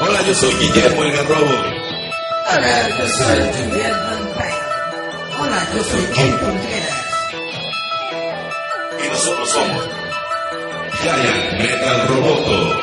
Hola, 0.00 0.22
yo 0.26 0.34
soy 0.34 0.54
Guillermo 0.54 1.04
el 1.04 1.12
Garrobo. 1.12 1.54
Hola, 2.50 2.88
yo 2.98 3.08
soy 3.08 3.40
Juliet 3.54 3.92
Vampire. 3.92 4.62
Hola, 5.38 5.68
yo 5.74 5.84
soy 5.84 6.04
Ken 6.14 6.38
Contreras. 6.38 7.02
Y 9.02 9.08
nosotros 9.08 9.50
somos 9.50 9.88
Giant 11.02 11.60
Metal 11.62 12.08
Roboto. 12.08 12.81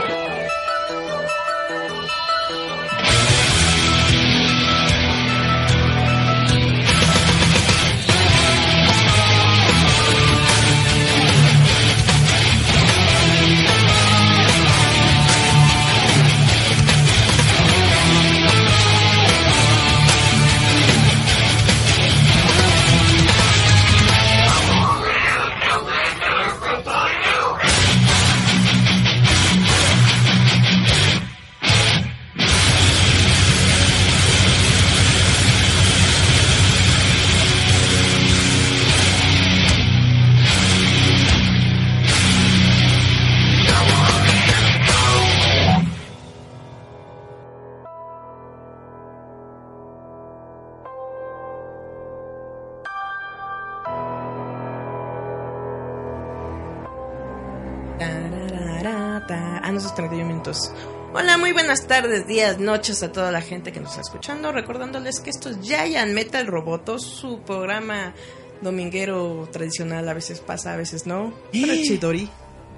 Días, 62.30 62.58
noches 62.60 63.04
a 63.04 63.12
toda 63.12 63.30
la 63.34 63.42
gente 63.42 63.74
que 63.74 63.82
nos 63.82 63.90
está 63.90 64.02
escuchando. 64.04 64.54
Recordándoles 64.54 65.20
que 65.20 65.30
esto 65.30 65.50
es 65.50 65.58
Giant 65.62 66.14
Metal 66.14 66.48
Roboto, 66.48 66.98
su 67.00 67.42
programa 67.42 68.14
dominguero 68.62 69.50
tradicional. 69.52 70.08
A 70.08 70.14
veces 70.14 70.40
pasa, 70.40 70.74
a 70.74 70.78
veces 70.78 71.06
no. 71.06 71.34
Pero 71.52 71.74
Y- 71.74 71.84
Chidori. 71.84 72.30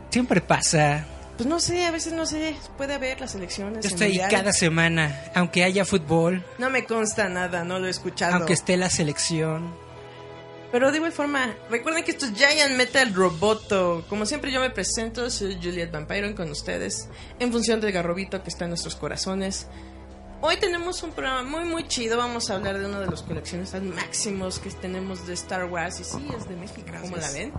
Siempre 0.09 0.41
pasa. 0.41 1.05
Pues 1.37 1.47
no 1.47 1.59
sé, 1.59 1.85
a 1.85 1.91
veces 1.91 2.13
no 2.13 2.25
sé. 2.25 2.55
Puede 2.77 2.93
haber 2.95 3.19
las 3.21 3.33
elecciones. 3.35 3.83
Yo 3.83 3.89
estoy 3.89 4.07
mundial. 4.09 4.29
cada 4.31 4.51
semana, 4.53 5.21
aunque 5.33 5.63
haya 5.63 5.85
fútbol, 5.85 6.43
No 6.57 6.69
me 6.69 6.85
consta 6.85 7.29
nada, 7.29 7.63
no 7.63 7.79
lo 7.79 7.87
he 7.87 7.89
escuchado. 7.89 8.35
aunque 8.35 8.53
esté 8.53 8.75
la 8.77 8.89
selección. 8.89 9.73
Pero 10.71 10.89
de 10.89 10.97
igual 10.97 11.11
forma, 11.11 11.53
recuerden 11.69 12.03
que 12.05 12.11
esto 12.11 12.25
es 12.25 12.33
Giant 12.33 12.77
Metal 12.77 13.13
Roboto. 13.13 14.05
Como 14.07 14.25
siempre 14.25 14.51
yo 14.51 14.61
me 14.61 14.69
presento, 14.69 15.29
soy 15.29 15.55
Juliet 15.61 15.91
Vampiro 15.91 16.33
con 16.33 16.49
ustedes, 16.49 17.09
en 17.39 17.51
función 17.51 17.81
del 17.81 17.91
garrobito 17.91 18.41
que 18.41 18.49
está 18.49 18.65
en 18.65 18.69
nuestros 18.69 18.95
corazones. 18.95 19.67
Hoy 20.39 20.57
tenemos 20.57 21.03
un 21.03 21.11
programa 21.11 21.43
muy 21.43 21.65
muy 21.65 21.87
chido, 21.87 22.17
vamos 22.17 22.49
a 22.49 22.55
hablar 22.55 22.79
de 22.79 22.85
uno 22.85 22.99
de 23.01 23.05
los 23.05 23.21
coleccionistas 23.21 23.83
máximos 23.83 24.59
que 24.59 24.71
tenemos 24.71 25.27
de 25.27 25.33
Star 25.33 25.65
Wars 25.65 25.99
y 25.99 26.03
sí, 26.05 26.25
es 26.35 26.47
de 26.47 26.55
México, 26.55 26.89
como 27.01 27.17
la 27.17 27.29
ven? 27.31 27.53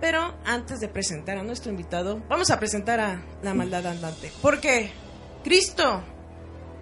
Pero 0.00 0.34
antes 0.44 0.80
de 0.80 0.88
presentar 0.88 1.38
a 1.38 1.42
nuestro 1.42 1.70
invitado, 1.70 2.20
vamos 2.28 2.50
a 2.50 2.58
presentar 2.58 3.00
a 3.00 3.22
la 3.42 3.54
maldad 3.54 3.86
andante. 3.86 4.32
Porque 4.42 4.90
Cristo 5.44 6.02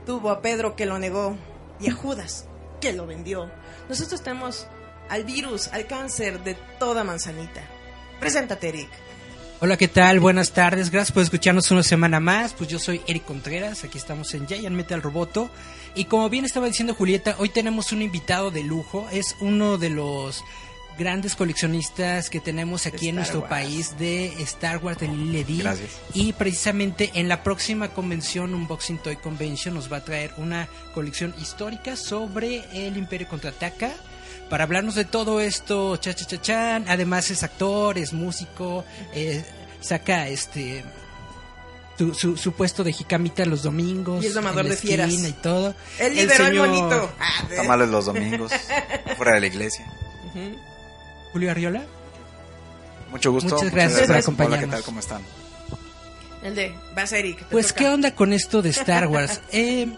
tuvo 0.07 0.31
a 0.31 0.41
Pedro 0.41 0.75
que 0.75 0.87
lo 0.87 0.99
negó 0.99 1.37
y 1.79 1.91
a 1.91 1.93
Judas 1.93 2.49
que 2.81 2.93
lo 2.93 3.07
vendió. 3.07 3.51
Nosotros 3.89 4.23
tenemos 4.23 4.67
al 5.09 5.25
virus, 5.25 5.69
al 5.69 5.87
cáncer 5.87 6.43
de 6.45 6.55
toda 6.79 7.05
manzanita. 7.05 7.63
Preséntate, 8.21 8.69
Eric. 8.69 8.89
Hola, 9.61 9.77
¿qué 9.77 9.89
tal? 9.89 10.21
Buenas 10.21 10.53
tardes, 10.53 10.91
gracias 10.91 11.13
por 11.13 11.25
escucharnos 11.25 11.71
una 11.73 11.83
semana 11.83 12.21
más. 12.21 12.53
Pues 12.53 12.71
yo 12.71 12.79
soy 12.79 13.01
Eric 13.09 13.25
Contreras, 13.25 13.83
aquí 13.83 13.99
estamos 13.99 14.33
en 14.35 14.47
Giant 14.47 14.77
Metal 14.77 15.03
Roboto. 15.03 15.51
Y 15.97 16.05
como 16.05 16.29
bien 16.29 16.45
estaba 16.45 16.67
diciendo 16.67 16.95
Julieta, 16.95 17.35
hoy 17.39 17.49
tenemos 17.49 17.91
un 17.91 18.03
invitado 18.03 18.53
de 18.53 18.63
lujo. 18.63 19.09
Es 19.11 19.35
uno 19.41 19.77
de 19.77 19.91
los 19.91 20.45
grandes 20.97 21.35
coleccionistas 21.35 22.31
que 22.31 22.39
tenemos 22.39 22.87
aquí 22.87 23.09
en 23.09 23.17
nuestro 23.17 23.41
Wars. 23.41 23.51
país 23.51 23.99
de 23.99 24.27
Star 24.43 24.79
Wars 24.79 25.01
de 25.01 25.09
Lady. 25.09 25.59
Gracias. 25.59 25.91
Y 26.15 26.33
precisamente 26.35 27.11
en 27.15 27.29
la 27.29 27.43
próxima 27.43 27.89
convención, 27.89 28.55
Unboxing 28.55 28.99
Toy 28.99 29.17
Convention, 29.17 29.75
nos 29.75 29.91
va 29.91 29.99
a 29.99 30.05
traer 30.05 30.35
una 30.37 30.69
colección 30.95 31.35
histórica 31.41 31.97
sobre 31.97 32.65
el 32.87 32.97
Imperio 32.97 33.29
Contraataca. 33.29 33.93
Para 34.49 34.65
hablarnos 34.65 34.95
de 34.95 35.05
todo 35.05 35.41
esto, 35.41 35.97
cha 35.99 36.15
cha 36.15 36.25
cha 36.25 36.41
chan. 36.41 36.85
Además 36.89 37.31
es 37.31 37.43
actor, 37.43 37.99
es 37.99 38.13
músico, 38.13 38.85
eh, 39.13 39.45
saca 39.81 40.27
este 40.29 40.85
su, 41.99 42.15
su, 42.15 42.37
su 42.37 42.53
puesto 42.53 42.83
de 42.85 42.93
jicamita 42.93 43.45
los 43.45 43.63
domingos. 43.63 44.25
Y 44.25 44.29
es 44.29 44.35
domador 44.35 44.67
de 44.69 44.77
fieras. 44.77 45.13
Y 45.13 45.33
todo. 45.33 45.75
Él 45.99 46.13
El 46.13 46.15
liberó 46.29 46.45
al 46.45 46.51
señor 46.51 46.69
monito. 46.69 47.11
De- 47.51 47.57
Tamales 47.57 47.89
los 47.89 48.07
domingos, 48.07 48.53
fuera 49.17 49.35
de 49.35 49.41
la 49.41 49.47
iglesia. 49.49 49.85
Julio 51.33 51.51
Arriola. 51.51 51.83
Mucho 53.11 53.33
gusto. 53.33 53.55
Muchas 53.57 53.71
gracias 53.73 54.01
por 54.03 54.11
Hola, 54.11 54.19
acompañarnos. 54.21 54.65
¿qué 54.65 54.71
tal? 54.71 54.83
¿Cómo 54.85 55.01
están? 55.01 55.23
El 56.43 56.55
de, 56.55 56.75
vas 56.95 57.13
Eric. 57.13 57.45
Pues, 57.51 57.69
toca. 57.69 57.79
¿qué 57.81 57.89
onda 57.89 58.15
con 58.15 58.33
esto 58.33 58.63
de 58.63 58.71
Star 58.71 59.07
Wars? 59.09 59.41
Eh, 59.53 59.89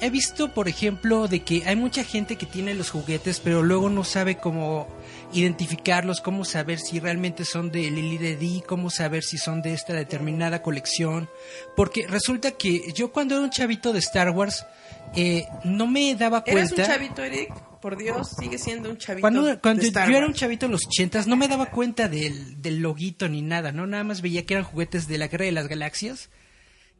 he 0.00 0.10
visto, 0.10 0.52
por 0.52 0.68
ejemplo, 0.68 1.28
de 1.28 1.40
que 1.40 1.62
hay 1.66 1.76
mucha 1.76 2.04
gente 2.04 2.36
que 2.36 2.46
tiene 2.46 2.74
los 2.74 2.90
juguetes, 2.90 3.40
pero 3.40 3.62
luego 3.62 3.88
no 3.88 4.04
sabe 4.04 4.36
cómo 4.36 4.88
identificarlos, 5.32 6.20
cómo 6.20 6.44
saber 6.44 6.78
si 6.78 7.00
realmente 7.00 7.44
son 7.44 7.70
de 7.70 7.90
Lily 7.90 8.18
de 8.18 8.36
D, 8.36 8.62
cómo 8.66 8.90
saber 8.90 9.24
si 9.24 9.38
son 9.38 9.62
de 9.62 9.72
esta 9.72 9.94
determinada 9.94 10.62
colección. 10.62 11.28
Porque 11.74 12.06
resulta 12.06 12.52
que 12.52 12.92
yo 12.94 13.12
cuando 13.12 13.36
era 13.36 13.44
un 13.44 13.50
chavito 13.50 13.92
de 13.92 14.00
Star 14.00 14.30
Wars, 14.30 14.66
eh, 15.14 15.46
no 15.64 15.86
me 15.86 16.14
daba 16.14 16.42
¿Eres 16.46 16.72
cuenta... 16.72 16.82
un 16.82 16.88
chavito, 16.88 17.22
Eric? 17.22 17.54
Por 17.80 17.96
Dios, 17.96 18.30
sigue 18.38 18.58
siendo 18.58 18.90
un 18.90 18.98
chavito. 18.98 19.22
Cuando, 19.22 19.60
cuando 19.60 19.80
de 19.80 19.86
yo, 19.86 19.88
Star 19.88 20.10
yo 20.10 20.16
era 20.16 20.26
un 20.26 20.34
chavito 20.34 20.66
en 20.66 20.72
los 20.72 20.86
ochentas, 20.86 21.26
no 21.26 21.36
me 21.36 21.48
daba 21.48 21.66
cuenta 21.66 22.08
del, 22.08 22.60
del 22.60 22.80
loguito 22.80 23.28
ni 23.28 23.42
nada, 23.42 23.72
¿no? 23.72 23.86
Nada 23.86 24.04
más 24.04 24.22
veía 24.22 24.44
que 24.44 24.54
eran 24.54 24.64
juguetes 24.64 25.08
de 25.08 25.18
la 25.18 25.28
Guerra 25.28 25.44
de 25.44 25.52
las 25.52 25.68
Galaxias 25.68 26.30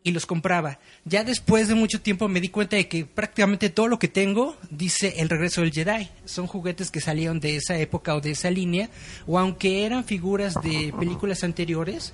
y 0.07 0.13
los 0.13 0.25
compraba. 0.25 0.79
Ya 1.05 1.25
después 1.25 1.67
de 1.67 1.75
mucho 1.75 2.01
tiempo 2.01 2.29
me 2.29 2.41
di 2.41 2.49
cuenta 2.49 2.77
de 2.77 2.87
que 2.87 3.05
prácticamente 3.05 3.71
todo 3.71 3.89
lo 3.89 3.99
que 3.99 4.07
tengo 4.07 4.57
dice 4.71 5.15
El 5.17 5.29
regreso 5.29 5.63
del 5.63 5.73
Jedi. 5.73 6.09
Son 6.25 6.47
juguetes 6.47 6.93
que 6.93 7.01
salieron 7.01 7.41
de 7.41 7.57
esa 7.57 7.77
época 7.77 8.15
o 8.15 8.21
de 8.21 8.31
esa 8.31 8.49
línea, 8.49 8.89
o 9.27 9.37
aunque 9.37 9.85
eran 9.85 10.05
figuras 10.05 10.55
de 10.63 10.95
películas 10.97 11.43
anteriores, 11.43 12.13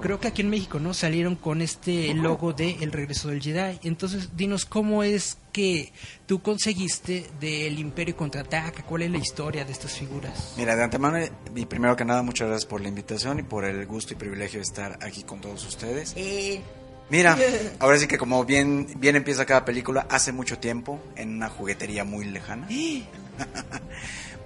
creo 0.00 0.18
que 0.18 0.28
aquí 0.28 0.40
en 0.40 0.48
México, 0.48 0.80
¿no? 0.80 0.94
Salieron 0.94 1.36
con 1.36 1.60
este 1.60 2.14
logo 2.14 2.54
de 2.54 2.78
El 2.80 2.90
regreso 2.90 3.28
del 3.28 3.42
Jedi. 3.42 3.80
Entonces, 3.82 4.34
dinos 4.34 4.64
cómo 4.64 5.02
es 5.02 5.36
que 5.52 5.92
tú 6.24 6.40
conseguiste 6.40 7.26
del 7.38 7.78
Imperio 7.78 8.16
contraataca, 8.16 8.82
cuál 8.82 9.02
es 9.02 9.10
la 9.10 9.18
historia 9.18 9.66
de 9.66 9.72
estas 9.72 9.92
figuras. 9.92 10.54
Mira, 10.56 10.74
de 10.74 10.84
antemano, 10.84 11.18
y 11.54 11.66
primero 11.66 11.96
que 11.96 12.06
nada, 12.06 12.22
muchas 12.22 12.48
gracias 12.48 12.66
por 12.66 12.80
la 12.80 12.88
invitación 12.88 13.40
y 13.40 13.42
por 13.42 13.66
el 13.66 13.84
gusto 13.84 14.14
y 14.14 14.16
privilegio 14.16 14.58
de 14.58 14.64
estar 14.64 14.98
aquí 15.02 15.22
con 15.22 15.42
todos 15.42 15.66
ustedes. 15.66 16.14
Eh, 16.16 16.62
Mira, 17.08 17.36
ahora 17.78 17.98
sí 17.98 18.06
que 18.06 18.18
como 18.18 18.44
bien, 18.44 18.88
bien 18.98 19.16
empieza 19.16 19.46
cada 19.46 19.64
película, 19.64 20.06
hace 20.10 20.32
mucho 20.32 20.58
tiempo, 20.58 21.00
en 21.16 21.34
una 21.36 21.48
juguetería 21.48 22.04
muy 22.04 22.24
lejana. 22.24 22.68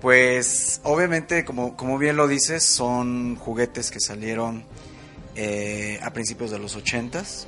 Pues 0.00 0.80
obviamente, 0.83 1.45
como, 1.45 1.77
como 1.77 1.98
bien 1.98 2.16
lo 2.16 2.27
dices, 2.27 2.65
son 2.65 3.36
juguetes 3.36 3.91
que 3.91 4.01
salieron 4.01 4.65
eh, 5.36 6.01
a 6.03 6.10
principios 6.15 6.51
de 6.51 6.59
los 6.59 6.74
ochentas. 6.74 7.47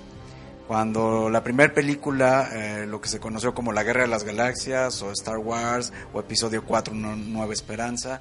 Cuando 0.68 1.30
la 1.30 1.42
primera 1.42 1.72
película, 1.72 2.50
eh, 2.52 2.86
lo 2.86 3.00
que 3.00 3.08
se 3.08 3.20
conoció 3.20 3.54
como 3.54 3.72
La 3.72 3.82
Guerra 3.84 4.02
de 4.02 4.08
las 4.08 4.24
Galaxias 4.24 5.00
o 5.00 5.10
Star 5.12 5.38
Wars 5.38 5.94
o 6.12 6.20
Episodio 6.20 6.64
4, 6.66 6.92
Una 6.92 7.16
Nueva 7.16 7.54
Esperanza, 7.54 8.20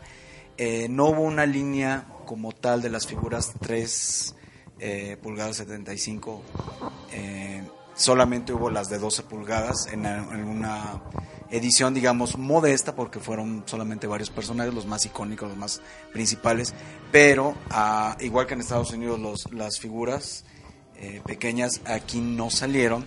eh, 0.58 0.88
no 0.90 1.08
hubo 1.08 1.22
una 1.24 1.46
línea 1.46 2.06
como 2.26 2.54
tal 2.54 2.82
de 2.82 2.90
las 2.90 3.06
figuras 3.06 3.52
3 3.60 4.36
eh, 4.82 5.16
pulgadas 5.22 5.58
75, 5.58 6.42
eh, 7.14 7.64
solamente 7.94 8.52
hubo 8.52 8.72
las 8.72 8.90
de 8.90 8.98
12 8.98 9.24
pulgadas 9.24 9.88
en, 9.92 10.06
una 10.06 11.02
edición, 11.52 11.94
digamos, 11.94 12.38
modesta, 12.38 12.96
porque 12.96 13.20
fueron 13.20 13.64
solamente 13.68 14.08
varios 14.08 14.32
personajes, 14.32 14.74
los 14.74 14.88
más 14.88 15.06
icónicos, 15.06 15.50
los 15.50 15.58
más 15.58 15.82
principales, 16.12 16.74
pero 17.12 17.56
ah, 17.70 18.18
igual 18.22 18.48
que 18.48 18.56
en 18.56 18.62
Estados 18.62 18.92
Unidos 18.92 19.20
los, 19.20 19.54
las 19.54 19.80
figuras 19.80 20.46
eh, 20.96 21.22
pequeñas 21.26 21.82
aquí 21.86 22.20
no 22.20 22.50
salieron, 22.50 23.06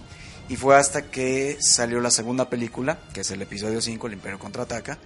y 0.49 0.57
fue 0.57 0.77
hasta 0.77 1.11
que 1.11 1.57
salió 1.61 2.01
la 2.01 2.11
segunda 2.11 2.49
película, 2.51 2.99
que 3.13 3.23
es 3.23 3.31
el 3.31 3.43
episodio 3.43 3.81
5, 3.81 4.07
El 4.07 4.13
Imperio 4.13 4.39
Contraataca, 4.39 4.99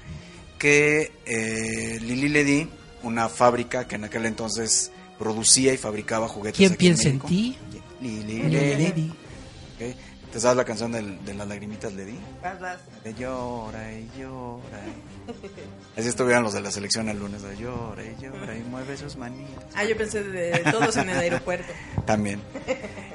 que 0.58 1.12
eh, 1.24 1.98
Lili 2.02 2.28
Ledy, 2.28 2.68
una 3.04 3.28
fábrica 3.28 3.86
que 3.86 3.94
en 3.94 4.04
aquel 4.04 4.26
entonces 4.26 4.90
producía 5.18 5.72
y 5.72 5.76
fabricaba 5.76 6.28
juguetes. 6.28 6.56
¿Quién 6.56 6.72
aquí 6.72 6.86
en 6.88 6.94
piensa 6.96 7.08
en 7.08 7.14
México. 7.16 7.28
ti? 7.28 7.58
Lili 8.00 8.22
Lili 8.24 8.48
Ledy. 8.50 8.82
Ledy. 8.84 9.10
Ok. 9.10 9.96
¿Te 10.32 10.40
sabes 10.40 10.58
la 10.58 10.64
canción 10.66 10.92
del- 10.92 11.24
de 11.24 11.32
las 11.32 11.48
lagrimitas 11.48 11.94
vas. 12.60 12.78
De 13.02 13.14
llora 13.14 13.92
y 13.94 14.06
llora. 14.18 14.78
y- 14.86 15.98
Así 15.98 16.08
estuvieron 16.10 16.42
los 16.42 16.52
de 16.52 16.60
la 16.60 16.70
selección 16.70 17.08
el 17.08 17.18
lunes. 17.18 17.40
De 17.42 17.56
llora 17.56 18.04
y 18.04 18.14
llora 18.22 18.54
y 18.54 18.60
mueve 18.60 18.96
sus 18.98 19.16
manitas. 19.16 19.64
Ah, 19.74 19.84
yo 19.84 19.96
pensé 19.96 20.22
de 20.22 20.58
todos 20.70 20.96
en 20.98 21.08
el 21.08 21.18
aeropuerto. 21.18 21.72
También. 22.06 22.42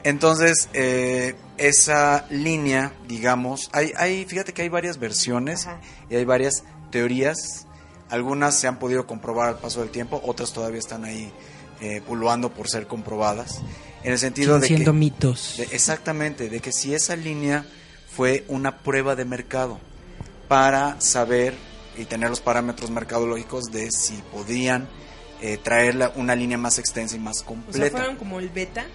Entonces, 0.03 0.69
eh, 0.73 1.35
esa 1.57 2.25
línea, 2.31 2.93
digamos, 3.07 3.69
hay, 3.73 3.93
hay, 3.95 4.25
fíjate 4.25 4.51
que 4.53 4.63
hay 4.63 4.69
varias 4.69 4.97
versiones 4.97 5.67
Ajá. 5.67 5.79
y 6.09 6.15
hay 6.15 6.25
varias 6.25 6.63
teorías. 6.91 7.67
Algunas 8.09 8.55
se 8.59 8.67
han 8.67 8.79
podido 8.79 9.05
comprobar 9.07 9.49
al 9.49 9.59
paso 9.59 9.81
del 9.81 9.89
tiempo, 9.91 10.19
otras 10.25 10.51
todavía 10.51 10.79
están 10.79 11.05
ahí 11.05 11.31
eh, 11.83 12.01
puluando 12.07 12.49
por 12.53 12.69
ser 12.69 12.87
comprobadas. 12.87 13.61
En 14.03 14.11
el 14.13 14.19
sentido 14.19 14.55
Siguen 14.55 14.61
de 14.61 14.67
siendo 14.67 14.91
que, 14.93 14.97
mitos. 14.97 15.55
de- 15.57 15.63
exactamente, 15.75 16.49
de 16.49 16.59
que 16.61 16.71
si 16.71 16.93
esa 16.95 17.15
línea 17.15 17.65
fue 18.15 18.43
una 18.47 18.77
prueba 18.79 19.15
de 19.15 19.25
mercado 19.25 19.79
para 20.47 20.99
saber 21.01 21.53
y 21.97 22.05
tener 22.05 22.29
los 22.29 22.39
parámetros 22.41 22.89
mercadológicos 22.89 23.65
de 23.71 23.91
si 23.91 24.15
podían 24.31 24.87
eh, 25.41 25.57
traer 25.61 25.95
la- 25.95 26.11
una 26.15 26.35
línea 26.35 26.57
más 26.57 26.79
extensa 26.79 27.15
y 27.15 27.19
más 27.19 27.37
O 27.37 27.39
sea, 27.39 27.45
completa 27.47 27.97
fueron 27.97 28.15
como 28.15 28.39
el 28.39 28.49
beta. 28.49 28.85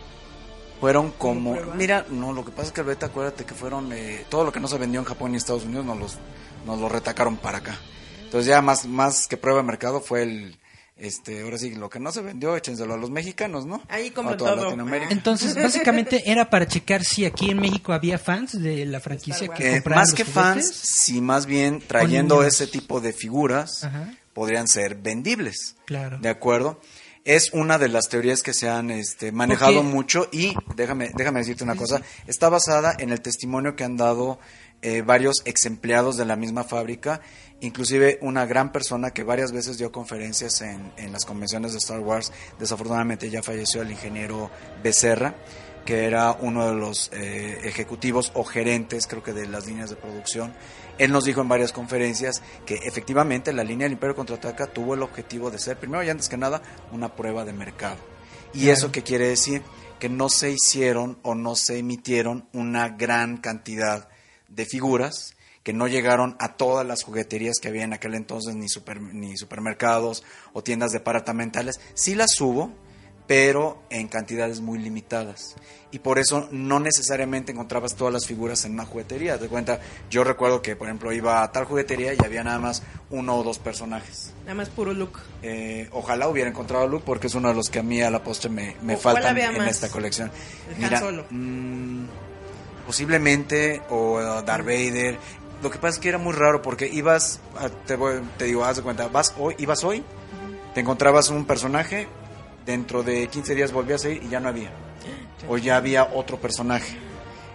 fueron 0.81 1.11
como 1.13 1.57
mira 1.75 2.07
no 2.11 2.33
lo 2.33 2.45
que 2.45 2.51
pasa 2.53 2.69
es 2.69 2.73
que 2.73 2.81
el 2.81 2.87
beta 2.87 3.07
acuérdate 3.07 3.45
que 3.45 3.55
fueron 3.55 3.93
eh, 3.93 4.25
todo 4.31 4.45
lo 4.45 4.53
que 4.53 4.61
no 4.61 4.69
se 4.69 4.79
vendió 4.79 5.01
en 5.01 5.07
Japón 5.07 5.35
y 5.35 5.37
Estados 5.37 5.65
Unidos 5.65 5.85
nos 5.85 5.99
los 5.99 6.15
nos 6.67 6.79
lo 6.81 6.89
retacaron 6.89 7.37
para 7.37 7.59
acá 7.59 7.77
entonces 8.25 8.47
ya 8.49 8.63
más 8.63 8.87
más 8.87 9.27
que 9.27 9.37
prueba 9.37 9.59
de 9.61 9.67
mercado 9.67 10.01
fue 10.01 10.23
el 10.23 10.58
este 10.99 11.43
ahora 11.43 11.59
sí 11.59 11.75
lo 11.75 11.89
que 11.89 12.01
no 12.01 12.11
se 12.11 12.23
vendió 12.23 12.57
échenselo 12.57 12.95
a 12.95 12.97
los 12.97 13.11
mexicanos 13.11 13.67
no 13.67 13.83
Ahí 13.89 14.11
toda 14.11 14.37
todo. 14.37 14.65
Latinoamérica 14.65 15.13
Entonces, 15.13 15.55
básicamente 15.63 16.31
era 16.31 16.51
para 16.51 16.67
checar 16.67 17.05
si 17.05 17.25
aquí 17.25 17.51
en 17.51 17.59
México 17.61 17.93
había 17.93 18.19
fans 18.19 18.61
de 18.61 18.85
la 18.85 19.01
franquicia 19.01 19.49
que. 19.49 19.69
Eh, 19.69 19.73
compraban 19.75 20.03
más 20.03 20.15
que 20.15 20.25
fans 20.25 20.67
si 20.67 21.21
más 21.21 21.47
bien 21.47 21.81
trayendo 21.81 22.43
ese 22.43 22.67
tipo 22.67 23.01
de 23.01 23.13
figuras 23.13 23.85
Ajá. 23.85 24.13
podrían 24.33 24.69
ser 24.69 24.97
vendibles 24.97 25.77
Claro. 25.85 26.19
¿De 26.19 26.29
acuerdo? 26.29 26.81
Es 27.25 27.53
una 27.53 27.79
de 27.79 27.89
las 27.89 28.09
teorías 28.09 28.43
que 28.43 28.55
se 28.55 28.69
han 28.69 28.91
este, 28.91 29.33
manejado 29.33 29.83
mucho 29.83 30.29
y 30.33 30.55
déjame, 30.77 31.11
déjame 31.15 31.41
decirte 31.41 31.65
una 31.65 31.77
cosa, 31.77 32.01
está 32.27 32.49
basada 32.49 32.95
en 32.99 33.11
el 33.11 33.21
testimonio 33.21 33.77
que 33.77 33.85
han 33.85 33.97
dado 33.97 34.39
eh, 34.81 35.03
varios 35.03 35.43
ex 35.45 35.67
empleados 35.67 36.17
de 36.17 36.25
la 36.25 36.37
misma 36.37 36.65
fábrica, 36.65 37.21
inclusive 37.61 38.19
una 38.23 38.47
gran 38.47 38.73
persona 38.73 39.11
que 39.11 39.23
varias 39.25 39.53
veces 39.53 39.79
dio 39.79 39.91
conferencias 39.93 40.61
en, 40.61 40.93
en 40.97 41.13
las 41.13 41.25
convenciones 41.25 41.73
de 41.73 41.79
Star 41.79 42.01
Wars, 42.01 42.33
desafortunadamente 42.59 43.31
ya 43.31 43.43
falleció 43.43 43.83
el 43.83 43.91
ingeniero 43.91 44.51
Becerra, 44.83 45.35
que 45.85 46.05
era 46.05 46.33
uno 46.33 46.69
de 46.69 46.75
los 46.75 47.11
eh, 47.15 47.61
ejecutivos 47.65 48.31
o 48.35 48.45
gerentes, 48.45 49.07
creo 49.07 49.23
que 49.23 49.33
de 49.33 49.47
las 49.47 49.67
líneas 49.67 49.89
de 49.89 49.97
producción. 49.97 50.53
Él 50.99 51.13
nos 51.13 51.25
dijo 51.25 51.41
en 51.41 51.49
varias 51.49 51.73
conferencias 51.73 52.43
que 52.67 52.75
efectivamente 52.75 53.53
la 53.53 53.65
línea 53.65 53.87
del 53.87 53.93
Imperio 53.95 54.15
Contraataca 54.15 54.67
tuvo 54.67 54.95
el 54.95 55.03
objetivo 55.03 55.51
de 55.51 55.59
ser, 55.59 55.79
primero 55.79 56.03
y 56.03 56.11
antes 56.11 56.29
que 56.29 56.37
nada, 56.37 56.61
una 56.93 57.17
prueba 57.17 57.45
de 57.45 57.55
mercado. 57.55 57.97
¿Y 58.53 58.61
Claro. 58.65 58.73
eso 58.75 58.93
qué 58.93 59.03
quiere 59.03 59.29
decir? 59.29 59.63
Que 59.99 60.09
no 60.11 60.29
se 60.29 60.51
hicieron 60.51 61.19
o 61.23 61.35
no 61.35 61.55
se 61.57 61.79
emitieron 61.79 62.47
una 62.53 62.91
gran 62.91 63.39
cantidad 63.39 64.09
de 64.49 64.67
figuras 64.67 65.37
que 65.69 65.75
no 65.75 65.87
llegaron 65.87 66.35
a 66.39 66.55
todas 66.55 66.87
las 66.87 67.03
jugueterías 67.03 67.59
que 67.61 67.69
había 67.69 67.85
en 67.85 67.93
aquel 67.93 68.15
entonces, 68.15 68.55
ni, 68.55 68.71
super- 68.71 69.03
ni 69.03 69.37
supermercados 69.37 70.25
o 70.55 70.63
tiendas 70.63 70.93
departamentales. 70.93 71.79
Sí 71.93 72.15
las 72.15 72.41
hubo, 72.41 72.71
pero 73.27 73.83
en 73.91 74.09
cantidades 74.09 74.61
muy 74.63 74.79
limitadas. 74.79 75.57
Y 75.91 75.99
por 75.99 76.19
eso 76.19 76.49
no 76.53 76.81
necesariamente 76.81 77.53
encontrabas 77.53 77.97
todas 77.97 78.15
las 78.15 78.25
figuras 78.27 78.65
en 78.65 78.73
una 78.73 78.87
juguetería. 78.87 79.37
De 79.37 79.49
cuenta, 79.49 79.79
yo 80.09 80.25
recuerdo 80.25 80.63
que, 80.63 80.75
por 80.75 80.87
ejemplo, 80.87 81.13
iba 81.13 81.43
a 81.43 81.53
tal 81.53 81.67
juguetería 81.67 82.15
y 82.15 82.25
había 82.25 82.43
nada 82.43 82.59
más 82.61 82.83
uno 83.11 83.37
o 83.37 83.43
dos 83.43 83.59
personajes. 83.59 84.33
Nada 84.45 84.55
más 84.55 84.71
puro 84.71 84.95
look. 84.95 85.19
Eh, 85.43 85.91
ojalá 85.93 86.29
hubiera 86.29 86.49
encontrado 86.49 86.85
a 86.85 86.87
Luke 86.87 87.03
porque 87.05 87.27
es 87.27 87.35
uno 87.35 87.49
de 87.49 87.55
los 87.55 87.69
que 87.69 87.81
a 87.81 87.83
mí 87.83 88.01
a 88.01 88.11
la 88.11 88.25
postre 88.25 88.49
me, 88.49 88.75
me 88.81 88.95
¿O 88.95 88.99
cuál 88.99 89.17
faltan 89.23 89.37
en 89.37 89.59
más? 89.59 89.69
esta 89.69 89.91
colección. 89.91 90.31
El 90.79 90.85
Han 90.95 90.99
Solo. 90.99 91.27
mm, 91.29 92.05
posiblemente 92.87 93.83
o 93.91 94.19
Darth 94.43 94.65
Vader. 94.65 95.19
Lo 95.63 95.71
que 95.71 95.79
pasa 95.79 95.95
es 95.95 95.99
que 95.99 96.09
era 96.09 96.19
muy 96.19 96.33
raro 96.35 96.63
porque 96.63 96.87
ibas, 96.87 97.41
a- 97.59 97.69
te, 97.69 97.97
voy- 97.97 98.21
te 98.37 98.45
digo, 98.47 98.65
haz 98.65 98.77
de 98.77 98.83
cuenta, 98.83 99.09
vas 99.09 99.35
hoy, 99.39 99.55
ibas 99.59 99.83
hoy, 99.85 100.03
te 100.75 100.81
encontrabas 100.81 101.31
un 101.31 101.45
personaje, 101.47 102.07
dentro 102.65 103.03
de 103.03 103.27
15 103.29 103.55
días 103.55 103.73
volvías 103.73 104.05
a 104.05 104.11
ir 104.11 104.23
y 104.23 104.29
ya 104.29 104.41
no 104.41 104.49
había. 104.49 104.71
O 105.49 105.57
ya 105.57 105.77
había 105.77 106.05
otro 106.05 106.39
personaje. 106.39 106.97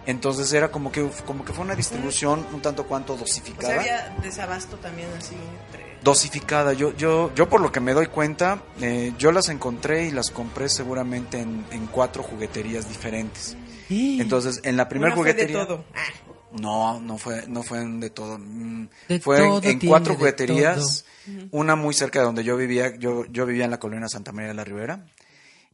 Entonces 0.05 0.51
era 0.53 0.69
como 0.71 0.91
que, 0.91 1.07
como 1.25 1.45
que 1.45 1.53
fue 1.53 1.63
una 1.63 1.75
distribución 1.75 2.45
un 2.53 2.61
tanto 2.61 2.85
cuanto 2.85 3.13
O 3.13 3.17
dosificada 3.17 3.67
sea, 3.67 3.79
había 3.79 4.15
desabasto 4.21 4.77
también 4.77 5.07
así 5.17 5.35
entre... 5.67 5.97
dosificada. 6.01 6.73
Yo, 6.73 6.93
yo, 6.97 7.31
yo 7.35 7.47
por 7.49 7.61
lo 7.61 7.71
que 7.71 7.79
me 7.79 7.93
doy 7.93 8.07
cuenta, 8.07 8.61
eh, 8.81 9.13
yo 9.17 9.31
las 9.31 9.47
encontré 9.49 10.05
y 10.05 10.11
las 10.11 10.29
compré 10.31 10.67
seguramente 10.69 11.39
en, 11.39 11.65
en 11.71 11.87
cuatro 11.87 12.23
jugueterías 12.23 12.87
diferentes. 12.89 13.55
Sí. 13.87 14.17
Entonces, 14.19 14.59
en 14.63 14.75
la 14.75 14.89
primera 14.89 15.13
fue 15.15 15.25
de 15.25 15.31
juguetería. 15.33 15.65
todo. 15.67 15.83
No, 16.53 16.99
no 16.99 17.17
fue, 17.17 17.47
no 17.47 17.63
fue 17.63 17.81
en 17.81 17.99
de 17.99 18.09
todo. 18.09 18.37
Mm, 18.39 18.87
De 19.09 19.19
fue 19.19 19.37
en- 19.37 19.43
todo 19.49 19.57
en, 19.63 19.79
tiene 19.79 19.87
cuatro 19.89 20.15
jugueterías. 20.15 21.05
Una 21.51 21.75
muy 21.75 21.93
cerca 21.93 22.19
de 22.19 22.25
donde 22.25 22.43
yo 22.43 22.55
vivía. 22.57 22.95
Yo, 22.97 23.25
yo 23.25 23.45
vivía 23.45 23.65
en 23.65 23.71
la 23.71 23.79
colonia 23.79 24.07
Santa 24.09 24.31
María 24.31 24.49
de 24.49 24.53
la 24.55 24.63
Ribera. 24.63 25.05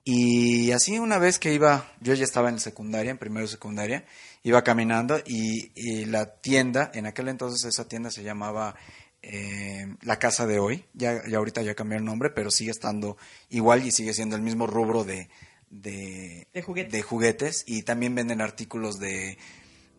Y 0.06 0.72
así 0.72 0.98
una 0.98 1.18
vez 1.20 1.40
que 1.40 1.54
iba, 1.54 1.92
yo 2.00 2.14
ya 2.14 2.24
estaba 2.24 2.50
en 2.50 2.60
secundaria, 2.60 3.12
en 3.12 3.18
primero 3.18 3.46
secundaria, 3.48 4.06
iba 4.44 4.64
caminando 4.64 5.20
y, 5.26 5.72
y 5.76 6.06
la 6.06 6.34
tienda, 6.36 6.90
en 6.94 7.06
aquel 7.06 7.28
entonces 7.28 7.66
esa 7.66 7.88
tienda 7.88 8.10
se 8.10 8.24
llamaba 8.24 8.76
eh, 9.22 9.94
La 10.02 10.18
Casa 10.18 10.48
de 10.48 10.58
Hoy, 10.60 10.86
ya, 10.94 11.22
ya 11.28 11.38
ahorita 11.38 11.62
ya 11.62 11.76
cambió 11.76 11.98
el 11.98 12.06
nombre, 12.06 12.30
pero 12.30 12.50
sigue 12.50 12.72
estando 12.72 13.18
igual 13.50 13.86
y 13.86 13.92
sigue 13.92 14.14
siendo 14.14 14.36
el 14.38 14.42
mismo 14.42 14.66
rubro 14.66 15.04
de, 15.04 15.30
de, 15.70 16.48
De 16.54 16.62
juguetes. 16.64 16.92
de 16.94 17.02
juguetes 17.04 17.64
y 17.68 17.84
también 17.84 18.16
venden 18.16 18.42
artículos 18.42 19.00
de 19.00 19.38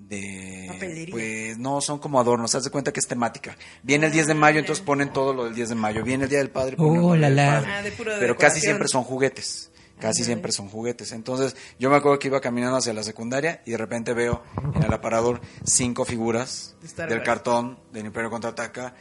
de 0.08 0.66
Papelería. 0.68 1.12
pues 1.12 1.58
no 1.58 1.80
son 1.80 1.98
como 1.98 2.18
adornos, 2.20 2.54
haz 2.54 2.64
de 2.64 2.70
cuenta 2.70 2.92
que 2.92 3.00
es 3.00 3.06
temática. 3.06 3.56
Viene 3.82 4.06
el 4.06 4.12
10 4.12 4.26
de 4.28 4.34
mayo, 4.34 4.58
entonces 4.58 4.84
ponen 4.84 5.12
todo 5.12 5.32
lo 5.34 5.44
del 5.44 5.54
10 5.54 5.68
de 5.70 5.74
mayo. 5.74 6.02
Viene 6.02 6.24
el 6.24 6.30
día 6.30 6.38
del 6.38 6.50
padre, 6.50 6.76
ponen 6.76 7.02
Oh, 7.02 7.14
lo 7.14 7.16
la, 7.16 7.28
del 7.28 7.36
padre. 7.36 7.72
Ah, 7.72 7.82
de 7.82 7.90
Pero 7.92 8.10
decoración. 8.14 8.36
casi 8.36 8.60
siempre 8.60 8.88
son 8.88 9.04
juguetes. 9.04 9.70
Casi 9.98 10.06
Ándale. 10.22 10.24
siempre 10.24 10.52
son 10.52 10.68
juguetes. 10.70 11.12
Entonces, 11.12 11.54
yo 11.78 11.90
me 11.90 11.96
acuerdo 11.96 12.18
que 12.18 12.28
iba 12.28 12.40
caminando 12.40 12.78
hacia 12.78 12.94
la 12.94 13.02
secundaria 13.02 13.62
y 13.66 13.72
de 13.72 13.76
repente 13.76 14.14
veo 14.14 14.42
en 14.74 14.82
el 14.82 14.92
aparador 14.92 15.42
cinco 15.64 16.06
figuras 16.06 16.74
Star 16.82 17.08
del 17.08 17.18
Wars. 17.18 17.26
cartón 17.26 17.78
del 17.92 18.06
Imperio 18.06 18.30
Contraataca. 18.30 18.94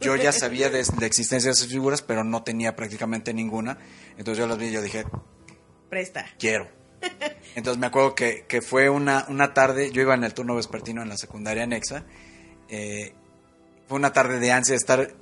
Yo 0.00 0.16
ya 0.16 0.32
sabía 0.32 0.68
de 0.68 0.84
la 0.98 1.06
existencia 1.06 1.48
de 1.48 1.52
esas 1.52 1.68
figuras, 1.68 2.02
pero 2.02 2.24
no 2.24 2.42
tenía 2.42 2.74
prácticamente 2.74 3.32
ninguna. 3.32 3.78
Entonces 4.18 4.38
yo 4.38 4.48
las 4.48 4.58
vi 4.58 4.66
y 4.66 4.72
yo 4.72 4.82
dije, 4.82 5.04
presta. 5.88 6.26
quiero. 6.40 6.68
Entonces 7.54 7.78
me 7.80 7.86
acuerdo 7.86 8.14
que, 8.14 8.44
que 8.46 8.60
fue 8.60 8.90
una, 8.90 9.26
una 9.28 9.54
tarde, 9.54 9.90
yo 9.90 10.02
iba 10.02 10.14
en 10.14 10.24
el 10.24 10.34
turno 10.34 10.56
vespertino 10.56 11.02
en 11.02 11.08
la 11.08 11.16
secundaria 11.16 11.64
anexa, 11.64 12.04
eh, 12.68 13.14
fue 13.88 13.98
una 13.98 14.12
tarde 14.12 14.38
de 14.38 14.52
ansia 14.52 14.72
de 14.72 14.78
estar 14.78 15.14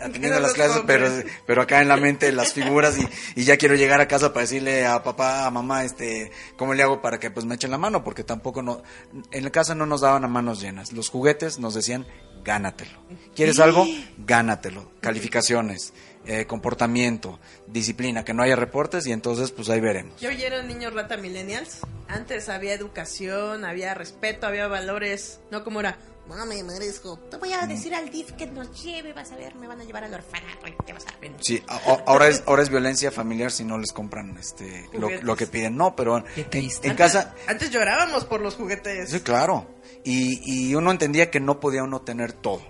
atendiendo 0.00 0.40
las 0.40 0.52
clases, 0.52 0.82
pero, 0.86 1.08
pero 1.46 1.62
acá 1.62 1.80
en 1.80 1.88
la 1.88 1.96
mente 1.96 2.32
las 2.32 2.52
figuras 2.52 2.98
y, 2.98 3.40
y 3.40 3.44
ya 3.44 3.56
quiero 3.56 3.74
llegar 3.74 4.00
a 4.00 4.08
casa 4.08 4.32
para 4.32 4.42
decirle 4.42 4.86
a 4.86 5.02
papá, 5.02 5.46
a 5.46 5.50
mamá, 5.50 5.84
este, 5.84 6.30
cómo 6.56 6.74
le 6.74 6.82
hago 6.82 7.00
para 7.00 7.18
que 7.18 7.30
pues 7.30 7.46
me 7.46 7.54
echen 7.54 7.70
la 7.70 7.78
mano, 7.78 8.02
porque 8.04 8.24
tampoco 8.24 8.62
no, 8.62 8.82
en 9.30 9.44
la 9.44 9.50
casa 9.50 9.74
no 9.74 9.86
nos 9.86 10.00
daban 10.00 10.24
a 10.24 10.28
manos 10.28 10.60
llenas, 10.60 10.92
los 10.92 11.08
juguetes 11.08 11.58
nos 11.58 11.74
decían, 11.74 12.06
gánatelo. 12.44 12.98
¿Quieres 13.34 13.58
algo? 13.60 13.86
Gánatelo. 14.18 14.90
Calificaciones, 15.00 15.92
eh, 16.32 16.46
comportamiento, 16.46 17.40
disciplina, 17.66 18.24
que 18.24 18.32
no 18.34 18.42
haya 18.44 18.54
reportes 18.54 19.04
y 19.06 19.12
entonces 19.12 19.50
pues 19.50 19.68
ahí 19.68 19.80
veremos. 19.80 20.20
Yo 20.20 20.30
ya 20.30 20.46
era 20.46 20.62
niño 20.62 20.90
rata 20.90 21.16
millennials. 21.16 21.78
Antes 22.06 22.48
había 22.48 22.72
educación, 22.74 23.64
había 23.64 23.94
respeto, 23.94 24.46
había 24.46 24.68
valores. 24.68 25.40
No 25.50 25.64
como 25.64 25.80
era, 25.80 25.98
No 26.28 26.46
me 26.46 26.62
merezco. 26.62 27.18
Te 27.28 27.36
voy 27.38 27.52
a 27.52 27.66
decir 27.66 27.92
al 27.92 28.08
DIF 28.10 28.32
que 28.32 28.46
nos 28.46 28.80
lleve, 28.80 29.12
vas 29.12 29.32
a 29.32 29.36
ver, 29.36 29.56
me 29.56 29.66
van 29.66 29.80
a 29.80 29.84
llevar 29.84 30.04
al 30.04 30.14
orfanato. 30.14 30.68
y 30.68 30.76
¿Qué 30.86 30.92
vas 30.92 31.04
a 31.08 31.18
ver? 31.20 31.32
Sí, 31.40 31.60
ahora 32.06 32.28
es, 32.28 32.44
ahora 32.46 32.62
es 32.62 32.68
violencia 32.68 33.10
familiar 33.10 33.50
si 33.50 33.64
no 33.64 33.76
les 33.78 33.92
compran 33.92 34.36
este 34.38 34.88
lo, 34.92 35.10
lo 35.22 35.34
que 35.34 35.48
piden. 35.48 35.76
No, 35.76 35.96
pero 35.96 36.22
Qué 36.36 36.42
en, 36.42 36.64
en 36.64 36.90
antes, 36.90 36.94
casa, 36.96 37.34
Antes 37.48 37.70
llorábamos 37.72 38.24
por 38.26 38.40
los 38.40 38.54
juguetes. 38.54 39.10
sí, 39.10 39.18
claro. 39.20 39.66
Y, 40.04 40.40
y 40.44 40.74
uno 40.76 40.92
entendía 40.92 41.30
que 41.32 41.40
no 41.40 41.58
podía 41.58 41.82
uno 41.82 42.02
tener 42.02 42.32
todo. 42.32 42.62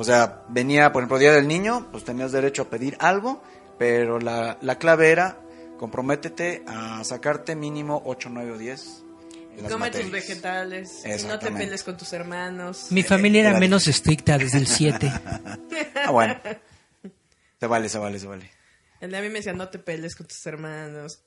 O 0.00 0.04
sea, 0.04 0.44
venía, 0.48 0.92
por 0.92 1.02
ejemplo, 1.02 1.18
Día 1.18 1.32
del 1.34 1.46
Niño, 1.46 1.88
pues 1.92 2.04
tenías 2.04 2.32
derecho 2.32 2.62
a 2.62 2.70
pedir 2.70 2.96
algo, 3.00 3.42
pero 3.78 4.18
la, 4.18 4.56
la 4.62 4.78
clave 4.78 5.10
era 5.10 5.38
comprométete 5.76 6.64
a 6.66 7.04
sacarte 7.04 7.54
mínimo 7.54 8.00
8, 8.06 8.30
9 8.32 8.52
o 8.52 8.56
10 8.56 8.80
en 9.56 9.62
las 9.62 9.72
Come 9.72 9.90
tus 9.90 10.00
materias. 10.00 10.10
vegetales. 10.10 11.02
Y 11.04 11.26
no 11.26 11.38
te 11.38 11.50
pelees 11.50 11.82
con 11.82 11.98
tus 11.98 12.14
hermanos. 12.14 12.86
Mi 12.90 13.02
familia 13.02 13.42
era 13.42 13.58
menos 13.58 13.88
estricta 13.88 14.38
desde 14.38 14.56
el 14.56 14.66
7. 14.66 15.12
Ah, 16.02 16.12
bueno. 16.12 16.40
Se 17.58 17.66
vale, 17.66 17.90
se 17.90 17.98
vale, 17.98 18.18
se 18.18 18.26
vale. 18.26 18.50
El 19.00 19.10
de 19.10 19.18
a 19.18 19.20
mí 19.20 19.28
me 19.28 19.34
decía, 19.40 19.52
no 19.52 19.68
te 19.68 19.78
pelees 19.78 20.16
con 20.16 20.26
tus 20.26 20.46
hermanos. 20.46 21.20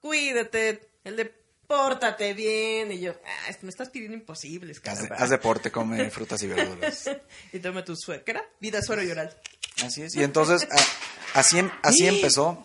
Cuídate. 0.00 0.80
El 1.02 1.16
de, 1.16 1.34
pórtate 1.66 2.34
bien. 2.34 2.92
Y 2.92 3.00
yo, 3.00 3.14
ah, 3.24 3.52
me 3.62 3.68
estás 3.70 3.90
pidiendo 3.90 4.16
imposibles, 4.16 4.78
Haz, 4.78 4.82
caramba. 5.00 5.16
haz 5.16 5.30
deporte, 5.30 5.70
come 5.72 6.10
frutas 6.10 6.42
y 6.42 6.46
verduras. 6.46 7.10
y 7.52 7.58
toma 7.58 7.84
tu 7.84 7.96
suero. 7.96 8.24
¿Qué 8.24 8.30
era? 8.32 8.44
Vida, 8.60 8.82
suero 8.82 9.02
y 9.02 9.10
oral. 9.10 9.36
Así 9.84 10.02
es. 10.02 10.14
Y 10.14 10.22
entonces, 10.22 10.66
a- 10.70 11.38
así, 11.40 11.58
así 11.82 12.06
empezó. 12.06 12.62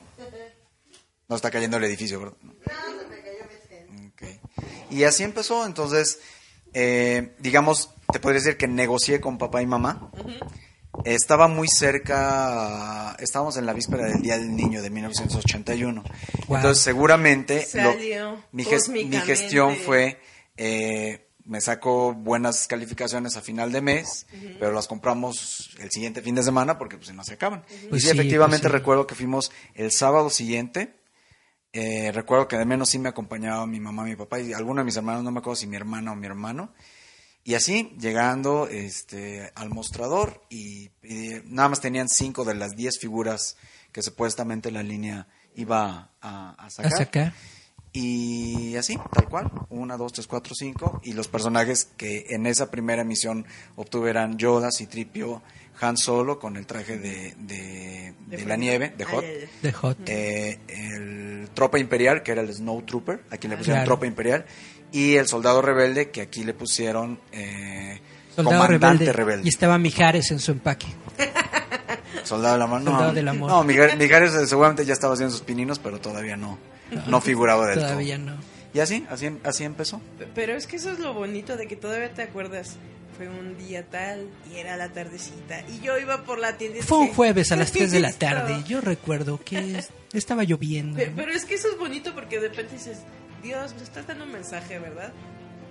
No 1.27 1.35
está 1.35 1.49
cayendo 1.49 1.77
el 1.77 1.83
edificio, 1.85 2.19
¿verdad? 2.19 2.37
No, 2.41 2.53
se 2.53 3.07
me 3.07 3.21
cayó 3.21 4.39
Y 4.89 5.03
así 5.03 5.23
empezó. 5.23 5.65
Entonces, 5.65 6.19
eh, 6.73 7.35
digamos, 7.39 7.91
te 8.11 8.19
podría 8.19 8.39
decir 8.41 8.57
que 8.57 8.67
negocié 8.67 9.21
con 9.21 9.37
papá 9.37 9.61
y 9.61 9.65
mamá. 9.65 10.11
Estaba 11.05 11.47
muy 11.47 11.67
cerca, 11.67 13.15
estábamos 13.19 13.57
en 13.57 13.65
la 13.65 13.73
víspera 13.73 14.05
del 14.07 14.21
Día 14.21 14.37
del 14.37 14.55
Niño 14.55 14.81
de 14.81 14.89
1981. 14.89 16.03
Wow. 16.47 16.57
Entonces, 16.57 16.83
seguramente 16.83 17.65
lo- 17.83 17.93
mi, 18.51 18.63
mi 19.05 19.17
gestión 19.21 19.75
fue, 19.77 20.19
eh, 20.57 21.27
me 21.45 21.59
saco 21.61 22.13
buenas 22.13 22.67
calificaciones 22.67 23.35
a 23.37 23.41
final 23.41 23.71
de 23.71 23.81
mes, 23.81 24.27
pero 24.59 24.73
las 24.73 24.87
compramos 24.87 25.71
el 25.79 25.89
siguiente 25.91 26.21
fin 26.21 26.35
de 26.35 26.43
semana 26.43 26.77
porque 26.77 26.97
pues, 26.97 27.13
no 27.13 27.23
se 27.23 27.33
acaban. 27.33 27.63
Pues 27.89 28.03
y 28.03 28.07
sí, 28.07 28.11
sí, 28.11 28.19
efectivamente 28.19 28.63
pues 28.63 28.71
sí. 28.71 28.77
recuerdo 28.77 29.07
que 29.07 29.15
fuimos 29.15 29.51
el 29.73 29.91
sábado 29.91 30.29
siguiente. 30.29 30.93
Eh, 31.73 32.11
recuerdo 32.13 32.49
que 32.49 32.57
de 32.57 32.65
menos 32.65 32.89
sí 32.89 32.99
me 32.99 33.07
acompañaba 33.09 33.65
mi 33.65 33.79
mamá, 33.79 34.03
mi 34.03 34.17
papá 34.17 34.41
y 34.41 34.51
alguno 34.51 34.81
de 34.81 34.85
mis 34.85 34.97
hermanos, 34.97 35.23
no 35.23 35.31
me 35.31 35.39
acuerdo 35.39 35.55
si 35.55 35.67
mi 35.67 35.77
hermana 35.77 36.11
o 36.11 36.15
mi 36.15 36.27
hermano. 36.27 36.73
Y 37.43 37.55
así, 37.55 37.95
llegando 37.99 38.67
este, 38.67 39.51
al 39.55 39.69
mostrador, 39.69 40.43
y, 40.49 40.91
y 41.03 41.41
nada 41.45 41.69
más 41.69 41.81
tenían 41.81 42.07
cinco 42.07 42.45
de 42.45 42.53
las 42.55 42.75
diez 42.75 42.99
figuras 42.99 43.57
que 43.91 44.01
supuestamente 44.03 44.69
la 44.71 44.83
línea 44.83 45.27
iba 45.55 46.11
a, 46.21 46.51
a 46.51 46.65
A 46.65 46.69
sacar. 46.69 46.91
sacar. 46.91 47.33
Y 47.93 48.77
así, 48.77 48.97
tal 49.11 49.27
cual, 49.27 49.51
una, 49.69 49.97
dos, 49.97 50.13
tres, 50.13 50.25
cuatro, 50.27 50.55
cinco. 50.55 51.01
Y 51.03 51.11
los 51.11 51.27
personajes 51.27 51.89
que 51.97 52.27
en 52.29 52.45
esa 52.45 52.71
primera 52.71 53.01
emisión 53.01 53.45
obtuvieran 53.75 54.37
Yoda, 54.37 54.69
Citripio, 54.71 55.41
Han 55.81 55.97
Solo 55.97 56.39
con 56.39 56.55
el 56.55 56.65
traje 56.65 56.97
de, 56.97 57.33
de, 57.39 58.13
de 58.27 58.45
la 58.45 58.55
nieve, 58.55 58.93
de 58.97 59.03
Hot. 59.03 59.23
Ay, 59.25 59.29
ay, 59.29 59.39
ay. 59.41 59.49
De 59.61 59.71
Hot. 59.73 59.97
Eh, 60.05 60.59
el 60.69 61.49
Tropa 61.53 61.79
Imperial, 61.79 62.23
que 62.23 62.31
era 62.31 62.41
el 62.41 62.53
Snow 62.53 62.81
Trooper, 62.83 63.25
aquí 63.29 63.49
le 63.49 63.57
pusieron 63.57 63.79
Claro. 63.79 63.87
Tropa 63.95 64.05
Imperial. 64.07 64.45
Y 64.91 65.15
el 65.15 65.27
Soldado 65.27 65.61
Rebelde, 65.61 66.09
que 66.11 66.21
aquí 66.21 66.43
le 66.43 66.53
pusieron 66.53 67.19
eh, 67.31 67.99
Soldado 68.35 68.57
Comandante 68.57 69.05
rebelde. 69.05 69.13
Rebelde. 69.13 69.45
Y 69.45 69.49
estaba 69.49 69.77
Mijares 69.77 70.31
en 70.31 70.39
su 70.39 70.51
empaque. 70.51 70.87
Soldado 72.23 72.53
del 72.53 72.61
Amor. 72.61 72.81
No, 72.81 72.91
Soldado 72.91 73.13
del 73.13 73.27
Amor. 73.27 73.49
no 73.49 73.63
Mijares, 73.63 73.97
Mijares, 73.97 74.33
eh, 74.33 74.47
seguramente 74.47 74.85
ya 74.85 74.93
estaba 74.93 75.13
haciendo 75.13 75.31
sus 75.31 75.41
pininos, 75.43 75.79
pero 75.79 75.99
todavía 75.99 76.37
no, 76.37 76.57
no 77.07 77.21
figuraba 77.21 77.67
del 77.67 77.79
Todavía 77.79 78.17
todo. 78.17 78.25
no. 78.27 78.35
Y 78.73 78.79
así, 78.79 79.05
así, 79.09 79.37
así 79.43 79.63
empezó. 79.65 80.01
Pero 80.33 80.53
es 80.55 80.65
que 80.65 80.77
eso 80.77 80.91
es 80.91 80.99
lo 80.99 81.13
bonito 81.13 81.57
de 81.57 81.67
que 81.67 81.75
todavía 81.75 82.13
te 82.13 82.21
acuerdas. 82.21 82.77
Fue 83.21 83.29
un 83.29 83.55
día 83.55 83.85
tal 83.87 84.27
y 84.51 84.57
era 84.57 84.77
la 84.77 84.89
tardecita. 84.89 85.61
Y 85.69 85.79
yo 85.81 85.95
iba 85.99 86.23
por 86.23 86.39
la 86.39 86.57
tienda. 86.57 86.79
Fue 86.81 86.97
un 86.97 87.13
jueves 87.13 87.51
a 87.51 87.55
las 87.55 87.69
"¿Qué 87.69 87.79
3 87.81 87.91
de 87.91 87.99
la 87.99 88.07
es 88.07 88.13
esto?". 88.15 88.25
tarde. 88.25 88.63
Yo 88.67 88.81
recuerdo 88.81 89.39
que 89.45 89.77
es- 89.77 89.89
estaba 90.11 90.43
lloviendo. 90.43 90.97
Pe- 90.97 91.13
Pero 91.15 91.31
es 91.31 91.45
que 91.45 91.53
eso 91.53 91.67
es 91.69 91.77
bonito 91.77 92.15
porque 92.15 92.39
de 92.39 92.49
repente 92.49 92.73
dices, 92.73 92.97
Dios, 93.43 93.75
me 93.75 93.83
estás 93.83 94.07
dando 94.07 94.23
un 94.23 94.31
mensaje, 94.31 94.79
¿verdad? 94.79 95.13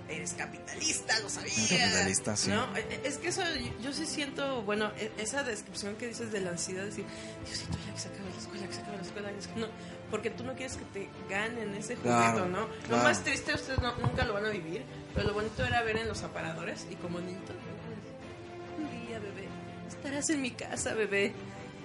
Eres 0.07 0.31
capitalista, 0.33 1.19
lo 1.19 1.29
sabía. 1.29 1.51
Capitalista, 1.53 2.37
sí. 2.37 2.51
¿No? 2.51 2.65
E- 2.77 2.79
e- 2.89 3.01
Es 3.07 3.17
que 3.17 3.27
eso 3.29 3.41
yo, 3.43 3.81
yo 3.83 3.93
sí 3.93 4.05
siento, 4.05 4.61
bueno, 4.63 4.91
e- 4.97 5.11
esa 5.17 5.43
descripción 5.43 5.95
que 5.97 6.07
dices 6.07 6.31
de 6.31 6.39
la 6.39 6.51
ansiedad, 6.51 6.85
decir, 6.85 7.03
Diosito, 7.45 7.77
ya 7.85 7.93
que 7.93 7.99
se 7.99 8.07
acabe 8.07 8.29
la 8.29 8.37
escuela, 8.41 8.67
que 8.67 8.73
se 8.73 8.79
acabe 8.81 8.95
la 8.97 9.03
escuela, 9.03 9.31
que 9.33 9.41
se 9.41 9.49
acabe-". 9.49 9.61
No, 9.61 9.67
porque 10.11 10.29
tú 10.29 10.43
no 10.43 10.53
quieres 10.53 10.77
que 10.77 10.85
te 10.85 11.09
ganen 11.29 11.73
ese 11.73 11.95
juguete, 11.95 12.09
Claro, 12.17 12.45
¿no? 12.47 12.59
Lo 12.67 12.67
claro. 12.87 13.03
más 13.03 13.23
triste 13.23 13.53
ustedes 13.55 13.79
no- 13.79 13.95
nunca 13.97 14.23
lo 14.25 14.33
van 14.33 14.45
a 14.45 14.49
vivir, 14.49 14.83
pero 15.15 15.27
lo 15.29 15.33
bonito 15.33 15.65
era 15.65 15.81
ver 15.83 15.97
en 15.97 16.07
los 16.07 16.21
aparadores 16.23 16.85
y 16.91 16.95
como 16.95 17.19
niñito, 17.19 17.53
un 18.77 19.07
día, 19.07 19.17
bebé, 19.19 19.47
estarás 19.87 20.29
en 20.29 20.41
mi 20.41 20.51
casa, 20.51 20.93
bebé. 20.93 21.33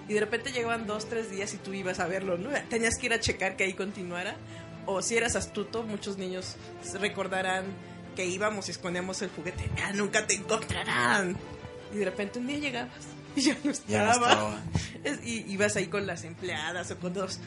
Y 0.09 0.13
de 0.13 0.19
repente 0.21 0.51
llegaban 0.51 0.87
dos, 0.87 1.09
tres 1.09 1.29
días 1.29 1.53
y 1.53 1.57
tú 1.57 1.73
ibas 1.73 1.99
a 1.99 2.07
verlo, 2.07 2.37
¿no? 2.37 2.49
Tenías 2.69 2.97
que 2.97 3.07
ir 3.07 3.13
a 3.13 3.19
checar 3.19 3.57
que 3.57 3.65
ahí 3.65 3.73
continuara. 3.73 4.35
O 4.85 5.01
si 5.01 5.17
eras 5.17 5.35
astuto, 5.35 5.83
muchos 5.83 6.17
niños 6.17 6.55
recordarán 7.01 7.65
que 8.15 8.25
íbamos 8.25 8.69
y 8.69 8.71
escondíamos 8.71 9.21
el 9.21 9.29
juguete. 9.29 9.69
¡Ah, 9.83 9.91
nunca 9.93 10.25
te 10.25 10.35
encontrarán! 10.35 11.35
Y 11.93 11.97
de 11.97 12.05
repente 12.05 12.39
un 12.39 12.47
día 12.47 12.57
llegabas 12.57 12.93
y 13.35 13.41
ya 13.41 13.57
no 13.65 13.71
Ya 13.87 14.05
no 14.05 14.11
estaba. 14.11 14.13
estaba. 14.13 14.61
Es- 15.03 15.25
y 15.25 15.43
ibas 15.51 15.75
ahí 15.75 15.87
con 15.87 16.07
las 16.07 16.23
empleadas 16.23 16.89
o 16.91 16.97
con 16.99 17.13
dos. 17.13 17.39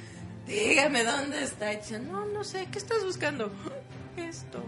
Dígame 0.47 1.05
dónde 1.05 1.43
está. 1.45 1.73
Y 1.73 1.79
no, 2.11 2.27
no 2.27 2.45
sé, 2.45 2.67
¿qué 2.71 2.79
estás 2.79 3.05
buscando? 3.05 3.53
Esto. 4.17 4.65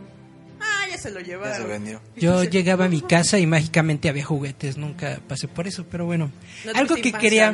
Ah, 0.62 0.86
ya 0.88 0.96
se 0.96 1.10
lo 1.10 1.20
llevaron. 1.20 1.56
Ya 1.56 1.62
se 1.62 1.68
vendió. 1.68 2.00
Yo 2.16 2.40
Dice, 2.40 2.52
llegaba 2.52 2.84
a 2.84 2.88
mi 2.88 3.00
casa 3.00 3.38
y 3.38 3.46
mágicamente 3.46 4.08
había 4.08 4.24
juguetes, 4.24 4.76
nunca 4.76 5.20
pasé 5.26 5.48
por 5.48 5.66
eso, 5.66 5.84
pero 5.90 6.06
bueno. 6.06 6.30
No 6.64 6.72
algo 6.74 6.94
que 6.94 7.12
quería 7.12 7.48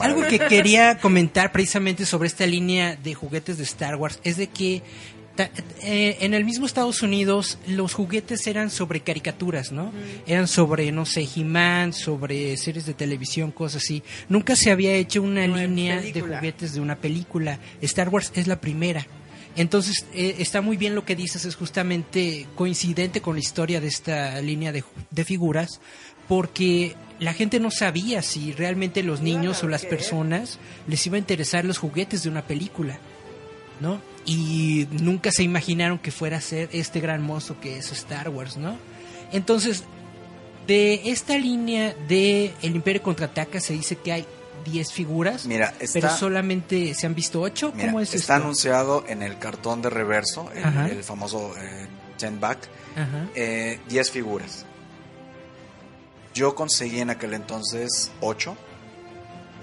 algo 0.00 0.26
que 0.26 0.38
quería 0.38 0.98
comentar 0.98 1.52
precisamente 1.52 2.06
sobre 2.06 2.28
esta 2.28 2.46
línea 2.46 2.96
de 2.96 3.14
juguetes 3.14 3.58
de 3.58 3.64
Star 3.64 3.96
Wars 3.96 4.20
es 4.24 4.38
de 4.38 4.46
que 4.46 4.82
eh, 5.38 6.16
en 6.20 6.34
el 6.34 6.44
mismo 6.44 6.66
Estados 6.66 7.02
Unidos 7.02 7.58
los 7.66 7.94
juguetes 7.94 8.46
eran 8.46 8.70
sobre 8.70 9.00
caricaturas, 9.00 9.72
¿no? 9.72 9.92
Eran 10.26 10.48
sobre, 10.48 10.90
no 10.92 11.04
sé, 11.04 11.26
He-Man, 11.34 11.92
sobre 11.92 12.56
series 12.56 12.86
de 12.86 12.94
televisión, 12.94 13.50
cosas 13.50 13.82
así. 13.82 14.02
Nunca 14.28 14.56
se 14.56 14.70
había 14.70 14.94
hecho 14.94 15.22
una 15.22 15.46
No, 15.46 15.56
línea 15.56 16.00
de 16.00 16.20
juguetes 16.20 16.74
de 16.74 16.80
una 16.80 16.96
película. 16.96 17.58
Star 17.80 18.08
Wars 18.08 18.32
es 18.34 18.46
la 18.46 18.60
primera. 18.60 19.06
Entonces, 19.56 20.06
eh, 20.12 20.36
está 20.38 20.60
muy 20.60 20.76
bien 20.76 20.94
lo 20.94 21.04
que 21.04 21.16
dices, 21.16 21.46
es 21.46 21.56
justamente 21.56 22.46
coincidente 22.54 23.22
con 23.22 23.34
la 23.34 23.40
historia 23.40 23.80
de 23.80 23.88
esta 23.88 24.40
línea 24.42 24.70
de, 24.70 25.24
figuras, 25.24 25.80
porque 26.28 26.94
la 27.20 27.32
gente 27.32 27.58
no 27.58 27.70
sabía 27.70 28.20
si 28.20 28.52
realmente 28.52 29.02
los 29.02 29.22
niños 29.22 29.62
o 29.62 29.68
las 29.68 29.86
personas 29.86 30.58
les 30.86 31.06
iba 31.06 31.16
a 31.16 31.20
interesar 31.20 31.64
los 31.64 31.78
juguetes 31.78 32.22
de 32.22 32.28
una 32.28 32.46
película, 32.46 32.98
¿no? 33.80 34.00
Y 34.26 34.88
nunca 34.90 35.30
se 35.30 35.44
imaginaron 35.44 35.98
que 35.98 36.10
fuera 36.10 36.38
a 36.38 36.40
ser 36.40 36.68
este 36.72 37.00
gran 37.00 37.22
monstruo 37.22 37.60
que 37.60 37.78
es 37.78 37.92
Star 37.92 38.28
Wars, 38.28 38.56
¿no? 38.56 38.76
Entonces, 39.32 39.84
de 40.66 41.10
esta 41.10 41.38
línea 41.38 41.94
de 42.08 42.52
El 42.60 42.74
Imperio 42.74 43.02
Contraataca 43.02 43.60
se 43.60 43.72
dice 43.72 43.96
que 43.96 44.12
hay 44.12 44.26
10 44.64 44.92
figuras, 44.92 45.46
Mira, 45.46 45.72
pero 45.78 45.84
está, 46.08 46.16
solamente 46.16 46.92
se 46.94 47.06
han 47.06 47.14
visto 47.14 47.40
8. 47.40 47.72
mira, 47.76 47.86
¿Cómo 47.86 48.00
es 48.00 48.14
está 48.14 48.34
esto? 48.34 48.44
anunciado 48.44 49.04
en 49.06 49.22
el 49.22 49.38
cartón 49.38 49.80
de 49.80 49.90
reverso, 49.90 50.50
el, 50.52 51.04
famoso 51.04 51.54
eh, 51.56 51.86
Ten 52.18 52.40
Back, 52.40 52.58
Ajá. 52.96 53.28
eh, 53.36 53.78
10 53.88 54.10
figuras. 54.10 54.66
Yo 56.34 56.56
conseguí 56.56 56.98
en 56.98 57.10
aquel 57.10 57.34
entonces 57.34 58.10
8 58.20 58.56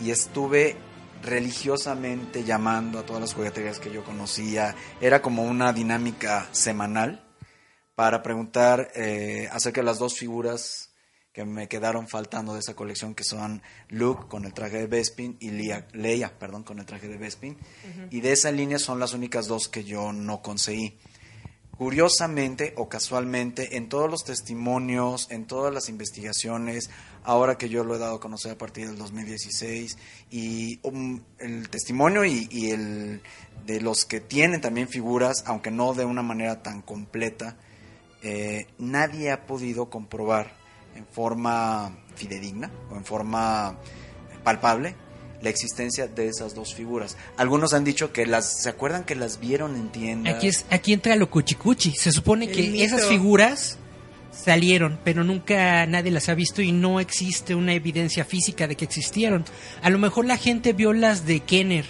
y 0.01 0.11
estuve 0.11 0.77
religiosamente 1.23 2.43
llamando 2.43 2.99
a 2.99 3.05
todas 3.05 3.21
las 3.21 3.33
jugueterías 3.33 3.79
que 3.79 3.91
yo 3.91 4.03
conocía. 4.03 4.75
Era 5.01 5.21
como 5.21 5.43
una 5.43 5.73
dinámica 5.73 6.47
semanal 6.51 7.23
para 7.95 8.21
preguntar 8.21 8.91
eh, 8.95 9.47
acerca 9.51 9.81
de 9.81 9.85
las 9.85 9.99
dos 9.99 10.17
figuras 10.17 10.89
que 11.31 11.45
me 11.45 11.67
quedaron 11.67 12.07
faltando 12.07 12.53
de 12.53 12.59
esa 12.59 12.75
colección, 12.75 13.15
que 13.15 13.23
son 13.23 13.63
Luke 13.89 14.25
con 14.29 14.45
el 14.45 14.53
traje 14.53 14.77
de 14.77 14.87
Bespin 14.87 15.35
y 15.39 15.49
Leia, 15.49 15.87
Leia 15.93 16.37
perdón, 16.37 16.63
con 16.63 16.77
el 16.77 16.85
traje 16.85 17.07
de 17.07 17.17
Bespin. 17.17 17.57
Y 18.11 18.21
de 18.21 18.33
esa 18.33 18.51
línea 18.51 18.77
son 18.77 18.99
las 18.99 19.13
únicas 19.13 19.47
dos 19.47 19.67
que 19.67 19.83
yo 19.83 20.13
no 20.13 20.43
conseguí. 20.43 20.99
Curiosamente 21.77 22.73
o 22.77 22.87
casualmente, 22.87 23.77
en 23.77 23.89
todos 23.89 24.09
los 24.09 24.23
testimonios, 24.23 25.31
en 25.31 25.45
todas 25.45 25.73
las 25.73 25.89
investigaciones, 25.89 26.91
ahora 27.23 27.57
que 27.57 27.67
yo 27.67 27.83
lo 27.83 27.95
he 27.95 27.99
dado 27.99 28.15
a 28.15 28.19
conocer 28.19 28.51
a 28.51 28.57
partir 28.57 28.87
del 28.87 28.97
2016, 28.97 29.97
y 30.29 30.79
um, 30.83 31.19
el 31.39 31.69
testimonio 31.69 32.25
y, 32.25 32.69
el 32.69 33.21
de 33.65 33.81
los 33.81 34.05
que 34.05 34.19
tienen 34.19 34.61
también 34.61 34.87
figuras, 34.87 35.43
aunque 35.47 35.71
no 35.71 35.95
de 35.95 36.05
una 36.05 36.21
manera 36.21 36.61
tan 36.61 36.83
completa, 36.83 37.57
eh, 38.21 38.67
nadie 38.77 39.31
ha 39.31 39.47
podido 39.47 39.89
comprobar 39.89 40.53
en 40.95 41.07
forma 41.07 41.97
fidedigna 42.15 42.71
o 42.91 42.97
en 42.97 43.03
forma 43.03 43.79
palpable 44.43 44.95
la 45.43 45.49
existencia 45.49 46.07
de 46.07 46.27
esas 46.29 46.55
dos 46.55 46.73
figuras. 46.73 47.17
Algunos 47.37 47.73
han 47.73 47.83
dicho 47.83 48.11
que 48.13 48.25
las, 48.25 48.61
¿se 48.63 48.69
acuerdan 48.69 49.03
que 49.03 49.15
las 49.15 49.39
vieron 49.39 49.75
en 49.75 49.89
tiendas? 49.91 50.35
Aquí, 50.35 50.47
es, 50.47 50.65
aquí 50.69 50.93
entra 50.93 51.15
lo 51.15 51.29
cuchicuchi. 51.29 51.91
Se 51.91 52.11
supone 52.11 52.49
que 52.49 52.63
mito. 52.63 52.83
esas 52.83 53.05
figuras 53.07 53.77
salieron, 54.31 54.99
pero 55.03 55.23
nunca 55.23 55.85
nadie 55.85 56.11
las 56.11 56.29
ha 56.29 56.33
visto 56.33 56.61
y 56.61 56.71
no 56.71 56.99
existe 56.99 57.55
una 57.55 57.73
evidencia 57.73 58.25
física 58.25 58.67
de 58.67 58.75
que 58.75 58.85
existieron. 58.85 59.45
A 59.81 59.89
lo 59.89 59.99
mejor 59.99 60.25
la 60.25 60.37
gente 60.37 60.73
vio 60.73 60.93
las 60.93 61.25
de 61.25 61.41
Kenner, 61.41 61.85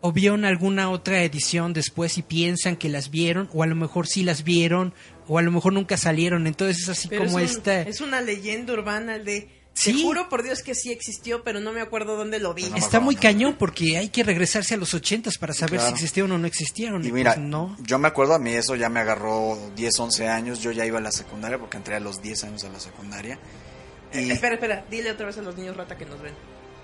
o 0.00 0.12
vieron 0.12 0.44
alguna 0.44 0.90
otra 0.90 1.22
edición 1.24 1.72
después 1.72 2.18
y 2.18 2.22
piensan 2.22 2.76
que 2.76 2.88
las 2.88 3.10
vieron, 3.10 3.48
o 3.52 3.62
a 3.62 3.66
lo 3.66 3.74
mejor 3.74 4.06
sí 4.06 4.22
las 4.22 4.44
vieron, 4.44 4.94
o 5.26 5.38
a 5.38 5.42
lo 5.42 5.50
mejor 5.50 5.72
nunca 5.72 5.96
salieron. 5.96 6.46
Entonces 6.46 6.82
es 6.84 6.88
así 6.90 7.08
Pero 7.08 7.24
como 7.24 7.40
es, 7.40 7.50
un- 7.52 7.56
esta... 7.58 7.82
es 7.82 8.00
una 8.00 8.20
leyenda 8.20 8.72
urbana 8.74 9.16
el 9.16 9.24
de... 9.24 9.57
Sí. 9.78 9.92
Te 9.92 10.02
juro 10.02 10.28
por 10.28 10.42
Dios 10.42 10.62
que 10.64 10.74
sí 10.74 10.90
existió, 10.90 11.44
pero 11.44 11.60
no 11.60 11.70
me 11.72 11.80
acuerdo 11.80 12.16
dónde 12.16 12.40
lo 12.40 12.52
vi. 12.52 12.64
No 12.68 12.76
Está 12.76 12.98
muy 12.98 13.14
cañón 13.14 13.54
porque 13.56 13.96
hay 13.96 14.08
que 14.08 14.24
regresarse 14.24 14.74
a 14.74 14.76
los 14.76 14.92
ochentas 14.92 15.38
para 15.38 15.54
saber 15.54 15.78
Claro. 15.78 15.86
si 15.86 15.92
existieron 15.94 16.32
o 16.32 16.38
no 16.38 16.48
existieron. 16.48 17.04
Y 17.06 17.12
mira, 17.12 17.34
pues 17.34 17.46
no. 17.46 17.76
yo 17.80 17.96
me 18.00 18.08
acuerdo, 18.08 18.34
a 18.34 18.40
mí 18.40 18.52
eso 18.52 18.74
ya 18.74 18.88
me 18.88 18.98
agarró 18.98 19.56
10, 19.76 20.00
11 20.00 20.26
años, 20.28 20.60
yo 20.60 20.72
ya 20.72 20.84
iba 20.84 20.98
a 20.98 21.00
la 21.00 21.12
secundaria 21.12 21.58
porque 21.58 21.76
entré 21.76 21.94
a 21.94 22.00
los 22.00 22.20
10 22.20 22.42
años 22.44 22.64
a 22.64 22.70
la 22.70 22.80
secundaria. 22.80 23.38
Y, 24.12 24.30
Espera, 24.32 24.54
espera, 24.54 24.84
dile 24.90 25.12
otra 25.12 25.26
vez 25.26 25.38
a 25.38 25.42
los 25.42 25.56
niños 25.56 25.76
rata 25.76 25.96
que 25.96 26.06
nos 26.06 26.20
ven. 26.20 26.34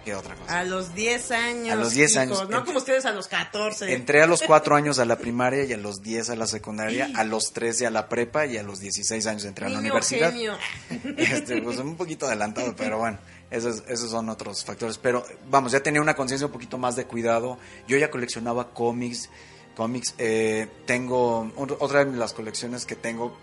¿Qué 0.04 0.14
otra 0.14 0.34
cosa? 0.34 0.58
A 0.58 0.64
los 0.64 0.94
10 0.94 1.30
años. 1.30 1.73
A 1.73 1.76
los 1.76 1.92
10 1.92 2.11
hijos, 2.12 2.16
años. 2.23 2.49
No 2.50 2.64
como 2.64 2.78
ustedes 2.78 3.06
a 3.06 3.12
los 3.12 3.26
14. 3.28 3.92
Entré 3.94 4.23
a 4.23 4.26
los 4.26 4.42
4 4.42 4.76
años 4.76 4.99
a 4.99 5.04
la 5.04 5.16
primaria 5.16 5.64
y 5.64 5.73
a 5.73 5.76
los 5.78 6.02
10 6.02 6.30
a 6.30 6.37
la 6.37 6.46
secundaria, 6.46 7.11
a 7.14 7.25
los 7.25 7.52
13 7.52 7.87
a 7.87 7.90
la 7.90 8.08
prepa 8.08 8.44
y 8.46 8.58
a 8.58 8.62
los 8.62 8.80
16 8.80 9.26
años 9.26 9.44
entré 9.44 9.66
a 9.66 9.70
la 9.70 9.78
universidad. 9.78 10.30
genio. 10.32 10.56
Este, 11.16 11.62
pues 11.62 11.78
un 11.78 11.96
poquito 11.96 12.26
adelantado, 12.26 12.75
pero 12.76 12.99
bueno, 12.99 13.18
esos, 13.50 13.82
esos 13.88 14.11
son 14.11 14.28
otros 14.28 14.64
factores. 14.64 14.99
Pero 14.99 15.25
vamos, 15.49 15.73
ya 15.73 15.80
tenía 15.80 16.02
una 16.02 16.14
conciencia 16.14 16.46
un 16.46 16.52
poquito 16.52 16.76
más 16.76 16.96
de 16.96 17.06
cuidado. 17.06 17.58
Yo 17.88 17.96
ya 17.96 18.11
coleccionaba 18.11 18.75
cómics, 18.75 19.30
cómics. 19.75 20.14
eh, 20.18 20.68
tengo 20.87 21.44
ot- 21.56 21.76
otra 21.80 22.04
de 22.04 22.16
las 22.16 22.32
colecciones 22.34 22.84
que 22.84 22.94
tengo 22.96 23.37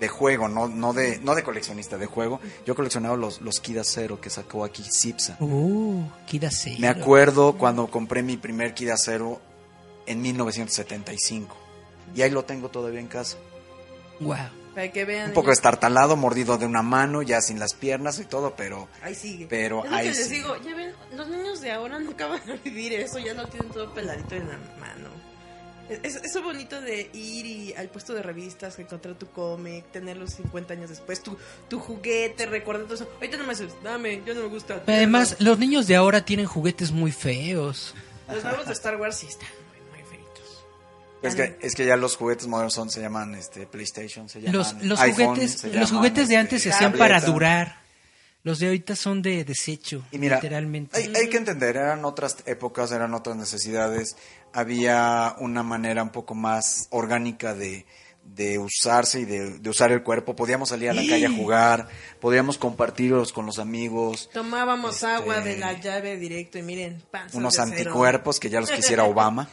de 0.00 0.08
juego, 0.08 0.48
no, 0.48 0.68
no 0.68 0.92
de, 0.92 1.18
no 1.20 1.34
de 1.34 1.42
coleccionista, 1.42 1.96
de 1.96 2.06
juego. 2.06 2.40
Yo 2.66 2.74
coleccionaba 2.74 3.16
los, 3.16 3.40
los 3.40 3.60
Kida 3.60 3.84
Zero 3.84 4.20
que 4.20 4.30
sacó 4.30 4.64
aquí 4.64 4.82
Cipsa. 4.82 5.36
Uh, 5.40 6.04
Kida 6.26 6.50
Zero. 6.50 6.76
Me 6.80 6.88
acuerdo 6.88 7.56
cuando 7.56 7.86
compré 7.88 8.22
mi 8.22 8.36
primer 8.36 8.74
Kida 8.74 8.96
Zero 8.96 9.40
en 10.06 10.22
1975. 10.22 11.56
Y 12.14 12.22
ahí 12.22 12.30
lo 12.30 12.44
tengo 12.44 12.68
todavía 12.68 13.00
en 13.00 13.08
casa. 13.08 13.36
Wow. 14.20 14.36
Para 14.74 14.92
que 14.92 15.04
vean. 15.06 15.28
Un 15.28 15.34
poco 15.34 15.52
estartalado, 15.52 16.16
mordido 16.16 16.58
de 16.58 16.66
una 16.66 16.82
mano, 16.82 17.22
ya 17.22 17.40
sin 17.40 17.58
las 17.58 17.74
piernas 17.74 18.18
y 18.18 18.24
todo, 18.24 18.54
pero 18.56 18.88
Ahí 19.02 19.14
sigue. 19.14 19.46
Pero 19.48 19.84
es 19.84 19.92
ahí 19.92 20.10
que 20.10 20.14
les 20.14 20.30
digo, 20.30 20.56
ya 20.58 20.74
ven, 20.74 20.92
los 21.14 21.28
niños 21.28 21.60
de 21.62 21.72
ahora 21.72 21.98
nunca 21.98 22.26
van 22.26 22.42
a 22.50 22.56
vivir 22.62 22.92
eso, 22.92 23.18
ya 23.18 23.32
lo 23.32 23.46
tienen 23.48 23.70
todo 23.72 23.92
peladito 23.94 24.34
en 24.34 24.48
la 24.48 24.58
mano. 24.78 25.08
Es, 25.88 26.16
es- 26.16 26.24
eso 26.24 26.42
bonito 26.42 26.80
de 26.80 27.10
ir 27.12 27.46
y 27.46 27.74
al 27.74 27.88
puesto 27.88 28.12
de 28.14 28.22
revistas, 28.22 28.78
encontrar 28.78 29.14
tu 29.16 29.28
cómic, 29.30 29.84
tenerlo 29.92 30.26
50 30.26 30.72
años 30.74 30.90
después, 30.90 31.22
tu, 31.22 31.36
tu 31.68 31.78
juguete, 31.78 32.46
recordar 32.46 32.84
todo 32.84 32.94
eso. 32.94 33.08
Ahorita 33.16 33.36
no 33.36 33.44
me 33.44 33.52
haces, 33.52 33.72
dame, 33.84 34.22
yo 34.26 34.34
no 34.34 34.42
me 34.42 34.48
gusta. 34.48 34.82
Pero 34.84 34.96
Además, 34.96 35.36
los 35.38 35.58
niños 35.58 35.86
de 35.86 35.96
ahora 35.96 36.24
tienen 36.24 36.46
juguetes 36.46 36.90
muy 36.92 37.12
feos. 37.12 37.94
Los 38.32 38.42
nuevos 38.42 38.66
de 38.66 38.72
Star 38.72 38.96
Wars 39.00 39.16
sí 39.18 39.26
están 39.28 39.48
muy, 39.70 40.00
muy 40.00 40.08
feitos. 40.10 40.64
Es 41.22 41.34
que, 41.36 41.56
es 41.64 41.74
que 41.76 41.86
ya 41.86 41.96
los 41.96 42.16
juguetes 42.16 42.46
modernos 42.48 42.74
son, 42.74 42.90
se 42.90 43.00
llaman 43.00 43.34
este, 43.36 43.66
PlayStation, 43.66 44.28
se 44.28 44.40
llaman 44.40 44.52
Los, 44.54 44.82
los 44.82 45.00
iPhone, 45.00 45.26
juguetes, 45.36 45.52
se 45.60 45.66
los 45.68 45.74
llaman, 45.76 45.88
juguetes 45.98 46.16
de 46.28 46.34
este, 46.34 46.36
antes 46.36 46.62
se 46.62 46.70
hacían 46.72 46.92
para 46.94 47.20
durar. 47.20 47.85
Los 48.46 48.60
de 48.60 48.66
ahorita 48.68 48.94
son 48.94 49.22
de 49.22 49.42
desecho, 49.42 50.04
Y 50.12 50.18
mira, 50.18 50.36
literalmente. 50.36 50.96
hay, 50.96 51.12
hay 51.16 51.28
que 51.28 51.36
entender, 51.36 51.76
eran 51.76 52.04
otras 52.04 52.36
épocas, 52.46 52.92
eran 52.92 53.12
otras 53.12 53.34
necesidades, 53.34 54.16
había 54.52 55.34
una 55.40 55.64
manera 55.64 56.00
un 56.04 56.10
poco 56.10 56.36
más 56.36 56.86
orgánica 56.90 57.54
de, 57.54 57.86
de 58.22 58.60
usarse 58.60 59.18
y 59.18 59.24
de, 59.24 59.58
de 59.58 59.68
usar 59.68 59.90
el 59.90 60.04
cuerpo. 60.04 60.36
Podíamos 60.36 60.68
salir 60.68 60.90
a 60.90 60.92
la 60.94 61.02
calle 61.02 61.26
a 61.26 61.30
jugar, 61.32 61.88
podíamos 62.20 62.56
compartirlos 62.56 63.32
con 63.32 63.46
los 63.46 63.58
amigos, 63.58 64.30
Tomábamos 64.32 64.94
Este- 64.94 65.06
agua 65.08 65.40
de 65.40 65.56
la 65.58 65.72
llave 65.80 66.16
directo 66.16 66.56
y 66.58 66.62
miren, 66.62 67.02
unos 67.32 67.58
anticuerpos 67.58 68.38
que 68.38 68.48
ya 68.48 68.60
los 68.60 68.70
quisiera 68.70 69.02
Obama. 69.12 69.48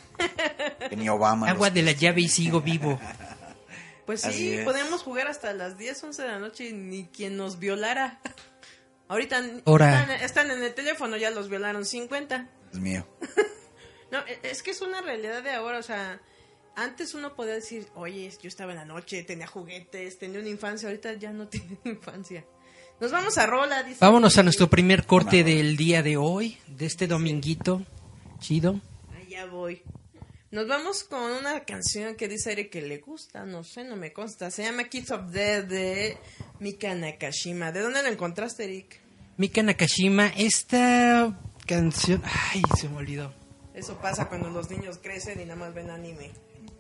Ni 0.95 1.09
Obama. 1.09 1.50
Agua 1.50 1.69
los- 1.69 1.73
de 1.73 1.81
la 1.81 1.93
llave 1.93 2.21
y 2.21 2.29
sigo 2.29 2.62
vivo. 2.62 3.00
Pues 4.05 4.23
Así 4.23 4.57
sí, 4.57 4.63
podíamos 4.63 5.01
jugar 5.01 5.27
hasta 5.29 5.51
las 5.53 5.79
10, 5.79 6.03
11 6.03 6.21
de 6.21 6.27
la 6.27 6.38
noche 6.38 6.69
y 6.69 6.73
ni 6.73 7.05
quien 7.05 7.38
nos 7.38 7.57
violara. 7.57 8.19
Ahorita 9.07 9.41
Ahora. 9.65 10.01
están, 10.01 10.22
están 10.22 10.51
en 10.51 10.63
el 10.63 10.74
teléfono, 10.74 11.17
ya 11.17 11.29
los 11.29 11.50
violaron 11.50 11.86
50. 11.86 12.50
Dios 12.72 12.81
mío. 12.81 13.07
No, 14.12 14.19
e- 14.27 14.39
es 14.43 14.62
que 14.62 14.69
es 14.69 14.81
una 14.81 15.01
realidad 15.01 15.41
de 15.41 15.50
ahora, 15.53 15.80
o 15.80 15.82
sea, 15.82 16.21
antes 16.75 17.15
uno 17.15 17.34
podía 17.36 17.56
decir, 17.56 17.88
oye, 17.95 18.32
yo 18.43 18.47
estaba 18.47 18.71
en 18.71 18.78
la 18.78 18.86
noche, 18.86 19.23
tenía 19.23 19.47
juguetes, 19.47 20.19
tenía 20.19 20.39
una 20.39 20.49
infancia, 20.49 20.88
ahorita 20.88 21.13
ya 21.13 21.32
no 21.32 21.47
tiene 21.49 21.80
infancia. 21.86 22.45
Nos 22.99 23.12
vamos 23.12 23.39
a 23.39 23.47
Rola, 23.47 23.82
dice. 23.82 23.97
Vámonos 24.01 24.38
a 24.38 24.43
nuestro 24.43 24.69
primer 24.69 25.08
corte 25.08 25.43
del 25.43 25.75
día 25.78 26.04
de 26.04 26.17
hoy, 26.17 26.60
de 26.67 26.86
este 26.86 27.08
dominguito. 27.08 27.82
Chido. 28.38 28.80
Allá 29.19 29.47
voy. 29.47 29.82
Nos 30.54 30.68
vamos 30.68 31.04
con 31.04 31.32
una 31.32 31.62
canción 31.66 32.13
que 32.16 32.28
dice 32.28 32.52
Eric 32.52 32.70
que 32.70 32.84
le 32.84 33.00
gusta, 33.00 33.44
no 33.44 33.63
sé, 33.63 33.84
no 33.86 33.96
me 33.96 34.13
consta. 34.13 34.52
Se 34.52 34.62
llama 34.62 34.84
Kids 34.84 35.10
of 35.10 35.32
Death 35.32 35.66
de 35.66 36.16
Mika 36.60 36.94
Nakashima. 36.94 37.72
¿De 37.72 37.80
dónde 37.82 38.04
la 38.04 38.10
encontraste, 38.10 38.66
Eric? 38.66 39.02
Mika 39.38 39.63
Nakashima, 39.63 40.28
esta 40.38 41.36
canción... 41.66 42.22
Ay, 42.24 42.62
se 42.80 42.88
me 42.88 42.98
olvidó. 42.98 43.34
Eso 43.74 43.98
pasa 43.98 44.30
cuando 44.30 44.52
los 44.52 44.70
niños 44.70 45.00
crecen 45.02 45.42
y 45.42 45.46
nada 45.46 45.56
más 45.56 45.74
ven 45.74 45.89
anime. 45.89 46.30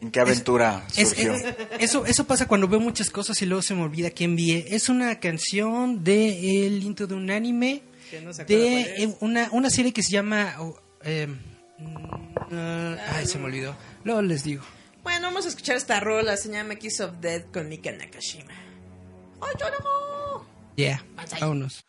¿En 0.01 0.11
qué 0.11 0.19
aventura 0.19 0.85
Es- 0.95 1.09
surgió? 1.09 1.33
es- 1.33 1.55
eso, 1.79 2.05
eso 2.05 2.27
pasa 2.27 2.47
cuando 2.47 2.67
veo 2.67 2.79
muchas 2.79 3.09
cosas 3.09 3.41
y 3.41 3.47
luego 3.47 3.63
se 3.63 3.73
me 3.73 3.81
olvida 3.81 4.11
que 4.11 4.25
envié. 4.25 4.67
Es 4.75 4.87
una 4.87 5.19
canción 5.19 6.03
de 6.03 6.67
el 6.67 6.83
intro 6.83 7.07
de 7.07 7.15
un 7.15 7.31
anime 7.31 7.81
Que 8.11 8.21
no 8.21 8.33
se 8.33 8.43
acuerda 8.43 8.63
de 8.63 8.83
cuál 8.83 9.09
es. 9.09 9.17
una, 9.21 9.49
una 9.51 9.69
serie 9.71 9.91
que 9.91 10.03
se 10.03 10.11
llama... 10.11 10.57
oh, 10.59 10.79
eh, 11.03 11.27
ah, 12.59 12.97
ay, 13.15 13.25
se 13.25 13.37
me 13.37 13.45
olvidó. 13.45 13.75
Luego 14.03 14.21
les 14.21 14.43
digo. 14.43 14.63
Bueno, 15.03 15.27
vamos 15.27 15.45
a 15.45 15.49
escuchar 15.49 15.75
esta 15.75 15.99
rola, 15.99 16.37
se 16.37 16.49
llama 16.49 16.75
Kiss 16.75 17.01
of 17.01 17.19
Death 17.19 17.51
con 17.51 17.67
Mika 17.67 17.91
Nakashima. 17.91 18.53
¡Ay, 19.41 19.53
yo 19.59 19.65
no! 19.69 20.45
Yeah, 20.75 21.03
vámonos. 21.39 21.85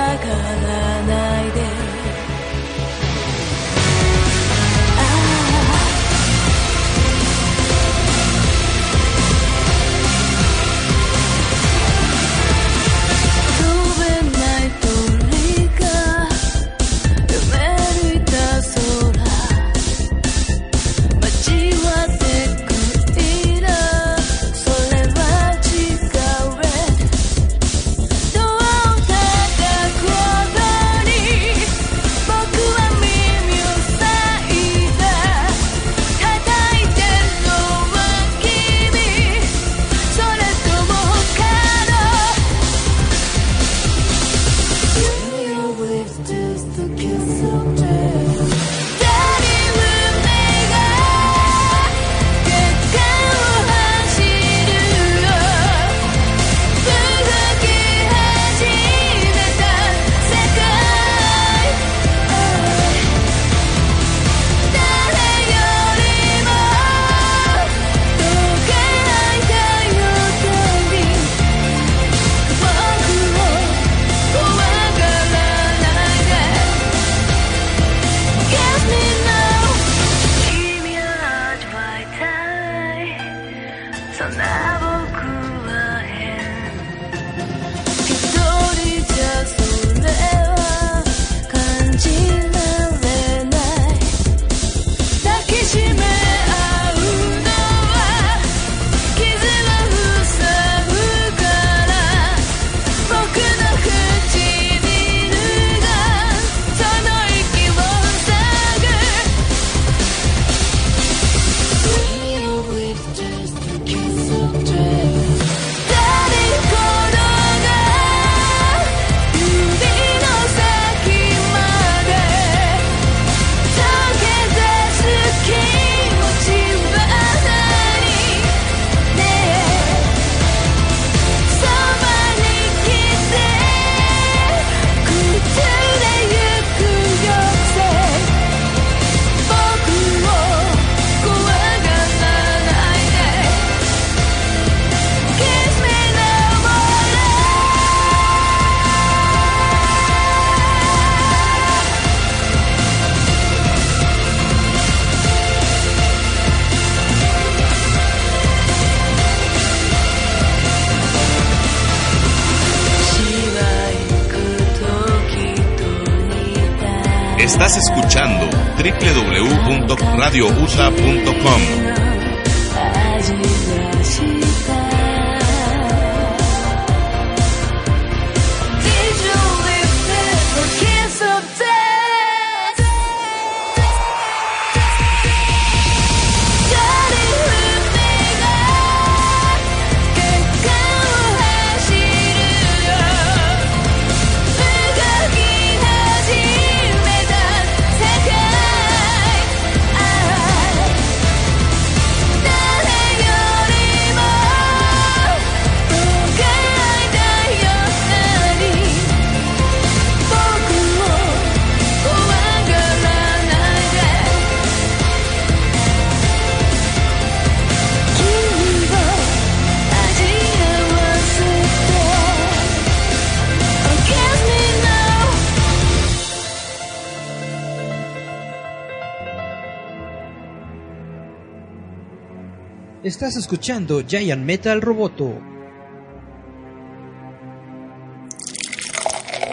Estás 233.09 233.37
escuchando 233.37 234.03
Giant 234.07 234.45
Metal 234.45 234.79
Roboto. 234.83 235.41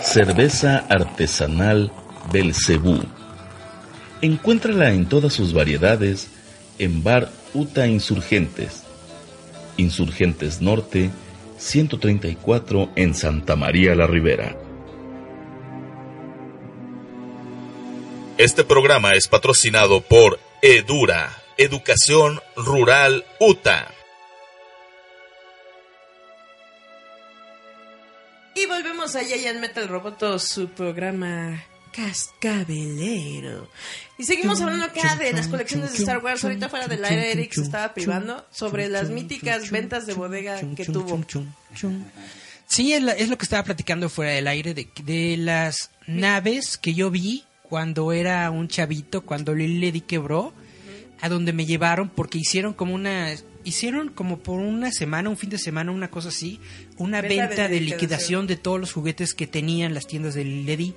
Cerveza 0.03 0.85
artesanal 0.91 1.91
Belcebú. 2.31 3.03
Encuéntrala 4.21 4.93
en 4.93 5.09
todas 5.09 5.33
sus 5.33 5.55
variedades 5.55 6.29
en 6.79 7.03
Bar 7.03 7.31
Uta 7.55 7.87
Insurgentes. 7.87 8.83
Insurgentes 9.79 10.61
Norte, 10.61 11.11
134 11.57 12.91
en 12.95 13.15
Santa 13.15 13.57
María 13.57 13.95
la 13.95 14.07
Ribera. 14.07 14.55
Este 18.37 18.65
programa 18.65 19.15
es 19.15 19.29
patrocinado 19.29 20.03
por 20.03 20.39
Edura, 20.61 21.46
Educación 21.59 22.41
Rural 22.57 23.25
UTA. 23.41 23.91
Y 28.55 28.67
volvemos 28.67 29.15
a 29.17 29.25
Giant 29.25 29.61
Metal 29.61 29.87
Roboto, 29.89 30.39
su 30.39 30.69
programa 30.69 31.63
Cascabelero. 31.93 33.69
Y 34.19 34.25
seguimos 34.25 34.61
hablando 34.63 34.87
acá 34.87 35.17
de 35.17 35.33
las 35.33 35.49
colecciones 35.49 35.93
de 35.93 35.99
Star 35.99 36.19
Wars. 36.25 36.43
Ahorita 36.45 36.69
fuera 36.69 36.89
del 36.89 37.05
aire, 37.05 37.33
Eric 37.33 37.53
se 37.53 37.63
estaba 37.63 37.93
privando 37.95 38.47
sobre 38.51 38.89
las 38.89 39.11
míticas 39.11 39.71
ventas 39.71 40.07
de 40.07 40.15
bodega 40.15 40.59
que 40.75 40.85
tuvo. 40.87 41.17
Sí, 42.67 42.93
es, 42.95 43.03
la- 43.03 43.13
es 43.13 43.29
lo 43.29 43.37
que 43.39 43.45
estaba 43.45 43.63
platicando 43.63 44.09
fuera 44.09 44.33
del 44.33 44.49
aire 44.49 44.75
de, 44.75 44.89
de 45.05 45.37
las 45.37 45.91
naves 46.07 46.77
que 46.79 46.95
yo 46.95 47.11
vi 47.11 47.45
cuando 47.63 48.11
era 48.13 48.51
un 48.51 48.69
chavito, 48.69 49.23
cuando 49.23 49.55
Lily 49.55 49.79
Ledy 49.79 50.01
quebró, 50.01 50.53
a 51.21 51.29
donde 51.29 51.53
me 51.53 51.67
llevaron 51.67 52.09
porque 52.09 52.39
hicieron 52.39 52.75
como 52.75 52.95
una 52.95 53.35
hicieron 53.65 54.11
como 54.11 54.39
por 54.39 54.61
una 54.61 54.93
semana, 54.93 55.29
un 55.29 55.37
fin 55.37 55.51
de 55.51 55.59
semana, 55.59 55.91
una 55.91 56.09
cosa 56.09 56.29
así, 56.29 56.61
una 56.99 57.21
Venta 57.21 57.35
de 57.35 57.49
venta 57.49 57.69
de, 57.69 57.81
liquidación. 57.81 57.99
liquidación 57.99 58.47
de 58.47 58.57
todos 58.57 58.81
los 58.81 58.93
juguetes 58.93 59.35
que 59.35 59.47
tenían 59.47 59.93
las 59.93 60.07
tiendas 60.07 60.35
de 60.35 60.45
Lily 60.45 60.65
Ledy. 60.65 60.95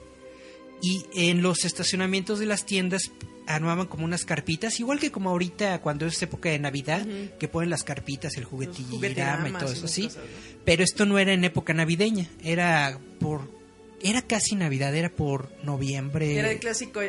Y 0.82 1.05
en 1.15 1.41
los 1.41 1.65
estacionamientos 1.65 2.39
de 2.39 2.45
las 2.45 2.65
tiendas 2.65 3.12
armaban 3.47 3.88
como 3.88 4.05
unas 4.05 4.23
carpitas, 4.23 4.79
igual 4.79 4.99
que 4.99 5.12
como 5.12 5.32
ahorita 5.32 5.82
cuando 5.82 6.05
es 6.05 6.21
época 6.21 6.49
de 6.49 6.60
Navidad, 6.60 7.05
que 7.39 7.47
ponen 7.47 7.71
las 7.71 7.84
carpitas, 7.84 8.38
el 8.38 8.45
juguetillo 8.45 9.03
y 9.03 9.51
todo 9.53 9.71
eso, 9.71 9.88
sí. 9.88 10.03
cosas. 10.03 10.23
Pero 10.63 10.84
esto 10.84 11.08
no 11.08 11.17
era 11.17 11.34
en 11.34 11.43
época 11.43 11.73
navideña, 11.73 12.27
era 12.43 12.99
por 13.19 13.49
era 14.01 14.21
casi 14.21 14.55
Navidad, 14.55 14.95
era 14.95 15.10
por 15.10 15.51
noviembre. 15.63 16.38
Era 16.38 16.51
el 16.51 16.60
clásico, 16.60 17.01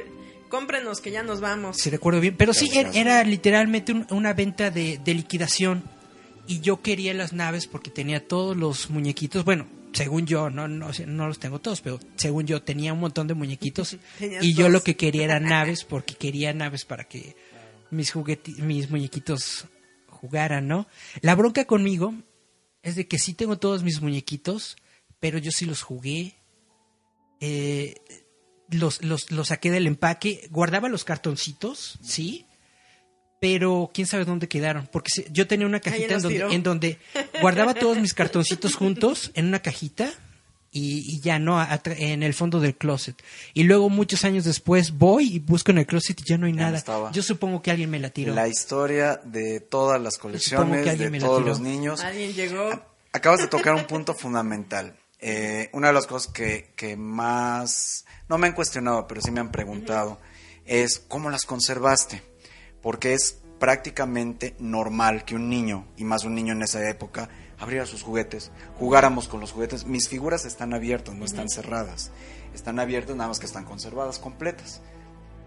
cómprenos 0.51 1.01
que 1.01 1.11
ya 1.11 1.23
nos 1.23 1.41
vamos. 1.41 1.79
si 1.79 1.89
recuerdo 1.89 2.21
bien, 2.21 2.37
pero 2.37 2.53
sí 2.53 2.69
era, 2.93 3.25
literalmente 3.25 3.93
un- 3.93 4.07
una 4.11 4.35
venta 4.35 4.71
de, 4.71 4.99
de 4.99 5.15
liquidación 5.15 5.83
y 6.47 6.61
yo 6.61 6.83
quería 6.83 7.15
las 7.15 7.33
naves 7.33 7.67
porque 7.67 7.91
tenía 7.91 8.27
todos 8.29 8.55
los 8.57 8.91
muñequitos, 8.91 9.45
bueno, 9.45 9.67
según 9.93 10.27
yo, 10.27 10.51
no 10.51 10.69
no, 10.69 10.91
no 11.07 11.27
los 11.29 11.39
tengo 11.39 11.59
todos, 11.61 11.81
pero 11.81 11.99
según 12.17 12.47
yo 12.47 12.63
tenía 12.63 12.93
un 12.93 13.01
montón 13.01 13.27
de 13.27 13.35
muñequitos 13.35 13.97
y 14.21 14.53
yo 14.55 14.65
todos. 14.65 14.73
lo 14.73 14.83
que 14.83 14.97
quería 14.97 15.25
eran 15.25 15.45
naves 15.49 15.85
porque 15.85 16.15
quería 16.15 16.53
naves 16.53 16.85
para 16.85 17.05
que 17.05 17.35
mis 17.91 18.13
jugueti 18.13 18.53
mis 18.63 18.91
muñequitos 18.91 19.65
jugaran, 20.09 20.69
¿no? 20.69 20.87
La 21.23 21.35
bronca 21.35 21.65
conmigo 21.65 22.13
es 22.83 22.95
de 22.97 23.07
que 23.09 23.19
sí 23.19 23.35
tengo 23.35 23.59
todos 23.59 23.83
mis 23.83 24.01
muñequitos, 24.03 24.77
pero 25.19 25.39
yo 25.39 25.51
sí 25.51 25.65
los 25.67 25.83
jugué. 25.83 26.35
Eh, 27.41 27.95
los, 28.71 29.03
los, 29.03 29.31
los 29.31 29.49
saqué 29.49 29.71
del 29.71 29.87
empaque, 29.87 30.49
guardaba 30.51 30.89
los 30.89 31.05
cartoncitos, 31.05 31.99
sí, 32.03 32.47
pero 33.41 33.91
quién 33.95 34.07
sabe 34.07 34.25
dónde 34.25 34.49
quedaron, 34.49 34.89
porque 34.93 35.11
yo 35.31 35.47
tenía 35.47 35.67
una 35.67 35.81
cajita 35.81 36.15
en 36.15 36.23
donde, 36.23 36.55
en 36.55 36.63
donde 36.63 36.99
guardaba 37.41 37.75
todos 37.75 37.99
mis 37.99 38.15
cartoncitos 38.15 38.75
juntos 38.75 39.31
en 39.35 39.47
una 39.47 39.61
cajita 39.61 40.13
y, 40.73 41.17
y 41.17 41.21
ya 41.21 41.39
no 41.39 41.59
en 41.85 42.23
el 42.23 42.35
fondo 42.35 42.61
del 42.61 42.77
closet. 42.77 43.21
Y 43.55 43.65
luego 43.65 43.89
muchos 43.89 44.25
años 44.25 44.45
después 44.45 44.93
voy 44.93 45.35
y 45.35 45.39
busco 45.39 45.71
en 45.73 45.79
el 45.79 45.87
closet 45.87 46.21
y 46.21 46.25
ya 46.25 46.39
no 46.39 46.47
hay 46.47 46.53
Ya 46.53 46.61
nada. 46.61 46.79
estaba. 46.79 47.11
Yo 47.13 47.23
supongo 47.23 47.63
que 47.63 47.71
alguien 47.71 47.91
me 47.91 47.99
la 47.99 48.11
tiró. 48.11 48.35
La 48.35 48.47
historia 48.47 49.21
de 49.25 49.61
todas 49.61 50.01
las 50.01 50.17
colecciones, 50.19 50.85
de 50.99 51.19
todos 51.19 51.45
los 51.45 51.61
niños. 51.61 52.03
Alguien 52.03 52.33
llegó. 52.35 52.71
Acabas 53.13 53.41
de 53.41 53.49
tocar 53.49 53.75
un 53.75 53.87
punto 53.87 54.15
fundamental. 54.15 54.95
Eh, 55.19 55.69
una 55.73 55.89
de 55.89 55.93
las 55.93 56.07
cosas 56.07 56.33
que, 56.33 56.73
que 56.77 56.97
más, 56.97 58.05
no 58.31 58.39
me 58.39 58.47
han 58.47 58.55
cuestionado, 58.55 59.09
pero 59.09 59.21
sí 59.21 59.33
me 59.33 59.41
han 59.41 59.51
preguntado, 59.51 60.21
es 60.65 61.01
cómo 61.01 61.31
las 61.31 61.45
conservaste. 61.45 62.23
Porque 62.81 63.13
es 63.13 63.41
prácticamente 63.59 64.55
normal 64.61 65.25
que 65.25 65.35
un 65.35 65.51
niño, 65.51 65.87
y 65.97 66.05
más 66.05 66.25
un 66.25 66.37
niño 66.37 66.53
en 66.53 66.63
esa 66.63 66.89
época, 66.89 67.29
abriera 67.59 67.85
sus 67.87 68.03
juguetes, 68.03 68.53
jugáramos 68.79 69.27
con 69.27 69.41
los 69.41 69.51
juguetes. 69.51 69.85
Mis 69.85 70.09
figuras 70.09 70.45
están 70.45 70.73
abiertas, 70.73 71.17
no 71.17 71.25
están 71.25 71.51
cerradas. 71.51 72.13
Están 72.55 72.79
abiertas, 72.79 73.17
nada 73.17 73.29
más 73.29 73.41
que 73.41 73.47
están 73.47 73.65
conservadas, 73.65 74.21
completas. 74.21 74.81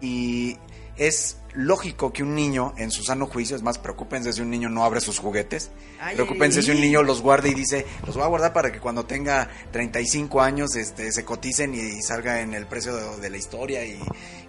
Y 0.02 0.58
es 0.96 1.38
lógico 1.54 2.12
que 2.12 2.22
un 2.24 2.34
niño, 2.34 2.74
en 2.78 2.90
su 2.90 3.04
sano 3.04 3.26
juicio, 3.26 3.54
es 3.54 3.62
más, 3.62 3.78
preocúpense 3.78 4.32
si 4.32 4.40
un 4.42 4.50
niño 4.50 4.68
no 4.68 4.84
abre 4.84 5.00
sus 5.00 5.18
juguetes. 5.20 5.70
Ay, 6.00 6.16
preocúpense 6.16 6.62
si 6.62 6.70
un 6.72 6.80
niño 6.80 7.02
los 7.04 7.22
guarda 7.22 7.48
y 7.48 7.54
dice, 7.54 7.86
los 8.06 8.16
voy 8.16 8.24
a 8.24 8.28
guardar 8.28 8.52
para 8.52 8.72
que 8.72 8.80
cuando 8.80 9.04
tenga 9.06 9.48
35 9.70 10.40
años 10.40 10.74
este, 10.74 11.12
se 11.12 11.24
coticen 11.24 11.74
y, 11.74 12.02
salga 12.02 12.40
en 12.40 12.54
el 12.54 12.66
precio 12.66 12.94
de, 12.96 13.20
de 13.20 13.30
la 13.30 13.36
historia 13.36 13.84
y, 13.84 14.00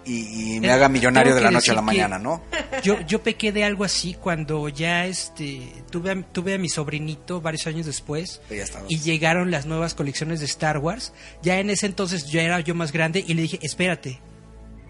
y- 0.04 0.56
y 0.56 0.60
me 0.60 0.66
Eh, 0.66 0.72
haga 0.72 0.88
millonario 0.88 1.34
de 1.34 1.40
la 1.40 1.50
noche 1.52 1.70
a 1.70 1.74
la 1.74 1.82
mañana, 1.82 2.18
¿no? 2.18 2.42
Yo, 2.82 3.00
yo 3.02 3.22
pequé 3.22 3.52
de 3.52 3.62
algo 3.62 3.84
así 3.84 4.14
cuando 4.14 4.68
ya 4.68 5.06
este 5.06 5.72
tuve 5.90 6.10
a, 6.10 6.22
tuve 6.32 6.54
a 6.54 6.58
mi 6.58 6.68
sobrinito 6.68 7.40
varios 7.40 7.68
años 7.68 7.86
después 7.86 8.40
y 8.88 8.98
llegaron 8.98 9.52
las 9.52 9.66
nuevas 9.66 9.94
colecciones 9.94 10.40
de 10.40 10.46
Star 10.46 10.78
Wars. 10.78 11.12
Ya 11.42 11.58
en 11.60 11.70
ese 11.70 11.86
entonces 11.86 12.26
ya 12.30 12.42
era 12.42 12.58
yo 12.60 12.74
más 12.74 12.90
grande 12.90 13.24
y 13.26 13.34
le 13.34 13.42
dije, 13.42 13.58
espérate, 13.62 14.20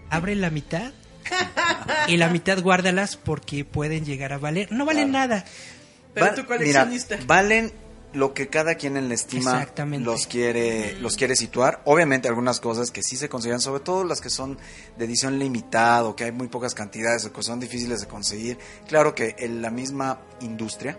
abre 0.09 0.35
la 0.35 0.49
mitad 0.49 0.91
y 2.07 2.17
la 2.17 2.29
mitad 2.29 2.61
guárdalas 2.61 3.17
porque 3.17 3.65
pueden 3.65 4.05
llegar 4.05 4.33
a 4.33 4.37
valer. 4.37 4.71
No 4.71 4.85
valen 4.85 5.11
nada. 5.11 5.45
Pero 6.13 6.27
Va- 6.27 6.33
tu 6.35 6.45
coleccionista. 6.45 7.15
mira, 7.15 7.27
valen 7.27 7.71
lo 8.13 8.33
que 8.33 8.47
cada 8.47 8.75
quien 8.75 8.97
en 8.97 9.09
la 9.09 9.13
estima 9.15 9.67
los 9.99 10.25
quiere 10.27 10.93
los 10.99 11.15
quiere 11.17 11.35
situar. 11.35 11.81
Obviamente 11.85 12.27
algunas 12.27 12.59
cosas 12.59 12.89
que 12.89 13.03
sí 13.03 13.17
se 13.17 13.29
consideran, 13.29 13.61
sobre 13.61 13.81
todo 13.83 14.03
las 14.03 14.21
que 14.21 14.29
son 14.29 14.57
de 14.97 15.05
edición 15.05 15.37
limitada 15.37 16.05
o 16.05 16.15
que 16.15 16.23
hay 16.23 16.31
muy 16.31 16.47
pocas 16.47 16.73
cantidades 16.73 17.25
o 17.25 17.33
que 17.33 17.43
son 17.43 17.59
difíciles 17.59 17.99
de 18.01 18.07
conseguir. 18.07 18.57
Claro 18.87 19.13
que 19.13 19.35
en 19.37 19.61
la 19.61 19.69
misma 19.69 20.19
industria 20.41 20.97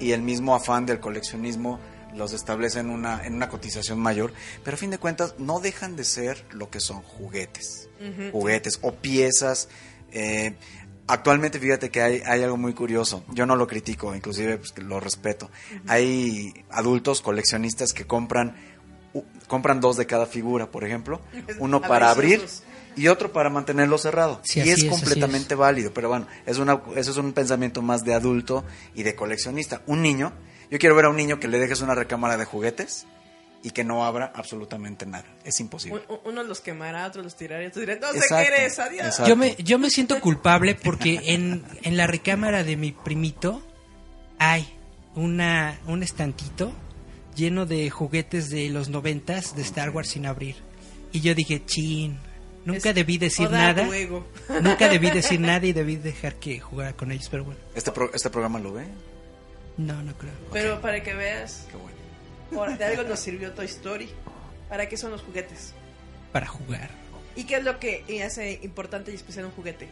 y 0.00 0.12
el 0.12 0.22
mismo 0.22 0.54
afán 0.56 0.86
del 0.86 0.98
coleccionismo 0.98 1.78
los 2.14 2.32
establece 2.32 2.80
en 2.80 2.90
una, 2.90 3.24
en 3.26 3.34
una 3.34 3.48
cotización 3.48 3.98
mayor, 4.00 4.32
pero 4.64 4.74
a 4.76 4.78
fin 4.78 4.90
de 4.90 4.98
cuentas 4.98 5.34
no 5.38 5.60
dejan 5.60 5.96
de 5.96 6.04
ser 6.04 6.44
lo 6.52 6.70
que 6.70 6.80
son 6.80 7.02
juguetes, 7.02 7.88
juguetes 8.32 8.78
o 8.82 8.92
piezas. 8.94 9.68
eh, 10.12 10.56
actualmente 11.06 11.58
fíjate 11.58 11.90
que 11.90 12.02
hay, 12.02 12.22
hay 12.26 12.42
algo 12.42 12.56
muy 12.58 12.74
curioso, 12.74 13.24
yo 13.32 13.46
no 13.46 13.56
lo 13.56 13.66
critico, 13.66 14.14
inclusive 14.14 14.58
pues, 14.58 14.72
que 14.72 14.82
lo 14.82 15.00
respeto. 15.00 15.50
Hay 15.86 16.52
adultos 16.70 17.22
coleccionistas 17.22 17.92
que 17.94 18.06
compran, 18.06 18.54
u- 19.14 19.24
compran 19.46 19.80
dos 19.80 19.96
de 19.96 20.06
cada 20.06 20.26
figura, 20.26 20.70
por 20.70 20.84
ejemplo, 20.84 21.20
uno 21.60 21.80
para 21.80 22.10
abrir 22.10 22.34
Avariciosos. 22.36 22.64
y 22.96 23.08
otro 23.08 23.32
para 23.32 23.48
mantenerlo 23.48 23.96
cerrado. 23.96 24.40
Sí, 24.44 24.60
y 24.60 24.68
es 24.68 24.84
completamente 24.84 25.54
válido, 25.54 25.92
pero 25.94 26.08
bueno, 26.08 26.26
es 26.44 26.58
una, 26.58 26.82
eso 26.96 27.10
es 27.10 27.16
un 27.16 27.32
pensamiento 27.32 27.80
más 27.80 28.04
de 28.04 28.12
adulto 28.14 28.64
y 28.94 29.02
de 29.02 29.14
coleccionista. 29.14 29.80
Un 29.86 30.02
niño, 30.02 30.32
yo 30.70 30.78
quiero 30.78 30.94
ver 30.94 31.06
a 31.06 31.10
un 31.10 31.16
niño 31.16 31.38
que 31.40 31.48
le 31.48 31.58
dejes 31.58 31.80
una 31.80 31.94
recámara 31.94 32.36
de 32.36 32.44
juguetes 32.44 33.06
y 33.62 33.70
que 33.70 33.82
no 33.84 34.04
abra 34.04 34.30
absolutamente 34.34 35.04
nada. 35.06 35.24
Es 35.44 35.58
imposible. 35.60 36.00
Un- 36.08 36.14
un- 36.16 36.20
uno 36.32 36.42
los 36.44 36.60
quemará, 36.60 37.06
otros 37.06 37.24
los 37.24 37.36
tirará, 37.36 37.66
otros 37.66 37.80
dirán, 37.84 37.98
no 38.00 38.12
sé 38.12 38.18
Exacto, 38.18 38.50
qué 38.54 38.62
eres, 38.62 38.78
adiós. 38.78 39.06
exacto. 39.06 39.28
Yo 39.28 39.36
me, 39.36 39.56
yo 39.56 39.78
me 39.78 39.90
siento 39.90 40.20
culpable 40.20 40.74
porque 40.76 41.20
en, 41.24 41.64
en 41.82 41.96
la 41.96 42.06
recámara 42.06 42.62
de 42.64 42.76
mi 42.76 42.92
primito 42.92 43.62
hay 44.38 44.68
una, 45.14 45.78
un 45.86 46.02
estantito 46.02 46.72
lleno 47.34 47.66
de 47.66 47.90
juguetes 47.90 48.50
de 48.50 48.68
los 48.68 48.88
noventas 48.88 49.56
de 49.56 49.62
Star 49.62 49.90
Wars 49.90 50.08
sin 50.10 50.26
abrir. 50.26 50.56
Y 51.12 51.20
yo 51.20 51.34
dije, 51.34 51.64
chin, 51.64 52.18
nunca 52.64 52.90
Es- 52.90 52.94
debí 52.94 53.18
decir 53.18 53.50
nada. 53.50 53.86
juego. 53.86 54.26
Nunca 54.62 54.88
debí 54.88 55.10
decir 55.10 55.40
nada 55.40 55.64
y 55.66 55.72
debí 55.72 55.96
dejar 55.96 56.36
que 56.36 56.60
jugara 56.60 56.92
con 56.92 57.10
ellos, 57.10 57.28
pero 57.30 57.44
bueno, 57.44 57.60
¿Este, 57.74 57.90
pro- 57.90 58.12
¿Este 58.14 58.30
programa 58.30 58.58
lo 58.60 58.72
ve? 58.72 58.84
No, 59.78 60.02
no 60.02 60.12
creo. 60.18 60.32
Pero 60.52 60.80
para 60.82 61.02
que 61.02 61.14
veas, 61.14 61.66
Qué 61.70 61.76
bueno. 61.78 61.96
por- 62.52 62.76
de 62.76 62.84
algo 62.84 63.02
nos 63.04 63.18
sirvió 63.20 63.52
Toy 63.52 63.66
Story. 63.66 64.10
¿Para 64.68 64.86
qué 64.88 64.96
son 64.98 65.10
los 65.12 65.22
juguetes? 65.22 65.72
Para 66.32 66.46
jugar. 66.46 66.90
¿Y 67.36 67.44
qué 67.44 67.56
es 67.56 67.64
lo 67.64 67.78
que 67.78 68.04
hace 68.22 68.60
importante 68.62 69.10
y 69.10 69.14
especial 69.14 69.46
un 69.46 69.52
juguete? 69.52 69.88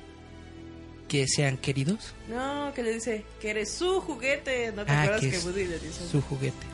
Que 1.09 1.27
sean 1.29 1.57
queridos, 1.57 2.12
No, 2.29 2.72
que 2.75 2.83
le 2.83 2.92
dice 2.92 3.25
que 3.40 3.51
eres 3.51 3.72
su 3.72 4.01
juguete. 4.01 4.72
¿No 4.72 4.85
te 4.85 4.90
Ah, 4.90 5.03
acuerdas 5.03 5.20
que 5.22 5.31
que, 5.31 5.38
Woody 5.38 5.64
le 5.66 5.79
dice? 5.79 6.07
su 6.11 6.20
juguete. 6.20 6.66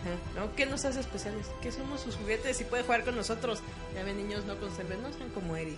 Ajá. 0.00 0.40
¿No? 0.46 0.54
¿Qué 0.54 0.64
nos 0.64 0.84
hace 0.84 1.00
especiales? 1.00 1.48
Que 1.60 1.72
somos 1.72 2.00
sus 2.00 2.14
juguetes 2.14 2.60
y 2.60 2.64
puede 2.64 2.84
jugar 2.84 3.04
con 3.04 3.16
nosotros. 3.16 3.58
Ya 3.94 4.04
ven, 4.04 4.16
niños, 4.16 4.44
no 4.46 4.56
conserven, 4.58 5.02
no 5.02 5.12
sean 5.12 5.28
como 5.30 5.56
Eric. 5.56 5.76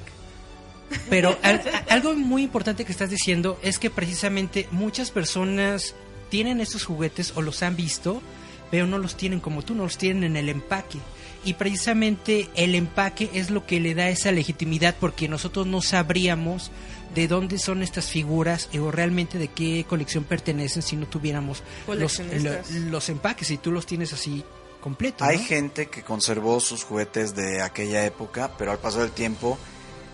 Pero 1.09 1.39
al- 1.43 1.63
algo 1.89 2.13
muy 2.15 2.43
importante 2.43 2.85
que 2.85 2.93
estás 2.93 3.09
diciendo 3.11 3.59
es 3.63 3.79
que 3.79 3.89
precisamente 3.91 4.69
muchas 4.71 5.11
personas 5.11 5.95
tienen 6.33 6.63
estos 6.63 6.87
juguetes 6.87 7.35
o 7.37 7.43
los 7.43 7.63
han 7.63 7.77
visto, 7.77 8.23
pero 8.71 8.87
no 8.87 8.97
los 8.97 9.19
tienen 9.19 9.39
como 9.39 9.61
tú, 9.61 9.75
no 9.75 9.83
los 9.83 9.99
tienen 9.99 10.25
en 10.25 10.37
el 10.39 10.49
empaque. 10.49 10.99
Y 11.45 11.53
precisamente 11.53 12.49
el 12.55 12.75
empaque 12.75 13.29
es 13.35 13.51
lo 13.51 13.67
que 13.67 13.81
le 13.81 13.95
da 13.95 14.09
esa 14.09 14.33
legitimidad 14.33 14.97
porque 14.99 15.29
nosotros 15.29 15.67
no 15.67 15.83
sabríamos 15.83 16.71
de 17.15 17.29
dónde 17.29 17.59
son 17.59 17.83
estas 17.83 18.07
figuras 18.07 18.71
o 18.81 18.91
realmente 18.91 19.37
de 19.37 19.49
qué 19.49 19.85
colección 19.87 20.25
pertenecen 20.25 20.81
si 20.81 20.97
no 20.97 21.07
tuviéramos 21.07 21.63
los, 21.87 23.09
empaques 23.11 23.51
y 23.51 23.59
tú 23.59 23.71
los 23.71 23.85
tienes 23.85 24.15
así 24.15 24.43
completos. 24.81 25.29
Hay 25.29 25.37
¿no? 25.37 25.45
gente 25.45 25.89
que 25.89 26.03
conservó 26.03 26.61
sus 26.61 26.83
juguetes 26.83 27.35
de 27.35 27.61
aquella 27.61 28.07
época, 28.07 28.53
pero 28.57 28.71
al 28.71 28.79
paso 28.79 29.01
del 29.01 29.11
tiempo 29.11 29.59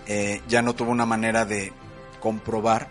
eh, 0.08 0.42
ya 0.48 0.62
no 0.62 0.74
tuvo 0.74 0.90
una 0.90 1.06
manera 1.06 1.44
de 1.44 1.72
comprobar 2.18 2.90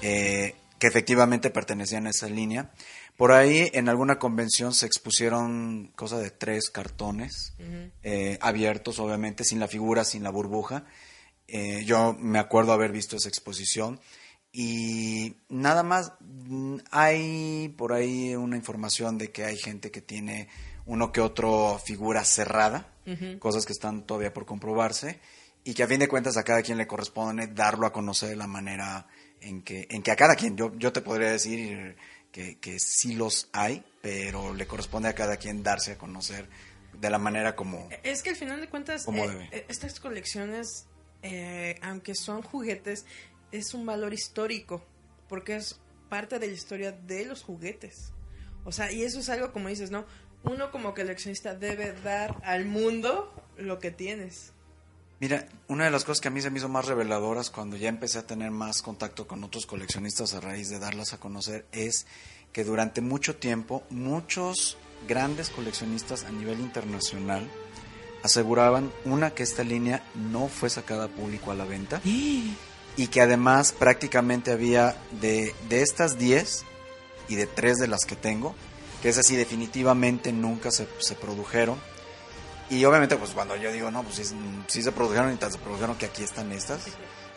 eh, 0.00 0.56
que 0.82 0.88
efectivamente 0.88 1.50
pertenecían 1.50 2.08
a 2.08 2.10
esa 2.10 2.28
línea. 2.28 2.72
Por 3.16 3.30
ahí 3.30 3.70
en 3.72 3.88
alguna 3.88 4.18
convención 4.18 4.74
se 4.74 4.84
expusieron 4.84 5.92
cosa 5.94 6.18
de 6.18 6.30
tres 6.30 6.70
cartones 6.70 7.54
eh, 8.02 8.36
abiertos, 8.40 8.98
obviamente, 8.98 9.44
sin 9.44 9.60
la 9.60 9.68
figura, 9.68 10.02
sin 10.02 10.24
la 10.24 10.30
burbuja. 10.30 10.84
Eh, 11.46 11.84
yo 11.84 12.16
me 12.18 12.40
acuerdo 12.40 12.72
haber 12.72 12.90
visto 12.90 13.14
esa 13.14 13.28
exposición 13.28 14.00
y 14.50 15.36
nada 15.48 15.84
más 15.84 16.14
mm, 16.18 16.78
hay 16.90 17.72
por 17.78 17.92
ahí 17.92 18.34
una 18.34 18.56
información 18.56 19.18
de 19.18 19.30
que 19.30 19.44
hay 19.44 19.58
gente 19.58 19.92
que 19.92 20.00
tiene 20.00 20.48
uno 20.84 21.12
que 21.12 21.20
otro 21.20 21.78
figura 21.78 22.24
cerrada, 22.24 22.92
cosas 23.38 23.66
que 23.66 23.72
están 23.72 24.04
todavía 24.04 24.34
por 24.34 24.46
comprobarse 24.46 25.20
y 25.62 25.74
que 25.74 25.84
a 25.84 25.86
fin 25.86 26.00
de 26.00 26.08
cuentas 26.08 26.36
a 26.36 26.42
cada 26.42 26.60
quien 26.62 26.76
le 26.76 26.88
corresponde 26.88 27.46
darlo 27.46 27.86
a 27.86 27.92
conocer 27.92 28.30
de 28.30 28.36
la 28.36 28.48
manera 28.48 29.06
en 29.42 29.62
que, 29.62 29.86
en 29.90 30.02
que 30.02 30.10
a 30.10 30.16
cada 30.16 30.34
quien, 30.36 30.56
yo, 30.56 30.72
yo 30.76 30.92
te 30.92 31.00
podría 31.00 31.30
decir 31.30 31.96
que, 32.30 32.58
que 32.58 32.78
sí 32.78 33.14
los 33.14 33.48
hay, 33.52 33.84
pero 34.00 34.54
le 34.54 34.66
corresponde 34.66 35.08
a 35.08 35.14
cada 35.14 35.36
quien 35.36 35.62
darse 35.62 35.92
a 35.92 35.98
conocer 35.98 36.48
de 36.92 37.10
la 37.10 37.18
manera 37.18 37.56
como... 37.56 37.88
Es 38.02 38.22
que 38.22 38.30
al 38.30 38.36
final 38.36 38.60
de 38.60 38.68
cuentas, 38.68 39.04
¿Cómo 39.04 39.24
eh, 39.24 39.48
eh, 39.52 39.66
estas 39.68 40.00
colecciones, 40.00 40.86
eh, 41.22 41.78
aunque 41.82 42.14
son 42.14 42.42
juguetes, 42.42 43.06
es 43.50 43.74
un 43.74 43.84
valor 43.86 44.14
histórico, 44.14 44.84
porque 45.28 45.56
es 45.56 45.80
parte 46.08 46.38
de 46.38 46.46
la 46.46 46.52
historia 46.52 46.92
de 46.92 47.24
los 47.24 47.42
juguetes. 47.42 48.12
O 48.64 48.72
sea, 48.72 48.92
y 48.92 49.02
eso 49.02 49.20
es 49.20 49.28
algo 49.28 49.52
como 49.52 49.68
dices, 49.68 49.90
¿no? 49.90 50.06
Uno 50.44 50.70
como 50.70 50.94
coleccionista 50.94 51.54
debe 51.54 51.92
dar 51.92 52.40
al 52.44 52.64
mundo 52.64 53.32
lo 53.56 53.78
que 53.78 53.90
tienes. 53.90 54.52
Mira, 55.22 55.46
una 55.68 55.84
de 55.84 55.92
las 55.92 56.02
cosas 56.02 56.20
que 56.20 56.26
a 56.26 56.30
mí 56.32 56.42
se 56.42 56.50
me 56.50 56.58
hizo 56.58 56.68
más 56.68 56.86
reveladoras 56.86 57.48
cuando 57.48 57.76
ya 57.76 57.88
empecé 57.88 58.18
a 58.18 58.26
tener 58.26 58.50
más 58.50 58.82
contacto 58.82 59.28
con 59.28 59.44
otros 59.44 59.66
coleccionistas 59.66 60.34
a 60.34 60.40
raíz 60.40 60.68
de 60.68 60.80
darlas 60.80 61.12
a 61.12 61.20
conocer 61.20 61.64
es 61.70 62.06
que 62.52 62.64
durante 62.64 63.02
mucho 63.02 63.36
tiempo 63.36 63.84
muchos 63.88 64.78
grandes 65.06 65.48
coleccionistas 65.48 66.24
a 66.24 66.32
nivel 66.32 66.58
internacional 66.58 67.48
aseguraban 68.24 68.90
una 69.04 69.30
que 69.30 69.44
esta 69.44 69.62
línea 69.62 70.02
no 70.16 70.48
fue 70.48 70.68
sacada 70.70 71.04
a 71.04 71.08
público 71.08 71.52
a 71.52 71.54
la 71.54 71.66
venta 71.66 72.00
y 72.04 73.06
que 73.06 73.20
además 73.20 73.70
prácticamente 73.70 74.50
había 74.50 74.96
de, 75.20 75.54
de 75.68 75.82
estas 75.82 76.18
10 76.18 76.64
y 77.28 77.36
de 77.36 77.46
3 77.46 77.78
de 77.78 77.86
las 77.86 78.06
que 78.06 78.16
tengo, 78.16 78.56
que 79.02 79.10
es 79.10 79.18
así 79.18 79.36
definitivamente 79.36 80.32
nunca 80.32 80.72
se, 80.72 80.88
se 80.98 81.14
produjeron. 81.14 81.78
Y 82.72 82.84
obviamente 82.86 83.16
pues 83.16 83.32
cuando 83.32 83.54
yo 83.56 83.70
digo, 83.70 83.90
no, 83.90 84.02
pues 84.02 84.32
sí, 84.66 84.82
se 84.82 84.92
produjeron 84.92 85.32
y 85.32 85.36
tal 85.36 85.52
se 85.52 85.58
produjeron 85.58 85.96
que 85.96 86.06
aquí 86.06 86.22
están 86.22 86.50
estas, 86.52 86.80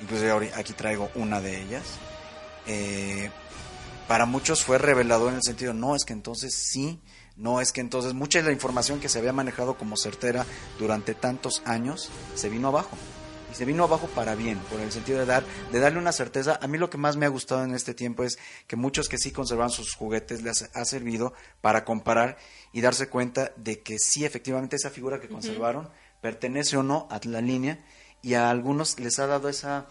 incluso 0.02 0.24
ahori- 0.26 0.52
aquí 0.56 0.72
traigo 0.74 1.10
una 1.16 1.42
de 1.42 1.62
ellas. 1.62 1.84
Eh, 2.68 3.30
para 4.08 4.26
muchos 4.26 4.64
fue 4.64 4.78
revelador 4.78 5.30
en 5.32 5.36
el 5.36 5.44
sentido, 5.44 5.74
no, 5.74 5.94
es 5.96 6.06
que 6.06 6.14
entonces 6.14 6.54
sí, 6.54 7.00
no, 7.36 7.60
es 7.60 7.74
que 7.74 7.82
entonces 7.82 8.14
mucha 8.14 8.40
de 8.40 8.46
la 8.46 8.52
información 8.54 9.00
que 9.02 9.10
se 9.10 9.20
había 9.20 9.34
manejado 9.34 9.78
como 9.78 9.98
certera 9.98 10.46
durante 10.80 11.14
tantos 11.16 11.62
años 11.66 12.10
se 12.36 12.48
vino 12.50 12.70
abajo. 12.70 12.96
Y 13.56 13.58
se 13.58 13.66
vino 13.66 13.86
abajo 13.86 14.08
para 14.08 14.36
bien, 14.36 14.60
por 14.70 14.82
el 14.82 14.92
sentido 14.92 15.20
de 15.20 15.26
dar, 15.26 15.46
de 15.72 15.80
darle 15.80 15.98
una 15.98 16.12
certeza. 16.12 16.60
A 16.62 16.68
mí 16.68 16.78
lo 16.78 16.90
que 16.90 16.98
más 16.98 17.16
me 17.16 17.26
ha 17.26 17.30
gustado 17.30 17.64
en 17.64 17.74
este 17.74 17.94
tiempo 17.94 18.26
es 18.26 18.38
que 18.68 18.76
muchos 18.76 19.08
que 19.08 19.18
sí 19.18 19.32
conservan 19.32 19.70
sus 19.70 19.94
juguetes 19.96 20.42
les 20.42 20.70
ha 20.74 20.84
servido 20.84 21.34
para 21.62 21.86
comparar 21.86 22.38
y 22.74 22.82
darse 22.82 23.08
cuenta 23.08 23.54
de 23.56 23.82
que 23.82 23.98
sí, 23.98 24.26
efectivamente, 24.26 24.76
esa 24.76 24.90
figura 24.90 25.22
que 25.22 25.30
conservaron 25.30 25.90
pertenece 26.22 26.76
o 26.76 26.84
no 26.84 27.08
a 27.10 27.22
la 27.24 27.40
línea 27.40 27.86
y 28.22 28.34
a 28.34 28.50
algunos 28.50 29.00
les 29.00 29.20
ha 29.20 29.28
dado 29.28 29.48
esa 29.48 29.88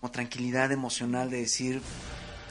como 0.00 0.10
tranquilidad 0.10 0.72
emocional 0.72 1.30
de 1.30 1.38
decir, 1.38 1.82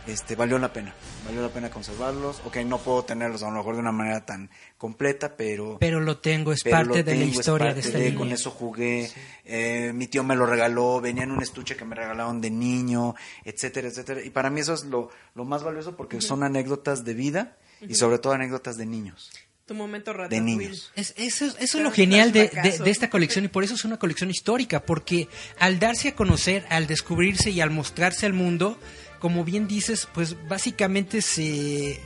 este, 0.07 0.35
valió 0.35 0.57
la 0.57 0.73
pena, 0.73 0.93
valió 1.25 1.41
la 1.41 1.49
pena 1.49 1.69
conservarlos, 1.69 2.41
ok, 2.45 2.57
no 2.65 2.79
puedo 2.79 3.03
tenerlos 3.03 3.43
a 3.43 3.47
lo 3.49 3.57
mejor 3.57 3.75
de 3.75 3.81
una 3.81 3.91
manera 3.91 4.25
tan 4.25 4.49
completa, 4.77 5.35
pero... 5.37 5.77
Pero 5.79 5.99
lo 5.99 6.17
tengo, 6.19 6.51
es 6.53 6.63
parte 6.63 7.03
de 7.03 7.15
la 7.15 7.23
es 7.25 7.29
historia 7.35 7.67
de 7.67 7.73
parte 7.75 7.87
esta 7.87 7.97
de- 7.99 8.05
línea. 8.05 8.17
Con 8.19 8.31
eso 8.31 8.51
jugué, 8.51 9.09
eh, 9.45 9.91
mi 9.93 10.07
tío 10.07 10.23
me 10.23 10.35
lo 10.35 10.45
regaló, 10.45 11.01
venía 11.01 11.23
en 11.23 11.31
un 11.31 11.41
estuche 11.43 11.75
que 11.75 11.85
me 11.85 11.95
regalaron 11.95 12.41
de 12.41 12.49
niño, 12.49 13.15
etcétera, 13.45 13.87
etcétera. 13.89 14.21
Y 14.23 14.29
para 14.31 14.49
mí 14.49 14.61
eso 14.61 14.73
es 14.73 14.85
lo, 14.85 15.09
lo 15.35 15.45
más 15.45 15.63
valioso 15.63 15.95
porque 15.95 16.19
son 16.21 16.43
anécdotas 16.43 17.03
de 17.05 17.13
vida 17.13 17.57
y 17.81 17.95
sobre 17.95 18.19
todo 18.19 18.33
anécdotas 18.33 18.77
de 18.77 18.85
niños. 18.85 19.29
Tu 19.67 19.75
momento 19.75 20.11
De 20.27 20.41
niños. 20.41 20.91
Es- 20.95 21.13
eso, 21.15 21.45
eso 21.45 21.77
es 21.77 21.83
lo 21.83 21.91
genial 21.91 22.31
de, 22.33 22.49
de- 22.49 22.79
de 22.79 22.89
esta 22.89 23.09
colección 23.09 23.45
y 23.45 23.47
por 23.47 23.63
eso 23.63 23.75
es 23.75 23.85
una 23.85 23.97
colección 23.97 24.29
histórica, 24.29 24.81
porque 24.83 25.29
al 25.59 25.79
darse 25.79 26.09
a 26.09 26.15
conocer, 26.15 26.65
al 26.69 26.87
descubrirse 26.87 27.51
y 27.51 27.61
al 27.61 27.69
mostrarse 27.69 28.25
al 28.25 28.33
mundo, 28.33 28.77
como 29.21 29.43
bien 29.45 29.67
dices, 29.67 30.07
pues 30.13 30.35
básicamente 30.47 31.21
se, 31.21 32.01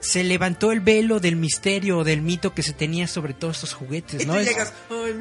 se 0.00 0.24
levantó 0.24 0.72
el 0.72 0.80
velo 0.80 1.20
del 1.20 1.36
misterio 1.36 1.98
o 1.98 2.04
del 2.04 2.22
mito 2.22 2.54
que 2.54 2.62
se 2.62 2.72
tenía 2.72 3.06
sobre 3.06 3.34
todos 3.34 3.56
estos 3.56 3.74
juguetes, 3.74 4.22
Y 4.22 4.26
¿no? 4.26 4.36
Es, 4.36 4.48
llegas, 4.48 4.72
ay. 4.88 5.14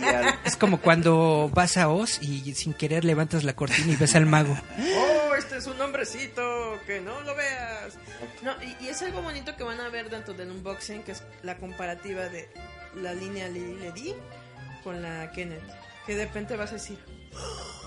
Y 0.00 0.04
al- 0.04 0.38
es 0.44 0.56
como 0.56 0.80
cuando 0.80 1.50
vas 1.52 1.76
a 1.76 1.88
Oz 1.88 2.20
y 2.22 2.54
sin 2.54 2.74
querer 2.74 3.04
levantas 3.04 3.42
la 3.44 3.56
cortina 3.56 3.92
y 3.92 3.96
ves 3.96 4.14
al 4.14 4.26
mago. 4.26 4.56
Oh, 5.28 5.34
este 5.38 5.58
es 5.58 5.66
un 5.66 5.78
hombrecito, 5.80 6.78
que 6.86 7.00
no 7.00 7.20
lo 7.22 7.34
veas. 7.34 7.94
No, 8.42 8.52
y, 8.62 8.84
y 8.84 8.88
es 8.88 9.02
algo 9.02 9.20
bonito 9.20 9.54
que 9.56 9.64
van 9.64 9.80
a 9.80 9.88
ver 9.90 10.08
dentro 10.08 10.32
del 10.32 10.50
unboxing, 10.50 11.02
que 11.02 11.12
es 11.12 11.22
la 11.42 11.58
comparativa 11.58 12.22
de 12.30 12.48
la 12.94 13.12
línea 13.12 13.46
Lily 13.48 13.74
Ledy 13.80 14.14
con 14.82 15.02
la 15.02 15.30
Kenneth. 15.32 15.60
Que 16.06 16.14
de 16.14 16.24
repente 16.24 16.56
vas 16.56 16.70
a 16.70 16.74
decir, 16.74 16.98
"Oh, 17.34 17.85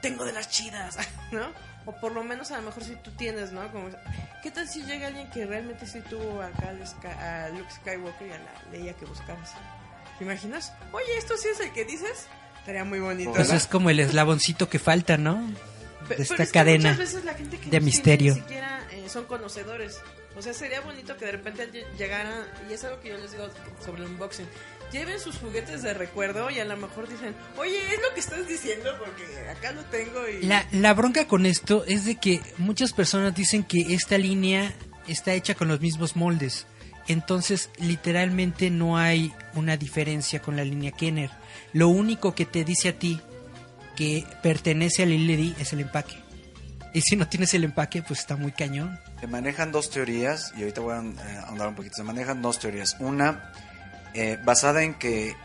tengo 0.00 0.24
de 0.24 0.32
las 0.32 0.48
chidas, 0.50 0.96
¿no? 1.32 1.48
O 1.86 1.92
por 1.98 2.12
lo 2.12 2.22
menos 2.22 2.50
a 2.50 2.56
lo 2.56 2.62
mejor 2.62 2.84
si 2.84 2.94
tú 2.96 3.10
tienes, 3.12 3.52
¿no? 3.52 3.70
Como, 3.72 3.88
¿Qué 4.42 4.50
tal 4.50 4.68
si 4.68 4.82
llega 4.84 5.06
alguien 5.08 5.28
que 5.30 5.46
realmente 5.46 5.86
sí 5.86 6.00
tuvo 6.08 6.42
acá 6.42 6.68
a 6.68 7.48
Luke 7.48 7.70
Skywalker 7.70 8.28
y 8.28 8.32
a 8.32 8.38
la 8.38 8.52
Leia 8.72 8.92
que 8.94 9.06
buscabas? 9.06 9.52
¿Te 10.18 10.24
imaginas? 10.24 10.72
Oye, 10.92 11.16
¿esto 11.16 11.36
sí 11.38 11.48
es 11.48 11.60
el 11.60 11.72
que 11.72 11.84
dices? 11.86 12.26
Estaría 12.58 12.84
muy 12.84 13.00
bonito. 13.00 13.32
Pues 13.32 13.50
es 13.52 13.66
como 13.66 13.88
el 13.88 14.00
eslaboncito 14.00 14.68
que 14.68 14.78
falta, 14.78 15.16
¿no? 15.16 15.36
De 16.08 16.16
esta 16.22 16.34
pero 16.36 16.42
es 16.42 16.48
que 16.50 16.58
cadena 16.58 16.92
veces 16.94 17.24
la 17.24 17.34
gente 17.34 17.58
que 17.58 17.70
de 17.70 17.80
misterio. 17.80 18.34
Ni 18.34 18.40
siquiera 18.40 18.80
eh, 18.90 19.08
son 19.08 19.24
conocedores. 19.24 19.98
O 20.36 20.42
sea, 20.42 20.52
sería 20.52 20.80
bonito 20.82 21.16
que 21.16 21.24
de 21.26 21.32
repente 21.32 21.70
lle- 21.72 21.86
llegaran, 21.96 22.44
y 22.68 22.74
es 22.74 22.84
algo 22.84 23.00
que 23.00 23.08
yo 23.08 23.16
les 23.18 23.32
digo 23.32 23.48
sobre 23.84 24.02
el 24.04 24.10
unboxing, 24.10 24.46
lleven 24.92 25.18
sus 25.20 25.36
juguetes 25.38 25.82
de 25.82 25.94
recuerdo 25.94 26.50
y 26.50 26.58
a 26.58 26.64
lo 26.64 26.76
mejor 26.76 27.08
dicen, 27.08 27.34
oye, 27.56 27.78
es 27.94 28.00
lo 28.00 28.14
que 28.14 28.20
estás 28.20 28.46
diciendo 28.46 28.90
porque 28.98 29.48
acá 29.48 29.72
lo 29.72 29.82
tengo 29.84 30.28
y... 30.28 30.44
La, 30.46 30.66
la 30.72 30.94
bronca 30.94 31.26
con 31.26 31.46
esto 31.46 31.84
es 31.86 32.04
de 32.04 32.16
que 32.16 32.40
muchas 32.58 32.92
personas 32.92 33.34
dicen 33.34 33.64
que 33.64 33.94
esta 33.94 34.18
línea 34.18 34.72
está 35.06 35.32
hecha 35.32 35.54
con 35.54 35.68
los 35.68 35.80
mismos 35.80 36.16
moldes. 36.16 36.66
Entonces, 37.08 37.70
literalmente 37.78 38.70
no 38.70 38.96
hay 38.96 39.32
una 39.54 39.76
diferencia 39.76 40.40
con 40.40 40.56
la 40.56 40.64
línea 40.64 40.92
Kenner. 40.92 41.30
Lo 41.72 41.88
único 41.88 42.34
que 42.34 42.46
te 42.46 42.64
dice 42.64 42.90
a 42.90 42.98
ti 42.98 43.20
que 43.96 44.24
pertenece 44.42 45.02
a 45.02 45.06
Lily 45.06 45.54
es 45.58 45.72
el 45.72 45.80
empaque. 45.80 46.16
Y 46.92 47.02
si 47.02 47.16
no 47.16 47.28
tienes 47.28 47.54
el 47.54 47.64
empaque, 47.64 48.02
pues 48.02 48.20
está 48.20 48.36
muy 48.36 48.52
cañón. 48.52 48.98
Se 49.20 49.26
manejan 49.26 49.72
dos 49.72 49.90
teorías, 49.90 50.52
y 50.56 50.60
ahorita 50.60 50.80
voy 50.80 50.94
a 50.94 51.00
eh, 51.00 51.38
ahondar 51.46 51.68
un 51.68 51.74
poquito. 51.74 51.96
Se 51.96 52.02
manejan 52.02 52.42
dos 52.42 52.58
teorías. 52.58 52.96
Una, 52.98 53.52
eh, 54.14 54.38
basada 54.44 54.82
en 54.82 54.94
que 54.94 55.36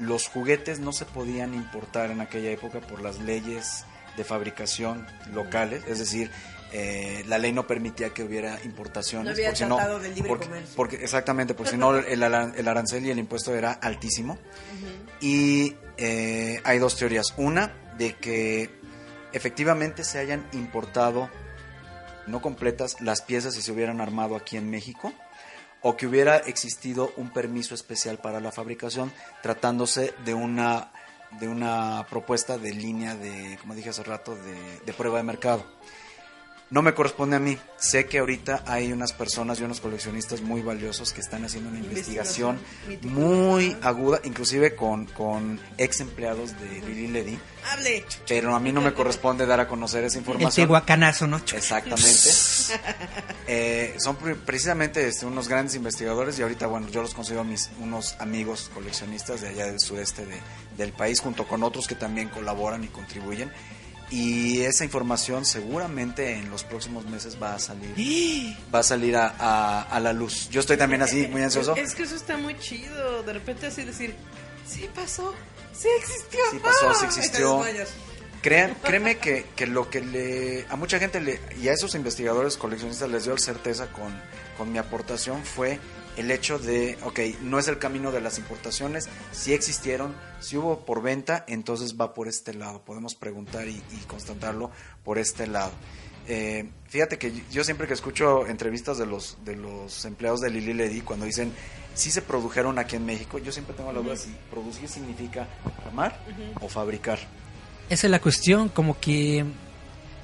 los 0.00 0.28
juguetes 0.28 0.80
no 0.80 0.92
se 0.92 1.04
podían 1.04 1.54
importar 1.54 2.10
en 2.10 2.20
aquella 2.20 2.50
época 2.50 2.80
por 2.80 3.00
las 3.02 3.18
leyes 3.20 3.84
de 4.16 4.24
fabricación 4.24 5.06
locales, 5.32 5.82
es 5.86 5.98
decir, 5.98 6.30
eh, 6.72 7.22
la 7.28 7.38
ley 7.38 7.52
no 7.52 7.66
permitía 7.66 8.10
que 8.10 8.22
hubiera 8.24 8.58
importaciones. 8.64 9.26
No 9.26 9.32
había 9.32 9.50
porque 9.50 9.64
tratado 9.66 9.98
libre 9.98 10.28
porque, 10.28 10.46
comercio. 10.46 10.72
porque- 10.76 10.96
exactamente, 10.96 11.54
porque 11.54 11.72
si 11.72 11.76
no 11.76 11.96
el 11.96 12.22
arancel 12.68 13.04
y 13.06 13.10
el 13.10 13.18
impuesto 13.18 13.54
era 13.54 13.72
altísimo. 13.72 14.38
Y 15.20 15.76
eh, 15.98 16.60
hay 16.64 16.78
dos 16.78 16.96
teorías. 16.96 17.34
Una, 17.36 17.72
de 17.98 18.14
que 18.14 18.70
efectivamente 19.32 20.02
se 20.04 20.18
hayan 20.18 20.46
importado 20.52 21.30
no 22.26 22.40
completas 22.40 23.00
las 23.00 23.20
piezas 23.20 23.56
y 23.56 23.62
se 23.62 23.72
hubieran 23.72 24.00
armado 24.00 24.36
aquí 24.36 24.56
en 24.56 24.70
México 24.70 25.12
o 25.82 25.96
que 25.96 26.06
hubiera 26.06 26.38
existido 26.38 27.12
un 27.16 27.30
permiso 27.30 27.74
especial 27.74 28.18
para 28.18 28.40
la 28.40 28.52
fabricación 28.52 29.12
tratándose 29.42 30.14
de 30.24 30.34
una 30.34 30.92
de 31.40 31.48
una 31.48 32.06
propuesta 32.10 32.58
de 32.58 32.74
línea 32.74 33.16
de 33.16 33.56
como 33.60 33.74
dije 33.74 33.88
hace 33.88 34.02
rato 34.02 34.36
de, 34.36 34.80
de 34.84 34.92
prueba 34.92 35.18
de 35.18 35.24
mercado 35.24 35.64
no 36.72 36.82
me 36.82 36.92
corresponde 36.94 37.36
a 37.36 37.38
mí 37.38 37.56
sé 37.76 38.06
que 38.06 38.18
ahorita 38.18 38.64
hay 38.66 38.90
unas 38.92 39.12
personas 39.12 39.60
y 39.60 39.62
unos 39.62 39.80
coleccionistas 39.80 40.40
muy 40.40 40.60
valiosos 40.62 41.12
que 41.12 41.20
están 41.20 41.44
haciendo 41.44 41.68
una 41.70 41.78
investigación 41.78 42.58
Investigación 42.88 43.14
muy 43.14 43.76
aguda 43.82 44.20
inclusive 44.24 44.74
con, 44.74 45.06
con 45.06 45.60
ex 45.78 46.00
empleados 46.00 46.58
de 46.58 46.80
Lili 46.80 47.06
Ledy 47.08 47.38
Hable. 47.70 48.04
pero 48.26 48.54
a 48.56 48.58
mí 48.60 48.72
no 48.72 48.80
me 48.80 48.92
corresponde 48.94 49.46
dar 49.46 49.60
a 49.60 49.68
conocer 49.68 50.02
esa 50.02 50.16
El 50.18 50.22
información 50.22 50.66
tehuacanazo, 50.66 51.26
¿no? 51.28 51.36
Exactamente. 51.36 52.30
Eh, 53.48 53.96
son 53.98 54.16
pre- 54.16 54.34
precisamente 54.36 55.06
este, 55.06 55.26
unos 55.26 55.48
grandes 55.48 55.74
investigadores 55.74 56.38
y 56.38 56.42
ahorita, 56.42 56.66
bueno, 56.68 56.88
yo 56.88 57.02
los 57.02 57.12
considero 57.12 57.44
mis 57.44 57.70
unos 57.80 58.14
amigos 58.20 58.70
coleccionistas 58.72 59.40
de 59.40 59.48
allá 59.48 59.66
del 59.66 59.80
sudeste 59.80 60.24
de- 60.24 60.40
del 60.76 60.92
país, 60.92 61.20
junto 61.20 61.46
con 61.46 61.62
otros 61.62 61.86
que 61.86 61.94
también 61.94 62.28
colaboran 62.28 62.84
y 62.84 62.88
contribuyen. 62.88 63.50
Y 64.12 64.60
esa 64.60 64.84
información 64.84 65.46
seguramente 65.46 66.34
en 66.36 66.50
los 66.50 66.64
próximos 66.64 67.06
meses 67.06 67.38
va 67.42 67.54
a 67.54 67.58
salir, 67.58 68.54
va 68.72 68.80
a 68.80 68.82
salir 68.82 69.16
a, 69.16 69.34
a- 69.38 69.82
a 69.82 70.00
la 70.00 70.12
luz. 70.12 70.48
Yo 70.50 70.60
estoy 70.60 70.76
también 70.76 71.00
así, 71.00 71.26
muy 71.28 71.42
ansioso. 71.42 71.74
Es 71.76 71.94
que 71.94 72.02
eso 72.02 72.14
está 72.14 72.36
muy 72.36 72.58
chido. 72.58 73.22
De 73.22 73.32
repente 73.32 73.66
así 73.68 73.82
decir, 73.84 74.14
sí 74.68 74.86
pasó, 74.94 75.34
sí 75.72 75.88
existió. 75.98 76.40
Sí 76.50 76.58
pasó, 76.58 76.92
sí 76.94 77.00
¡Ah! 77.04 77.06
existió. 77.06 77.64
Crean, 78.42 78.74
créeme 78.82 79.18
que, 79.18 79.46
que 79.56 79.66
lo 79.68 79.88
que 79.88 80.00
le 80.00 80.66
a 80.68 80.74
mucha 80.76 80.98
gente 80.98 81.20
le, 81.20 81.40
y 81.62 81.68
a 81.68 81.72
esos 81.72 81.94
investigadores 81.94 82.56
coleccionistas 82.56 83.08
les 83.08 83.24
dio 83.24 83.38
certeza 83.38 83.86
con, 83.92 84.12
con 84.58 84.72
mi 84.72 84.78
aportación 84.78 85.44
fue 85.44 85.78
el 86.16 86.30
hecho 86.30 86.58
de, 86.58 86.98
ok, 87.04 87.20
no 87.42 87.58
es 87.58 87.68
el 87.68 87.78
camino 87.78 88.12
de 88.12 88.20
las 88.20 88.38
importaciones, 88.38 89.08
si 89.32 89.52
existieron, 89.52 90.14
si 90.40 90.56
hubo 90.56 90.84
por 90.84 91.02
venta, 91.02 91.44
entonces 91.48 91.96
va 92.00 92.14
por 92.14 92.28
este 92.28 92.54
lado, 92.54 92.82
podemos 92.82 93.14
preguntar 93.14 93.68
y, 93.68 93.82
y 93.92 94.04
constatarlo 94.06 94.70
por 95.04 95.18
este 95.18 95.46
lado. 95.46 95.72
Eh, 96.28 96.68
fíjate 96.88 97.18
que 97.18 97.32
yo 97.50 97.64
siempre 97.64 97.88
que 97.88 97.94
escucho 97.94 98.46
entrevistas 98.46 98.96
de 98.96 99.06
los 99.06 99.38
de 99.44 99.56
los 99.56 100.04
empleados 100.04 100.40
de 100.40 100.50
Lili 100.50 100.72
Ledy 100.72 101.00
cuando 101.00 101.26
dicen 101.26 101.52
si 101.94 102.12
se 102.12 102.22
produjeron 102.22 102.78
aquí 102.78 102.94
en 102.94 103.04
México, 103.04 103.38
yo 103.38 103.50
siempre 103.50 103.74
tengo 103.74 103.92
la 103.92 104.00
duda 104.00 104.16
si 104.16 104.30
producir 104.50 104.88
significa 104.88 105.48
armar 105.84 106.18
o 106.60 106.68
fabricar. 106.68 107.18
Esa 107.90 108.06
es 108.06 108.10
la 108.10 108.20
cuestión, 108.20 108.68
como 108.68 108.98
que 109.00 109.44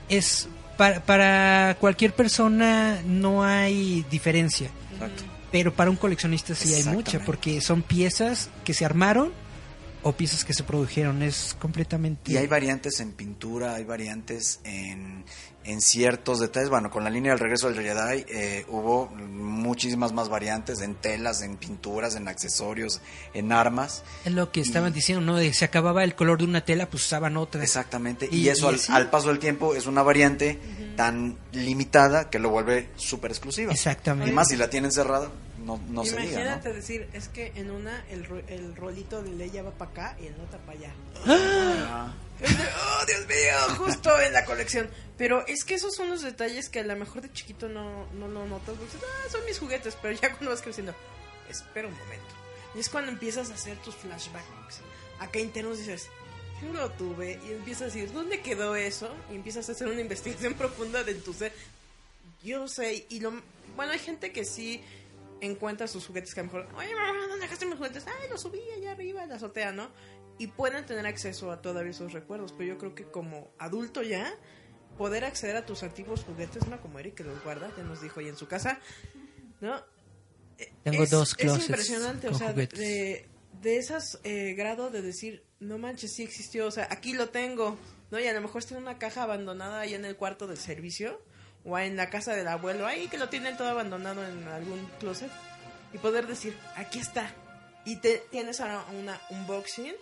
es 0.08 0.48
para, 0.76 1.00
para 1.00 1.76
cualquier 1.80 2.14
persona 2.14 3.02
no 3.04 3.44
hay 3.44 4.06
diferencia, 4.08 4.70
Exacto. 4.92 5.24
Pero 5.50 5.74
para 5.74 5.90
un 5.90 5.96
coleccionista 5.96 6.54
sí 6.54 6.74
hay 6.74 6.84
mucha, 6.84 7.24
porque 7.24 7.60
son 7.60 7.82
piezas 7.82 8.50
que 8.64 8.74
se 8.74 8.84
armaron 8.84 9.32
o 10.02 10.12
piezas 10.12 10.44
que 10.44 10.54
se 10.54 10.62
produjeron, 10.62 11.22
es 11.22 11.56
completamente... 11.58 12.32
Y 12.32 12.36
hay 12.36 12.46
variantes 12.46 13.00
en 13.00 13.12
pintura, 13.12 13.74
hay 13.74 13.84
variantes 13.84 14.60
en, 14.64 15.24
en 15.68 15.80
ciertos 15.80 16.40
detalles. 16.40 16.70
Bueno, 16.70 16.90
con 16.90 17.04
la 17.04 17.10
línea 17.10 17.32
del 17.32 17.38
regreso 17.38 17.70
del 17.70 17.82
Jedi 17.84 18.24
eh, 18.28 18.64
hubo 18.68 19.06
muchísimas 19.08 20.12
más 20.12 20.28
variantes 20.28 20.80
en 20.80 20.94
telas, 20.94 21.42
en 21.42 21.56
pinturas, 21.56 22.14
en 22.16 22.26
accesorios, 22.28 23.00
en 23.34 23.52
armas. 23.52 24.02
Es 24.24 24.32
lo 24.32 24.50
que 24.50 24.60
estaban 24.60 24.92
Y- 24.92 24.94
diciendo, 24.94 25.24
¿no? 25.24 25.36
De 25.36 25.52
se 25.52 25.64
acababa 25.64 26.04
el 26.04 26.14
color 26.14 26.38
de 26.38 26.44
una 26.44 26.64
tela, 26.64 26.88
pues 26.88 27.04
usaban 27.04 27.36
otra. 27.36 27.62
Exactamente. 27.62 28.28
Y- 28.30 28.38
Y, 28.42 28.48
eso 28.48 28.70
y 28.72 28.74
al, 28.88 28.96
al 28.96 29.10
paso 29.10 29.28
del 29.28 29.38
tiempo 29.38 29.74
es 29.74 29.86
una 29.86 30.02
variante 30.02 30.58
tan 30.96 31.38
limitada 31.52 32.30
que 32.30 32.38
lo 32.38 32.50
vuelve 32.50 32.88
súper 32.96 33.30
exclusiva. 33.30 33.72
Exactamente. 33.72 34.30
Y 34.30 34.34
más 34.34 34.48
si 34.48 34.56
la 34.56 34.70
tienen 34.70 34.90
cerrada, 34.92 35.30
no, 35.68 35.80
no 35.90 36.04
se 36.04 36.12
diga, 36.12 36.24
Imagínate 36.24 36.68
¿no? 36.70 36.74
decir, 36.74 37.08
es 37.12 37.28
que 37.28 37.52
en 37.54 37.70
una 37.70 38.02
el, 38.08 38.26
el 38.48 38.74
rolito 38.74 39.22
de 39.22 39.30
Leia 39.30 39.62
va 39.62 39.72
para 39.72 39.90
acá 39.90 40.16
y 40.18 40.26
en 40.26 40.40
otra 40.40 40.58
para 40.60 40.78
allá. 40.78 40.92
Ah, 41.26 42.14
oh, 42.42 43.06
Dios 43.06 43.26
mío, 43.26 43.76
justo 43.76 44.18
en 44.20 44.32
la 44.32 44.46
colección. 44.46 44.88
Pero 45.18 45.46
es 45.46 45.64
que 45.64 45.74
esos 45.74 45.94
son 45.94 46.08
los 46.08 46.22
detalles 46.22 46.70
que 46.70 46.80
a 46.80 46.84
lo 46.84 46.96
mejor 46.96 47.20
de 47.20 47.30
chiquito 47.32 47.68
no, 47.68 48.06
no 48.14 48.28
lo 48.28 48.46
notas. 48.46 48.76
porque 48.76 48.84
dices, 48.84 49.02
ah, 49.04 49.30
son 49.30 49.44
mis 49.44 49.58
juguetes, 49.58 49.96
pero 50.00 50.14
ya 50.14 50.30
cuando 50.30 50.50
vas 50.50 50.62
creciendo, 50.62 50.94
espera 51.50 51.88
un 51.88 51.94
momento. 51.94 52.34
Y 52.74 52.78
es 52.78 52.88
cuando 52.88 53.10
empiezas 53.10 53.50
a 53.50 53.54
hacer 53.54 53.76
tus 53.78 53.94
flashbacks. 53.94 54.80
Acá 55.18 55.38
internos 55.38 55.78
dices, 55.78 56.08
yo 56.62 56.72
lo 56.72 56.90
tuve. 56.92 57.40
Y 57.46 57.52
empiezas 57.52 57.82
a 57.82 57.86
decir, 57.86 58.10
¿dónde 58.12 58.40
quedó 58.40 58.74
eso? 58.74 59.14
Y 59.30 59.34
empiezas 59.34 59.68
a 59.68 59.72
hacer 59.72 59.88
una 59.88 60.00
investigación 60.00 60.54
profunda 60.54 61.04
de 61.04 61.14
tu 61.14 61.34
ser. 61.34 61.52
Yo 62.42 62.68
sé, 62.68 63.04
y 63.10 63.20
lo. 63.20 63.42
Bueno, 63.76 63.92
hay 63.92 63.98
gente 63.98 64.32
que 64.32 64.44
sí 64.44 64.82
encuentra 65.40 65.86
sus 65.86 66.06
juguetes 66.06 66.34
que 66.34 66.40
a 66.40 66.42
lo 66.44 66.52
mejor, 66.52 66.68
oye, 66.74 66.94
mamá, 66.94 67.26
¿dónde 67.28 67.42
dejaste 67.42 67.66
mis 67.66 67.76
juguetes? 67.76 68.06
Ay, 68.06 68.28
los 68.30 68.40
subí 68.40 68.60
allá 68.76 68.92
arriba 68.92 69.22
en 69.22 69.28
la 69.28 69.36
azotea, 69.36 69.72
¿no? 69.72 69.90
Y 70.38 70.48
pueden 70.48 70.86
tener 70.86 71.06
acceso 71.06 71.50
a 71.50 71.60
todavía 71.62 71.90
esos 71.90 72.12
recuerdos, 72.12 72.52
pero 72.52 72.74
yo 72.74 72.78
creo 72.78 72.94
que 72.94 73.04
como 73.04 73.50
adulto 73.58 74.02
ya, 74.02 74.32
poder 74.96 75.24
acceder 75.24 75.56
a 75.56 75.66
tus 75.66 75.82
antiguos 75.82 76.24
juguetes, 76.24 76.66
no 76.68 76.80
como 76.80 76.98
Eric 76.98 77.14
que 77.14 77.24
los 77.24 77.42
guarda, 77.42 77.72
ya 77.76 77.82
nos 77.82 78.00
dijo 78.02 78.20
ahí 78.20 78.28
en 78.28 78.36
su 78.36 78.46
casa, 78.46 78.80
¿no? 79.60 79.76
Eh, 80.58 80.72
Tengo 80.82 81.04
es, 81.04 81.10
dos 81.10 81.30
es 81.30 81.36
closets 81.36 81.68
impresionante, 81.68 82.28
o 82.28 82.34
sea, 82.34 82.52
de, 82.52 83.26
de 83.62 83.76
esas 83.76 84.20
eh, 84.24 84.54
grado 84.54 84.90
de 84.90 85.02
decir, 85.02 85.44
no 85.60 85.78
manches, 85.78 86.14
sí 86.14 86.22
existió, 86.22 86.66
o 86.66 86.70
sea, 86.70 86.88
aquí 86.90 87.14
lo 87.14 87.30
tengo, 87.30 87.78
¿no? 88.10 88.18
Y 88.20 88.26
a 88.26 88.32
lo 88.32 88.40
mejor 88.40 88.60
está 88.60 88.76
en 88.76 88.82
una 88.82 88.98
caja 88.98 89.22
abandonada 89.22 89.80
ahí 89.80 89.94
en 89.94 90.04
el 90.04 90.16
cuarto 90.16 90.46
del 90.46 90.58
servicio, 90.58 91.20
o 91.64 91.78
en 91.78 91.96
la 91.96 92.10
casa 92.10 92.34
del 92.34 92.48
abuelo, 92.48 92.86
ahí 92.86 93.08
que 93.08 93.18
lo 93.18 93.28
tienen 93.28 93.56
todo 93.56 93.68
abandonado 93.68 94.26
en 94.26 94.46
algún 94.48 94.88
closet, 95.00 95.30
y 95.92 95.98
poder 95.98 96.26
decir, 96.26 96.56
aquí 96.76 96.98
está. 96.98 97.32
Y 97.84 97.96
te 97.96 98.22
tienes 98.30 98.60
ahora 98.60 98.84
una 98.98 99.18
unboxing 99.30 99.94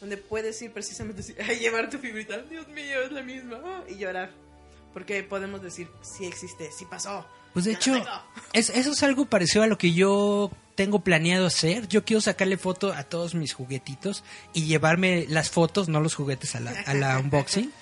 donde 0.00 0.16
puedes 0.16 0.60
ir 0.62 0.72
precisamente 0.72 1.22
a 1.42 1.52
llevar 1.52 1.90
tu 1.90 1.98
figurita, 1.98 2.38
Dios 2.38 2.68
mío, 2.68 3.02
es 3.02 3.12
la 3.12 3.22
misma, 3.22 3.60
ah, 3.64 3.84
y 3.88 3.96
llorar. 3.96 4.30
Porque 4.92 5.22
podemos 5.22 5.62
decir, 5.62 5.88
sí 6.02 6.26
existe, 6.26 6.70
sí 6.76 6.84
pasó. 6.90 7.24
Pues 7.52 7.64
de 7.64 7.72
hecho, 7.72 7.94
es, 8.52 8.70
eso 8.70 8.92
es 8.92 9.02
algo 9.02 9.26
parecido 9.26 9.62
a 9.62 9.66
lo 9.66 9.78
que 9.78 9.92
yo 9.92 10.50
tengo 10.74 11.00
planeado 11.00 11.46
hacer. 11.46 11.86
Yo 11.88 12.04
quiero 12.04 12.20
sacarle 12.20 12.56
foto 12.56 12.92
a 12.92 13.04
todos 13.04 13.34
mis 13.34 13.52
juguetitos 13.52 14.24
y 14.52 14.64
llevarme 14.64 15.26
las 15.28 15.50
fotos, 15.50 15.88
no 15.88 16.00
los 16.00 16.14
juguetes, 16.14 16.54
a 16.54 16.60
la, 16.60 16.72
a 16.86 16.94
la 16.94 17.18
unboxing 17.20 17.72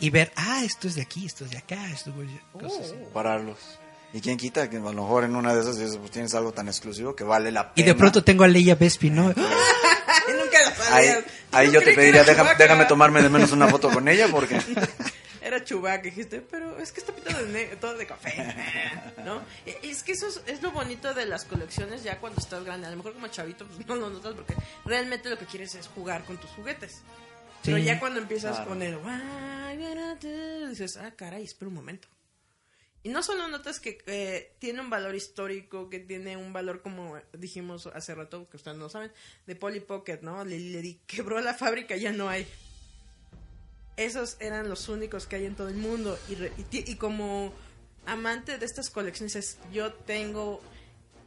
y 0.00 0.10
ver, 0.10 0.32
ah, 0.36 0.62
esto 0.64 0.88
es 0.88 0.94
de 0.94 1.02
aquí, 1.02 1.26
esto 1.26 1.44
es 1.44 1.50
de 1.50 1.58
acá, 1.58 1.90
esto 1.90 2.12
es 2.22 2.30
cosas 2.60 2.86
así. 2.86 2.94
Compararlos. 3.04 3.58
Y 4.12 4.20
quién 4.22 4.38
quita 4.38 4.70
que 4.70 4.76
a 4.78 4.80
lo 4.80 4.92
mejor 4.92 5.24
en 5.24 5.36
una 5.36 5.54
de 5.54 5.60
esas 5.60 5.76
dices, 5.78 5.98
pues, 5.98 6.10
tienes 6.10 6.34
algo 6.34 6.52
tan 6.52 6.66
exclusivo 6.68 7.14
que 7.14 7.24
vale 7.24 7.52
la 7.52 7.72
Y 7.74 7.82
pena. 7.82 7.86
de 7.88 7.94
pronto 7.94 8.24
tengo 8.24 8.44
a 8.44 8.48
Leia 8.48 8.74
Vespi, 8.74 9.10
¿no? 9.10 9.24
Nunca 9.28 10.62
la 10.62 10.94
Ahí, 10.96 11.10
ahí 11.52 11.66
Yo 11.66 11.72
yo 11.74 11.80
te 11.82 11.92
pediría, 11.94 12.24
déjame 12.24 12.84
tomarme 12.86 13.22
de 13.22 13.28
menos 13.28 13.52
una 13.52 13.68
foto 13.68 13.90
con 13.90 14.08
ella 14.08 14.28
porque... 14.30 14.60
Era 15.40 15.64
Chewbacca, 15.64 16.02
dijiste, 16.02 16.40
pero 16.42 16.78
es 16.78 16.92
que 16.92 17.00
está 17.00 17.12
pintado 17.14 17.42
de 17.46 17.66
todo 17.76 17.94
de 17.96 18.06
café, 18.06 18.54
¿no? 19.24 19.40
E- 19.64 19.78
Es 19.82 20.02
que 20.02 20.12
eso 20.12 20.26
es, 20.26 20.42
es 20.46 20.62
lo 20.62 20.72
bonito 20.72 21.14
de 21.14 21.24
las 21.24 21.44
colecciones 21.44 22.02
ya 22.02 22.18
cuando 22.18 22.40
estás 22.40 22.64
grande. 22.64 22.86
A 22.86 22.90
lo 22.90 22.96
mejor 22.96 23.14
como 23.14 23.28
chavito 23.28 23.64
pues 23.66 23.86
no 23.86 23.94
lo 23.94 24.10
notas 24.10 24.34
porque 24.34 24.54
realmente 24.84 25.30
lo 25.30 25.38
que 25.38 25.46
quieres 25.46 25.74
es 25.74 25.86
jugar 25.86 26.24
con 26.24 26.36
tus 26.38 26.50
juguetes. 26.50 27.00
Pero 27.64 27.76
Sí. 27.78 27.84
ya 27.84 27.98
cuando 28.00 28.20
empiezas 28.20 28.56
Claro. 28.56 28.68
con 28.70 28.82
el 28.82 28.96
dices, 30.68 30.96
ah, 30.96 31.12
caray, 31.16 31.44
espera 31.44 31.68
un 31.68 31.74
momento. 31.74 32.08
Y 33.02 33.10
no 33.10 33.22
solo 33.22 33.48
notas 33.48 33.78
que 33.80 33.98
eh, 34.06 34.54
tiene 34.58 34.80
un 34.80 34.90
valor 34.90 35.14
histórico, 35.14 35.88
que 35.88 35.98
tiene 36.00 36.36
un 36.36 36.52
valor, 36.52 36.82
como 36.82 37.16
dijimos 37.32 37.86
hace 37.86 38.14
rato, 38.14 38.48
que 38.50 38.56
ustedes 38.56 38.76
no 38.76 38.88
saben, 38.88 39.12
de 39.46 39.54
Polly 39.56 39.80
Pocket, 39.80 40.18
¿no? 40.22 40.44
Le, 40.44 40.58
le 40.58 40.82
di- 40.82 41.00
quebró 41.06 41.40
la 41.40 41.54
fábrica, 41.54 41.96
ya 41.96 42.12
no 42.12 42.28
hay. 42.28 42.46
Esos 43.96 44.36
eran 44.40 44.68
los 44.68 44.88
únicos 44.88 45.26
que 45.26 45.36
hay 45.36 45.46
en 45.46 45.54
todo 45.56 45.68
el 45.68 45.76
mundo. 45.76 46.18
Y, 46.28 46.34
re- 46.36 46.52
y 46.72 46.90
y 46.92 46.96
como 46.96 47.52
amante 48.06 48.58
de 48.58 48.66
estas 48.66 48.90
colecciones, 48.90 49.36
es, 49.36 49.58
yo 49.72 49.92
tengo 49.92 50.60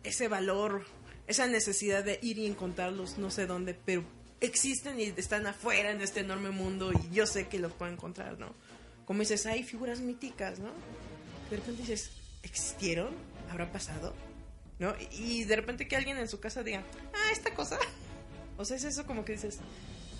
ese 0.03 0.27
valor, 0.27 0.85
esa 1.27 1.47
necesidad 1.47 2.03
de 2.03 2.19
ir 2.21 2.37
y 2.37 2.45
encontrarlos, 2.45 3.17
no 3.17 3.29
sé 3.31 3.45
dónde, 3.47 3.73
pero 3.73 4.03
existen 4.41 4.99
y 4.99 5.13
están 5.15 5.45
afuera 5.47 5.91
en 5.91 6.01
este 6.01 6.21
enorme 6.21 6.49
mundo 6.49 6.91
y 6.91 7.13
yo 7.13 7.25
sé 7.25 7.47
que 7.47 7.59
los 7.59 7.71
puedo 7.71 7.91
encontrar, 7.91 8.37
¿no? 8.39 8.53
Como 9.05 9.19
dices, 9.19 9.45
hay 9.45 9.63
figuras 9.63 9.99
míticas, 9.99 10.59
¿no? 10.59 10.71
De 11.49 11.57
repente 11.57 11.81
dices, 11.83 12.11
¿existieron? 12.43 13.15
¿Habrá 13.49 13.71
pasado? 13.71 14.15
¿No? 14.79 14.95
Y 15.11 15.43
de 15.43 15.55
repente 15.55 15.87
que 15.87 15.95
alguien 15.95 16.17
en 16.17 16.27
su 16.27 16.39
casa 16.39 16.63
diga, 16.63 16.83
ah, 17.13 17.31
esta 17.31 17.53
cosa. 17.53 17.77
O 18.57 18.65
sea, 18.65 18.77
es 18.77 18.83
eso 18.83 19.07
como 19.07 19.25
que 19.25 19.31
dices, 19.31 19.57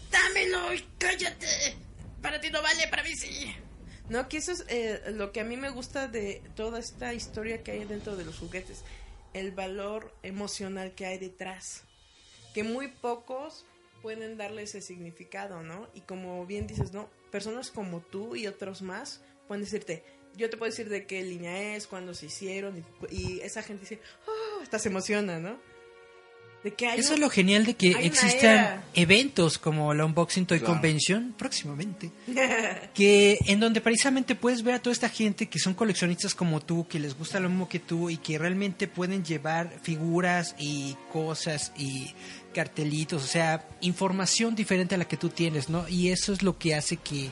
dámelo 0.09 0.73
y 0.73 0.83
cállate. 0.97 1.75
Para 2.23 2.41
ti 2.41 2.49
no 2.49 2.59
vale, 2.63 2.87
para 2.87 3.03
mí 3.03 3.15
sí. 3.15 3.53
No, 4.09 4.27
que 4.27 4.37
eso 4.37 4.53
es 4.53 4.65
eh, 4.67 5.11
lo 5.11 5.31
que 5.31 5.41
a 5.41 5.43
mí 5.43 5.57
me 5.57 5.69
gusta 5.69 6.07
de 6.07 6.41
toda 6.55 6.79
esta 6.79 7.13
historia 7.13 7.61
que 7.61 7.71
hay 7.71 7.85
dentro 7.85 8.15
de 8.15 8.25
los 8.25 8.39
juguetes. 8.39 8.83
El 9.33 9.51
valor 9.51 10.11
emocional 10.23 10.95
que 10.95 11.05
hay 11.05 11.19
detrás. 11.19 11.83
Que 12.55 12.63
muy 12.63 12.87
pocos 12.87 13.65
pueden 14.01 14.37
darle 14.37 14.63
ese 14.63 14.81
significado, 14.81 15.61
¿no? 15.63 15.87
Y 15.93 16.01
como 16.01 16.45
bien 16.45 16.67
dices, 16.67 16.91
¿no? 16.93 17.09
Personas 17.31 17.71
como 17.71 17.99
tú 18.01 18.35
y 18.35 18.47
otros 18.47 18.81
más 18.81 19.21
pueden 19.47 19.63
decirte, 19.63 20.03
yo 20.35 20.49
te 20.49 20.57
puedo 20.57 20.69
decir 20.71 20.87
de 20.89 21.05
qué 21.05 21.21
línea 21.23 21.75
es, 21.75 21.87
cuándo 21.87 22.13
se 22.13 22.27
hicieron, 22.27 22.83
y, 23.11 23.15
y 23.15 23.39
esa 23.41 23.61
gente 23.63 23.81
dice, 23.81 23.99
oh, 24.27 24.61
hasta 24.63 24.79
se 24.79 24.89
emociona, 24.89 25.39
¿no? 25.39 25.59
De 26.63 26.71
que 26.75 26.85
hay 26.85 26.99
Eso 26.99 27.09
un- 27.09 27.13
es 27.15 27.19
lo 27.21 27.29
genial 27.31 27.65
de 27.65 27.73
que 27.73 27.89
existan 27.89 28.83
eventos 28.93 29.57
como 29.57 29.95
la 29.95 30.05
Unboxing 30.05 30.45
Toy 30.45 30.59
Claro. 30.59 30.73
Convention 30.75 31.33
próximamente, 31.35 32.11
que 32.93 33.39
en 33.47 33.59
donde 33.59 33.81
precisamente 33.81 34.35
puedes 34.35 34.61
ver 34.61 34.75
a 34.75 34.79
toda 34.79 34.93
esta 34.93 35.09
gente 35.09 35.47
que 35.49 35.57
son 35.57 35.73
coleccionistas 35.73 36.35
como 36.35 36.61
tú, 36.61 36.87
que 36.87 36.99
les 36.99 37.17
gusta 37.17 37.39
lo 37.39 37.49
mismo 37.49 37.67
que 37.67 37.79
tú 37.79 38.11
y 38.11 38.17
que 38.17 38.37
realmente 38.37 38.87
pueden 38.87 39.25
llevar 39.25 39.79
figuras 39.81 40.55
y 40.59 40.95
cosas 41.11 41.73
y 41.75 42.13
cartelitos, 42.53 43.23
o 43.23 43.27
sea, 43.27 43.67
información 43.81 44.55
diferente 44.55 44.95
a 44.95 44.97
la 44.97 45.05
que 45.05 45.17
tú 45.17 45.29
tienes, 45.29 45.69
¿no? 45.69 45.87
Y 45.87 46.09
eso 46.09 46.33
es 46.33 46.43
lo 46.43 46.57
que 46.57 46.75
hace 46.75 46.97
que 46.97 47.29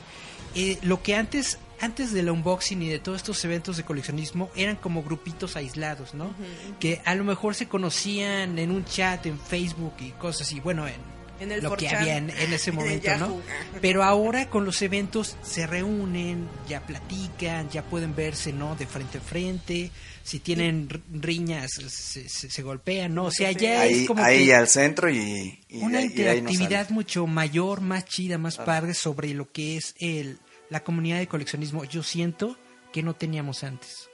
eh, 0.54 0.78
lo 0.82 1.02
que 1.02 1.14
antes 1.14 1.58
antes 1.80 2.12
del 2.12 2.28
unboxing 2.28 2.82
y 2.82 2.88
de 2.88 2.98
todos 2.98 3.16
estos 3.16 3.42
eventos 3.44 3.76
de 3.78 3.84
coleccionismo 3.84 4.50
eran 4.54 4.76
como 4.76 5.02
grupitos 5.02 5.56
aislados, 5.56 6.12
¿no? 6.12 6.34
Que 6.78 7.00
a 7.06 7.14
lo 7.14 7.24
mejor 7.24 7.54
se 7.54 7.68
conocían 7.68 8.58
en 8.58 8.70
un 8.70 8.84
chat, 8.84 9.24
en 9.24 9.38
Facebook 9.38 9.94
y 10.00 10.10
cosas 10.10 10.42
así, 10.42 10.60
bueno, 10.60 10.86
en, 10.86 11.19
En 11.40 11.50
el 11.52 11.62
lo 11.62 11.74
que 11.76 11.88
4chan, 11.88 11.96
había 11.96 12.16
en, 12.18 12.30
en 12.30 12.52
ese 12.52 12.70
momento, 12.72 13.16
¿no? 13.18 13.40
Pero 13.80 14.04
ahora 14.04 14.48
con 14.50 14.64
los 14.64 14.80
eventos 14.82 15.36
se 15.42 15.66
reúnen, 15.66 16.48
ya 16.68 16.86
platican, 16.86 17.68
ya 17.70 17.82
pueden 17.82 18.14
verse, 18.14 18.52
¿no? 18.52 18.76
De 18.76 18.86
frente 18.86 19.18
a 19.18 19.20
frente, 19.22 19.90
si 20.22 20.38
tienen 20.40 20.88
riñas 21.12 21.70
se, 21.72 22.28
se- 22.28 22.50
se 22.50 22.62
golpean, 22.62 23.14
¿no? 23.14 23.24
O 23.24 23.30
sea, 23.30 23.52
ya 23.52 23.80
ahí 23.82 24.02
es 24.02 24.06
como 24.06 24.22
ahí 24.22 24.46
que 24.46 24.54
al 24.54 24.68
centro 24.68 25.10
y, 25.10 25.58
y 25.68 25.78
una 25.78 25.98
no 26.00 26.04
interactividad 26.04 26.90
mucho 26.90 27.26
mayor, 27.26 27.80
más 27.80 28.04
chida, 28.04 28.36
más 28.38 28.58
padre 28.58 28.94
sobre 28.94 29.32
lo 29.34 29.50
que 29.50 29.76
es 29.76 29.94
el 29.98 30.38
la 30.68 30.84
comunidad 30.84 31.18
de 31.18 31.26
coleccionismo. 31.26 31.84
Yo 31.84 32.02
siento 32.02 32.56
que 32.92 33.02
no 33.02 33.14
teníamos 33.16 33.64
antes. 33.64 34.08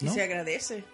Y 0.00 0.08
se 0.08 0.22
agradece. 0.22 0.84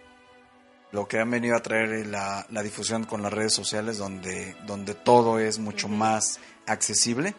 Lo 0.92 1.06
que 1.08 1.18
han 1.18 1.30
venido 1.30 1.56
a 1.56 1.60
traer 1.62 1.92
es 1.92 2.06
la, 2.06 2.46
la 2.50 2.62
difusión 2.62 3.04
con 3.04 3.22
las 3.22 3.32
redes 3.32 3.52
sociales 3.52 3.98
donde, 3.98 4.56
donde 4.66 4.94
todo 4.94 5.38
es 5.38 5.58
mucho 5.58 5.88
más 5.88 6.38
accesible 6.66 7.34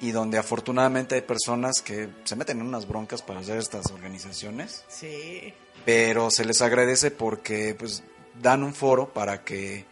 y 0.00 0.10
donde 0.10 0.38
afortunadamente 0.38 1.14
hay 1.14 1.20
personas 1.22 1.80
que 1.80 2.08
se 2.24 2.36
meten 2.36 2.60
en 2.60 2.66
unas 2.66 2.86
broncas 2.88 3.22
para 3.22 3.40
hacer 3.40 3.58
estas 3.58 3.86
organizaciones, 3.92 4.84
Sí. 4.88 5.54
pero 5.84 6.30
se 6.30 6.44
les 6.44 6.60
agradece 6.62 7.10
porque 7.10 7.74
pues 7.78 8.02
dan 8.40 8.62
un 8.62 8.74
foro 8.74 9.12
para 9.12 9.42
que 9.44 9.84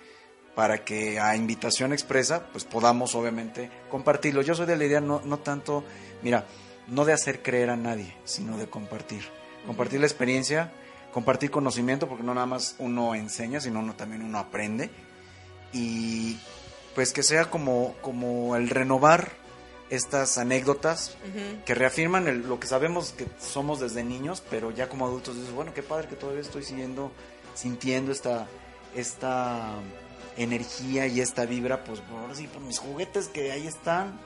para 0.54 0.84
que 0.84 1.18
a 1.20 1.36
invitación 1.36 1.92
expresa 1.92 2.48
pues 2.52 2.64
podamos 2.64 3.14
obviamente 3.14 3.70
compartirlo. 3.88 4.42
Yo 4.42 4.54
soy 4.54 4.66
de 4.66 4.76
la 4.76 4.84
idea 4.84 5.00
no, 5.00 5.22
no 5.24 5.38
tanto, 5.38 5.84
mira, 6.22 6.44
no 6.88 7.04
de 7.04 7.12
hacer 7.12 7.40
creer 7.40 7.70
a 7.70 7.76
nadie, 7.76 8.14
sino 8.24 8.58
de 8.58 8.68
compartir. 8.68 9.22
Compartir 9.64 10.00
la 10.00 10.06
experiencia, 10.06 10.72
compartir 11.12 11.50
conocimiento, 11.50 12.08
porque 12.08 12.22
no 12.24 12.34
nada 12.34 12.46
más 12.46 12.76
uno 12.78 13.14
enseña, 13.14 13.60
sino 13.60 13.80
uno 13.80 13.94
también 13.94 14.22
uno 14.22 14.38
aprende. 14.38 14.90
Y 15.72 16.38
pues 16.94 17.12
que 17.12 17.22
sea 17.22 17.50
como, 17.50 17.94
como 18.00 18.56
el 18.56 18.68
renovar 18.68 19.32
estas 19.90 20.38
anécdotas 20.38 21.16
que 21.64 21.74
reafirman 21.74 22.28
el- 22.28 22.48
lo 22.48 22.60
que 22.60 22.66
sabemos 22.68 23.12
que 23.12 23.26
somos 23.40 23.80
desde 23.80 24.04
niños, 24.04 24.42
pero 24.50 24.70
ya 24.70 24.88
como 24.88 25.06
adultos 25.06 25.36
dices, 25.36 25.52
bueno, 25.52 25.74
qué 25.74 25.82
padre 25.82 26.08
que 26.08 26.16
todavía 26.16 26.42
estoy 26.42 26.62
siguiendo, 26.62 27.10
sintiendo 27.54 28.12
esta, 28.12 28.46
esta 28.94 29.72
energía 30.36 31.06
y 31.08 31.20
esta 31.20 31.44
vibra, 31.44 31.82
pues 31.84 32.00
ahora 32.12 32.34
sí, 32.36 32.46
por 32.46 32.62
mis 32.62 32.78
juguetes 32.78 33.28
que 33.28 33.50
ahí 33.52 33.66
están. 33.66 34.20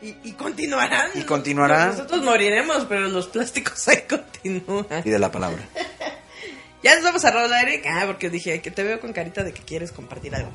Y, 0.00 0.14
y 0.22 0.32
continuarán. 0.32 1.10
Y 1.14 1.22
continuarán. 1.22 1.90
Nosotros 1.90 2.22
moriremos, 2.22 2.84
pero 2.88 3.08
los 3.08 3.26
plásticos 3.28 3.86
ahí 3.88 4.04
continúan. 4.08 4.86
Y 5.04 5.10
de 5.10 5.18
la 5.18 5.30
palabra. 5.30 5.62
Ya 6.80 6.94
nos 6.94 7.02
vamos 7.02 7.24
a 7.24 7.32
rolar, 7.32 7.66
Eric. 7.68 7.84
Ah, 7.88 8.04
porque 8.06 8.30
dije 8.30 8.62
que 8.62 8.70
te 8.70 8.84
veo 8.84 9.00
con 9.00 9.12
carita 9.12 9.42
de 9.42 9.52
que 9.52 9.62
quieres 9.62 9.90
compartir 9.90 10.32
algo. 10.36 10.52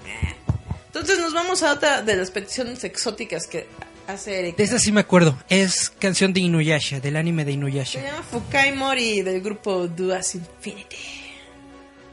Entonces 0.86 1.20
nos 1.20 1.34
vamos 1.34 1.64
a 1.64 1.74
otra 1.74 2.02
de 2.02 2.16
las 2.16 2.32
peticiones 2.32 2.82
exóticas 2.86 3.46
que 3.46 3.68
hace 4.08 4.40
Eric. 4.40 4.56
De 4.56 4.64
esta 4.64 4.80
sí 4.80 4.94
me 4.94 5.02
acuerdo. 5.02 5.38
Es 5.50 5.90
canción 5.90 6.32
de 6.32 6.40
Inuyasha, 6.40 7.02
del 7.02 7.18
anime 7.18 7.44
de 7.44 7.52
Se 7.52 7.56
Inuyasha. 7.56 8.02
llama 8.02 8.24
Fukai 8.24 8.72
Mori 8.74 9.22
del 9.22 9.42
grupo 9.42 9.86
Duas 9.90 10.36
Infinity. 10.36 10.96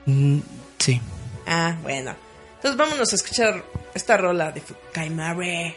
Mm, 0.06 0.38
sí. 0.78 1.00
Ah, 1.46 1.76
bueno. 1.80 2.16
Entonces 2.56 2.76
vámonos 2.76 3.12
a 3.12 3.14
escuchar 3.14 3.64
esta 3.94 4.16
rola 4.16 4.50
de 4.50 4.60
Fukai 4.60 5.08
Mori. 5.10 5.72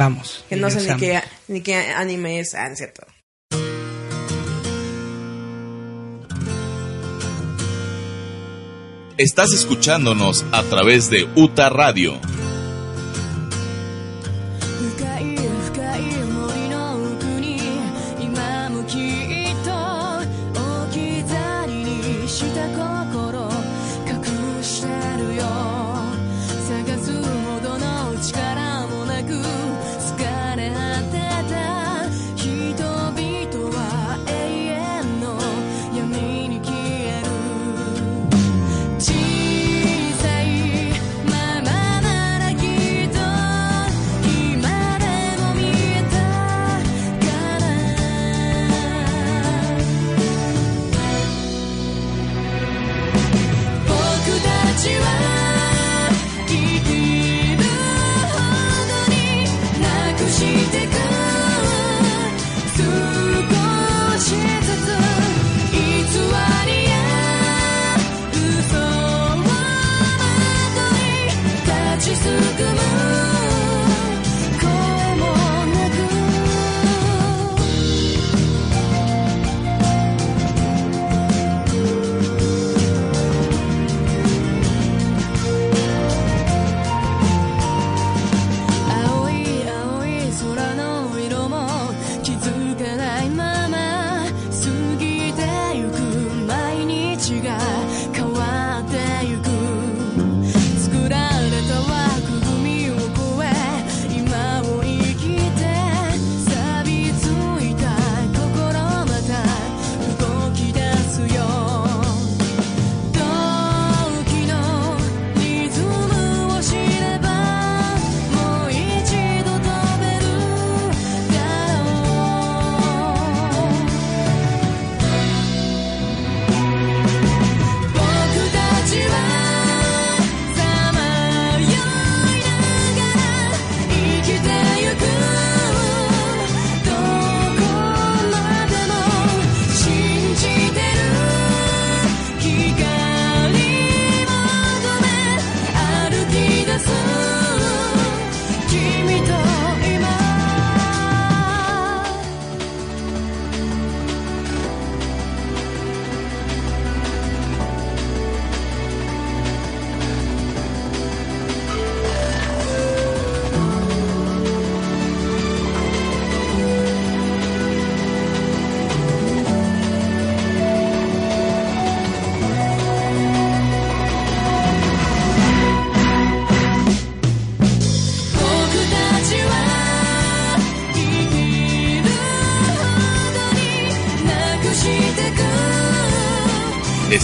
Vamos. 0.00 0.46
Que 0.48 0.56
no 0.56 0.70
sé 0.70 0.80
ni 0.80 0.98
qué, 0.98 1.20
ni 1.48 1.60
qué 1.60 1.74
anime 1.74 2.40
es. 2.40 2.54
Ah, 2.54 2.68
es 2.68 2.78
cierto. 2.78 3.06
Estás 9.18 9.52
escuchándonos 9.52 10.46
a 10.52 10.62
través 10.62 11.10
de 11.10 11.28
UTA 11.36 11.68
Radio. 11.68 12.18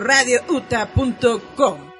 www.radiouta.com. 0.00 1.92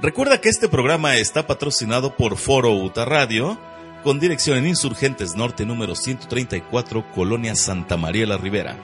Recuerda 0.00 0.40
que 0.40 0.48
este 0.48 0.68
programa 0.68 1.16
está 1.16 1.46
patrocinado 1.46 2.14
por 2.16 2.36
Foro 2.36 2.72
Uta 2.72 3.04
Radio, 3.04 3.58
con 4.04 4.20
dirección 4.20 4.58
en 4.58 4.68
Insurgentes 4.68 5.34
Norte 5.34 5.66
número 5.66 5.94
134, 5.96 7.10
Colonia 7.12 7.54
Santa 7.56 7.96
María 7.96 8.26
la 8.26 8.36
Ribera. 8.36 8.76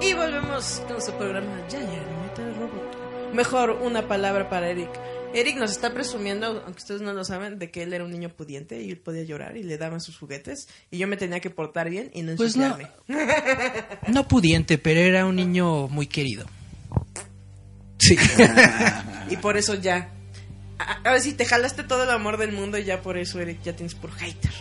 Y 0.00 0.12
volvemos 0.14 0.82
con 0.88 1.00
su 1.00 1.12
programa 1.12 1.62
Giant 1.68 1.90
Metal 2.22 2.54
Robot. 2.56 3.32
Mejor 3.32 3.70
una 3.70 4.06
palabra 4.08 4.48
para 4.48 4.68
Eric. 4.68 4.90
Eric 5.40 5.56
nos 5.56 5.70
está 5.72 5.92
presumiendo, 5.92 6.46
aunque 6.64 6.78
ustedes 6.80 7.00
no 7.02 7.12
lo 7.12 7.24
saben, 7.24 7.58
de 7.58 7.70
que 7.70 7.82
él 7.82 7.92
era 7.92 8.04
un 8.04 8.10
niño 8.10 8.30
pudiente 8.30 8.80
y 8.82 8.90
él 8.90 8.98
podía 8.98 9.22
llorar 9.22 9.56
y 9.56 9.62
le 9.62 9.76
daban 9.78 10.00
sus 10.00 10.16
juguetes. 10.18 10.68
Y 10.90 10.98
yo 10.98 11.06
me 11.06 11.16
tenía 11.16 11.40
que 11.40 11.50
portar 11.50 11.90
bien 11.90 12.10
y 12.14 12.22
no 12.22 12.34
Pues 12.36 12.56
no. 12.56 12.66
ensuciarme. 12.66 12.90
No 14.08 14.26
pudiente, 14.28 14.78
pero 14.78 15.00
era 15.00 15.26
un 15.26 15.36
niño 15.36 15.88
muy 15.88 16.06
querido. 16.06 16.46
Sí. 17.98 18.16
Y 19.30 19.36
por 19.38 19.56
eso 19.56 19.74
ya. 19.74 20.10
A, 20.78 20.92
a 21.08 21.12
ver 21.12 21.20
si 21.20 21.32
te 21.32 21.44
jalaste 21.44 21.82
todo 21.82 22.04
el 22.04 22.10
amor 22.10 22.36
del 22.36 22.52
mundo 22.52 22.78
y 22.78 22.84
ya 22.84 23.02
por 23.02 23.18
eso, 23.18 23.40
Eric, 23.40 23.60
ya 23.64 23.74
tienes 23.74 23.94
por 23.96 24.12
hater. 24.12 24.52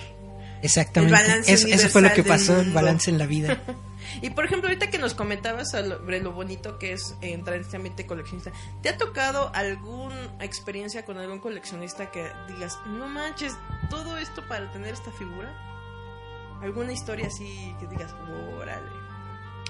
Exactamente. 0.64 1.18
Eso, 1.46 1.68
eso 1.68 1.90
fue 1.90 2.02
lo 2.02 2.12
que 2.14 2.24
pasó, 2.24 2.60
el 2.60 2.72
balance 2.72 3.12
en 3.12 3.18
la 3.20 3.28
vida. 3.28 3.62
Y 4.22 4.30
por 4.32 4.46
ejemplo, 4.46 4.70
ahorita 4.70 4.90
que 4.90 4.98
nos 4.98 5.14
comentabas 5.14 5.72
sobre 5.72 6.20
lo 6.22 6.32
bonito 6.32 6.78
que 6.80 6.94
es 6.94 7.16
entrar 7.22 7.56
en 7.58 7.62
este 7.64 7.78
ambiente 7.78 8.06
coleccionista, 8.06 8.52
¿te 8.82 8.90
ha 8.90 8.98
tocado 8.98 9.52
alguna 9.54 10.16
experiencia 10.40 11.06
con 11.06 11.18
algún 11.18 11.40
coleccionista 11.40 12.12
que 12.12 12.32
digas, 12.48 12.80
no 12.86 13.08
manches, 13.08 13.56
todo 13.90 14.18
esto 14.18 14.42
para 14.48 14.72
tener 14.72 14.94
esta 14.94 15.12
figura? 15.12 15.54
¿Alguna 16.62 16.94
historia 16.94 17.28
así 17.28 17.76
que 17.80 17.88
digas, 17.88 18.16
órale? 18.60 18.90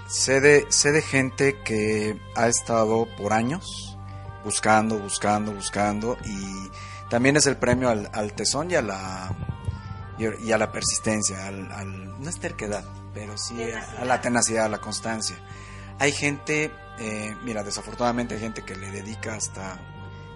Sé 0.07 0.39
de, 0.39 0.65
sé 0.69 0.91
de 0.91 1.01
gente 1.01 1.59
que 1.63 2.19
ha 2.35 2.47
estado 2.47 3.07
por 3.17 3.33
años 3.33 3.97
buscando, 4.43 4.99
buscando, 4.99 5.51
buscando 5.51 6.15
y 6.25 6.69
también 7.09 7.37
es 7.37 7.47
el 7.47 7.57
premio 7.57 7.89
al, 7.89 8.33
tesón 8.33 8.69
y 8.69 8.75
a 8.75 8.81
la 8.83 9.35
y 10.17 10.51
a 10.51 10.57
la 10.57 10.71
persistencia, 10.71 11.47
al, 11.47 11.71
al- 11.71 12.21
no 12.21 12.29
es 12.29 12.39
terquedad, 12.39 12.85
pero 13.15 13.35
sí 13.37 13.57
a, 13.71 14.01
a 14.01 14.05
la 14.05 14.21
tenacidad, 14.21 14.65
a 14.65 14.69
la 14.69 14.77
constancia. 14.79 15.37
Hay 15.97 16.11
gente, 16.11 16.71
eh, 16.99 17.35
mira, 17.43 17.63
desafortunadamente 17.63 18.35
hay 18.35 18.41
gente 18.41 18.61
que 18.63 18.75
le 18.75 18.91
dedica 18.91 19.33
hasta 19.33 19.79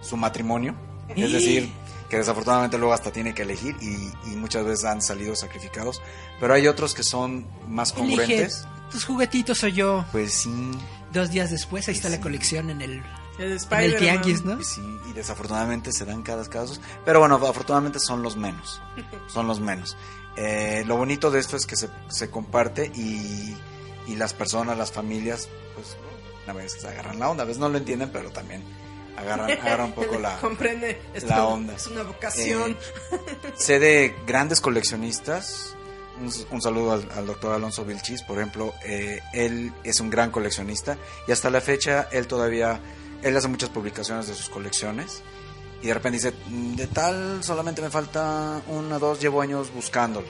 su 0.01 0.17
matrimonio, 0.17 0.73
es 1.15 1.31
decir, 1.31 1.69
que 2.09 2.17
desafortunadamente 2.17 2.77
luego 2.77 2.93
hasta 2.93 3.11
tiene 3.11 3.33
que 3.35 3.41
elegir 3.43 3.75
y, 3.81 4.11
y 4.31 4.35
muchas 4.37 4.63
veces 4.65 4.85
han 4.85 5.01
salido 5.01 5.35
sacrificados, 5.35 6.01
pero 6.39 6.53
hay 6.55 6.67
otros 6.67 6.93
que 6.95 7.03
son 7.03 7.45
más 7.67 7.91
Elige, 7.97 8.15
congruentes. 8.17 8.65
tus 8.89 9.05
juguetitos 9.05 9.57
soy 9.59 9.73
yo. 9.73 10.05
Pues 10.11 10.33
sí, 10.33 10.71
Dos 11.11 11.31
días 11.31 11.49
después, 11.51 11.87
ahí 11.87 11.95
está 11.95 12.07
Sí. 12.09 12.15
la 12.15 12.21
colección 12.21 12.69
en 12.69 12.81
el, 12.81 13.03
El 13.39 13.57
en 13.71 13.79
el 13.81 13.97
tianguis, 13.97 14.45
¿no? 14.45 14.55
pues 14.55 14.67
sí, 14.67 14.81
y 15.09 15.13
desafortunadamente 15.13 15.91
se 15.91 16.05
dan 16.05 16.21
cada 16.21 16.47
casos, 16.47 16.79
pero 17.03 17.19
bueno, 17.19 17.35
afortunadamente 17.35 17.99
son 17.99 18.21
los 18.21 18.37
menos, 18.37 18.79
son 19.27 19.47
los 19.47 19.59
menos. 19.59 19.97
Eh, 20.41 20.83
lo 20.87 20.95
bonito 20.95 21.29
de 21.31 21.39
esto 21.39 21.57
es 21.57 21.65
que 21.65 21.75
se, 21.75 21.89
se 22.07 22.29
comparte 22.29 22.85
y, 22.95 23.57
y 24.07 24.15
las 24.15 24.33
personas, 24.33 24.77
las 24.77 24.89
familias, 24.91 25.49
pues 25.75 25.97
a 26.47 26.53
veces 26.53 26.85
agarran 26.85 27.19
la 27.19 27.29
onda, 27.29 27.43
a 27.43 27.45
veces 27.45 27.59
no 27.59 27.67
lo 27.67 27.77
entienden, 27.77 28.09
pero 28.13 28.29
también 28.31 28.63
agarran, 29.17 29.51
agarran 29.51 29.87
un 29.87 29.91
poco 29.95 30.17
la... 30.17 30.37
Comprende, 30.37 31.01
es, 31.13 31.23
la 31.23 31.45
onda. 31.45 31.75
es 31.75 31.87
una 31.87 32.03
vocación. 32.03 32.71
Eh, 32.71 33.17
sé 33.57 33.79
de 33.79 34.15
grandes 34.25 34.61
coleccionistas. 34.61 35.75
Un, 36.21 36.31
un 36.51 36.61
saludo 36.61 36.93
al, 36.93 37.09
al 37.15 37.25
doctor 37.27 37.53
Alonso 37.53 37.83
Vilchis, 37.83 38.23
por 38.23 38.37
ejemplo. 38.37 38.73
eh, 38.85 39.19
él 39.33 39.73
es 39.83 39.99
un 39.99 40.09
gran 40.09 40.31
coleccionista 40.31 40.97
y 41.27 41.33
hasta 41.33 41.49
la 41.49 41.59
fecha 41.59 42.07
él 42.13 42.27
todavía, 42.27 42.79
él 43.23 43.35
hace 43.35 43.49
muchas 43.49 43.69
publicaciones 43.69 44.27
de 44.27 44.35
sus 44.35 44.47
colecciones 44.49 45.21
y 45.81 45.87
de 45.87 45.93
repente 45.93 46.17
dice, 46.17 46.33
"Mm, 46.49 46.75
de 46.75 46.87
tal 46.87 47.43
solamente 47.43 47.81
me 47.81 47.89
falta 47.89 48.61
una, 48.67 48.99
dos, 48.99 49.19
llevo 49.19 49.41
años 49.41 49.71
buscándolo. 49.73 50.27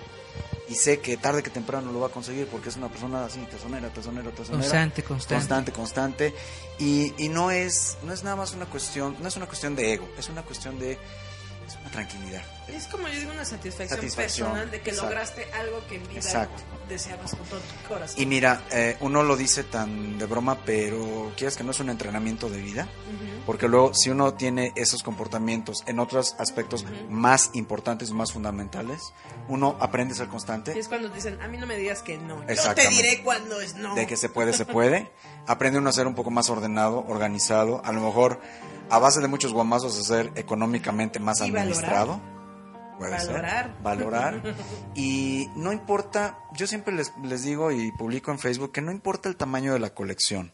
Y 0.70 0.76
sé 0.76 1.00
que 1.00 1.18
tarde 1.18 1.42
que 1.42 1.50
temprano 1.50 1.92
lo 1.92 2.00
va 2.00 2.08
a 2.08 2.12
conseguir 2.12 2.46
porque 2.46 2.70
es 2.70 2.76
una 2.78 2.90
persona 2.90 3.26
así, 3.26 3.40
tesonera, 3.50 3.90
tesonera, 3.90 4.30
tesonera. 4.30 4.62
Constante, 4.62 5.02
constante. 5.04 5.36
Constante, 5.36 5.72
constante. 5.72 6.36
Y, 6.78 7.12
y 7.18 7.28
no, 7.30 7.50
es, 7.50 7.98
no 8.04 8.14
es 8.14 8.24
nada 8.24 8.36
más 8.36 8.54
una 8.54 8.68
cuestión, 8.68 9.16
no 9.20 9.28
es 9.28 9.36
una 9.36 9.48
cuestión 9.48 9.76
de 9.76 9.94
ego, 9.94 10.08
es 10.18 10.30
una 10.30 10.44
cuestión 10.44 10.78
de 10.78 11.00
tranquilidad. 11.92 12.42
Es 12.68 12.86
como 12.88 13.08
yo 13.08 13.20
digo, 13.20 13.32
una 13.32 13.46
satisfacción, 13.46 14.00
Satisfacción, 14.00 14.48
personal 14.50 14.72
de 14.72 14.82
que 14.82 14.92
exacto. 14.92 15.10
lograste 15.10 15.48
algo 15.54 15.88
que 15.88 15.96
en 15.96 16.04
vida 16.04 16.20
Exacto. 16.20 16.62
deseabas 16.88 17.32
con 17.32 17.46
todo 17.48 17.60
tu 17.60 17.88
corazón. 17.88 18.22
Y 18.22 18.26
mira, 18.26 18.64
eh, 18.72 18.98
uno 19.00 19.24
lo 19.24 19.36
dice 19.36 19.64
tan 19.64 20.18
de 20.18 20.26
broma, 20.26 20.60
pero 20.66 21.32
quieres 21.36 21.58
que 21.58 21.64
no 21.64 21.72
es 21.72 21.80
un 21.80 21.90
entrenamiento 21.90 22.50
de 22.50 22.62
vida, 22.62 22.88
porque 23.46 23.68
luego 23.68 23.94
si 23.94 24.12
uno 24.12 24.36
tiene 24.36 24.72
esos 24.76 25.02
comportamientos 25.02 25.84
en 25.88 26.00
otros 26.00 26.36
aspectos 26.38 26.86
más 27.10 27.50
importantes, 27.54 28.12
más 28.12 28.32
fundamentales, 28.32 29.14
uno 29.48 29.76
aprende 29.80 30.14
a 30.14 30.18
ser 30.18 30.28
Y 30.28 30.30
constante, 30.30 30.78
es 30.78 30.88
cuando 30.88 31.10
dicen, 31.10 31.42
a 31.42 31.48
mí 31.48 31.58
no 31.58 31.66
me 31.66 31.76
digas 31.76 32.04
que 32.04 32.18
no. 32.18 32.46
Yo 32.48 32.76
te 32.76 32.88
diré 32.88 33.24
cuando 33.24 33.60
es 33.62 33.76
no. 33.76 33.96
de 33.96 34.06
que 34.06 34.16
se 34.16 34.30
puede, 34.30 34.54
se 34.54 34.66
puede, 34.66 35.12
aprende 35.48 35.80
uno 35.80 35.90
a 35.90 35.94
ser 35.94 36.06
un 36.06 36.16
poco 36.16 36.30
más 36.30 36.50
ordenado, 36.50 37.04
organizado, 37.08 37.82
a 37.84 37.92
lo 37.92 38.02
mejor 38.02 38.40
a 38.90 39.00
base 39.00 39.22
de 39.22 39.28
muchos 39.28 39.54
guamazos 39.54 39.98
a 40.00 40.04
ser 40.04 40.32
económicamente 40.36 41.20
más 41.20 41.40
Y 41.40 41.44
valorar. 41.52 41.62
administrado. 41.64 42.22
Puede 42.98 43.12
Valorar. 43.12 43.64
ser. 43.74 43.84
Valorar. 43.84 44.56
Y 44.96 45.48
no 45.56 45.72
importa, 45.72 46.38
yo 46.54 46.68
siempre 46.68 46.94
les, 46.94 47.14
les 47.24 47.44
digo 47.44 47.72
y 47.72 47.92
publico 47.94 48.32
en 48.32 48.40
Facebook 48.40 48.72
que 48.74 48.82
no 48.82 48.92
importa 48.92 49.30
el 49.30 49.38
tamaño 49.38 49.74
de 49.74 49.80
la 49.80 49.92
colección. 49.94 50.52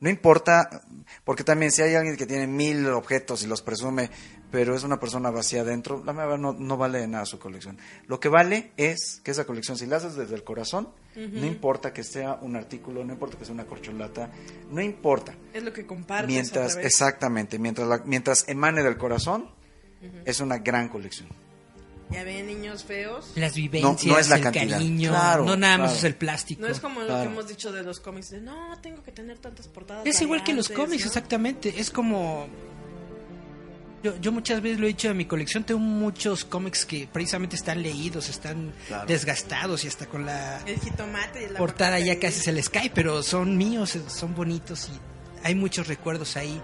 No 0.00 0.08
importa, 0.08 0.82
porque 1.24 1.42
también 1.42 1.72
si 1.72 1.82
hay 1.82 1.96
alguien 1.96 2.16
que 2.16 2.24
tiene 2.26 2.46
mil 2.46 2.86
objetos 2.90 3.42
y 3.42 3.48
los 3.48 3.62
presume, 3.62 4.10
pero 4.50 4.74
es 4.74 4.82
una 4.82 4.98
persona 4.98 5.30
vacía 5.30 5.60
adentro, 5.60 6.02
la 6.04 6.12
no, 6.38 6.52
no 6.52 6.76
vale 6.76 7.00
de 7.00 7.06
nada 7.08 7.26
su 7.26 7.38
colección. 7.38 7.78
Lo 8.06 8.18
que 8.18 8.28
vale 8.28 8.72
es 8.76 9.20
que 9.22 9.30
esa 9.30 9.44
colección, 9.44 9.76
si 9.76 9.86
la 9.86 9.96
haces 9.96 10.14
desde 10.14 10.34
el 10.34 10.44
corazón, 10.44 10.88
no 11.14 11.46
importa 11.46 11.92
que 11.92 12.04
sea 12.04 12.38
un 12.40 12.56
artículo, 12.56 13.04
no 13.04 13.12
importa 13.12 13.36
que 13.36 13.44
sea 13.44 13.54
una 13.54 13.64
corcholata, 13.66 14.30
no 14.70 14.80
importa. 14.80 15.34
Es 15.52 15.62
lo 15.62 15.72
que 15.72 15.84
compartes. 15.86 16.28
Mientras, 16.28 16.76
exactamente, 16.76 17.58
mientras, 17.58 17.88
la- 17.88 18.02
mientras 18.04 18.48
emane 18.48 18.82
del 18.82 18.96
corazón, 18.96 19.50
es 20.24 20.40
una 20.40 20.58
gran 20.58 20.88
colección. 20.88 21.28
Ya 22.10 22.24
ven, 22.24 22.46
niños 22.46 22.84
feos. 22.84 23.32
Las 23.34 23.54
vivencias, 23.54 24.06
no 24.06 24.18
es 24.18 24.30
la 24.30 24.36
el 24.36 24.42
cantidad. 24.42 24.70
cariño. 24.78 25.10
Claro, 25.10 25.44
no 25.44 25.56
nada 25.56 25.76
más 25.76 25.88
claro. 25.88 25.98
es 25.98 26.04
el 26.04 26.14
plástico. 26.14 26.62
No 26.62 26.68
es 26.68 26.80
como 26.80 27.02
lo 27.02 27.08
que 27.20 27.24
hemos 27.24 27.46
dicho 27.48 27.70
de 27.70 27.82
los 27.82 28.00
cómics, 28.00 28.30
de 28.30 28.40
no, 28.40 28.80
tengo 28.80 29.02
que 29.02 29.12
tener 29.12 29.38
tantas 29.38 29.68
portadas. 29.68 30.06
Es 30.06 30.22
igual 30.22 30.42
que 30.42 30.54
los 30.54 30.68
variantes", 30.70 30.86
cómics, 30.86 31.04
¿no? 31.04 31.08
exactamente. 31.08 31.74
Es 31.78 31.90
como. 31.90 32.48
Yo, 34.02 34.16
yo 34.20 34.30
muchas 34.32 34.62
veces 34.62 34.78
lo 34.78 34.86
he 34.86 34.88
dicho 34.88 35.08
en 35.10 35.16
mi 35.16 35.24
colección. 35.24 35.64
Tengo 35.64 35.80
muchos 35.80 36.44
cómics 36.44 36.86
que 36.86 37.08
precisamente 37.12 37.56
están 37.56 37.82
leídos, 37.82 38.28
están 38.28 38.72
Claro. 38.86 39.06
desgastados 39.06 39.84
y 39.84 39.88
hasta 39.88 40.06
con 40.06 40.24
la 40.24 40.60
El 40.66 40.78
jitomate 40.80 41.44
y 41.44 41.48
la 41.52 41.58
portada 41.58 41.98
ya 41.98 42.18
casi 42.20 42.40
se 42.40 42.52
les 42.52 42.68
cae, 42.70 42.90
pero 42.94 43.22
son 43.22 43.56
míos, 43.56 43.98
son 44.08 44.34
bonitos 44.34 44.88
y 44.88 45.46
hay 45.46 45.54
muchos 45.54 45.88
recuerdos 45.88 46.36
ahí. 46.36 46.60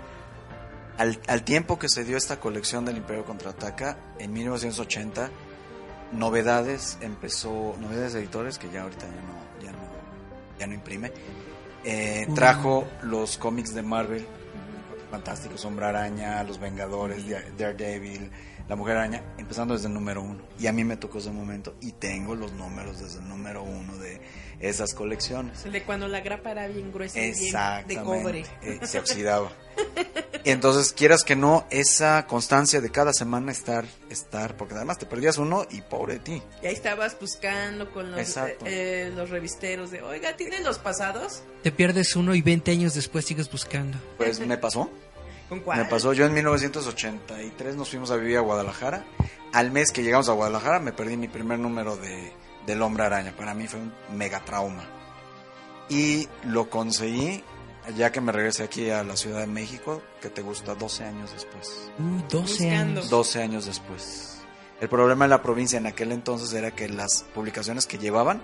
Al, 0.97 1.19
al 1.27 1.43
tiempo 1.43 1.77
que 1.79 1.89
se 1.89 2.05
dio 2.05 2.17
esta 2.17 2.39
colección 2.39 2.85
del 2.85 2.99
Imperio 2.99 3.25
Contraataca, 3.25 3.99
en 4.21 4.33
1980, 4.33 5.29
Novedades 6.13 6.99
empezó, 7.01 7.75
Novedades 7.81 8.15
Editores, 8.15 8.59
que 8.59 8.71
ya 8.71 8.83
ahorita 8.83 9.07
ya 9.07 9.13
no, 9.13 9.65
ya 9.65 9.73
no, 9.73 9.79
ya 10.59 10.67
no 10.69 10.75
imprime, 10.75 11.11
eh, 11.85 12.29
trajo 12.35 12.87
los 13.03 13.37
cómics 13.39 13.75
de 13.75 13.83
Marvel, 13.83 14.25
Fantástico, 15.15 15.57
Sombra 15.57 15.91
Araña, 15.91 16.43
Los 16.43 16.59
Vengadores, 16.59 17.29
Dare- 17.29 17.53
Daredevil, 17.57 18.31
La 18.69 18.75
Mujer 18.75 18.97
Araña, 18.97 19.23
empezando 19.39 19.75
desde 19.75 19.87
el 19.87 19.95
número 19.95 20.23
uno. 20.23 20.43
Y 20.59 20.67
a 20.67 20.73
mí 20.73 20.83
me 20.83 20.97
tocó 20.97 21.19
ese 21.19 21.31
momento 21.31 21.77
y 21.81 21.93
tengo 21.93 22.35
los 22.35 22.51
números 22.53 22.99
desde 22.99 23.21
el 23.21 23.29
número 23.29 23.63
uno 23.63 23.97
de 23.99 24.21
esas 24.59 24.93
colecciones. 24.93 25.65
El 25.67 25.71
de 25.73 25.85
cuando 25.85 26.09
la 26.09 26.21
grapa 26.21 26.51
era 26.51 26.67
bien 26.67 26.93
gruesa 26.93 27.19
y 27.21 27.23
bien 27.31 27.35
de 27.35 27.45
Exactamente. 27.47 28.03
cobre. 28.03 28.45
eh, 28.63 28.81
se 28.83 28.99
oxidaba. 28.99 29.53
Y 30.45 30.51
entonces, 30.51 30.93
quieras 30.93 31.25
que 31.25 31.37
no, 31.37 31.67
esa 31.71 32.27
constancia 32.27 32.81
de 32.83 32.91
cada 32.91 33.13
semana 33.15 33.51
estar, 33.51 33.85
estar, 34.11 34.57
porque 34.57 34.75
además 34.75 34.99
te 34.99 35.07
perdías 35.07 35.39
uno 35.39 35.67
y 35.71 35.81
pobre 35.81 36.15
de 36.15 36.19
ti. 36.21 36.43
Y 36.63 36.67
ahí 36.67 36.75
estabas 36.75 37.17
buscando 37.19 37.91
con 37.93 38.11
los, 38.13 38.37
eh, 38.37 38.59
eh, 38.67 39.13
los 39.15 39.31
revisteros 39.31 39.91
de, 39.91 40.03
oiga, 40.03 40.37
¿tienen 40.37 40.63
los 40.63 40.79
pasados? 40.79 41.43
Te 41.63 41.73
pierdes 41.73 42.15
uno 42.15 42.35
y 42.35 42.43
20 42.43 42.71
años 42.73 42.95
después 42.95 43.25
sigues 43.25 43.51
buscando. 43.51 43.97
Pues 44.19 44.39
me 44.47 44.59
pasó. 44.59 44.91
¿Con 45.55 45.61
cuál? 45.61 45.79
Me 45.79 45.85
pasó, 45.85 46.13
yo 46.13 46.27
en 46.27 46.35
1983 46.35 47.77
nos 47.77 47.89
fuimos 47.89 48.11
a 48.11 48.17
vivir 48.17 48.39
a 48.39 48.41
Guadalajara. 48.41 49.05
Al 49.53 49.71
mes 49.71 49.93
que 49.93 50.03
llegamos 50.03 50.29
a 50.29 50.33
Guadalajara 50.33 50.81
me 50.81 50.93
perdí 50.93 51.17
mi 51.17 51.29
primer 51.29 51.59
número 51.59 51.97
de, 51.97 52.33
del 52.67 52.83
Hombre 52.83 53.05
Araña. 53.05 53.37
Para 53.37 53.55
mí 53.55 53.69
fue 53.69 53.81
un 53.81 53.93
mega 54.17 54.45
trauma. 54.45 54.85
Y 55.89 56.29
lo 56.45 56.69
conseguí 56.71 57.45
ya 57.97 58.11
que 58.11 58.21
me 58.21 58.33
regresé 58.33 58.65
aquí 58.65 58.91
a 58.91 59.05
la 59.05 59.17
Ciudad 59.17 59.41
de 59.41 59.47
México, 59.47 60.03
que 60.21 60.31
te 60.31 60.43
gusta 60.43 60.75
12 60.75 61.05
años 61.05 61.33
después. 61.33 61.91
Uy, 61.99 62.25
12 62.31 62.39
Buscando. 62.39 63.01
años. 63.01 63.11
12 63.11 63.43
años 63.43 63.67
después. 63.67 64.41
El 64.81 64.89
problema 64.89 65.25
en 65.27 65.31
la 65.31 65.43
provincia 65.43 65.79
en 65.79 65.87
aquel 65.87 66.13
entonces 66.13 66.53
era 66.53 66.73
que 66.73 66.89
las 66.89 67.25
publicaciones 67.35 67.87
que 67.87 67.99
llevaban 67.99 68.43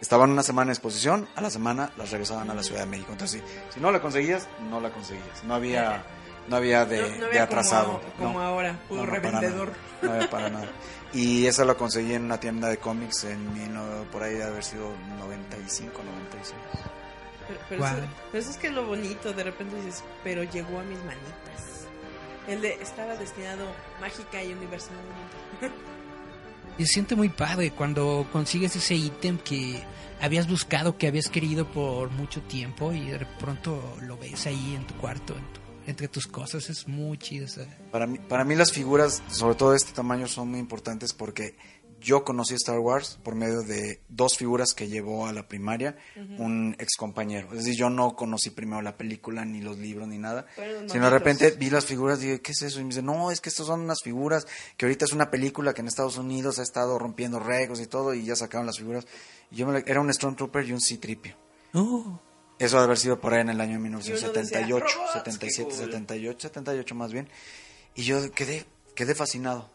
estaban 0.00 0.30
una 0.30 0.42
semana 0.42 0.70
en 0.70 0.72
exposición, 0.72 1.28
a 1.36 1.40
la 1.40 1.50
semana 1.50 1.92
las 1.96 2.10
regresaban 2.10 2.50
a 2.50 2.54
la 2.54 2.62
Ciudad 2.62 2.80
de 2.80 2.86
México. 2.86 3.12
Entonces, 3.12 3.42
si, 3.68 3.74
si 3.74 3.80
no 3.80 3.90
la 3.92 4.00
conseguías, 4.00 4.48
no 4.70 4.80
la 4.80 4.90
conseguías. 4.90 5.44
No 5.44 5.54
había, 5.54 6.04
no 6.48 6.56
había 6.56 6.84
de, 6.84 7.00
No- 7.02 7.16
no 7.18 7.26
de 7.28 7.38
atrasado. 7.40 8.00
Como, 8.18 8.28
como 8.28 8.38
no. 8.40 8.44
ahora, 8.46 8.78
puro 8.88 9.00
No, 9.04 9.06
no, 9.06 9.12
para 9.22 9.40
revendedor. 9.40 9.68
nada. 9.68 9.78
No 10.02 10.12
había 10.12 10.30
para 10.30 10.50
nada. 10.50 10.66
Y 11.12 11.46
esa 11.46 11.64
la 11.64 11.74
conseguí 11.74 12.12
en 12.14 12.24
una 12.24 12.38
tienda 12.40 12.68
de 12.68 12.78
cómics 12.78 13.24
en 13.24 13.52
mi, 13.54 13.60
no, 13.68 13.82
por 14.12 14.22
ahí 14.22 14.34
de 14.34 14.44
haber 14.44 14.62
sido 14.64 14.90
95, 15.18 16.02
96. 16.02 16.54
Pero, 17.68 17.84
eso, 17.86 17.94
pero 18.32 18.42
eso 18.42 18.50
es 18.50 18.56
que 18.56 18.66
es 18.66 18.72
lo 18.72 18.84
bonito, 18.86 19.32
de 19.32 19.44
repente 19.44 19.76
dices, 19.76 20.02
pero 20.24 20.42
llegó 20.42 20.80
a 20.80 20.82
mis 20.82 20.98
manitas. 20.98 21.86
El 22.48 22.60
de 22.60 22.74
estaba 22.82 23.14
destinado 23.16 23.64
mágica 24.00 24.42
y 24.42 24.52
universalmente. 24.52 25.70
Y 26.78 26.84
se 26.86 26.92
siente 26.92 27.14
muy 27.16 27.28
padre 27.28 27.70
cuando 27.70 28.26
consigues 28.32 28.74
ese 28.76 28.94
ítem 28.96 29.38
que 29.38 29.82
habías 30.20 30.48
buscado, 30.48 30.98
que 30.98 31.06
habías 31.06 31.28
querido 31.28 31.66
por 31.66 32.10
mucho 32.10 32.42
tiempo 32.42 32.92
y 32.92 33.06
de 33.10 33.24
pronto 33.40 33.96
lo 34.02 34.18
ves 34.18 34.46
ahí 34.46 34.74
en 34.74 34.86
tu 34.86 34.94
cuarto, 34.96 35.34
en 35.34 35.44
tu- 35.52 35.60
entre 35.86 36.08
tus 36.08 36.26
cosas. 36.26 36.68
Es 36.70 36.86
muy 36.88 37.18
chido. 37.18 37.46
Para 37.90 38.06
mí, 38.06 38.18
para 38.18 38.44
mí 38.44 38.54
las 38.54 38.72
figuras, 38.72 39.22
sobre 39.28 39.54
todo 39.54 39.70
de 39.72 39.76
este 39.78 39.92
tamaño, 39.92 40.26
son 40.28 40.48
muy 40.50 40.60
importantes 40.60 41.12
porque 41.12 41.56
yo 41.98 42.24
conocí 42.24 42.54
Star 42.54 42.78
Wars 42.78 43.18
por 43.24 43.34
medio 43.34 43.62
de 43.62 44.00
dos 44.10 44.36
figuras 44.36 44.74
que 44.74 44.86
llevó 44.86 45.26
a 45.26 45.32
la 45.32 45.48
primaria 45.48 45.96
un 46.38 46.76
ex 46.78 46.94
compañero. 46.96 47.48
Es 47.52 47.64
decir, 47.64 47.74
yo 47.74 47.88
no 47.88 48.14
conocí 48.14 48.50
primero 48.50 48.82
la 48.82 48.96
película, 48.98 49.44
ni 49.46 49.62
los 49.62 49.78
libros, 49.78 50.06
ni 50.06 50.18
nada. 50.18 50.46
Sino 50.88 51.04
de 51.06 51.10
repente 51.10 51.50
vi 51.52 51.70
las 51.70 51.86
figuras 51.86 52.18
y 52.22 52.26
dije, 52.26 52.40
¿qué 52.42 52.52
es 52.52 52.62
eso? 52.62 52.80
Y 52.80 52.82
me 52.84 52.90
dice, 52.90 53.02
no, 53.02 53.30
es 53.30 53.40
que 53.40 53.48
estas 53.48 53.66
son 53.66 53.80
unas 53.80 54.02
figuras 54.04 54.46
que 54.76 54.84
ahorita 54.84 55.06
es 55.06 55.12
una 55.14 55.30
película 55.30 55.72
que 55.72 55.80
en 55.80 55.88
Estados 55.88 56.18
Unidos 56.18 56.58
ha 56.58 56.62
estado 56.62 56.98
rompiendo 56.98 57.40
récords 57.40 57.80
y 57.80 57.86
todo, 57.86 58.12
y 58.12 58.24
ya 58.24 58.36
sacaron 58.36 58.66
las 58.66 58.76
figuras. 58.78 59.06
Y 59.50 59.56
yo 59.56 59.66
me 59.66 59.72
la- 59.72 59.84
era 59.86 60.00
un 60.00 60.12
Stormtrooper 60.12 60.66
y 60.66 60.72
un 60.72 60.80
C-Tripio. 60.82 61.34
Oh, 61.72 62.20
Eso 62.58 62.76
ha 62.76 62.80
de 62.80 62.84
haber 62.86 62.98
sido 62.98 63.20
por 63.20 63.34
ahí 63.34 63.40
en 63.42 63.50
el 63.50 63.60
año 63.60 63.72
Y 63.72 63.76
uno 63.76 63.98
1978, 63.98 64.84
decía, 64.86 64.96
"Robots, 64.96 65.12
77, 65.12 65.70
qué 65.70 65.76
cool". 65.76 65.86
78, 65.92 66.48
78 66.48 66.94
más 66.94 67.12
bien. 67.12 67.28
Y 67.94 68.04
yo 68.04 68.30
quedé, 68.32 68.64
quedé 68.94 69.14
fascinado. 69.14 69.70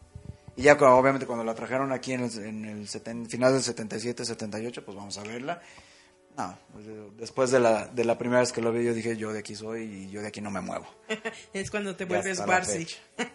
Y 0.55 0.63
ya 0.63 0.73
obviamente 0.73 1.25
cuando 1.25 1.43
la 1.43 1.53
trajeron 1.55 1.91
aquí 1.91 2.13
en 2.13 2.21
el, 2.23 2.45
en 2.45 2.65
el 2.65 2.88
seten- 2.88 3.27
final 3.29 3.53
del 3.53 3.63
77, 3.63 4.25
78, 4.25 4.84
pues 4.84 4.97
vamos 4.97 5.17
a 5.17 5.23
verla. 5.23 5.61
No, 6.38 6.57
pues, 6.73 6.86
eh, 6.88 7.09
después 7.17 7.51
de 7.51 7.59
la, 7.59 7.88
de 7.88 8.05
la 8.05 8.17
primera 8.17 8.39
vez 8.39 8.51
que 8.51 8.61
lo 8.61 8.71
vi 8.71 8.86
yo 8.86 8.93
dije, 8.93 9.17
yo 9.17 9.32
de 9.34 9.39
aquí 9.39 9.53
soy 9.55 9.84
y 9.84 10.09
yo 10.09 10.21
de 10.21 10.27
aquí 10.27 10.41
no 10.41 10.49
me 10.49 10.61
muevo. 10.61 10.88
Es 11.53 11.69
cuando 11.69 11.95
te 11.95 12.05
vuelves 12.05 12.41
fecha. 12.65 12.97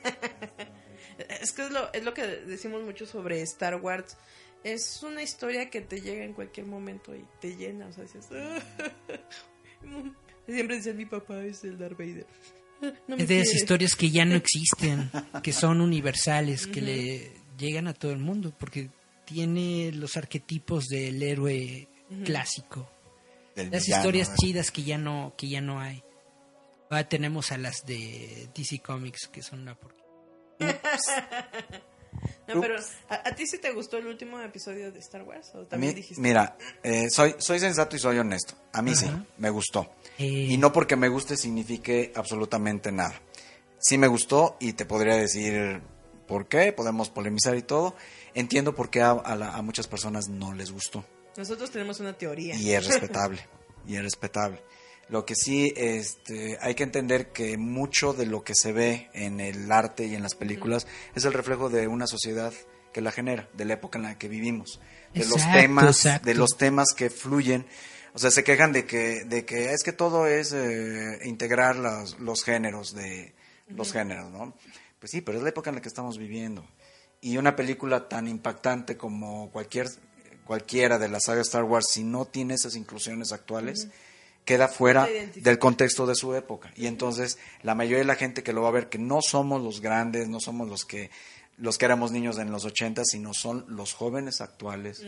Es 1.41 1.53
que 1.53 1.63
es 1.65 1.71
lo, 1.71 1.93
es 1.95 2.05
lo 2.05 2.13
que 2.13 2.27
decimos 2.27 2.83
mucho 2.83 3.07
sobre 3.07 3.41
Star 3.43 3.77
Wars. 3.77 4.17
Es 4.65 5.03
una 5.03 5.23
historia 5.23 5.71
que 5.71 5.81
te 5.81 6.01
llega 6.01 6.25
en 6.25 6.33
cualquier 6.33 6.67
momento 6.67 7.15
y 7.15 7.25
te 7.41 7.57
llena. 7.57 7.87
O 7.87 7.93
sea, 7.93 8.05
dices, 8.05 8.27
Siempre 10.47 10.77
dice 10.77 10.95
mi 10.95 11.07
papá 11.07 11.43
es 11.45 11.65
el 11.65 11.79
Darth 11.79 11.99
Vader. 11.99 12.27
No 13.09 13.17
es 13.17 13.27
de 13.27 13.37
esas 13.37 13.49
quiere". 13.49 13.59
historias 13.63 13.97
que 13.97 14.11
ya 14.11 14.25
no 14.27 14.35
existen, 14.45 15.11
que 15.43 15.53
son 15.55 15.81
universales, 15.81 16.67
que 16.67 16.83
le 16.83 17.33
llegan 17.59 17.89
a 17.89 17.95
todo 17.95 18.13
el 18.13 18.19
mundo, 18.19 18.55
porque 18.59 18.91
tiene 19.25 19.93
los 19.93 20.17
arquetipos 20.19 20.87
del 20.89 21.23
héroe 21.23 21.89
clásico. 22.25 22.91
Del 23.55 23.71
Las 23.71 23.87
villano, 23.87 24.03
historias 24.03 24.29
¿eh? 24.29 24.33
chidas 24.39 24.71
que 24.71 24.83
ya 24.83 24.99
no 24.99 25.33
que 25.39 25.49
ya 25.49 25.63
no 25.63 25.81
hay. 25.81 26.03
Ahora 26.91 27.09
tenemos 27.09 27.51
a 27.51 27.57
las 27.57 27.87
de 27.87 28.51
DC 28.55 28.81
Comics 28.81 29.27
que 29.29 29.41
son 29.43 29.61
una 29.61 29.75
porquería. 29.75 30.79
No, 32.49 32.61
pero 32.61 32.77
¿a, 33.09 33.29
a 33.29 33.35
ti 33.35 33.47
sí 33.47 33.59
te 33.59 33.73
gustó 33.73 33.97
el 33.99 34.07
último 34.07 34.41
episodio 34.41 34.93
de 34.93 34.99
Star 35.01 35.23
Wars? 35.23 35.51
¿O 35.55 35.67
también 35.67 35.95
mí, 35.95 36.01
dijiste? 36.01 36.21
mira, 36.21 36.57
eh, 36.83 37.09
soy, 37.11 37.35
soy 37.39 37.59
sensato 37.59 37.97
y 37.97 37.99
soy 37.99 38.19
honesto. 38.19 38.55
A 38.73 38.83
mí 38.83 38.95
sí, 38.95 39.07
me 39.39 39.51
gustó. 39.51 39.91
Eh. 40.19 40.25
Y 40.51 40.57
no 40.59 40.73
porque 40.73 40.97
me 40.97 41.09
guste 41.09 41.37
signifique 41.37 42.13
absolutamente 42.15 42.93
nada. 42.93 43.21
Sí 43.79 43.99
me 43.99 44.07
gustó 44.07 44.57
y 44.61 44.73
te 44.75 44.85
podría 44.87 45.17
decir 45.17 45.81
por 46.27 46.49
qué, 46.49 46.73
podemos 46.73 47.11
polemizar 47.11 47.57
y 47.57 47.63
todo. 47.63 47.95
Entiendo 48.35 48.75
por 48.75 48.91
qué 48.91 49.01
a, 49.03 49.11
a 49.13 49.37
la- 49.37 49.55
a 49.55 49.63
muchas 49.63 49.87
personas 49.87 50.29
no 50.29 50.53
les 50.55 50.71
gustó. 50.73 51.05
Nosotros 51.37 51.71
tenemos 51.71 52.01
una 52.01 52.13
teoría. 52.15 52.55
Y 52.57 52.73
es 52.73 52.87
respetable, 52.87 53.41
y 53.87 53.97
es 53.97 54.03
respetable. 54.03 54.63
Lo 55.09 55.25
que 55.25 55.35
sí 55.37 55.73
este, 55.77 56.59
hay 56.61 56.75
que 56.75 56.83
entender 56.83 57.33
que 57.33 57.57
mucho 57.57 58.13
de 58.13 58.27
lo 58.27 58.43
que 58.43 58.55
se 58.55 58.73
ve 58.73 59.09
en 59.13 59.41
el 59.41 59.71
arte 59.71 60.07
y 60.07 60.15
en 60.15 60.23
las 60.23 60.35
películas 60.35 60.87
es 61.15 61.25
el 61.25 61.33
reflejo 61.33 61.71
de 61.71 61.87
una 61.87 62.07
sociedad 62.07 62.53
que 62.93 63.01
la 63.01 63.13
genera, 63.13 63.49
de 63.53 63.67
la 63.67 63.75
época 63.75 63.99
en 63.99 64.05
la 64.05 64.19
que 64.19 64.29
vivimos, 64.29 64.81
de 65.15 65.21
los 65.21 65.37
Exacto, 65.37 65.59
temas, 65.61 65.97
exacto. 65.97 66.27
de 66.27 66.35
los 66.35 66.57
temas 66.57 66.89
que 66.97 67.11
fluyen. 67.11 67.67
O 68.15 68.19
sea, 68.19 68.31
se 68.31 68.43
quejan 68.43 68.73
de 68.73 68.87
que, 68.87 69.25
de 69.25 69.45
que 69.45 69.73
es 69.73 69.83
que 69.85 69.93
todo 69.93 70.27
es 70.27 70.53
eh, 70.53 71.19
integrar 71.25 71.77
los, 71.77 72.19
los 72.19 72.43
géneros 72.43 72.95
de 72.95 73.35
los 73.69 73.93
géneros, 73.93 74.33
¿no? 74.33 74.55
Pues 74.99 75.11
sí, 75.11 75.21
pero 75.21 75.39
es 75.39 75.45
la 75.45 75.51
época 75.51 75.71
en 75.71 75.77
la 75.77 75.83
que 75.83 75.89
estamos 75.89 76.17
viviendo. 76.17 76.67
Y 77.21 77.37
una 77.37 77.55
película 77.55 78.09
tan 78.09 78.27
impactante 78.29 78.97
como 78.97 79.51
cualquier 79.51 79.89
cualquiera 80.47 80.99
de 80.99 81.09
la 81.09 81.21
saga 81.21 81.43
Star 81.43 81.65
Wars, 81.65 81.89
si 81.91 82.05
no 82.05 82.25
tiene 82.25 82.55
esas 82.55 82.77
inclusiones 82.77 83.33
actuales, 83.33 83.89
queda 84.47 84.69
fuera 84.69 85.07
del 85.35 85.59
contexto 85.59 86.07
de 86.07 86.15
su 86.15 86.35
época. 86.35 86.73
Y 86.77 86.87
entonces 86.87 87.39
la 87.63 87.75
mayoría 87.75 87.99
de 87.99 88.05
la 88.05 88.15
gente 88.15 88.43
que 88.43 88.55
lo 88.55 88.63
va 88.63 88.69
a 88.69 88.73
ver, 88.73 88.89
que 88.89 88.97
no 88.97 89.21
somos 89.21 89.61
los 89.61 89.83
grandes, 89.83 90.29
no 90.29 90.41
somos 90.41 90.69
los 90.69 90.87
que 90.87 91.11
los 91.59 91.79
que 91.79 91.87
éramos 91.87 92.13
niños 92.13 92.39
en 92.39 92.51
los 92.51 92.65
80, 92.65 93.03
sino 93.05 93.33
son 93.35 93.65
los 93.69 93.95
jóvenes 93.95 94.41
actuales, 94.41 95.03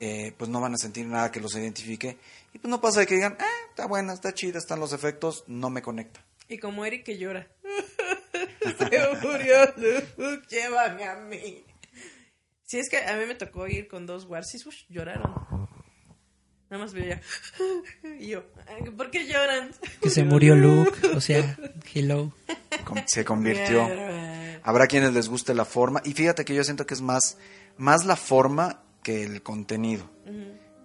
eh, 0.00 0.32
pues 0.36 0.50
no 0.50 0.60
van 0.60 0.74
a 0.74 0.76
sentir 0.76 1.06
nada 1.06 1.30
que 1.30 1.40
los 1.40 1.54
identifique. 1.54 2.18
Y 2.52 2.58
pues 2.58 2.70
no 2.70 2.80
pasa 2.80 3.00
de 3.00 3.06
que 3.06 3.14
digan, 3.14 3.36
ah, 3.40 3.68
está 3.70 3.86
buena, 3.86 4.12
está 4.12 4.34
chida, 4.34 4.58
están 4.58 4.80
los 4.80 4.92
efectos, 4.92 5.44
no 5.46 5.70
me 5.70 5.80
conecta. 5.80 6.24
Y 6.48 6.58
como 6.58 6.84
Eric 6.84 7.04
que 7.04 7.16
llora. 7.16 7.48
Se 8.62 9.00
murió 9.22 9.74
Luke, 10.18 10.46
llévame 10.50 11.04
a 11.04 11.16
mí. 11.16 11.64
Sí, 12.64 12.78
es 12.78 12.88
que 12.90 12.98
a 12.98 13.16
mí 13.16 13.24
me 13.26 13.34
tocó 13.34 13.66
ir 13.66 13.88
con 13.88 14.06
dos 14.06 14.26
Warsis, 14.26 14.64
lloraron. 14.88 15.51
Nada 16.72 16.84
más 16.84 16.94
veía. 16.94 17.20
Y 18.18 18.28
yo, 18.28 18.44
"Ay, 18.66 18.90
¿por 18.92 19.10
qué 19.10 19.26
lloran? 19.26 19.72
Que 20.00 20.08
se 20.08 20.24
murió 20.24 20.56
Luke, 20.56 21.06
o 21.14 21.20
sea, 21.20 21.58
hello. 21.92 22.32
Se 23.04 23.26
convirtió. 23.26 23.86
Habrá 24.62 24.86
quienes 24.86 25.12
les 25.12 25.28
guste 25.28 25.52
la 25.52 25.66
forma. 25.66 26.00
Y 26.02 26.14
fíjate 26.14 26.46
que 26.46 26.54
yo 26.54 26.64
siento 26.64 26.86
que 26.86 26.94
es 26.94 27.02
más, 27.02 27.36
más 27.76 28.06
la 28.06 28.16
forma 28.16 28.80
que 29.02 29.22
el 29.22 29.42
contenido. 29.42 30.08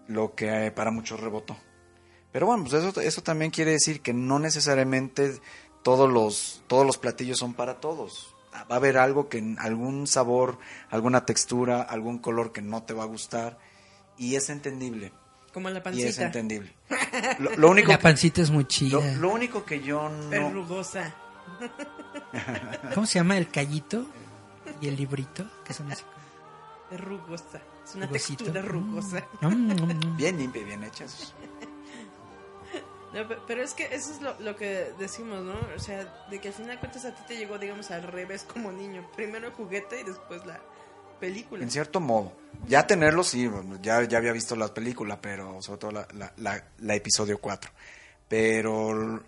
Lo 0.09 0.35
que 0.35 0.65
eh, 0.65 0.71
para 0.71 0.91
muchos 0.91 1.21
rebotó. 1.21 1.55
Pero 2.33 2.47
bueno, 2.47 2.65
pues 2.65 2.83
eso, 2.83 2.99
eso 2.99 3.23
también 3.23 3.51
quiere 3.51 3.71
decir 3.71 4.01
que 4.01 4.11
no 4.11 4.39
necesariamente 4.39 5.39
todos 5.83 6.11
los, 6.11 6.63
todos 6.67 6.85
los 6.85 6.97
platillos 6.97 7.37
son 7.37 7.53
para 7.53 7.79
todos. 7.79 8.35
Va 8.69 8.75
a 8.75 8.75
haber 8.75 8.97
algo 8.97 9.29
que, 9.29 9.55
algún 9.59 10.05
sabor, 10.05 10.57
alguna 10.89 11.25
textura, 11.25 11.81
algún 11.81 12.19
color 12.19 12.51
que 12.51 12.61
no 12.61 12.83
te 12.83 12.93
va 12.93 13.03
a 13.03 13.07
gustar. 13.07 13.57
Y 14.17 14.35
es 14.35 14.49
entendible. 14.49 15.13
Como 15.57 15.69
la 15.71 15.77
Y 15.77 15.79
es 15.79 15.83
pancita. 16.15 16.25
entendible. 16.25 16.71
Lo, 17.39 17.55
lo 17.55 17.69
único, 17.71 17.91
La 17.91 17.97
pancita 17.97 18.43
es 18.43 18.51
muy 18.51 18.65
chida. 18.65 18.99
lo, 18.99 19.21
lo 19.21 19.29
único 19.31 19.65
que 19.65 19.81
yo 19.81 20.07
no... 20.07 20.29
Verrugosa. 20.29 21.15
¿Cómo 22.93 23.07
se 23.07 23.15
llama 23.17 23.37
el 23.37 23.49
callito 23.49 24.05
y 24.81 24.87
el 24.87 24.95
librito? 24.95 25.49
Que 25.65 25.73
son 25.73 25.91
así. 25.91 26.03
Es 26.91 27.01
rugosa. 27.01 27.59
Es 27.83 27.95
una 27.95 28.05
Rugosito. 28.05 28.43
textura 28.43 28.61
rugosa. 28.61 29.25
Mm, 29.41 29.47
mm, 29.47 29.71
mm. 30.11 30.15
Bien 30.17 30.37
limpia 30.37 30.61
y 30.61 30.65
bien. 30.65 30.81
No, 33.13 33.27
pe- 33.27 33.37
pero 33.47 33.63
es 33.63 33.73
que 33.73 33.85
eso 33.85 34.11
es 34.11 34.21
lo, 34.21 34.39
lo 34.39 34.55
que 34.55 34.93
decimos, 34.99 35.41
¿no? 35.43 35.55
O 35.75 35.79
sea, 35.79 36.27
de 36.29 36.39
que 36.39 36.49
al 36.49 36.53
final 36.53 36.71
de 36.75 36.79
cuentas 36.79 37.05
a 37.05 37.15
ti 37.15 37.21
te 37.27 37.37
llegó, 37.37 37.57
digamos, 37.57 37.89
al 37.89 38.03
revés 38.03 38.43
como 38.43 38.71
niño. 38.71 39.09
Primero 39.15 39.47
el 39.47 39.53
juguete 39.53 40.01
y 40.01 40.03
después 40.03 40.45
la 40.45 40.59
película. 41.19 41.63
En 41.63 41.71
cierto 41.71 41.99
modo. 41.99 42.33
Ya 42.67 42.87
tenerlo, 42.87 43.23
sí, 43.23 43.49
ya, 43.81 44.03
ya 44.03 44.17
había 44.17 44.31
visto 44.31 44.55
las 44.55 44.71
películas, 44.71 45.19
pero 45.21 45.61
sobre 45.61 45.79
todo 45.79 45.91
la, 45.91 46.07
la, 46.13 46.33
la- 46.37 46.63
la 46.79 46.95
episodio 46.95 47.39
4. 47.39 47.71
Pero, 48.27 49.23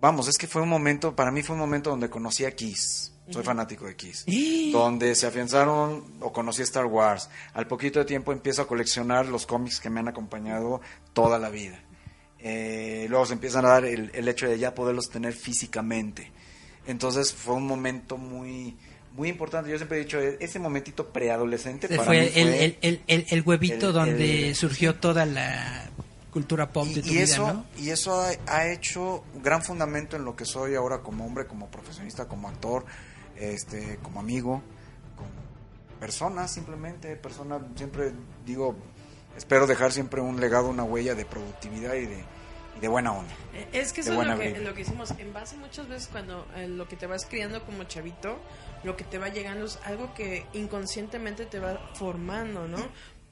vamos, 0.00 0.28
es 0.28 0.36
que 0.36 0.46
fue 0.46 0.62
un 0.62 0.68
momento, 0.68 1.14
para 1.14 1.30
mí 1.30 1.42
fue 1.42 1.54
un 1.54 1.60
momento 1.60 1.90
donde 1.90 2.10
conocí 2.10 2.44
a 2.44 2.50
Kiss. 2.50 3.12
Soy 3.30 3.42
fanático 3.42 3.86
de 3.86 3.96
Kiss. 3.96 4.24
Donde 4.72 5.14
se 5.16 5.26
afianzaron 5.26 6.14
o 6.20 6.32
conocí 6.32 6.60
a 6.60 6.64
Star 6.64 6.86
Wars. 6.86 7.28
Al 7.54 7.66
poquito 7.66 7.98
de 7.98 8.04
tiempo 8.04 8.30
empiezo 8.32 8.62
a 8.62 8.68
coleccionar 8.68 9.26
los 9.26 9.46
cómics 9.46 9.80
que 9.80 9.90
me 9.90 9.98
han 9.98 10.06
acompañado 10.06 10.80
toda 11.12 11.36
la 11.40 11.48
vida. 11.50 11.80
Eh, 12.38 13.06
luego 13.08 13.26
se 13.26 13.32
empiezan 13.32 13.64
a 13.64 13.70
dar 13.70 13.84
el, 13.84 14.12
el 14.14 14.28
hecho 14.28 14.48
de 14.48 14.58
ya 14.60 14.74
poderlos 14.76 15.08
tener 15.10 15.32
físicamente. 15.32 16.30
Entonces 16.86 17.32
fue 17.32 17.54
un 17.56 17.66
momento 17.66 18.16
muy 18.16 18.76
muy 19.16 19.28
importante. 19.28 19.70
Yo 19.70 19.76
siempre 19.76 19.98
he 19.98 20.04
dicho, 20.04 20.20
e- 20.20 20.36
ese 20.40 20.58
momentito 20.58 21.08
preadolescente 21.08 21.88
para 21.88 22.04
fue 22.04 22.20
mí 22.20 22.26
el, 22.26 22.32
fue- 22.32 22.64
el, 22.64 22.78
el, 22.82 23.02
el- 23.06 23.26
el 23.30 23.42
huevito 23.42 23.88
el- 23.88 23.92
donde 23.94 24.48
el- 24.50 24.54
surgió 24.56 24.94
toda 24.96 25.24
la 25.26 25.84
cultura 26.30 26.70
pop 26.70 26.86
de 26.88 27.00
tu 27.02 27.08
y, 27.08 27.12
y 27.12 27.14
vida, 27.14 27.24
eso 27.24 27.46
¿no? 27.52 27.64
y 27.78 27.88
eso 27.90 28.20
ha, 28.20 28.30
ha 28.46 28.70
hecho 28.70 29.24
un 29.34 29.42
gran 29.42 29.62
fundamento 29.62 30.16
en 30.16 30.24
lo 30.26 30.36
que 30.36 30.44
soy 30.44 30.74
ahora 30.74 30.98
como 30.98 31.24
hombre, 31.24 31.46
como 31.46 31.68
profesionista, 31.70 32.28
como 32.28 32.48
actor, 32.48 32.84
este, 33.36 33.98
como 34.02 34.20
amigo, 34.20 34.62
como 35.16 35.30
persona 35.98 36.46
simplemente, 36.46 37.16
persona 37.16 37.58
siempre 37.74 38.12
digo, 38.44 38.76
espero 39.36 39.66
dejar 39.66 39.92
siempre 39.92 40.20
un 40.20 40.38
legado, 40.40 40.68
una 40.68 40.84
huella 40.84 41.14
de 41.14 41.24
productividad 41.24 41.94
y 41.94 42.04
de, 42.06 42.22
y 42.76 42.80
de 42.80 42.88
buena 42.88 43.12
onda. 43.12 43.32
Eh, 43.54 43.68
Es 43.72 43.94
que 43.94 44.02
eso 44.02 44.12
es 44.22 44.38
que, 44.38 44.60
lo 44.60 44.74
que 44.74 44.82
hicimos. 44.82 45.12
En 45.18 45.32
base 45.32 45.56
muchas 45.56 45.88
veces 45.88 46.08
cuando 46.12 46.46
eh, 46.54 46.68
lo 46.68 46.86
que 46.86 46.96
te 46.96 47.06
vas 47.06 47.24
criando 47.24 47.64
como 47.64 47.84
chavito, 47.84 48.38
lo 48.84 48.96
que 48.96 49.04
te 49.04 49.18
va 49.18 49.28
llegando 49.28 49.66
es 49.66 49.78
algo 49.84 50.14
que 50.14 50.44
inconscientemente 50.52 51.46
te 51.46 51.58
va 51.58 51.78
formando, 51.94 52.68
¿no? 52.68 52.78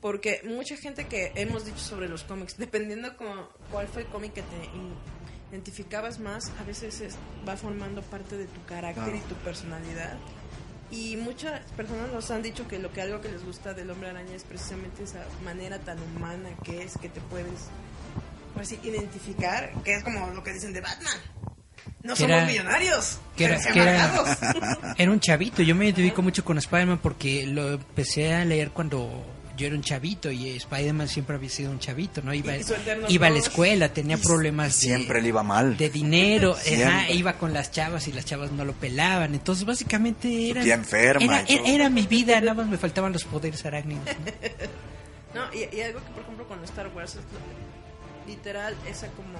Porque 0.00 0.42
mucha 0.44 0.76
gente 0.76 1.06
que 1.06 1.32
hemos 1.36 1.64
dicho 1.64 1.78
sobre 1.78 2.08
los 2.08 2.24
cómics, 2.24 2.56
dependiendo 2.58 3.16
como 3.16 3.48
cuál 3.70 3.88
fue 3.88 4.02
el 4.02 4.08
cómic 4.08 4.34
que 4.34 4.42
te 4.42 4.68
identificabas 5.50 6.18
más, 6.18 6.50
a 6.60 6.64
veces 6.64 7.00
es- 7.00 7.16
va 7.48 7.56
formando 7.56 8.02
parte 8.02 8.36
de 8.36 8.46
tu 8.46 8.62
carácter 8.64 9.04
Claro. 9.04 9.16
y 9.18 9.20
tu 9.20 9.34
personalidad. 9.36 10.16
Y 10.90 11.16
muchas 11.16 11.60
personas 11.72 12.12
nos 12.12 12.30
han 12.30 12.42
dicho 12.42 12.68
que 12.68 12.78
lo 12.78 12.92
que 12.92 13.00
algo 13.02 13.20
que 13.20 13.28
les 13.30 13.44
gusta 13.44 13.72
del 13.72 13.90
hombre 13.90 14.10
araña 14.10 14.34
es 14.34 14.44
precisamente 14.44 15.04
esa 15.04 15.24
manera 15.42 15.78
tan 15.78 15.98
humana 16.00 16.50
que 16.62 16.82
es, 16.82 16.98
que 16.98 17.08
te 17.08 17.20
puedes 17.22 17.68
pues, 18.54 18.72
identificar, 18.84 19.72
que 19.82 19.94
es 19.94 20.04
como 20.04 20.28
lo 20.30 20.42
que 20.44 20.52
dicen 20.52 20.72
de 20.72 20.80
Batman. 20.80 21.18
No 22.02 22.14
somos 22.16 22.30
era- 22.36 22.46
millonarios, 22.46 23.18
que 23.36 23.44
era- 23.44 23.60
que 23.60 23.78
era- 24.98 25.10
un 25.10 25.20
chavito, 25.20 25.62
yo 25.62 25.74
me 25.74 25.86
identifico 25.86 26.22
mucho 26.22 26.44
con 26.44 26.58
Spider-Man 26.58 26.98
porque 27.02 27.46
lo 27.46 27.72
empecé 27.72 28.34
a 28.34 28.44
leer 28.44 28.70
cuando 28.70 29.24
yo 29.56 29.66
era 29.68 29.76
un 29.76 29.82
chavito 29.82 30.30
y 30.32 30.50
Spider-Man 30.56 31.06
siempre 31.08 31.36
había 31.36 31.48
sido 31.48 31.70
un 31.70 31.78
chavito, 31.78 32.20
¿no? 32.22 32.34
Iba, 32.34 32.54
iba 33.08 33.26
a 33.28 33.30
la 33.30 33.38
escuela, 33.38 33.88
tenía 33.88 34.16
problemas 34.18 34.68
de- 34.80 34.86
Siempre 34.88 35.22
le 35.22 35.28
iba 35.28 35.42
mal. 35.44 35.76
de 35.76 35.90
dinero, 35.90 36.56
ajá, 36.84 37.10
iba 37.10 37.34
con 37.34 37.52
las 37.52 37.70
chavas 37.70 38.08
y 38.08 38.12
las 38.12 38.24
chavas 38.24 38.50
no 38.50 38.64
lo 38.64 38.72
pelaban. 38.72 39.32
Entonces, 39.34 39.64
básicamente 39.64 40.50
era. 40.50 40.62
tía 40.62 40.74
enferma 40.74 41.44
Era, 41.48 41.88
mi 41.88 42.02
vida, 42.06 42.40
nada 42.40 42.54
más 42.54 42.66
me 42.66 42.78
faltaban 42.78 43.12
los 43.12 43.24
poderes 43.24 43.64
arácnidos. 43.64 44.04
¿no? 44.06 44.14
No, 45.34 45.42
y, 45.52 45.76
y 45.76 45.80
algo 45.80 45.98
que, 45.98 46.10
por 46.12 46.22
ejemplo, 46.22 46.46
con 46.46 46.62
Star 46.62 46.86
Wars 46.94 47.16
literal 48.28 48.74
esa 48.88 49.08
como 49.08 49.30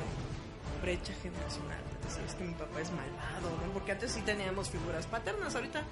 brecha 0.85 1.12
generacional. 1.22 1.78
Sabes 2.09 2.35
que 2.35 2.45
mi 2.45 2.55
papá 2.55 2.80
es 2.80 2.91
malvado, 2.91 3.51
¿no? 3.66 3.72
Porque 3.72 3.93
antes 3.93 4.12
sí 4.12 4.20
teníamos 4.22 4.68
figuras 4.70 5.07
paternas. 5.07 5.55
Ahorita, 5.55 5.82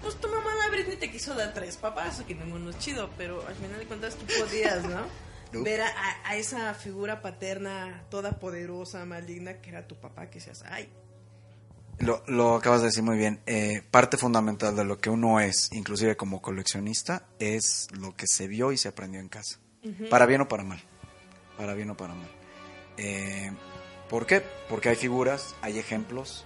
pues 0.00 0.16
tu 0.16 0.28
mamá 0.28 0.50
la 0.64 0.70
Britney 0.70 0.96
te 0.96 1.10
quiso 1.10 1.34
dar 1.34 1.54
tres 1.54 1.76
papás, 1.76 2.22
que 2.26 2.34
ninguno 2.34 2.70
es 2.70 2.78
chido, 2.78 3.08
pero 3.16 3.46
al 3.46 3.54
final 3.54 3.78
de 3.78 3.86
cuentas 3.86 4.16
tú 4.16 4.26
podías, 4.38 4.82
¿no? 4.84 5.02
Ver 5.62 5.82
a, 5.82 5.86
a- 5.88 6.30
a 6.30 6.36
esa 6.36 6.72
figura 6.74 7.20
paterna 7.22 8.04
toda 8.10 8.38
poderosa, 8.40 9.04
maligna, 9.04 9.60
que 9.60 9.70
era 9.70 9.86
tu 9.86 9.94
papá, 9.96 10.28
que 10.30 10.40
seas, 10.40 10.64
ay, 10.66 10.88
Lo, 11.98 12.22
lo 12.26 12.56
acabas 12.56 12.80
de 12.80 12.86
decir 12.86 13.02
muy 13.02 13.16
bien. 13.18 13.40
Eh, 13.46 13.82
parte 13.90 14.16
fundamental 14.16 14.74
de 14.74 14.84
lo 14.84 14.98
que 14.98 15.10
uno 15.10 15.40
es, 15.40 15.68
inclusive 15.72 16.16
como 16.16 16.40
coleccionista, 16.42 17.26
es 17.38 17.86
lo 17.92 18.16
que 18.16 18.26
se 18.26 18.48
vio 18.48 18.72
y 18.72 18.78
se 18.78 18.88
aprendió 18.88 19.20
en 19.20 19.28
casa. 19.28 19.58
Para 20.10 20.24
bien 20.26 20.40
o 20.40 20.48
para 20.48 20.64
mal. 20.64 20.80
Para 21.58 21.74
bien 21.74 21.90
o 21.90 21.96
para 21.96 22.14
mal. 22.14 22.28
Eh, 22.96 23.52
¿Por 24.12 24.26
qué? 24.26 24.42
Porque 24.68 24.90
hay 24.90 24.96
figuras, 24.96 25.56
hay 25.62 25.78
ejemplos. 25.80 26.44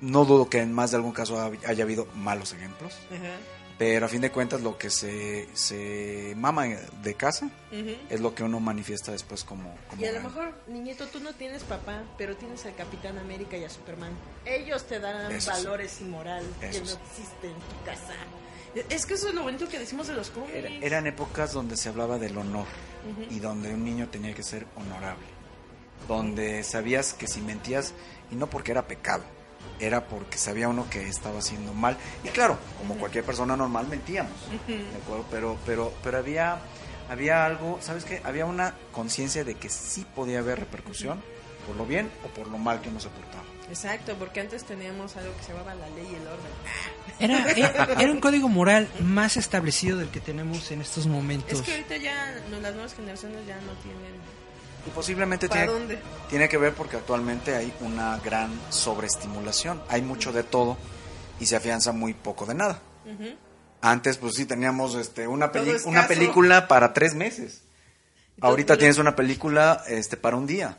No 0.00 0.24
dudo 0.24 0.50
que 0.50 0.58
en 0.60 0.72
más 0.72 0.90
de 0.90 0.96
algún 0.96 1.12
caso 1.12 1.40
haya 1.66 1.84
habido 1.84 2.06
malos 2.16 2.52
ejemplos. 2.52 2.98
Pero 3.78 4.06
a 4.06 4.08
fin 4.08 4.20
de 4.20 4.30
cuentas 4.30 4.60
lo 4.60 4.76
que 4.78 4.90
se, 4.90 5.48
se 5.54 6.34
mama 6.36 6.66
de 6.66 7.14
casa 7.14 7.48
es 8.10 8.20
lo 8.20 8.34
que 8.34 8.42
uno 8.42 8.60
manifiesta 8.60 9.12
después 9.12 9.42
como... 9.44 9.74
como 9.88 10.02
Y 10.02 10.04
a 10.06 10.12
lo 10.12 10.20
mejor, 10.20 10.52
niñito, 10.68 11.06
tú 11.06 11.20
no 11.20 11.32
tienes 11.32 11.62
papá, 11.64 12.02
pero 12.18 12.36
tienes 12.36 12.64
al 12.66 12.74
Capitán 12.74 13.18
América 13.18 13.56
y 13.56 13.64
a 13.64 13.70
Superman. 13.70 14.12
Ellos 14.44 14.84
te 14.84 15.00
dan 15.00 15.32
valores 15.46 16.00
y 16.00 16.04
moral 16.04 16.44
que 16.60 16.66
no 16.80 16.86
sí. 16.86 16.96
existe 17.08 17.46
en 17.46 17.54
tu 17.54 17.84
casa. 17.84 18.14
Es 18.88 19.04
que 19.06 19.14
eso 19.14 19.28
es 19.28 19.34
lo 19.34 19.42
bonito 19.42 19.68
que 19.68 19.78
decimos 19.78 20.06
de 20.08 20.14
los 20.14 20.30
cómics. 20.30 20.54
Era- 20.54 20.68
eran 20.68 21.06
épocas 21.06 21.52
donde 21.52 21.76
se 21.76 21.88
hablaba 21.88 22.18
del 22.18 22.36
honor 22.36 22.66
y 23.30 23.38
donde 23.40 23.74
un 23.74 23.84
niño 23.84 24.08
tenía 24.10 24.34
que 24.34 24.42
ser 24.42 24.66
honorable. 24.76 25.24
Donde 26.08 26.62
sabías 26.64 27.14
que 27.14 27.26
si 27.26 27.40
mentías, 27.40 27.94
y 28.30 28.34
no 28.34 28.48
porque 28.48 28.72
era 28.72 28.86
pecado, 28.86 29.22
era 29.78 30.06
porque 30.06 30.38
sabía 30.38 30.68
uno 30.68 30.88
que 30.90 31.08
estaba 31.08 31.38
haciendo 31.38 31.72
mal. 31.74 31.96
Y 32.24 32.28
claro, 32.28 32.58
como 32.78 32.96
cualquier 32.96 33.24
persona 33.24 33.56
normal, 33.56 33.86
mentíamos. 33.88 34.32
¿de 34.66 34.96
acuerdo? 35.02 35.24
Pero, 35.30 35.58
pero, 35.66 35.92
pero 36.02 36.18
había, 36.18 36.58
había 37.08 37.44
algo, 37.44 37.78
¿sabes 37.80 38.04
qué? 38.04 38.20
Había 38.24 38.46
una 38.46 38.74
conciencia 38.92 39.44
de 39.44 39.54
que 39.54 39.68
sí 39.68 40.06
podía 40.14 40.40
haber 40.40 40.60
repercusión 40.60 41.22
por 41.66 41.76
lo 41.76 41.86
bien 41.86 42.10
o 42.24 42.28
por 42.28 42.48
lo 42.48 42.58
mal 42.58 42.80
que 42.80 42.88
uno 42.88 43.00
se 43.00 43.08
portaba. 43.08 43.44
Exacto, 43.68 44.14
porque 44.18 44.40
antes 44.40 44.64
teníamos 44.64 45.16
algo 45.16 45.34
que 45.36 45.44
se 45.44 45.52
llamaba 45.52 45.74
la 45.74 45.88
ley 45.90 46.06
y 46.12 46.14
el 46.16 46.26
orden. 46.26 46.52
Era, 47.18 47.92
era, 48.02 48.12
un 48.12 48.20
código 48.20 48.48
moral 48.48 48.88
más 49.00 49.36
establecido 49.36 49.98
del 49.98 50.08
que 50.08 50.20
tenemos 50.20 50.70
en 50.72 50.80
estos 50.80 51.06
momentos. 51.06 51.60
Es 51.60 51.62
que 51.62 51.72
ahorita 51.72 51.96
ya 51.96 52.34
no, 52.50 52.60
las 52.60 52.74
nuevas 52.74 52.94
generaciones 52.94 53.46
ya 53.46 53.56
no 53.56 53.72
tienen 53.82 54.41
Y 54.86 54.90
posiblemente 54.90 55.48
tiene, 55.48 55.66
dónde. 55.66 55.98
tiene 56.28 56.48
que 56.48 56.56
ver 56.58 56.74
porque 56.74 56.96
actualmente 56.96 57.54
hay 57.54 57.72
una 57.80 58.18
gran 58.18 58.50
sobreestimulación. 58.70 59.82
Hay 59.88 60.02
mucho 60.02 60.32
de 60.32 60.42
todo 60.42 60.76
y 61.40 61.46
se 61.46 61.56
afianza 61.56 61.92
muy 61.92 62.14
poco 62.14 62.46
de 62.46 62.54
nada. 62.54 62.80
Antes, 63.80 64.16
pues 64.18 64.34
sí, 64.34 64.44
teníamos 64.44 64.94
este, 64.94 65.26
una, 65.26 65.50
una 65.86 66.06
película 66.06 66.68
para 66.68 66.92
tres 66.92 67.14
meses. 67.14 67.62
todo- 68.40 68.50
Ahorita 68.50 68.76
tienes 68.76 68.98
una 68.98 69.14
película 69.16 69.82
este, 69.88 70.16
para 70.16 70.36
un 70.36 70.46
día. 70.46 70.78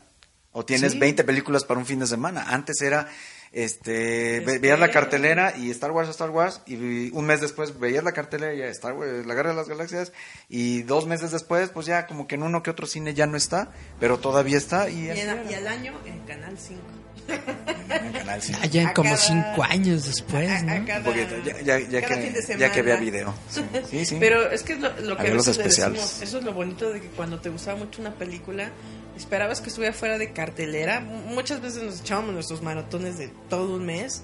O 0.52 0.64
tienes 0.64 0.92
Sí. 0.92 0.98
20 0.98 1.24
películas 1.24 1.64
para 1.64 1.80
un 1.80 1.86
fin 1.86 1.98
de 1.98 2.06
semana. 2.06 2.44
Antes 2.48 2.80
era, 2.80 3.08
este, 3.54 4.38
Espera. 4.38 4.58
veías 4.60 4.78
la 4.80 4.90
cartelera 4.90 5.54
y 5.56 5.70
Star 5.70 5.92
Wars, 5.92 6.08
Star 6.10 6.30
Wars, 6.30 6.60
y 6.66 7.10
un 7.12 7.24
mes 7.24 7.40
después 7.40 7.78
veías 7.78 8.04
la 8.04 8.12
cartelera 8.12 8.52
y 8.52 8.58
ya 8.58 8.66
Star 8.66 8.92
Wars, 8.94 9.24
la 9.26 9.34
Guerra 9.34 9.50
de 9.50 9.56
las 9.56 9.68
Galaxias, 9.68 10.12
y 10.48 10.82
dos 10.82 11.06
meses 11.06 11.30
después, 11.30 11.70
pues 11.70 11.86
ya 11.86 12.06
como 12.06 12.26
que 12.26 12.34
en 12.34 12.42
uno 12.42 12.62
que 12.62 12.70
otro 12.70 12.86
cine 12.86 13.14
ya 13.14 13.26
no 13.26 13.36
está, 13.36 13.70
pero 14.00 14.18
todavía 14.18 14.58
está 14.58 14.90
y, 14.90 15.06
Y, 15.06 15.10
en- 15.10 15.28
al 15.30 15.66
año 15.68 15.92
en 16.04 16.18
Canal 16.20 16.58
5. 16.58 16.80
en 17.26 18.06
el 18.06 18.12
canal 18.12 18.42
cinco. 18.42 18.58
Allá 18.62 18.88
A 18.88 18.92
como 18.92 19.10
cada- 19.10 19.22
cinco 19.22 19.62
años 19.62 20.04
después, 20.06 20.50
a 20.50 20.62
¿no? 20.62 20.86
cada- 20.86 21.04
poquito, 21.04 21.34
ya, 21.44 21.60
ya, 21.62 21.78
ya 21.78 22.02
cada 22.02 22.20
fin 22.20 22.32
de 22.34 22.44
que, 22.44 22.58
ya 22.58 22.70
que 22.72 22.80
había 22.80 22.96
video. 22.96 23.34
Sí, 23.48 23.62
sí. 23.88 24.04
sí. 24.04 24.16
Pero 24.20 24.50
es 24.50 24.62
que 24.62 24.74
es 24.74 24.80
lo, 24.80 24.88
lo 25.00 25.16
que 25.16 25.28
a 25.28 25.34
decimos, 25.34 26.20
eso 26.20 26.38
es 26.38 26.44
lo 26.44 26.52
bonito 26.52 26.90
de 26.92 27.00
que 27.00 27.08
cuando 27.08 27.40
te 27.40 27.48
gustaba 27.48 27.78
mucho 27.78 28.02
una 28.02 28.12
película, 28.14 28.70
esperabas 29.16 29.60
que 29.60 29.68
estuviera 29.68 29.94
fuera 29.94 30.18
de 30.18 30.32
cartelera. 30.32 31.00
Muchas 31.00 31.60
veces 31.60 31.82
nos 31.82 32.00
echábamos 32.00 32.34
nuestros 32.34 32.62
maratones 32.62 33.18
de 33.18 33.30
todo 33.48 33.76
un 33.76 33.86
mes. 33.86 34.22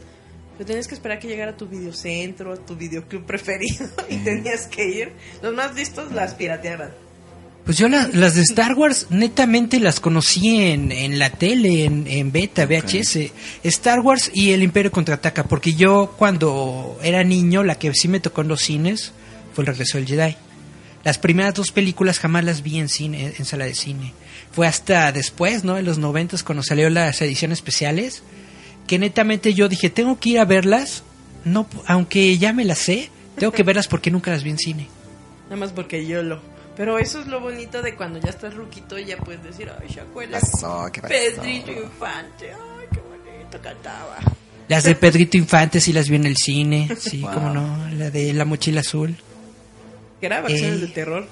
Pero 0.56 0.66
tenías 0.68 0.88
que 0.88 0.94
esperar 0.94 1.18
que 1.18 1.26
llegara 1.28 1.52
a 1.52 1.56
tu 1.56 1.66
videocentro, 1.66 2.52
a 2.52 2.56
tu 2.56 2.76
videoclub 2.76 3.24
preferido, 3.26 3.86
y 4.10 4.16
tenías 4.18 4.66
que 4.66 4.86
ir. 4.88 5.12
Los 5.42 5.54
más 5.54 5.74
listos 5.74 6.12
las 6.12 6.34
pirateaban. 6.34 6.90
Pues 7.64 7.78
yo 7.78 7.88
la- 7.88 8.08
las 8.12 8.34
de 8.34 8.42
Star 8.42 8.74
Wars 8.74 9.06
netamente 9.10 9.80
las 9.80 10.00
conocí 10.00 10.60
en, 10.70 10.92
en 10.92 11.18
la 11.18 11.30
tele, 11.30 11.84
en, 11.84 12.06
en 12.06 12.32
beta, 12.32 12.66
VHS. 12.66 13.18
Star 13.64 14.00
Wars 14.00 14.30
y 14.34 14.50
el 14.52 14.62
Imperio 14.62 14.90
Contraataca, 14.90 15.44
porque 15.44 15.74
yo 15.74 16.14
cuando 16.18 16.98
era 17.02 17.22
niño, 17.22 17.62
la 17.62 17.76
que 17.78 17.92
sí 17.94 18.08
me 18.08 18.20
tocó 18.20 18.40
en 18.42 18.48
los 18.48 18.60
cines 18.62 19.12
fue 19.54 19.62
el 19.62 19.68
regreso 19.68 19.98
del 19.98 20.06
Jedi. 20.06 20.36
Las 21.04 21.16
primeras 21.18 21.54
dos 21.54 21.70
películas 21.72 22.18
jamás 22.18 22.44
las 22.44 22.62
vi 22.62 22.78
en 22.78 22.88
cine, 22.90 23.32
en 23.38 23.44
sala 23.46 23.64
de 23.64 23.74
cine. 23.74 24.12
Fue 24.52 24.66
hasta 24.66 25.12
después, 25.12 25.62
¿no? 25.64 25.78
En 25.78 25.84
los 25.84 25.98
noventas 25.98 26.42
cuando 26.42 26.62
salieron 26.62 26.94
las 26.94 27.20
ediciones 27.22 27.58
especiales, 27.58 28.22
que 28.86 28.98
netamente 28.98 29.54
yo 29.54 29.68
dije, 29.68 29.90
tengo 29.90 30.18
que 30.18 30.30
ir 30.30 30.38
a 30.40 30.44
verlas, 30.44 31.02
no, 31.44 31.68
aunque 31.86 32.36
ya 32.38 32.52
me 32.52 32.64
las 32.64 32.78
sé, 32.78 33.10
tengo 33.36 33.52
que 33.52 33.62
verlas 33.64 33.86
porque 33.88 34.10
nunca 34.10 34.30
las 34.32 34.42
vi 34.42 34.50
en 34.50 34.58
cine. 34.58 34.88
Nada 35.44 35.56
más 35.56 35.72
porque 35.72 36.06
yo 36.06 36.22
lo. 36.22 36.40
Pero 36.76 36.98
eso 36.98 37.20
es 37.20 37.26
lo 37.26 37.40
bonito 37.40 37.82
de 37.82 37.94
cuando 37.94 38.18
ya 38.20 38.30
estás 38.30 38.54
ruquito 38.54 38.98
y 38.98 39.04
ya 39.04 39.16
puedes 39.18 39.42
decir, 39.42 39.70
ay, 39.80 39.88
pasó. 40.30 40.86
Pedrito 41.08 41.70
Infante, 41.72 42.52
ay, 42.52 42.86
qué 42.92 43.00
bonito 43.00 43.60
cantaba. 43.62 44.16
Las 44.68 44.84
de 44.84 44.94
Pedrito 44.94 45.36
Infante 45.36 45.80
sí 45.80 45.92
las 45.92 46.08
vi 46.08 46.16
en 46.16 46.26
el 46.26 46.36
cine. 46.36 46.88
Sí, 46.98 47.20
Wow. 47.20 47.30
cómo 47.34 47.50
no. 47.52 47.88
La 47.96 48.10
de 48.10 48.32
La 48.32 48.44
Mochila 48.44 48.80
Azul. 48.80 49.16
Que 50.20 50.26
era 50.26 50.40
vacaciones 50.40 50.76
Eh. 50.78 50.80
de 50.80 50.86
terror. 50.88 51.28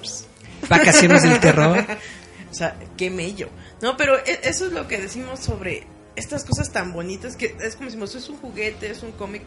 Vacaciones 0.67 1.23
del 1.23 1.39
Terror. 1.39 1.85
O 2.51 2.53
sea, 2.53 2.75
qué 2.97 3.09
mello. 3.09 3.49
No, 3.81 3.95
pero 3.97 4.17
e- 4.17 4.39
eso 4.43 4.65
es 4.67 4.71
lo 4.73 4.87
que 4.87 4.97
decimos 4.99 5.39
sobre 5.39 5.85
estas 6.15 6.43
cosas 6.43 6.71
tan 6.71 6.91
bonitas 6.93 7.35
que 7.35 7.55
es 7.61 7.75
como 7.75 7.85
decimos, 7.87 8.15
es 8.15 8.27
un 8.29 8.37
juguete, 8.37 8.89
es 8.89 9.03
un 9.03 9.11
cómic, 9.13 9.43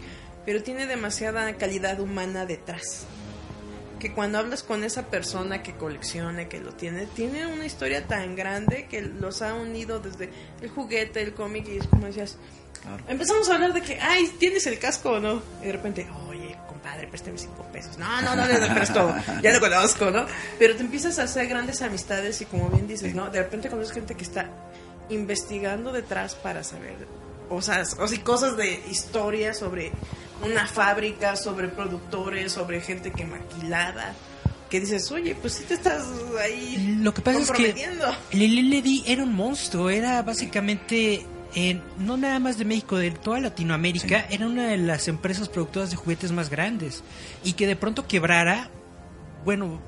pero 0.46 0.62
tiene 0.62 0.86
demasiada 0.86 1.56
calidad 1.56 2.00
humana 2.00 2.46
detrás. 2.46 3.04
Que 3.98 4.12
cuando 4.12 4.38
hablas 4.38 4.62
con 4.64 4.82
esa 4.82 5.06
persona 5.06 5.62
que 5.62 5.74
colecciona, 5.76 6.48
que 6.48 6.58
lo 6.60 6.72
tiene, 6.74 7.06
tiene 7.06 7.46
una 7.46 7.64
historia 7.66 8.06
tan 8.08 8.34
grande 8.34 8.86
que 8.88 9.00
los 9.02 9.42
ha 9.42 9.54
unido 9.54 10.00
desde 10.00 10.30
el 10.60 10.70
juguete, 10.70 11.22
el 11.22 11.34
cómic 11.34 11.68
y 11.68 11.76
es 11.78 11.86
como 11.86 12.06
decías, 12.06 12.36
Claro. 12.82 13.04
empezamos 13.06 13.48
a 13.48 13.54
hablar 13.54 13.74
de 13.74 13.80
que, 13.80 14.00
ay, 14.00 14.26
¿tienes 14.40 14.66
el 14.66 14.76
casco 14.80 15.10
o 15.12 15.20
no? 15.20 15.40
Y 15.62 15.66
de 15.66 15.72
repente, 15.72 16.08
compadre, 16.82 17.06
préstame 17.06 17.38
cinco 17.38 17.62
pesos. 17.72 17.96
No, 17.96 18.20
no, 18.22 18.34
no 18.34 18.46
le 18.46 18.58
presto, 18.74 19.14
ya 19.40 19.52
lo 19.52 19.60
conozco, 19.60 20.10
¿no? 20.10 20.26
Pero 20.58 20.74
te 20.74 20.82
empiezas 20.82 21.18
a 21.18 21.24
hacer 21.24 21.46
grandes 21.46 21.80
amistades 21.80 22.40
y 22.40 22.46
como 22.46 22.68
bien 22.70 22.88
dices, 22.88 23.14
¿no? 23.14 23.30
De 23.30 23.40
repente 23.40 23.68
conoces 23.68 23.92
gente 23.92 24.14
que 24.14 24.24
está 24.24 24.50
investigando 25.08 25.92
detrás 25.92 26.34
para 26.34 26.64
saber 26.64 26.96
cosas, 27.48 27.96
o 28.00 28.08
sea, 28.08 28.24
cosas 28.24 28.56
de 28.56 28.82
historia 28.90 29.54
sobre 29.54 29.92
una 30.44 30.66
fábrica, 30.66 31.36
sobre 31.36 31.68
productores, 31.68 32.52
sobre 32.52 32.80
gente 32.80 33.12
que 33.12 33.24
maquilada. 33.24 34.14
Que 34.68 34.80
dices, 34.80 35.12
oye, 35.12 35.34
pues 35.34 35.52
sí 35.52 35.64
te 35.64 35.74
estás 35.74 36.02
ahí 36.40 36.96
Lo 37.02 37.12
que 37.12 37.20
pasa 37.20 37.40
es 37.40 37.50
que 37.50 37.74
era 39.06 39.22
un 39.22 39.34
monstruo. 39.34 39.90
Era 39.90 40.22
básicamente, 40.22 41.26
eh, 41.54 41.80
no 41.98 42.16
nada 42.16 42.38
más 42.38 42.58
de 42.58 42.64
México, 42.64 42.96
de 42.96 43.10
toda 43.10 43.40
Latinoamérica. 43.40 44.26
Era 44.30 44.46
una 44.46 44.68
de 44.68 44.78
las 44.78 45.08
empresas 45.08 45.48
productoras 45.48 45.90
de 45.90 45.96
juguetes 45.96 46.32
más 46.32 46.50
grandes. 46.50 47.02
Y 47.44 47.54
que 47.54 47.66
de 47.66 47.76
pronto 47.76 48.06
quebrara, 48.06 48.70
bueno, 49.44 49.80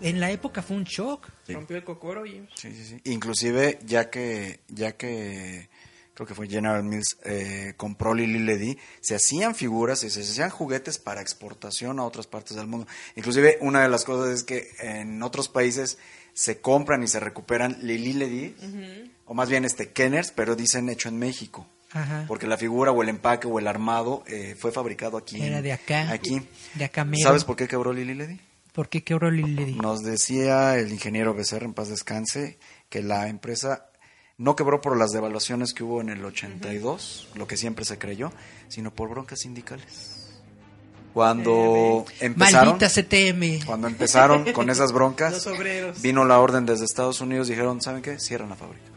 en 0.00 0.20
la 0.20 0.30
época 0.30 0.62
fue 0.62 0.76
un 0.76 0.84
shock. 0.84 1.28
Sí. 1.46 1.54
Rompió 1.54 1.76
el 1.76 1.84
cocoro 1.84 2.26
y... 2.26 2.48
Sí, 2.54 2.72
sí, 2.72 2.84
sí. 2.84 3.00
Inclusive, 3.04 3.78
ya 3.84 4.10
que, 4.10 4.60
ya 4.68 4.92
que 4.92 5.68
creo 6.14 6.26
que 6.26 6.34
fue 6.34 6.48
General 6.48 6.82
Mills, 6.82 7.18
eh, 7.24 7.74
compró 7.76 8.14
Lili 8.14 8.40
Ledy, 8.40 8.78
se 9.00 9.14
hacían 9.14 9.54
figuras 9.54 10.04
y 10.04 10.10
se 10.10 10.20
hacían 10.20 10.50
juguetes 10.50 10.98
para 10.98 11.22
exportación 11.22 11.98
a 11.98 12.04
otras 12.04 12.26
partes 12.26 12.56
del 12.56 12.66
mundo. 12.66 12.86
Inclusive, 13.16 13.58
una 13.60 13.82
de 13.82 13.88
las 13.88 14.04
cosas 14.04 14.34
es 14.34 14.44
que 14.44 14.68
en 14.80 15.22
otros 15.22 15.48
países 15.48 15.98
se 16.34 16.60
compran 16.60 17.02
y 17.02 17.08
se 17.08 17.20
recuperan 17.20 17.78
Lili 17.82 18.12
Ledy, 18.12 19.11
o 19.32 19.34
más 19.34 19.48
bien 19.48 19.64
este 19.64 19.92
Kenners, 19.92 20.30
pero 20.30 20.56
dicen 20.56 20.90
hecho 20.90 21.08
en 21.08 21.18
México. 21.18 21.66
Ajá. 21.92 22.26
Porque 22.28 22.46
la 22.46 22.58
figura 22.58 22.92
o 22.92 23.02
el 23.02 23.08
empaque 23.08 23.46
o 23.46 23.58
el 23.58 23.66
armado 23.66 24.22
eh, 24.26 24.54
fue 24.58 24.72
fabricado 24.72 25.16
aquí. 25.16 25.42
Era 25.42 25.62
de 25.62 25.72
acá. 25.72 26.10
Aquí. 26.10 26.46
De 26.74 26.84
acá 26.84 27.06
mero. 27.06 27.22
¿Sabes 27.22 27.44
por 27.44 27.56
qué 27.56 27.66
quebró 27.66 27.94
Lili 27.94 28.14
Ledy? 28.14 28.38
¿Por 28.74 28.90
qué 28.90 29.02
quebró 29.02 29.30
Lili 29.30 29.54
Ledy? 29.54 29.74
Nos 29.76 30.02
decía 30.02 30.76
el 30.76 30.92
ingeniero 30.92 31.32
Becerra, 31.32 31.64
en 31.64 31.72
paz 31.72 31.88
descanse, 31.88 32.58
que 32.90 33.00
la 33.02 33.28
empresa 33.28 33.86
no 34.36 34.54
quebró 34.54 34.82
por 34.82 34.98
las 34.98 35.12
devaluaciones 35.12 35.72
que 35.72 35.82
hubo 35.82 36.02
en 36.02 36.10
el 36.10 36.22
82, 36.22 37.30
lo 37.34 37.46
que 37.46 37.56
siempre 37.56 37.86
se 37.86 37.96
creyó, 37.96 38.34
sino 38.68 38.94
por 38.94 39.08
broncas 39.08 39.40
sindicales. 39.40 40.28
Cuando 41.14 42.04
empezaron, 42.20 42.78
Maldita 42.78 42.90
CTM. 42.90 43.64
cuando 43.64 43.88
empezaron 43.88 44.52
con 44.52 44.68
esas 44.68 44.92
broncas, 44.92 45.32
Los 45.46 45.46
obreros. 45.46 46.02
vino 46.02 46.26
la 46.26 46.38
orden 46.38 46.66
desde 46.66 46.84
Estados 46.84 47.22
Unidos, 47.22 47.48
dijeron, 47.48 47.80
¿saben 47.80 48.02
qué? 48.02 48.20
Cierran 48.20 48.50
la 48.50 48.56
fábrica. 48.56 48.91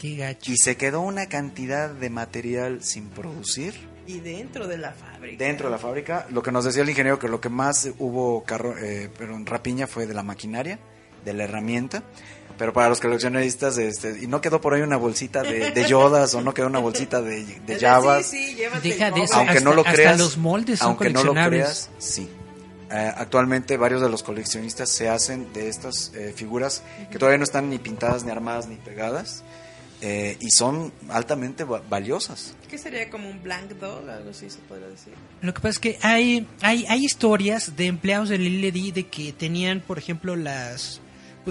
Qué 0.00 0.16
gacho. 0.16 0.50
Y 0.52 0.56
se 0.56 0.76
quedó 0.76 1.00
una 1.02 1.26
cantidad 1.28 1.90
de 1.90 2.08
material 2.10 2.82
sin 2.82 3.08
producir 3.10 3.74
Y 4.06 4.20
dentro 4.20 4.66
de 4.66 4.78
la 4.78 4.92
fábrica. 4.92 5.44
dentro 5.44 5.66
de 5.68 5.72
la 5.72 5.78
fábrica. 5.78 6.26
Lo 6.30 6.42
que 6.42 6.50
nos 6.52 6.64
decía 6.64 6.82
el 6.82 6.88
ingeniero 6.88 7.18
que 7.18 7.28
lo 7.28 7.40
que 7.40 7.50
más 7.50 7.88
hubo 7.98 8.42
carro, 8.44 8.74
eh, 8.78 9.10
pero 9.18 9.34
en 9.36 9.44
rapiña 9.44 9.86
fue 9.86 10.06
de 10.06 10.14
la 10.14 10.22
maquinaria, 10.22 10.78
de 11.24 11.32
la 11.34 11.44
herramienta. 11.44 12.02
Pero 12.56 12.72
para 12.72 12.88
los 12.90 13.00
coleccionistas, 13.00 13.78
este, 13.78 14.18
y 14.22 14.26
no 14.26 14.40
quedó 14.40 14.60
por 14.60 14.74
ahí 14.74 14.82
una 14.82 14.96
bolsita 14.98 15.42
de, 15.42 15.70
de 15.70 15.84
yodas 15.88 16.34
o 16.34 16.40
no 16.42 16.52
quedó 16.52 16.66
una 16.66 16.78
bolsita 16.78 17.20
de, 17.22 17.44
de 17.66 17.74
Es 17.76 17.80
Jabas. 17.80 18.26
Sí, 18.26 18.54
sí, 18.56 18.62
Deja 18.82 19.10
de 19.10 19.22
eso. 19.22 19.34
aunque 19.36 19.60
no 19.60 19.72
lo 19.74 19.80
hasta- 19.82 19.92
creas, 19.94 20.12
hasta 20.12 20.24
los 20.24 20.36
moldes 20.38 20.78
son 20.78 20.88
aunque 20.88 21.10
no 21.10 21.24
lo 21.24 21.32
creas, 21.34 21.90
sí. 21.98 22.28
Eh, 22.90 23.12
actualmente 23.16 23.76
varios 23.76 24.00
de 24.02 24.08
los 24.08 24.22
coleccionistas 24.24 24.88
se 24.88 25.08
hacen 25.08 25.52
de 25.52 25.68
estas 25.68 26.12
eh, 26.16 26.32
figuras 26.34 26.82
que 27.12 27.18
todavía 27.18 27.38
no 27.38 27.44
están 27.44 27.70
ni 27.70 27.78
pintadas, 27.78 28.24
ni 28.24 28.30
armadas, 28.30 28.66
ni 28.66 28.76
pegadas. 28.76 29.44
Eh, 30.02 30.36
y 30.40 30.50
son 30.50 30.92
altamente 31.08 31.64
va- 31.64 31.82
valiosas. 31.88 32.54
¿Qué 32.68 32.78
sería 32.78 33.10
como 33.10 33.28
un 33.28 33.42
blank 33.42 33.70
doll? 33.72 34.08
Algo 34.08 34.30
así 34.30 34.48
se 34.50 34.58
podría 34.60 34.88
decir. 34.88 35.12
Lo 35.42 35.52
que 35.52 35.60
pasa 35.60 35.68
es 35.70 35.78
que 35.78 35.98
hay, 36.02 36.46
hay, 36.62 36.86
hay 36.88 37.04
historias 37.04 37.76
de 37.76 37.86
empleados 37.86 38.28
de 38.28 38.38
Lili 38.38 38.60
Ledy 38.62 38.92
de 38.92 39.06
que 39.06 39.32
tenían, 39.32 39.80
por 39.80 39.98
ejemplo, 39.98 40.36
las 40.36 41.00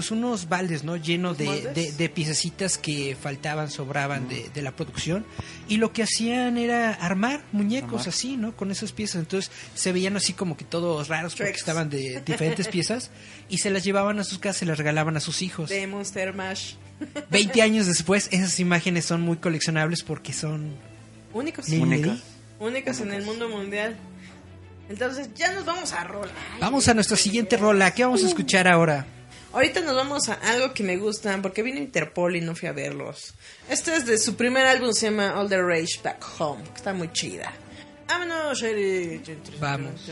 pues 0.00 0.10
unos 0.12 0.48
baldes, 0.48 0.82
¿no? 0.82 0.96
Llenos 0.96 1.36
de, 1.36 1.72
de, 1.74 1.92
de 1.92 2.08
piececitas 2.08 2.78
que 2.78 3.14
faltaban, 3.20 3.70
sobraban 3.70 4.28
de, 4.30 4.48
de 4.48 4.62
la 4.62 4.72
producción. 4.74 5.26
Y 5.68 5.76
lo 5.76 5.92
que 5.92 6.02
hacían 6.02 6.56
era 6.56 6.94
armar 6.94 7.42
muñecos 7.52 8.00
Armar. 8.00 8.08
así, 8.08 8.38
¿no? 8.38 8.56
Con 8.56 8.70
esas 8.70 8.92
piezas. 8.92 9.16
Entonces 9.16 9.50
se 9.74 9.92
veían 9.92 10.16
así 10.16 10.32
como 10.32 10.56
que 10.56 10.64
todos 10.64 11.08
raros 11.08 11.34
porque 11.34 11.50
Tricks. 11.50 11.58
estaban 11.58 11.90
de 11.90 12.22
diferentes 12.24 12.66
piezas. 12.72 13.10
Y 13.50 13.58
se 13.58 13.68
las 13.68 13.84
llevaban 13.84 14.18
a 14.18 14.24
sus 14.24 14.38
casas, 14.38 14.56
se 14.56 14.64
las 14.64 14.78
regalaban 14.78 15.18
a 15.18 15.20
sus 15.20 15.42
hijos. 15.42 15.68
De 15.68 15.86
Monster 15.86 16.32
Mash. 16.32 16.76
20 17.30 17.60
años 17.62 17.84
después, 17.86 18.28
esas 18.32 18.58
imágenes 18.58 19.04
son 19.04 19.20
muy 19.20 19.36
coleccionables 19.36 20.02
porque 20.02 20.32
son 20.32 20.76
Únicos. 21.34 21.68
Únicas. 21.68 22.06
Ledy. 22.06 22.22
Únicos 22.58 23.00
en 23.00 23.12
el 23.12 23.22
mundo 23.22 23.50
mundial. 23.50 23.98
Entonces 24.88 25.28
ya 25.34 25.52
nos 25.52 25.66
vamos 25.66 25.92
a 25.92 26.04
rola. 26.04 26.32
Vamos 26.58 26.88
a 26.88 26.94
nuestra 26.94 27.18
siguiente 27.18 27.58
rola. 27.58 27.92
¿Qué 27.92 28.02
vamos 28.02 28.24
a 28.24 28.28
escuchar 28.28 28.66
ahora? 28.66 29.06
Ahorita 29.52 29.80
nos 29.80 29.96
vamos 29.96 30.28
a 30.28 30.34
algo 30.34 30.72
que 30.72 30.84
me 30.84 30.96
gustan 30.96 31.42
porque 31.42 31.62
vino 31.62 31.78
Interpol 31.78 32.36
y 32.36 32.40
no 32.40 32.54
fui 32.54 32.68
a 32.68 32.72
verlos. 32.72 33.34
Este 33.68 33.96
es 33.96 34.06
de 34.06 34.16
su 34.18 34.36
primer 34.36 34.64
álbum, 34.66 34.92
se 34.92 35.10
llama 35.10 35.38
All 35.38 35.48
the 35.48 35.60
Rage 35.60 36.00
Back 36.04 36.24
Home, 36.38 36.62
que 36.64 36.76
está 36.76 36.92
muy 36.92 37.10
chida. 37.12 37.52
Vámonos, 38.06 38.62
Eric. 38.62 39.22
Vamos. 39.58 40.08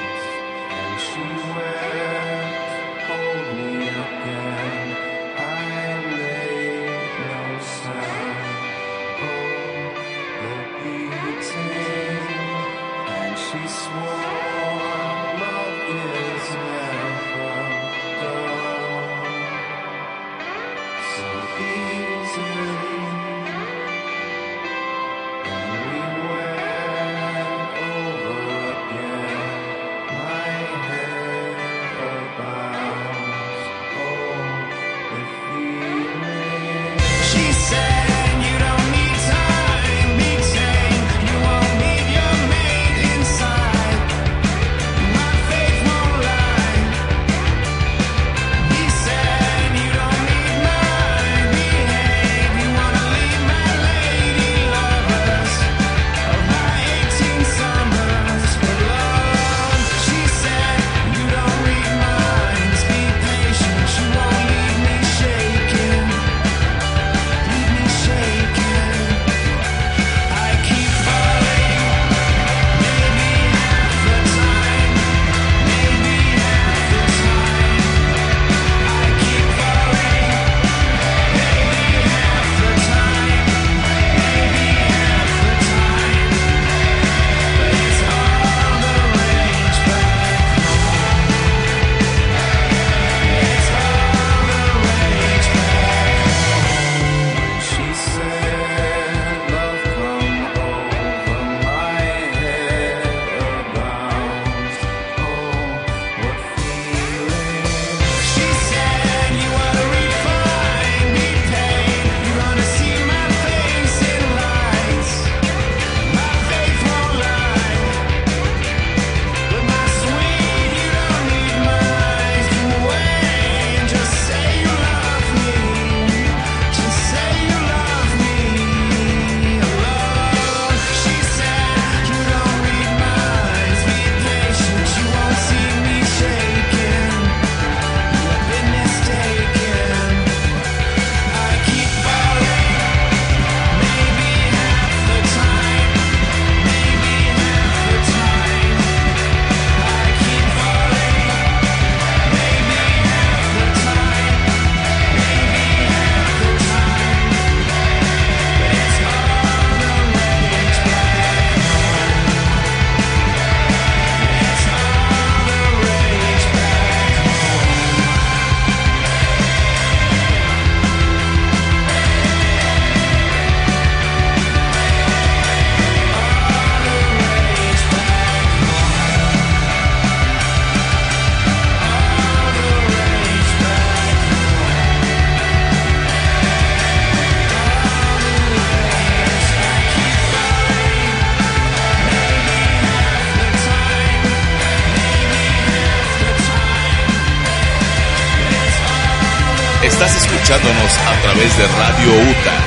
escuchándonos 200.45 200.97
a 200.99 201.21
través 201.23 201.57
de 201.57 201.65
Radio 201.65 202.29
UTA. 202.29 202.64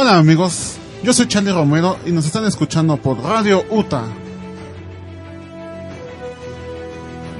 Hola 0.00 0.16
amigos, 0.16 0.76
yo 1.02 1.12
soy 1.12 1.26
Charlie 1.26 1.50
Romero 1.50 1.98
y 2.06 2.12
nos 2.12 2.24
están 2.24 2.44
escuchando 2.44 2.98
por 2.98 3.18
Radio 3.20 3.64
UTA. 3.68 4.04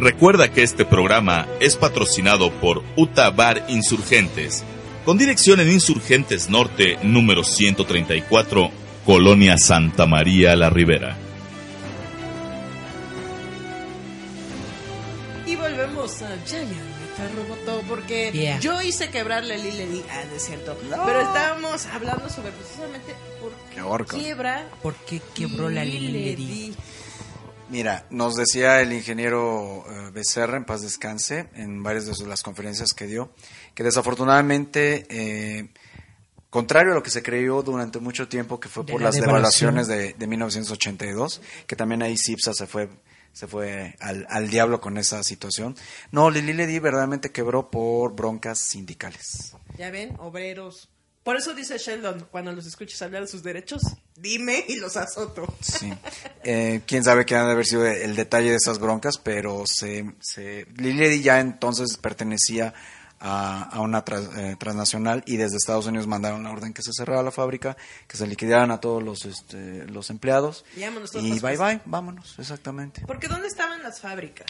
Recuerda 0.00 0.50
que 0.50 0.64
este 0.64 0.84
programa 0.84 1.46
es 1.61 1.76
patrocinado 1.76 2.50
por 2.50 2.82
UTA 2.96 3.30
Bar 3.30 3.64
Insurgentes, 3.68 4.64
con 5.04 5.18
dirección 5.18 5.61
en 5.61 5.70
Insurgentes 5.70 6.50
Norte, 6.50 6.98
número 7.04 7.44
134, 7.44 8.72
Colonia 9.06 9.56
Santa 9.56 10.06
María 10.06 10.56
La 10.56 10.68
Ribera. 10.68 11.16
Y 15.46 15.54
volvemos 15.54 16.22
a 16.22 16.36
Giant 16.44 16.97
Porque 17.89 18.31
Yeah. 18.33 18.61
yo 18.61 18.81
hice 18.83 19.11
quebrarle 19.11 19.59
Lile 19.59 19.87
Di. 19.87 20.05
Ah, 20.11 20.23
no 20.29 20.37
es 20.37 20.45
cierto. 20.45 20.77
Pero 20.81 21.21
estábamos 21.21 21.87
hablando 21.87 22.29
sobre 22.29 22.51
precisamente 22.53 23.14
por 23.41 24.05
Qué 24.07 24.16
qué 24.16 24.23
quiebra 24.23 24.66
¿Por 24.83 24.95
qué 24.95 25.21
quebró 25.35 25.69
la 25.69 25.85
Lile 25.85 26.11
Lili 26.11 26.35
Di. 26.35 26.77
Mira, 27.71 28.07
nos 28.11 28.35
decía 28.35 28.81
el 28.81 28.93
ingeniero 28.93 29.85
eh, 29.91 30.11
Becerra, 30.12 30.57
en 30.57 30.64
paz 30.64 30.81
descanse, 30.83 31.49
en 31.55 31.83
varias 31.83 32.07
de 32.07 32.14
sus- 32.14 32.27
las 32.27 32.43
conferencias 32.43 32.93
que 32.95 33.07
dio, 33.07 33.31
que 33.75 33.83
desafortunadamente, 33.85 35.05
eh, 35.11 35.69
contrario 36.49 36.93
a 36.93 36.95
lo 36.95 37.03
que 37.03 37.11
se 37.11 37.23
creyó 37.23 37.62
durante 37.62 37.99
mucho 37.99 38.27
tiempo, 38.27 38.59
que 38.59 38.71
fue 38.71 38.85
De 38.85 38.93
por 38.93 39.03
la 39.03 39.09
las 39.09 39.16
devaluaciones 39.16 39.87
de, 39.87 40.14
de 40.14 40.27
1982, 40.27 41.43
que 41.66 41.77
también 41.77 42.03
ahí 42.03 42.16
CIPSA 42.16 42.55
se 42.55 42.66
fue 42.66 42.89
se 43.39 43.47
fue 43.47 43.95
al, 44.01 44.26
al 44.30 44.51
diablo 44.51 44.80
con 44.80 44.99
esa 44.99 45.22
situación. 45.22 45.76
No, 46.11 46.28
Lili 46.28 46.53
Ledi 46.55 46.80
verdaderamente 46.80 47.30
quebró 47.30 47.70
por 47.70 48.16
broncas 48.16 48.59
sindicales. 48.59 49.55
Ya 49.78 49.93
ven, 49.93 50.16
obreros. 50.18 50.89
Por 51.22 51.36
eso 51.36 51.55
dice 51.55 51.78
Sheldon, 51.78 52.26
cuando 52.32 52.51
los 52.51 52.66
escuches 52.66 53.01
hablar 53.01 53.22
de 53.22 53.28
sus 53.28 53.45
derechos, 53.45 53.82
dime 54.16 54.64
y 54.66 54.76
los 54.76 54.97
azoto. 54.97 55.47
Sí. 55.61 55.93
Eh, 56.43 56.80
Quién 56.86 57.05
sabe 57.05 57.26
qué 57.26 57.36
ha 57.36 57.45
de 57.45 57.53
haber 57.53 57.66
sido 57.66 57.86
el 57.86 58.16
detalle 58.16 58.51
de 58.51 58.57
esas 58.57 58.80
broncas, 58.80 59.18
pero 59.18 59.64
se, 59.66 60.14
se 60.20 60.66
Lili 60.74 60.95
Ledi 60.95 61.22
ya 61.22 61.39
entonces 61.39 61.97
pertenecía 61.97 62.74
a, 63.21 63.62
a 63.64 63.81
una 63.81 64.05
eh, 64.37 64.57
transnacional 64.59 65.23
y 65.27 65.37
desde 65.37 65.57
Estados 65.57 65.87
Unidos 65.87 66.07
mandaron 66.07 66.43
la 66.45 66.51
orden 66.51 66.73
que 66.73 66.83
se 66.83 66.93
cerrara 66.93 67.23
la 67.23 67.31
fábrica, 67.33 67.77
que 68.07 68.16
se 68.16 68.27
liquidaran 68.27 68.71
a 68.71 68.81
todos 68.81 69.03
los 69.03 69.25
este, 69.25 69.85
los 69.87 70.11
empleados 70.11 70.64
Y 70.77 70.81
vámonos 70.83 71.11
todos 71.11 71.25
y 71.25 71.31
los 71.31 71.41
bye 71.43 71.57
cosas. 71.57 71.73
bye, 71.75 71.81
vámonos, 71.87 72.39
exactamente. 72.39 73.03
Porque 73.07 73.29
¿dónde 73.29 73.49
estaban 73.49 73.83
las 73.83 74.01
fábricas? 74.01 74.47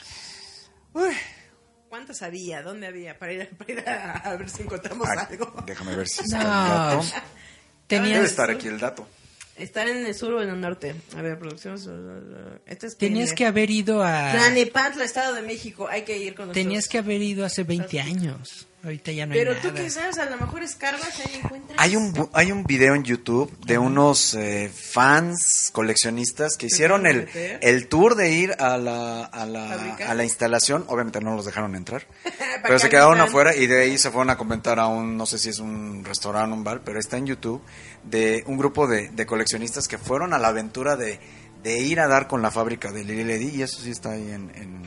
¿Cuántas 1.88 2.20
había? 2.22 2.62
¿Dónde 2.62 2.86
había? 2.86 3.18
Para 3.18 3.32
ir, 3.32 3.48
para 3.56 3.72
ir 3.72 3.88
a, 3.88 4.12
a 4.18 4.36
ver 4.36 4.50
si 4.50 4.62
encontramos 4.62 5.08
algo. 5.08 5.54
déjame 5.64 5.96
ver 5.96 6.08
si 6.08 6.20
No. 6.20 6.38
está 6.38 6.38
el 6.38 6.44
dato. 6.44 7.02
Debe 7.88 8.02
Tenías, 8.02 8.24
estar 8.26 8.50
aquí 8.50 8.68
el 8.68 8.78
dato. 8.78 9.08
Están 9.58 9.88
en 9.88 10.06
el 10.06 10.14
sur 10.14 10.32
o 10.34 10.42
en 10.42 10.48
el 10.50 10.60
norte. 10.60 10.94
A 11.16 11.22
ver, 11.22 11.38
producción. 11.38 11.76
Este 12.66 12.86
es 12.86 12.96
tenías 12.96 13.32
que 13.32 13.44
haber 13.46 13.70
ido 13.70 14.02
a... 14.04 14.32
Tlanepantla, 14.32 15.04
Estado 15.04 15.34
de 15.34 15.42
México. 15.42 15.88
Hay 15.90 16.02
que 16.02 16.16
ir 16.16 16.34
con 16.34 16.46
nosotros. 16.46 16.62
Tenías 16.64 16.88
que 16.88 16.98
haber 16.98 17.20
ido 17.22 17.44
hace 17.44 17.64
20 17.64 18.00
años. 18.00 18.64
Ahorita 18.84 19.10
ya 19.10 19.26
no 19.26 19.32
Pero 19.34 19.54
hay 19.54 19.60
tú 19.60 19.68
nada. 19.68 19.82
qué 19.82 19.90
sabes, 19.90 20.18
a 20.18 20.26
lo 20.30 20.36
mejor 20.38 20.62
escarbas 20.62 21.10
y 21.18 21.22
ahí 21.28 21.40
encuentras. 21.42 21.76
Hay 21.80 21.96
un, 21.96 22.14
bu- 22.14 22.30
hay 22.32 22.52
un 22.52 22.62
video 22.62 22.94
en 22.94 23.02
YouTube 23.02 23.52
de 23.66 23.76
unos 23.76 24.34
eh, 24.34 24.70
fans 24.72 25.70
coleccionistas 25.72 26.56
que 26.56 26.66
hicieron 26.66 27.04
el, 27.08 27.28
el 27.60 27.88
tour 27.88 28.14
de 28.14 28.30
ir 28.30 28.52
a 28.60 28.78
la, 28.78 29.24
a, 29.24 29.46
la, 29.46 29.72
a 30.06 30.14
la 30.14 30.22
instalación. 30.22 30.84
Obviamente 30.86 31.20
no 31.20 31.34
los 31.34 31.44
dejaron 31.44 31.74
entrar. 31.74 32.06
Pero 32.62 32.78
se 32.78 32.88
quedaron 32.88 33.20
afuera 33.20 33.54
y 33.56 33.66
de 33.66 33.82
ahí 33.82 33.98
se 33.98 34.12
fueron 34.12 34.30
a 34.30 34.38
comentar 34.38 34.78
a 34.78 34.86
un, 34.86 35.16
no 35.16 35.26
sé 35.26 35.38
si 35.38 35.48
es 35.48 35.58
un 35.58 36.04
restaurante, 36.04 36.54
un 36.54 36.62
bar, 36.62 36.82
pero 36.84 36.98
está 37.00 37.16
en 37.16 37.26
YouTube, 37.26 37.60
de 38.04 38.42
un 38.46 38.56
grupo 38.58 38.86
de, 38.86 39.08
de 39.08 39.26
coleccionistas 39.26 39.88
que 39.88 39.98
fueron 39.98 40.32
a 40.32 40.38
la 40.38 40.48
aventura 40.48 40.96
de, 40.96 41.18
de 41.62 41.78
ir 41.80 42.00
a 42.00 42.08
dar 42.08 42.26
con 42.28 42.42
la 42.42 42.50
fábrica 42.50 42.92
de 42.92 43.04
Lili 43.04 43.24
Ledi 43.24 43.48
y 43.56 43.62
eso 43.62 43.80
sí 43.80 43.90
está 43.90 44.12
ahí 44.12 44.30
en, 44.30 44.50
en, 44.54 44.82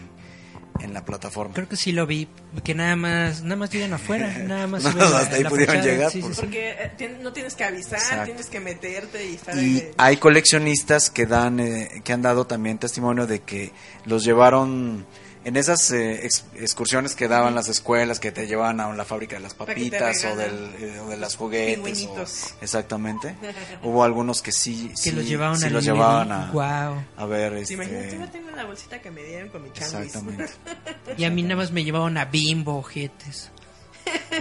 en 0.80 0.94
la 0.94 1.06
plataforma. 1.06 1.54
Creo 1.54 1.70
que 1.70 1.76
sí 1.76 1.92
lo 1.92 2.08
vi, 2.08 2.28
que 2.64 2.74
nada 2.74 2.96
más, 2.96 3.44
nada 3.44 3.56
más 3.58 3.70
llegan 3.70 3.94
afuera, 3.94 4.36
nada 4.48 4.66
más. 4.68 4.84
No, 4.96 5.04
hasta 5.04 5.36
ahí 5.36 5.44
la 5.44 5.50
pudieron 5.50 5.76
fachada, 5.76 5.92
llegar, 5.94 6.12
sí, 6.12 6.20
sí, 6.22 6.24
pues. 6.28 6.38
sí. 6.38 6.42
Porque 6.42 6.70
eh, 7.00 7.18
no 7.22 7.32
tienes 7.34 7.54
que 7.56 7.64
avisar, 7.64 8.00
Exacto. 8.00 8.26
tienes 8.26 8.48
que 8.48 8.60
meterte 8.60 9.30
y 9.30 9.36
estar 9.36 9.56
Y 9.56 9.60
ahí. 9.60 9.92
hay 9.98 10.18
coleccionistas 10.18 11.10
que 11.12 11.26
dan, 11.28 11.60
eh, 11.60 12.02
que 12.04 12.14
han 12.14 12.22
dado 12.24 12.48
también 12.48 12.80
testimonio 12.80 13.28
de 13.28 13.42
que 13.42 13.72
los 14.06 14.24
llevaron 14.24 15.06
en 15.44 15.56
esas 15.58 15.90
eh, 15.92 16.26
ex- 16.26 16.46
excursiones 16.56 17.16
que 17.16 17.28
daban 17.28 17.56
las 17.56 17.68
escuelas, 17.68 18.20
que 18.20 18.32
te 18.32 18.46
llevaban 18.48 18.80
a 18.80 18.94
la 18.94 19.06
fábrica 19.06 19.36
de 19.38 19.42
las 19.42 19.54
papitas 19.54 20.24
o, 20.26 20.36
del, 20.36 20.74
eh, 20.80 21.00
o 21.00 21.10
de 21.10 21.18
las 21.18 21.36
juguetes. 21.36 22.06
o- 22.08 22.26
exactamente. 22.62 23.36
Hubo 23.84 24.04
algunos 24.04 24.42
que 24.42 24.52
sí, 24.52 24.90
Que 24.90 24.98
sí, 24.98 25.12
los 25.12 25.26
llevaban 25.28 25.58
sí 25.60 25.66
a 25.68 25.70
los 25.72 25.84
llevaban 25.84 26.32
a, 26.32 26.52
Guau. 26.52 26.96
a 27.18 27.26
ver. 27.26 27.54
¿Te 27.54 27.62
Este, 27.62 27.74
imaginas? 27.74 28.14
Yo 28.14 28.30
tengo 28.30 28.50
en 28.50 28.56
la 28.56 28.66
bolsita 28.66 29.02
que 29.02 29.10
me 29.12 29.24
dieron 29.24 29.50
con 29.50 29.64
mi 29.64 29.72
changuis. 29.74 30.06
exactamente. 30.08 30.46
Y 31.18 31.24
a 31.26 31.30
mí 31.32 31.42
nada 31.44 31.56
más 31.58 31.72
me 31.72 31.84
llevaban 31.84 32.18
a 32.18 32.26
bimbo, 32.26 32.78
ojetes. 32.78 33.50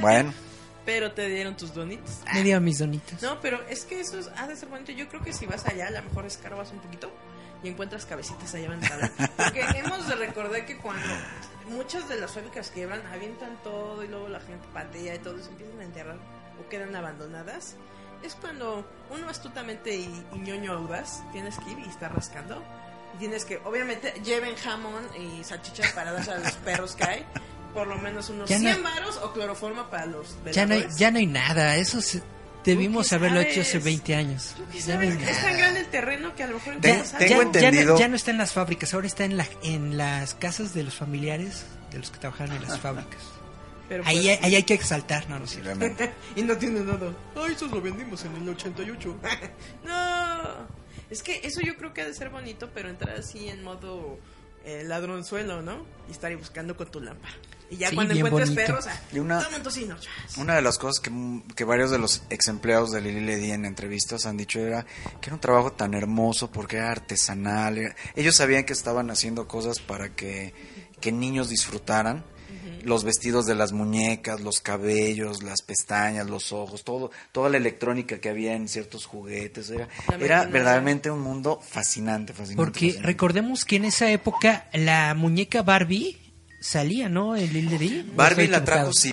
bueno, 0.00 0.32
Pero 0.86 1.12
te 1.12 1.28
dieron 1.28 1.56
tus 1.56 1.74
donitos. 1.74 2.10
Me 2.32 2.42
dieron 2.42 2.64
mis 2.64 2.78
donitas. 2.78 3.22
No, 3.22 3.38
pero 3.40 3.60
es 3.68 3.84
que 3.84 4.00
eso 4.00 4.18
es, 4.18 4.28
ha 4.36 4.46
de 4.48 4.56
ser 4.56 4.68
bonito. 4.70 4.90
Yo 4.92 5.08
creo 5.08 5.22
que 5.22 5.32
si 5.32 5.44
vas 5.46 5.64
allá, 5.66 5.86
a 5.88 5.90
lo 5.90 6.02
mejor 6.02 6.24
escarbas 6.26 6.70
un 6.72 6.78
poquito 6.80 7.12
y 7.62 7.68
encuentras 7.68 8.06
cabecitas 8.06 8.54
allá 8.54 8.66
en 8.72 8.80
la 8.80 9.10
Porque 9.36 9.60
hemos 9.76 10.08
de 10.08 10.14
recordar 10.16 10.64
que 10.66 10.76
cuando 10.78 11.06
muchas 11.68 12.08
de 12.08 12.18
las 12.20 12.32
fábricas 12.32 12.70
quiebran, 12.70 13.06
avientan 13.08 13.56
todo 13.62 14.02
y 14.02 14.08
luego 14.08 14.28
la 14.28 14.40
gente 14.40 14.66
patea 14.72 15.14
y 15.14 15.18
todo 15.18 15.38
se 15.42 15.50
empiezan 15.50 15.80
a 15.80 15.84
enterrar 15.84 16.16
o 16.64 16.68
quedan 16.68 16.94
abandonadas. 16.96 17.76
Es 18.22 18.34
cuando 18.34 18.86
uno 19.10 19.28
astutamente 19.30 19.94
y, 19.94 20.24
y 20.34 20.38
ñoño 20.38 20.72
audaz 20.74 21.22
tienes 21.32 21.56
que 21.58 21.70
ir 21.70 21.78
y 21.78 21.88
estar 21.88 22.14
rascando. 22.14 22.62
Y 23.14 23.18
tienes 23.18 23.44
que, 23.44 23.56
obviamente, 23.64 24.12
lleven 24.24 24.54
jamón 24.56 25.02
y 25.18 25.42
salchichas 25.42 25.90
para 25.92 26.12
darse 26.12 26.30
a 26.32 26.38
los 26.38 26.52
perros 26.52 26.94
que 26.94 27.04
hay. 27.04 27.26
Por 27.74 27.86
lo 27.86 27.96
menos 27.98 28.28
unos 28.30 28.48
Ya 28.48 28.58
no- 28.58 28.70
100 28.70 28.82
varos 28.82 29.16
o 29.18 29.32
cloroforma 29.32 29.88
para 29.90 30.06
los 30.06 30.36
Ya 30.52 30.66
no, 30.66 30.74
hay, 30.74 30.86
ya 30.96 31.10
no 31.10 31.18
hay 31.18 31.26
nada, 31.26 31.76
eso 31.76 32.00
se- 32.00 32.22
debimos 32.64 33.12
haberlo 33.12 33.40
hecho 33.40 33.60
hace 33.60 33.72
sabes? 33.72 33.84
20 33.84 34.14
años. 34.14 34.54
Es 34.74 34.86
tan 34.86 35.56
grande 35.56 35.80
el 35.80 35.86
terreno 35.86 36.34
que 36.34 36.42
a 36.42 36.46
lo 36.46 36.54
mejor 36.54 36.76
tengo 36.80 37.04
ya, 37.52 37.70
ya 37.70 37.84
no, 37.84 37.98
ya 37.98 38.08
no 38.08 38.16
está 38.16 38.30
en 38.30 38.38
las 38.38 38.52
fábricas, 38.52 38.94
ahora 38.94 39.06
está 39.06 39.24
en, 39.24 39.36
la, 39.36 39.46
en 39.62 39.96
las 39.96 40.34
casas 40.34 40.74
de 40.74 40.82
los 40.84 40.94
familiares 40.94 41.64
de 41.90 41.98
los 41.98 42.10
que 42.10 42.18
trabajan 42.18 42.52
en 42.52 42.62
las 42.62 42.78
fábricas. 42.80 43.20
Pero 43.88 44.04
Ahí, 44.06 44.22
pues- 44.24 44.38
ahí 44.44 44.54
hay 44.54 44.62
que 44.62 44.74
exaltar, 44.74 45.28
no, 45.28 45.38
no 45.40 45.46
y 46.36 46.42
no 46.42 46.56
tiene 46.56 46.80
nada. 46.80 47.12
Ay, 47.34 47.52
eso 47.54 47.66
lo 47.66 47.80
vendimos 47.80 48.24
en 48.24 48.36
el 48.36 48.48
88. 48.48 49.16
no. 49.84 50.80
Es 51.10 51.24
que 51.24 51.40
eso 51.42 51.60
yo 51.60 51.76
creo 51.76 51.92
que 51.92 52.02
ha 52.02 52.06
de 52.06 52.14
ser 52.14 52.30
bonito, 52.30 52.70
pero 52.72 52.88
entrar 52.88 53.16
así 53.16 53.48
en 53.48 53.64
modo 53.64 54.18
eh, 54.64 54.84
ladronzuelo, 54.86 55.60
¿no? 55.60 55.84
Y 56.08 56.12
estar 56.12 56.30
ahí 56.30 56.36
buscando 56.36 56.76
con 56.76 56.88
tu 56.88 57.00
lámpara. 57.00 57.34
Y 57.70 57.76
ya 57.76 57.88
Sí, 57.88 57.94
cuando 57.94 58.14
encuentres 58.14 58.48
bonito. 58.50 58.66
perros, 58.66 58.86
ah, 58.88 59.00
Y 59.12 59.18
una- 59.20 59.42
toma 59.44 59.56
un 59.58 59.62
tocino. 59.62 59.96
chas. 59.98 60.36
Una 60.38 60.56
de 60.56 60.62
las 60.62 60.76
cosas 60.78 61.00
que, 61.00 61.10
que 61.54 61.64
varios 61.64 61.90
de 61.92 61.98
los 61.98 62.22
ex 62.28 62.48
empleados 62.48 62.90
de 62.90 63.00
Lili 63.00 63.20
Ledi 63.20 63.52
en 63.52 63.64
entrevistas 63.64 64.26
han 64.26 64.36
dicho 64.36 64.58
era 64.60 64.84
que 65.20 65.26
era 65.28 65.34
un 65.34 65.40
trabajo 65.40 65.72
tan 65.72 65.94
hermoso 65.94 66.50
porque 66.50 66.78
era 66.78 66.90
artesanal. 66.90 67.78
era- 67.78 67.94
ellos 68.16 68.34
sabían 68.34 68.64
que 68.64 68.72
estaban 68.72 69.10
haciendo 69.10 69.46
cosas 69.46 69.78
para 69.78 70.10
que, 70.14 70.52
que 71.00 71.12
niños 71.12 71.48
disfrutaran. 71.48 72.24
Los 72.82 73.04
vestidos 73.04 73.44
de 73.46 73.54
las 73.54 73.72
muñecas, 73.72 74.40
los 74.40 74.60
cabellos, 74.60 75.42
las 75.42 75.60
pestañas, 75.62 76.28
los 76.28 76.50
ojos, 76.50 76.82
todo, 76.82 77.10
toda 77.30 77.50
la 77.50 77.58
electrónica 77.58 78.18
que 78.20 78.30
había 78.30 78.54
en 78.54 78.68
ciertos 78.68 79.04
juguetes. 79.04 79.68
Era, 79.70 79.86
era 80.18 80.44
verdaderamente 80.46 81.10
un 81.10 81.20
mundo 81.20 81.60
fascinante, 81.62 82.32
fascinante. 82.32 82.56
Porque 82.56 82.86
fascinante. 82.86 83.06
recordemos 83.06 83.64
que 83.66 83.76
en 83.76 83.84
esa 83.84 84.10
época 84.10 84.66
la 84.72 85.14
muñeca 85.14 85.62
Barbie 85.62 86.18
salía, 86.60 87.08
¿no? 87.08 87.36
En 87.36 87.52
Lil 87.52 87.68
Ledi. 87.70 88.06
¿O 88.12 88.16
Barbie 88.16 88.48
la 88.48 88.64
trajo. 88.64 88.92
Sí, 88.92 89.12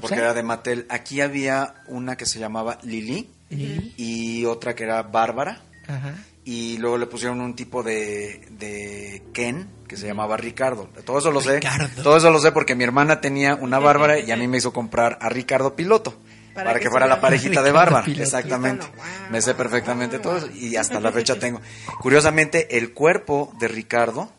porque 0.00 0.16
era 0.16 0.34
de 0.34 0.42
Mattel. 0.42 0.86
Aquí 0.88 1.20
había 1.20 1.74
una 1.86 2.16
que 2.16 2.26
se 2.26 2.38
llamaba 2.38 2.78
Lili 2.82 3.28
Lili. 3.50 3.94
y 3.96 4.44
otra 4.46 4.74
que 4.74 4.84
era 4.84 5.02
Bárbara. 5.02 5.60
Ajá. 5.86 6.14
Y 6.44 6.78
luego 6.78 6.96
le 6.98 7.06
pusieron 7.06 7.40
un 7.40 7.54
tipo 7.56 7.82
de, 7.82 8.46
de 8.50 9.22
Ken 9.32 9.68
que 9.88 9.96
se 9.96 10.06
llamaba 10.06 10.36
Ricardo. 10.36 10.88
Todo 11.04 11.18
eso 11.18 11.30
lo 11.30 11.40
Ricardo. 11.40 11.88
sé. 11.88 12.02
Todo 12.02 12.16
eso 12.16 12.30
lo 12.30 12.38
sé 12.40 12.52
porque 12.52 12.74
mi 12.74 12.84
hermana 12.84 13.20
tenía 13.20 13.54
una 13.56 13.78
Bárbara 13.78 14.18
y 14.18 14.30
a 14.30 14.36
mí 14.36 14.46
me 14.48 14.58
hizo 14.58 14.72
comprar 14.72 15.18
a 15.20 15.28
Ricardo 15.28 15.74
Piloto. 15.76 16.16
Para 16.54 16.68
Para, 16.70 16.78
que 16.78 16.84
que 16.84 16.90
fuera 16.90 17.06
la 17.06 17.20
parejita 17.20 17.62
de 17.62 17.70
Ricardo 17.70 17.74
Bárbara. 17.74 18.04
Piloto. 18.04 18.22
Exactamente. 18.22 18.86
Wow. 18.86 19.04
Me 19.30 19.42
sé 19.42 19.54
perfectamente 19.54 20.18
todo 20.20 20.38
eso 20.38 20.48
y 20.54 20.76
hasta 20.76 21.00
la 21.00 21.12
fecha 21.12 21.34
tengo. 21.38 21.60
Curiosamente, 22.00 22.78
el 22.78 22.92
cuerpo 22.94 23.52
de 23.60 23.68
Ricardo, 23.68 24.30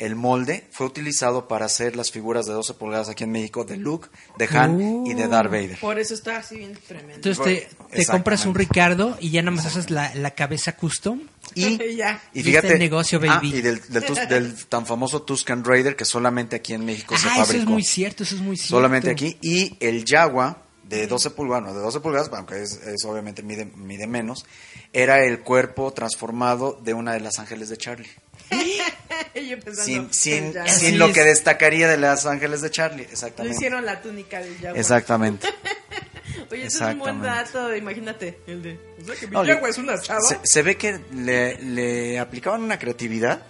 el 0.00 0.16
molde, 0.16 0.66
fue 0.72 0.86
utilizado 0.86 1.46
para 1.46 1.66
hacer 1.66 1.94
las 1.94 2.10
figuras 2.10 2.46
de 2.46 2.52
12 2.54 2.74
pulgadas 2.74 3.08
aquí 3.08 3.22
en 3.24 3.30
México 3.30 3.64
de 3.64 3.76
Luke, 3.76 4.08
de 4.38 4.48
Han 4.58 5.06
y 5.06 5.14
de 5.14 5.28
Darth 5.28 5.50
Vader. 5.50 5.78
Por 5.78 5.98
eso 6.00 6.14
está 6.14 6.38
así 6.38 6.56
bien 6.56 6.76
tremendo. 6.88 7.14
Entonces 7.16 7.68
te, 7.90 7.96
te 7.98 8.06
compras 8.06 8.44
un 8.46 8.54
Ricardo 8.54 9.16
y 9.20 9.30
ya 9.30 9.42
nada 9.42 9.56
más 9.56 9.66
haces 9.66 9.90
la, 9.90 10.12
la 10.14 10.32
cabeza 10.32 10.74
custom. 10.76 11.20
Y, 11.54 11.78
Ya. 11.96 12.20
y 12.32 12.42
fíjate, 12.42 12.72
el 12.72 12.78
negocio, 12.78 13.20
ah, 13.28 13.34
baby. 13.36 13.54
y 13.56 13.60
del, 13.60 13.80
del 13.88 14.04
tus- 14.04 14.28
del 14.28 14.54
tan 14.66 14.86
famoso 14.86 15.22
Tuscan 15.22 15.64
Raider 15.64 15.94
que 15.96 16.04
solamente 16.04 16.56
aquí 16.56 16.72
en 16.72 16.84
México 16.84 17.16
se 17.18 17.28
Ah, 17.28 17.32
eso 17.34 17.44
fabricó. 17.44 17.62
es 17.64 17.68
muy 17.68 17.82
cierto, 17.84 18.22
eso 18.24 18.34
es 18.36 18.40
muy 18.40 18.56
cierto. 18.56 18.76
solamente 18.76 19.10
aquí. 19.10 19.36
Y 19.42 19.76
el 19.80 20.04
Jaguar 20.06 20.62
de 20.84 21.06
12 21.06 21.30
pulgadas, 21.30 21.64
no, 21.68 21.74
de 21.74 21.80
12 21.80 22.00
pulgadas, 22.00 22.30
aunque 22.32 22.62
es, 22.62 22.72
es 22.72 23.04
obviamente 23.04 23.42
mide, 23.44 23.66
mide 23.76 24.06
menos, 24.08 24.44
era 24.92 25.22
el 25.24 25.40
cuerpo 25.40 25.92
transformado 25.92 26.80
de 26.82 26.94
una 26.94 27.12
de 27.12 27.20
las 27.20 27.38
ángeles 27.38 27.68
de 27.68 27.76
Charlie. 27.76 28.08
Yo 29.34 29.58
pensando, 29.60 29.82
Sin, 29.84 30.12
sin, 30.12 30.52
ya. 30.52 30.66
sin 30.68 30.86
Así 30.88 30.96
lo 30.96 31.12
que 31.12 31.22
destacaría 31.24 31.88
de 31.88 31.96
las 31.96 32.26
ángeles 32.26 32.60
de 32.62 32.70
Charlie. 32.70 33.02
Exactamente. 33.04 33.56
hicieron 33.56 33.84
la 33.84 34.00
túnica 34.02 34.40
del 34.40 34.54
Jaguar. 34.56 34.76
Exactamente. 34.78 35.48
Oye, 36.50 36.66
eso 36.66 36.84
es 36.88 36.94
un 36.94 36.98
buen 37.00 37.22
dato, 37.22 37.74
imagínate. 37.76 38.40
El 38.46 38.62
de, 38.62 38.78
o 39.00 39.04
sea 39.04 39.14
que 39.14 39.26
mi 39.26 39.32
No, 39.32 39.42
es 39.44 39.78
una 39.78 40.00
chava. 40.00 40.20
Se, 40.20 40.38
se 40.42 40.62
ve 40.62 40.76
que 40.76 41.00
le, 41.14 41.60
le 41.62 42.18
aplicaban 42.18 42.62
una 42.62 42.78
creatividad. 42.78 43.42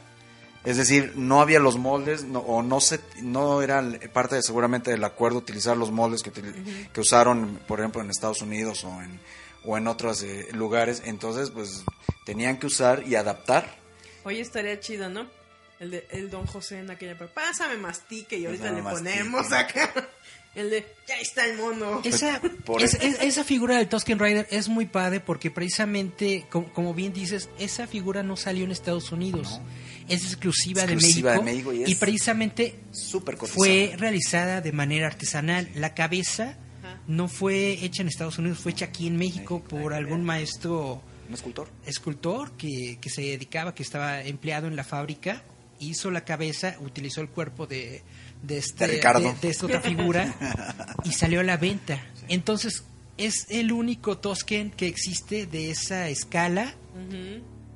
Es 0.64 0.76
decir, 0.76 1.14
no 1.16 1.40
había 1.40 1.58
los 1.58 1.78
moldes, 1.78 2.24
no, 2.24 2.40
o 2.40 2.62
no 2.62 2.80
se, 2.82 3.00
no 3.22 3.62
era 3.62 3.82
parte 4.12 4.34
de, 4.36 4.42
seguramente 4.42 4.90
del 4.90 5.02
acuerdo 5.04 5.38
utilizar 5.38 5.74
los 5.74 5.90
moldes 5.90 6.22
que, 6.22 6.30
util- 6.30 6.90
que 6.92 7.00
usaron, 7.00 7.58
por 7.66 7.80
ejemplo, 7.80 8.02
en 8.02 8.10
Estados 8.10 8.42
Unidos 8.42 8.84
o 8.84 9.00
en, 9.00 9.18
o 9.64 9.78
en 9.78 9.86
otros 9.86 10.22
eh, 10.22 10.48
lugares. 10.52 11.02
Entonces, 11.06 11.50
pues, 11.50 11.82
tenían 12.26 12.58
que 12.58 12.66
usar 12.66 13.04
y 13.06 13.14
adaptar. 13.14 13.79
Oye, 14.24 14.40
estaría 14.40 14.78
chido, 14.80 15.08
¿no? 15.08 15.26
El 15.78 15.90
de 15.92 16.06
el 16.10 16.28
Don 16.30 16.46
José 16.46 16.78
en 16.80 16.90
aquella 16.90 17.12
época. 17.12 17.30
Pásame 17.32 17.76
mastique 17.78 18.36
y 18.38 18.46
ahorita 18.46 18.70
le 18.72 18.82
mastique. 18.82 19.10
ponemos 19.18 19.52
acá. 19.52 19.92
El 20.52 20.68
de, 20.68 20.84
ya 21.06 21.14
está 21.20 21.46
el 21.46 21.56
mono. 21.56 22.00
Esa, 22.02 22.40
Por 22.66 22.82
es- 22.82 22.94
eso. 22.94 23.04
es- 23.06 23.20
esa 23.22 23.44
figura 23.44 23.76
del 23.78 23.88
Tusken 23.88 24.18
Rider 24.18 24.48
es 24.50 24.68
muy 24.68 24.86
padre 24.86 25.20
porque 25.20 25.48
precisamente, 25.48 26.44
como, 26.50 26.72
como 26.72 26.92
bien 26.92 27.12
dices, 27.12 27.48
esa 27.60 27.86
figura 27.86 28.24
no 28.24 28.36
salió 28.36 28.64
en 28.64 28.72
Estados 28.72 29.12
Unidos. 29.12 29.60
Es 30.08 30.24
exclusiva, 30.24 30.82
Exclusiva 30.82 31.32
de 31.34 31.38
de 31.38 31.44
México. 31.44 31.72
Y 31.72 31.92
es 31.92 31.98
precisamente 31.98 32.80
fue 33.46 33.94
realizada 33.96 34.60
de 34.60 34.72
manera 34.72 35.06
artesanal. 35.06 35.68
La 35.76 35.94
cabeza 35.94 36.58
no 37.06 37.28
fue 37.28 37.84
hecha 37.84 38.02
en 38.02 38.08
Estados 38.08 38.36
Unidos, 38.38 38.58
fue 38.58 38.72
hecha 38.72 38.86
aquí 38.86 39.06
en 39.06 39.16
México 39.18 39.62
por 39.62 39.94
algún 39.94 40.24
maestro 40.24 41.00
¿Un 41.30 41.34
escultor? 41.34 41.68
escultor 41.86 42.52
que, 42.58 42.98
que 43.00 43.08
se 43.08 43.22
dedicaba, 43.22 43.74
que 43.74 43.82
estaba 43.82 44.20
empleado 44.22 44.66
en 44.66 44.76
la 44.76 44.84
fábrica, 44.84 45.42
hizo 45.78 46.10
la 46.10 46.24
cabeza, 46.24 46.76
utilizó 46.80 47.20
el 47.22 47.28
cuerpo 47.30 47.66
de, 47.66 48.02
de, 48.42 48.58
este, 48.58 48.86
De 48.86 48.92
Ricardo. 48.94 49.32
de- 49.32 49.38
de 49.40 49.48
esta 49.48 49.66
otra 49.66 49.80
figura 49.80 50.86
y 51.04 51.12
salió 51.12 51.40
a 51.40 51.44
la 51.44 51.56
venta. 51.56 52.04
Entonces, 52.28 52.84
es 53.16 53.46
el 53.48 53.70
único 53.72 54.18
Tosken 54.18 54.70
que 54.72 54.86
existe 54.88 55.46
de 55.46 55.70
esa 55.70 56.08
escala 56.08 56.74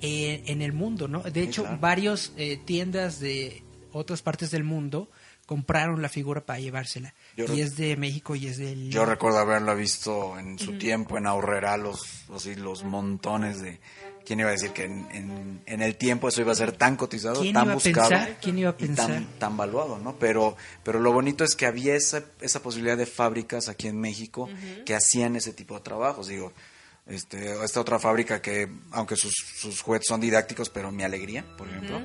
eh, 0.01 0.43
en 0.47 0.61
el 0.63 0.73
mundo, 0.73 1.09
¿no? 1.09 1.21
De 1.21 1.43
hecho, 1.43 1.63
claro. 1.63 1.79
varios 1.81 2.33
eh, 2.37 2.59
tiendas 2.65 3.21
de 3.21 3.63
otras 3.93 4.21
partes 4.23 4.51
del 4.51 4.65
mundo 4.65 5.09
compraron 5.47 6.01
la 6.03 6.09
figura 6.09 6.41
para 6.41 6.59
llevársela. 6.61 7.15
Yo 7.37 7.45
y 7.55 7.61
es 7.61 7.77
de 7.77 7.97
México 7.97 8.35
y 8.35 8.47
es 8.47 8.57
del... 8.59 8.91
Yo 8.91 9.05
recuerdo 9.05 9.39
haberla 9.39 9.75
visto 9.75 10.39
en 10.39 10.59
su 10.59 10.79
tiempo 10.79 11.19
en 11.19 11.27
Aurrera, 11.27 11.77
los, 11.77 12.25
así, 12.35 12.55
los 12.55 12.85
montones 12.85 13.61
de... 13.61 13.79
¿Quién 14.27 14.41
iba 14.41 14.49
a 14.49 14.53
decir 14.53 14.71
que 14.71 14.85
en, 14.85 15.07
en- 15.13 15.63
en 15.67 15.83
el 15.83 15.97
tiempo 15.97 16.29
eso 16.29 16.41
iba 16.41 16.51
a 16.53 16.55
ser 16.55 16.73
tan 16.73 16.97
cotizado, 16.97 17.43
¿Quién 17.43 17.53
tan 17.53 17.65
iba 17.65 17.73
a 17.73 17.75
buscado 17.75 18.09
pensar? 18.09 18.39
¿Quién 18.41 18.59
iba 18.59 18.71
a 18.71 18.75
y 18.79 18.87
pensar? 18.87 19.07
tan, 19.09 19.27
tan 19.39 19.57
valuado, 19.59 19.99
¿no? 19.99 20.17
Pero, 20.19 20.57
pero 20.83 20.99
lo 20.99 21.13
bonito 21.13 21.45
es 21.45 21.55
que 21.55 21.67
había 21.67 21.95
esa, 21.95 22.25
esa 22.41 22.63
posibilidad 22.63 22.97
de 22.97 23.05
fábricas 23.05 23.69
aquí 23.69 23.87
en 23.87 24.01
México 24.01 24.49
que 24.87 24.95
hacían 24.95 25.37
ese 25.37 25.53
tipo 25.53 25.75
de 25.75 25.83
trabajos. 25.83 26.29
Digo, 26.29 26.55
este, 27.07 27.63
esta 27.63 27.81
otra 27.83 27.99
fábrica 27.99 28.41
que, 28.41 28.67
aunque 28.93 29.15
sus, 29.17 29.35
sus 29.59 29.83
juguetes 29.83 30.09
son 30.09 30.23
didácticos, 30.23 30.71
pero 30.71 30.91
mi 30.91 31.03
alegría, 31.03 31.45
por 31.59 31.69
ejemplo. 31.69 32.01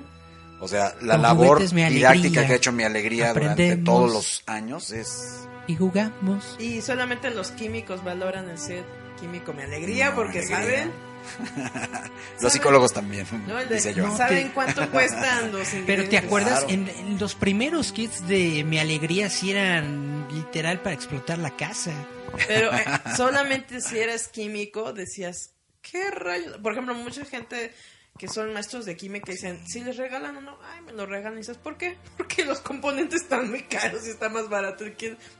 O 0.61 0.67
sea, 0.67 0.95
la 1.01 1.13
Con 1.13 1.21
labor 1.21 1.69
didáctica 1.69 2.45
que 2.45 2.53
ha 2.53 2.55
hecho 2.55 2.71
mi 2.71 2.83
alegría 2.83 3.33
durante 3.33 3.77
todos 3.77 4.11
los 4.11 4.43
años 4.45 4.91
es 4.91 5.47
Y 5.67 5.75
jugamos. 5.75 6.55
Y 6.59 6.81
solamente 6.81 7.29
los 7.29 7.51
químicos 7.51 8.03
valoran 8.03 8.49
el 8.49 8.57
set 8.57 8.83
químico 9.19 9.53
Mi 9.53 9.63
Alegría 9.63 10.09
No, 10.09 10.15
porque 10.15 10.39
alegría. 10.39 10.57
saben, 10.59 10.91
Los 12.41 12.53
psicólogos 12.53 12.93
también, 12.93 13.25
¿no? 13.47 13.59
El 13.59 13.67
de- 13.69 13.75
dice 13.75 13.93
yo. 13.93 14.07
No, 14.07 14.15
saben 14.17 14.51
cuánto 14.53 14.89
cuestan 14.91 15.51
los 15.51 15.67
Pero 15.85 16.07
te 16.07 16.17
acuerdas, 16.17 16.63
Claro. 16.65 16.73
en, 16.73 16.87
en 16.89 17.19
los 17.19 17.35
primeros 17.35 17.91
kits 17.91 18.27
de 18.27 18.63
Mi 18.63 18.79
Alegría 18.79 19.29
sí 19.29 19.51
eran 19.51 20.27
literal 20.33 20.81
para 20.81 20.93
explotar 20.95 21.37
la 21.37 21.55
casa. 21.55 21.91
Pero 22.47 22.73
eh, 22.73 22.83
solamente 23.17 23.81
si 23.81 23.99
eras 23.99 24.27
químico 24.27 24.93
decías, 24.93 25.51
¿qué 25.81 26.09
rayos? 26.11 26.57
Por 26.57 26.71
ejemplo, 26.73 26.93
mucha 26.95 27.25
gente 27.25 27.73
que 28.19 28.27
son 28.27 28.53
maestros 28.53 28.85
de 28.85 28.97
química 28.97 29.31
dicen, 29.31 29.65
si 29.65 29.81
les 29.81 29.95
regalan 29.95 30.35
uno, 30.35 30.59
ay, 30.61 30.81
me 30.81 30.91
lo 30.91 31.05
regalan. 31.05 31.35
Y 31.35 31.41
dices, 31.41 31.57
¿por 31.57 31.77
qué? 31.77 31.97
Porque 32.17 32.43
los 32.43 32.59
componentes 32.59 33.21
están 33.21 33.49
muy 33.49 33.63
caros 33.63 34.05
y 34.05 34.09
está 34.09 34.27
más 34.27 34.49
barato. 34.49 34.83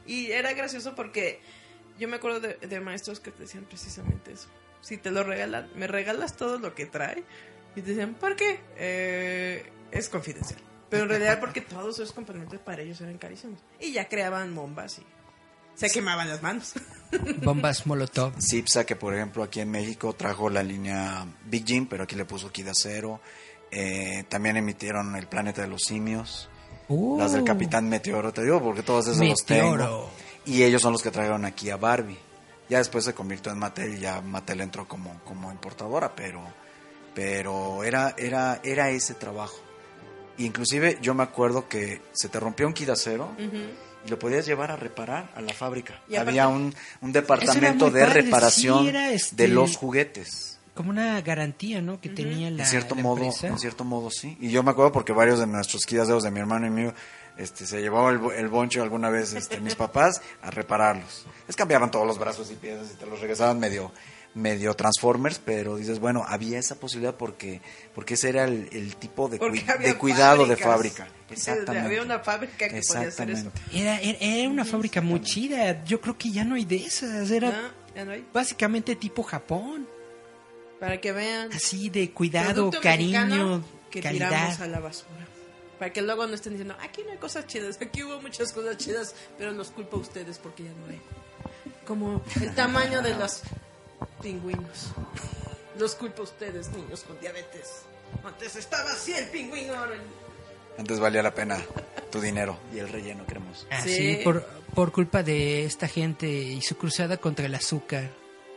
Y 0.06 0.32
era 0.32 0.54
gracioso 0.54 0.94
porque 0.96 1.40
yo 1.98 2.08
me 2.08 2.16
acuerdo 2.16 2.40
de, 2.40 2.54
de 2.54 2.80
maestros 2.80 3.20
que 3.20 3.30
te 3.30 3.42
decían 3.42 3.64
precisamente 3.66 4.32
eso. 4.32 4.48
Si 4.80 4.96
te 4.96 5.10
lo 5.10 5.22
regalan, 5.22 5.68
me 5.74 5.86
regalas 5.86 6.36
todo 6.36 6.58
lo 6.58 6.74
que 6.74 6.86
trae. 6.86 7.22
Y 7.76 7.82
te 7.82 7.90
decían, 7.90 8.14
¿por 8.14 8.34
qué? 8.34 8.60
Eh, 8.76 9.70
es 9.92 10.08
confidencial. 10.08 10.60
Pero 10.88 11.02
en 11.02 11.10
realidad 11.10 11.38
porque 11.38 11.60
todos 11.60 11.96
esos 11.96 12.12
componentes 12.12 12.58
para 12.60 12.80
ellos 12.80 12.98
eran 13.02 13.18
carísimos. 13.18 13.60
Y 13.78 13.92
ya 13.92 14.08
creaban 14.08 14.54
bombas 14.54 14.98
y 14.98 15.06
se 15.80 15.88
quemaban 15.88 16.28
las 16.28 16.42
manos. 16.42 16.74
Bombas 17.42 17.86
Molotov. 17.86 18.34
Cipsa, 18.38 18.84
que 18.84 18.96
por 18.96 19.14
ejemplo 19.14 19.42
aquí 19.42 19.60
en 19.60 19.70
México 19.70 20.12
trajo 20.12 20.50
la 20.50 20.62
línea 20.62 21.26
Big 21.46 21.64
Jim, 21.66 21.86
pero 21.86 22.04
aquí 22.04 22.16
le 22.16 22.26
puso 22.26 22.52
Kid 22.52 22.68
Acero. 22.68 23.20
Eh, 23.70 24.24
también 24.28 24.58
emitieron 24.58 25.16
El 25.16 25.26
Planeta 25.26 25.62
de 25.62 25.68
los 25.68 25.84
Simios. 25.84 26.50
Uh, 26.88 27.18
Las 27.18 27.32
del 27.32 27.44
Capitán 27.44 27.88
Meteoro, 27.88 28.30
te 28.32 28.42
digo, 28.42 28.62
porque 28.62 28.82
todos 28.82 29.06
esos 29.06 29.26
los 29.26 29.44
tengo. 29.46 29.70
Meteoro. 29.70 30.10
Y 30.44 30.64
ellos 30.64 30.82
son 30.82 30.92
los 30.92 31.02
que 31.02 31.10
trajeron 31.10 31.46
aquí 31.46 31.70
a 31.70 31.76
Barbie. 31.76 32.18
Ya 32.68 32.78
después 32.78 33.04
se 33.04 33.14
convirtió 33.14 33.50
en 33.50 33.58
Mattel 33.58 33.94
y 33.94 34.00
ya 34.00 34.20
Mattel 34.20 34.60
entró 34.60 34.86
como, 34.86 35.20
como 35.24 35.50
importadora, 35.50 36.14
pero, 36.14 36.42
pero 37.14 37.84
era, 37.84 38.14
era, 38.18 38.60
era 38.62 38.90
ese 38.90 39.14
trabajo. 39.14 39.58
Inclusive 40.36 40.98
yo 41.00 41.14
me 41.14 41.22
acuerdo 41.22 41.68
que 41.68 42.02
se 42.12 42.28
te 42.28 42.38
rompió 42.38 42.66
un 42.66 42.74
Kid 42.74 42.90
Acero 42.90 43.32
y 44.06 44.08
lo 44.10 44.18
podías 44.18 44.46
llevar 44.46 44.70
a 44.70 44.76
reparar 44.76 45.30
a 45.34 45.40
la 45.40 45.52
fábrica. 45.52 46.00
Y 46.08 46.14
aparte- 46.14 46.30
Había 46.30 46.48
un, 46.48 46.74
un 47.00 47.12
departamento 47.12 47.90
de 47.90 48.00
padre, 48.04 48.22
reparación 48.22 48.82
sí, 48.84 48.88
era, 48.88 49.10
este, 49.12 49.36
de 49.36 49.48
los 49.48 49.76
juguetes. 49.76 50.58
Como 50.74 50.90
una 50.90 51.20
garantía, 51.20 51.82
¿no? 51.82 52.00
Que 52.00 52.08
tenía 52.08 52.50
la, 52.50 52.62
En 52.62 52.68
cierto 52.68 52.94
la 52.94 53.02
modo, 53.02 53.22
empresa. 53.24 53.48
en 53.48 53.58
cierto 53.58 53.84
modo 53.84 54.10
sí. 54.10 54.36
Y 54.40 54.50
yo 54.50 54.62
me 54.62 54.70
acuerdo 54.70 54.92
porque 54.92 55.12
varios 55.12 55.38
de 55.40 55.46
nuestros 55.46 55.84
quidadeos 55.84 56.22
de 56.22 56.30
mi 56.30 56.40
hermano 56.40 56.66
y 56.66 56.70
mío, 56.70 56.94
este, 57.36 57.66
se 57.66 57.80
llevaba 57.80 58.10
el, 58.10 58.20
el 58.36 58.48
boncho 58.48 58.82
alguna 58.82 59.10
vez, 59.10 59.34
este, 59.34 59.60
mis 59.60 59.74
papás 59.76 60.22
a 60.42 60.50
repararlos. 60.50 61.26
Les 61.46 61.56
cambiaban 61.56 61.90
todos 61.90 62.06
los 62.06 62.18
brazos 62.18 62.50
y 62.50 62.54
piezas 62.54 62.90
y 62.92 62.96
te 62.96 63.04
los 63.06 63.20
regresaban 63.20 63.58
medio, 63.58 63.92
medio 64.34 64.74
Transformers, 64.74 65.40
pero 65.44 65.76
dices, 65.76 65.98
bueno, 65.98 66.24
había 66.26 66.58
esa 66.58 66.76
posibilidad 66.76 67.14
porque, 67.14 67.60
porque 67.94 68.14
ese 68.14 68.28
era 68.28 68.44
el, 68.44 68.68
el 68.72 68.96
tipo 68.96 69.28
de, 69.28 69.38
cuidado 69.98 70.46
de 70.46 70.56
fábrica. 70.56 71.08
Exactamente. 71.30 71.86
Había 71.86 72.02
una 72.02 72.20
fábrica 72.20 72.68
que 72.68 72.80
podía 72.86 73.08
hacer 73.08 73.30
eso. 73.30 73.52
Era, 73.72 74.00
era, 74.00 74.18
era 74.20 74.48
una 74.48 74.64
fábrica 74.64 75.00
muy 75.00 75.20
chida. 75.22 75.84
Yo 75.84 76.00
creo 76.00 76.16
que 76.16 76.30
ya 76.30 76.44
no 76.44 76.54
hay 76.54 76.64
de 76.64 76.76
esas. 76.76 77.30
Era 77.30 77.50
No, 77.50 77.68
ya 77.94 78.04
no 78.04 78.12
hay. 78.12 78.26
básicamente 78.32 78.96
tipo 78.96 79.22
Japón. 79.22 79.86
Para 80.78 81.00
que 81.00 81.12
vean. 81.12 81.52
Así 81.52 81.90
de 81.90 82.10
cuidado, 82.10 82.70
cariño, 82.70 83.62
que 83.90 84.00
calidad. 84.00 84.28
tiramos 84.28 84.60
a 84.60 84.66
la 84.66 84.80
basura. 84.80 85.26
Para 85.78 85.92
que 85.92 86.02
luego 86.02 86.26
no 86.26 86.34
estén 86.34 86.52
diciendo, 86.52 86.76
aquí 86.80 87.02
no 87.04 87.12
hay 87.12 87.18
cosas 87.18 87.46
chidas, 87.46 87.78
aquí 87.80 88.02
hubo 88.02 88.20
muchas 88.20 88.52
cosas 88.52 88.76
chidas, 88.76 89.14
pero 89.38 89.52
los 89.52 89.70
culpo 89.70 89.96
a 89.96 90.00
ustedes 90.00 90.38
porque 90.38 90.64
ya 90.64 90.70
no 90.70 90.86
hay. 90.90 91.00
Como 91.86 92.22
el 92.40 92.54
tamaño 92.54 93.00
de 93.00 93.14
los 93.14 93.42
pingüinos. 94.22 94.92
Los 95.78 95.94
culpo 95.94 96.22
a 96.22 96.24
ustedes, 96.24 96.70
niños 96.70 97.02
con 97.02 97.18
diabetes. 97.20 97.82
Antes 98.24 98.56
estaba 98.56 98.90
así 98.92 99.12
el 99.14 99.28
pingüino, 99.28 99.74
ahora... 99.74 99.94
Antes 100.78 100.98
valía 101.00 101.22
la 101.22 101.34
pena 101.34 101.58
tu 102.10 102.20
dinero 102.20 102.58
y 102.74 102.78
el 102.78 102.88
relleno 102.88 103.24
cremoso. 103.26 103.66
Ah, 103.70 103.80
Sí. 103.82 103.94
sí, 103.94 104.20
por, 104.24 104.44
por 104.74 104.92
culpa 104.92 105.22
de 105.22 105.64
esta 105.64 105.88
gente 105.88 106.28
y 106.28 106.60
su 106.62 106.76
cruzada 106.76 107.16
contra 107.18 107.46
el 107.46 107.54
azúcar. 107.54 108.10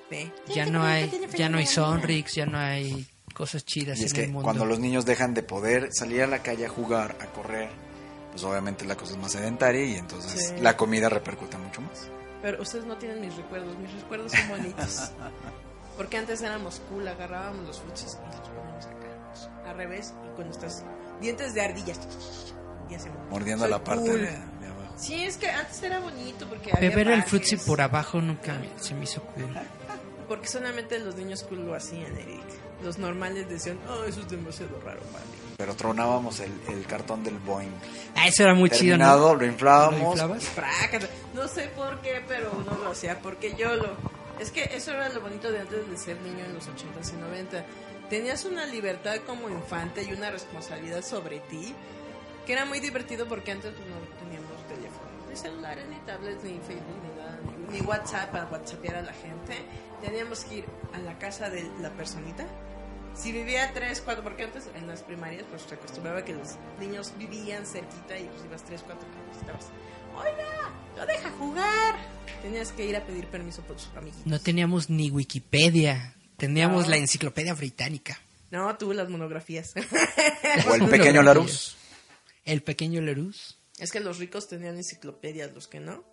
Ve. 0.10 0.32
Ya 0.48 0.66
no 0.66 0.84
hay, 0.84 1.12
ya 1.36 1.50
no 1.50 1.58
hay 1.58 1.66
Sonrix, 1.66 2.34
ya 2.36 2.46
no 2.46 2.58
hay 2.58 3.08
cosas 3.34 3.66
chidas 3.66 4.00
Y 4.00 4.06
es 4.06 4.12
en 4.12 4.16
que 4.16 4.24
el 4.26 4.32
mundo. 4.32 4.44
cuando 4.44 4.66
los 4.66 4.80
niños 4.80 5.06
dejan 5.06 5.34
de 5.34 5.44
poder 5.44 5.90
salir 5.92 6.22
a 6.24 6.28
la 6.28 6.44
calle 6.44 6.66
a 6.66 6.70
jugar, 6.70 7.16
a 7.20 7.26
correr, 7.28 7.70
pues 8.32 8.44
obviamente 8.44 8.86
la 8.86 8.96
cosa 8.96 9.14
es 9.14 9.18
más 9.20 9.32
sedentaria 9.32 9.84
y 9.86 9.96
entonces 9.96 10.50
Sí. 10.56 10.62
la 10.62 10.78
comida 10.78 11.10
repercute 11.10 11.58
mucho 11.58 11.82
más. 11.82 12.08
Pero 12.44 12.62
ustedes 12.62 12.86
no 12.86 12.98
tienen 12.98 13.22
mis 13.22 13.36
recuerdos, 13.38 13.76
mis 13.80 13.92
recuerdos 13.94 14.34
son 14.34 14.50
bonitos. 14.50 15.12
Porque 15.98 16.18
antes 16.18 16.42
éramos 16.42 16.82
cool, 16.90 17.08
agarrábamos 17.08 17.66
los 17.66 17.80
frutis 17.80 18.18
y 18.22 18.38
los 18.38 18.50
poníamos 18.50 18.86
acá, 18.86 19.70
al 19.70 19.78
revés, 19.78 20.14
y 20.26 20.36
con 20.36 20.46
nuestros 20.48 20.84
dientes 21.22 21.54
de 21.54 21.62
ardillas. 21.62 22.00
Y 22.90 22.96
hacemos. 22.96 23.18
Mordiendo 23.30 23.64
soy 23.64 23.72
la 23.72 23.84
parte 23.84 24.10
cool. 24.10 24.22
de, 24.22 24.28
de 24.28 24.68
abajo. 24.68 24.94
Sí, 24.98 25.24
es 25.24 25.38
que 25.38 25.50
antes 25.50 25.82
era 25.84 26.00
bonito 26.00 26.46
porque 26.50 26.72
había 26.74 26.90
Beber 26.90 27.08
el 27.08 27.14
bajes, 27.20 27.30
frutzi 27.30 27.58
por 27.58 27.80
abajo 27.80 28.22
nunca 28.22 28.60
se 28.78 28.94
me 28.94 29.06
hizo 29.06 29.22
cool. 29.24 29.50
Porque 30.28 30.48
solamente 30.48 30.98
los 31.00 31.16
niños 31.16 31.44
cool 31.44 31.66
lo 31.66 31.76
hacían, 31.76 32.18
Eric. 32.18 32.42
Los 32.82 32.98
normales 32.98 33.48
decían, 33.50 33.78
oh, 33.90 34.06
eso 34.06 34.22
es 34.22 34.30
demasiado 34.30 34.80
raro 34.80 35.02
para 35.12 35.24
mí. 35.26 35.43
Pero 35.58 35.76
tronábamos 35.76 36.40
el, 36.40 36.52
el 36.70 36.86
cartón 36.86 37.24
del 37.24 37.38
Boeing. 37.40 37.72
Ah, 38.16 38.28
eso 38.28 38.44
era 38.44 38.54
muy 38.54 38.70
chido, 38.70 38.98
Terminado, 38.98 39.34
¿no? 39.34 39.40
lo 39.40 39.46
inflábamos. 39.46 40.18
¿Lo. 40.18 40.36
No 41.34 41.48
sé 41.48 41.68
por 41.76 42.02
qué, 42.02 42.24
pero 42.28 42.52
uno 42.58 42.78
lo 42.84 42.92
hacía 42.92 43.20
porque 43.20 43.56
yo 43.56 43.76
lo... 43.76 43.96
Es 44.40 44.52
que 44.52 44.64
eso 44.74 44.92
era 44.92 45.10
lo 45.10 45.22
bonito 45.22 45.52
de 45.52 45.60
antes 45.60 45.90
de 45.90 45.98
ser 45.98 46.20
niño 46.22 46.44
en 46.46 46.54
los 46.54 46.68
80s 46.68 47.14
y 47.14 47.18
90. 47.18 47.66
Tenías 48.10 48.46
una 48.46 48.66
libertad 48.66 49.18
como 49.26 49.50
infante 49.50 50.04
y 50.04 50.12
una 50.12 50.32
responsabilidad 50.32 51.04
sobre 51.04 51.40
ti 51.42 51.74
que 52.46 52.54
era 52.54 52.66
muy 52.66 52.80
divertido 52.80 53.26
porque 53.28 53.52
antes 53.52 53.72
no 53.72 53.96
teníamos 54.20 54.68
teléfonos, 54.68 55.30
ni 55.30 55.36
celulares, 55.36 55.86
ni 55.88 55.96
tablets, 56.06 56.44
ni 56.44 56.60
Facebook, 56.60 56.98
ni 57.04 57.22
nada, 57.22 57.40
ni, 57.70 57.80
ni 57.80 57.86
WhatsApp 57.86 58.32
para 58.32 58.46
whatsappear 58.46 58.96
a 58.96 59.02
la 59.02 59.14
gente. 59.14 59.56
Teníamos 60.02 60.44
que 60.46 60.56
ir 60.56 60.66
a 60.94 61.00
la 61.00 61.18
casa 61.18 61.50
de 61.50 61.70
la 61.80 61.90
personita. 61.92 62.46
Si 63.16 63.32
vivía 63.32 63.72
tres, 63.74 64.02
cuatro, 64.02 64.24
porque 64.24 64.44
antes 64.44 64.68
en 64.76 64.88
las 64.88 65.04
primarias 65.04 65.46
pues 65.50 65.62
se 65.64 65.76
acostumbraba 65.76 66.26
que 66.26 66.34
los 66.34 66.56
niños 66.80 67.14
vivían 67.18 67.66
cerquita 67.66 68.18
y 68.20 68.26
pues 68.26 68.44
ibas 68.46 68.64
tres, 68.66 68.82
cuatro 68.86 69.08
estabas, 69.40 69.68
oiga, 70.16 70.72
no 70.98 71.06
deja 71.06 71.30
jugar. 71.32 71.96
Tenías 72.42 72.72
que 72.72 72.86
ir 72.86 72.96
a 72.98 73.06
pedir 73.06 73.28
permiso 73.28 73.62
por 73.62 73.80
sus 73.80 73.96
amiguitos. 73.96 74.26
No 74.26 74.40
teníamos 74.40 74.90
ni 74.90 75.10
Wikipedia. 75.12 76.16
Teníamos 76.38 76.86
No. 76.86 76.90
la 76.90 76.98
enciclopedia 76.98 77.54
británica. 77.54 78.20
No, 78.52 78.76
tuve 78.78 78.96
las 78.96 79.10
monografías. 79.10 79.74
O 80.70 80.76
el 80.76 80.88
pequeño 80.90 81.22
Larus. 81.24 81.78
El 82.46 82.62
pequeño 82.62 83.00
Lerus. 83.02 83.58
es 83.80 83.92
que 83.92 84.00
los 84.02 84.18
ricos 84.20 84.48
tenían 84.50 84.76
enciclopedias, 84.76 85.52
los 85.54 85.68
que 85.68 85.80
no. 85.80 86.04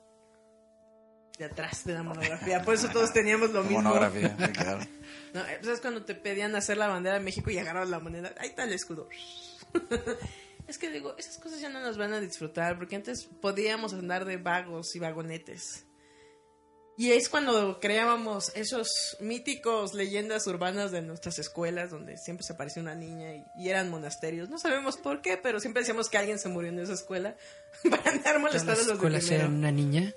De 1.41 1.47
atrás 1.47 1.87
de 1.87 1.95
la 1.95 2.03
monografía. 2.03 2.61
Por 2.61 2.75
eso 2.75 2.91
todos 2.91 3.15
teníamos 3.15 3.51
lo 3.53 3.62
mismo. 3.62 3.81
Monografía, 3.81 4.37
claro. 4.53 4.81
No, 5.33 5.43
pues 5.61 5.69
es 5.69 5.81
cuando 5.81 6.05
te 6.05 6.15
pedían 6.15 6.55
hacer 6.55 6.77
la 6.77 6.89
bandera 6.89 7.15
de 7.15 7.25
México 7.25 7.51
y 7.51 7.57
agarrabas 7.57 7.89
la 7.89 7.99
moneda. 7.99 8.35
Ahí 8.37 8.51
está 8.51 8.65
el 8.65 8.75
escudo. 8.75 9.09
es 10.69 10.77
que 10.77 10.91
digo, 10.91 11.15
esas 11.17 11.39
cosas 11.39 11.62
ya 11.62 11.71
no 11.71 11.81
las 11.81 11.97
van 11.97 12.12
a 12.12 12.21
disfrutar 12.21 12.77
porque 12.77 12.97
antes 12.97 13.25
podíamos 13.41 13.95
andar 13.95 14.27
de 14.27 14.37
vagos 14.37 14.95
y 14.97 14.99
vagonetes. 14.99 15.87
Y 16.99 17.12
es 17.12 17.31
cuando 17.31 17.81
creábamos 17.81 18.53
esos 18.55 19.17
míticos 19.21 19.95
leyendas 19.95 20.47
urbanas 20.47 20.91
de 20.91 21.01
nuestras 21.01 21.39
escuelas 21.39 21.91
donde 21.91 22.19
siempre 22.19 22.45
se 22.45 22.53
aparecía 22.53 22.83
una 22.83 22.95
niña 22.95 23.35
y, 23.35 23.45
y 23.57 23.71
eran 23.71 23.89
monasterios. 23.89 24.51
No 24.51 24.59
sabemos 24.59 24.99
por 24.99 25.23
qué, 25.23 25.39
pero 25.39 25.59
siempre 25.59 25.81
decíamos 25.81 26.11
que 26.11 26.19
alguien 26.19 26.39
se 26.39 26.51
murió 26.51 26.69
en 26.69 26.81
esa 26.81 26.93
escuela 26.93 27.35
para 27.91 28.11
andar 28.11 28.41
molestando 28.41 28.73
a 28.73 28.77
los 28.77 28.87
de 28.89 28.93
escuelas 28.93 29.23
primero. 29.23 29.45
eran 29.45 29.57
una 29.57 29.73
niña. 29.73 30.15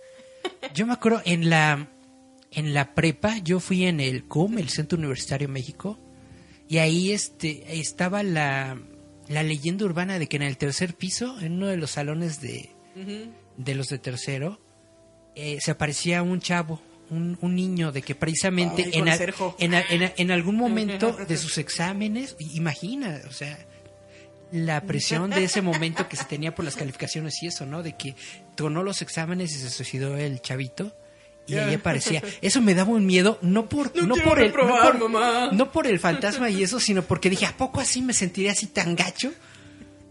Yo 0.74 0.86
me 0.88 0.94
acuerdo 0.94 1.22
en 1.26 1.50
la 1.50 1.88
en 2.52 2.74
la 2.76 2.94
prepa, 2.94 3.40
yo 3.40 3.60
fui 3.60 3.86
en 3.86 4.00
el 4.00 4.26
CUM, 4.26 4.60
el 4.60 4.70
Centro 4.70 4.98
Universitario 5.00 5.50
México, 5.50 6.00
y 6.70 6.78
ahí 6.78 7.12
este 7.12 7.80
estaba 7.80 8.22
la, 8.22 8.80
la 9.28 9.42
leyenda 9.44 9.86
urbana 9.86 10.20
de 10.20 10.28
que 10.28 10.36
en 10.38 10.44
el 10.44 10.58
tercer 10.58 10.94
piso, 10.94 11.40
en 11.42 11.54
uno 11.54 11.68
de 11.68 11.78
los 11.78 11.92
salones 11.92 12.42
de, 12.42 12.70
de 13.58 13.76
los 13.76 13.88
de 13.88 13.98
tercero, 13.98 14.62
eh, 15.36 15.58
se 15.62 15.72
aparecía 15.72 16.22
un 16.22 16.40
chavo, 16.42 16.80
un, 17.10 17.40
un 17.42 17.56
niño, 17.56 17.92
de 17.92 18.04
que 18.04 18.14
precisamente 18.14 18.84
Ay, 18.86 18.92
en, 19.00 19.10
a- 19.10 19.16
en, 19.58 19.74
a- 19.74 19.84
en 19.90 20.04
a- 20.04 20.14
en 20.16 20.30
algún 20.32 20.56
momento 20.58 21.12
de 21.28 21.38
sus 21.38 21.58
exámenes, 21.58 22.36
imagina, 22.40 23.20
o 23.28 23.32
sea, 23.32 23.58
la 24.54 24.82
presión 24.82 25.32
de 25.32 25.44
ese 25.44 25.62
momento 25.62 26.08
que 26.08 26.16
se 26.16 26.26
tenía 26.26 26.54
por 26.54 26.64
las 26.64 26.76
calificaciones 26.76 27.42
y 27.42 27.48
eso, 27.48 27.66
¿no? 27.66 27.82
De 27.84 27.98
que 27.98 28.16
tronó 28.56 28.84
los 28.84 29.02
exámenes 29.02 29.52
y 29.52 29.56
se 29.60 29.70
suicidó 29.70 30.16
el 30.16 30.42
chavito. 30.42 30.96
Y 31.46 31.56
ahí 31.56 31.74
aparecía. 31.74 32.22
Eso 32.42 32.62
me 32.62 32.74
daba 32.74 32.92
un 32.92 33.06
miedo, 33.06 33.38
no 33.42 33.68
por, 33.68 33.94
No 33.98 34.16
no, 34.16 34.16
por 34.24 34.40
el, 34.40 34.52
no, 34.52 34.58
reprobar, 34.58 34.98
por, 34.98 35.10
mamá. 35.10 35.50
no 35.52 35.72
por 35.74 35.88
el 35.88 36.00
fantasma 36.00 36.50
y 36.50 36.64
eso, 36.64 36.80
sino 36.80 37.02
porque 37.04 37.30
dije, 37.30 37.46
¿a 37.46 37.58
poco 37.58 37.82
así 37.82 38.02
me 38.02 38.14
sentiría 38.14 38.54
así 38.54 38.68
tan 38.68 38.96
gacho 38.96 39.34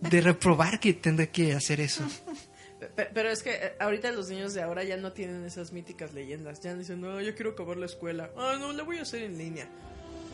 de 0.03 0.21
reprobar 0.21 0.79
que 0.79 0.93
tendré 0.93 1.31
que 1.31 1.55
hacer 1.55 1.81
eso? 1.81 2.05
Pe- 2.97 3.09
Pero 3.15 3.31
es 3.31 3.43
que 3.43 3.51
eh, 3.53 3.73
ahorita 3.81 4.11
los 4.13 4.29
niños 4.29 4.53
de 4.53 4.61
ahora 4.63 4.85
ya 4.85 4.99
no 4.99 5.13
tienen 5.13 5.45
esas 5.47 5.73
míticas 5.73 6.13
leyendas. 6.13 6.61
Ya 6.61 6.75
dicen, 6.75 7.01
no, 7.01 7.19
yo 7.23 7.35
quiero 7.35 7.53
acabar 7.53 7.77
la 7.79 7.87
escuela. 7.87 8.29
Ah, 8.37 8.57
no, 8.59 8.73
la 8.73 8.83
voy 8.83 8.99
a 8.99 9.03
hacer 9.03 9.23
en 9.23 9.39
línea. 9.39 9.67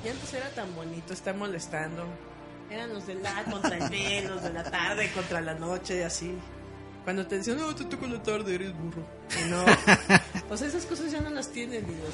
Y 0.04 0.08
antes 0.08 0.32
era 0.34 0.48
tan 0.50 0.74
bonito 0.74 1.12
estar 1.12 1.36
molestando. 1.36 2.06
Eran 2.70 2.92
los 2.92 3.06
de 3.06 3.14
la 3.14 3.44
contra 3.44 3.76
el 3.76 3.88
B, 3.88 4.24
los 4.28 4.42
de 4.42 4.52
la 4.52 4.62
tarde 4.64 5.10
contra 5.12 5.40
la 5.40 5.54
noche 5.54 5.98
y 5.98 6.02
así. 6.02 6.34
Cuando 7.04 7.26
te 7.26 7.36
decían, 7.38 7.58
no, 7.58 7.74
te 7.74 7.84
toco 7.86 8.06
la 8.06 8.22
tarde, 8.22 8.54
eres 8.56 8.72
burro. 8.76 9.02
Y 9.44 9.48
no. 9.50 9.64
Pues 10.48 10.62
esas 10.62 10.84
cosas 10.86 11.10
ya 11.12 11.20
no 11.20 11.30
las 11.30 11.50
tienen, 11.50 11.86
niños. 11.86 12.12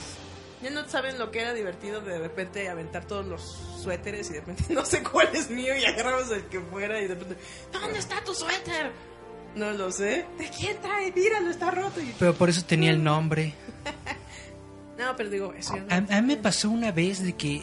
Ya 0.63 0.71
no 0.71 0.89
saben 0.89 1.19
lo 1.19 1.31
que 1.31 1.41
era 1.41 1.53
divertido 1.53 2.01
de 2.01 2.19
repente 2.19 2.69
aventar 2.69 3.05
todos 3.05 3.27
los 3.27 3.43
suéteres 3.83 4.31
y 4.31 4.35
de 4.35 4.41
repente 4.41 4.65
no 4.75 4.85
sé 4.85 5.03
cuál 5.03 5.29
es 5.35 5.51
mío 5.51 5.77
y 5.77 5.85
agarramos 5.85 6.31
el 6.31 6.45
que 6.47 6.61
fuera 6.61 7.01
y 7.01 7.07
de 7.09 7.15
repente, 7.15 7.37
¿dónde 7.73 7.99
está 7.99 8.23
tu 8.25 8.33
suéter? 8.35 8.93
No 9.57 9.71
lo 9.73 9.93
sé. 9.93 10.27
¿De 10.39 10.49
quién 10.51 10.81
trae? 10.81 11.13
Míralo, 11.13 11.51
está 11.51 11.71
roto. 11.71 12.01
Y- 12.01 12.15
Pero 12.19 12.35
por 12.35 12.49
eso 12.49 12.65
tenía 12.65 12.91
el 12.91 13.03
nombre. 13.03 13.55
No, 14.99 15.17
pero 15.17 15.29
digo, 15.29 15.53
eso 15.55 15.75
ya 15.77 15.83
no- 16.01 16.13
A, 16.13 16.19
a 16.19 16.23
mí 16.23 16.29
me 16.29 16.37
pasó 16.37 16.71
una 16.71 16.93
vez 16.93 17.21
de 17.23 17.33
que 17.33 17.63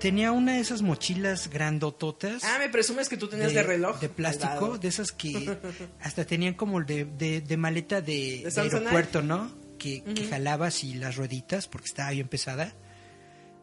tenía 0.00 0.32
una 0.32 0.54
de 0.54 0.60
esas 0.60 0.82
mochilas 0.82 1.48
grandototas. 1.48 2.42
Ah, 2.44 2.56
me 2.58 2.68
presumes 2.68 3.08
que 3.08 3.16
tú 3.16 3.28
tenías 3.28 3.54
de, 3.54 3.62
reloj. 3.62 4.00
de 4.00 4.08
plástico, 4.08 4.78
de 4.78 4.88
esas 4.88 5.12
que 5.12 5.56
hasta 6.00 6.24
tenían 6.24 6.54
como 6.54 6.82
de, 6.82 7.04
de, 7.04 7.40
de 7.40 7.56
maleta 7.56 8.00
de, 8.00 8.50
aeropuerto, 8.56 9.22
¿no? 9.22 9.52
Que, 9.78 10.02
que 10.02 10.26
jalabas 10.26 10.82
y 10.84 10.94
las 10.94 11.16
rueditas 11.16 11.68
porque 11.68 11.86
estaba 11.86 12.10
bien 12.10 12.28
pesada. 12.28 12.74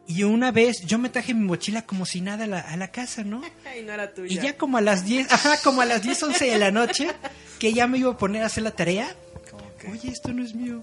Y 0.06 0.22
una 0.22 0.50
vez 0.52 0.86
yo 0.86 0.98
me 0.98 1.10
traje 1.10 1.34
mi 1.34 1.44
mochila 1.44 1.82
como 1.82 2.06
si 2.06 2.22
nada 2.22 2.44
a 2.44 2.46
la, 2.46 2.60
a 2.60 2.76
la 2.78 2.90
casa, 2.90 3.24
¿no? 3.24 3.42
Ay, 3.66 3.82
no 3.84 3.92
era 3.92 4.14
tuya. 4.14 4.32
Y 4.32 4.42
ya 4.42 4.56
como 4.56 4.78
a 4.78 4.80
las 4.80 5.04
10, 5.04 5.30
ajá, 5.32 5.60
como 5.62 5.82
a 5.82 5.84
las 5.84 6.02
10, 6.02 6.22
11 6.22 6.46
de 6.46 6.58
la 6.58 6.70
noche, 6.70 7.08
que 7.58 7.74
ya 7.74 7.86
me 7.86 7.98
iba 7.98 8.12
a 8.12 8.16
poner 8.16 8.42
a 8.42 8.46
hacer 8.46 8.62
la 8.62 8.70
tarea. 8.70 9.14
Que- 9.78 9.88
Oye, 9.88 10.10
esto 10.10 10.32
no 10.32 10.42
es 10.42 10.54
mío. 10.54 10.82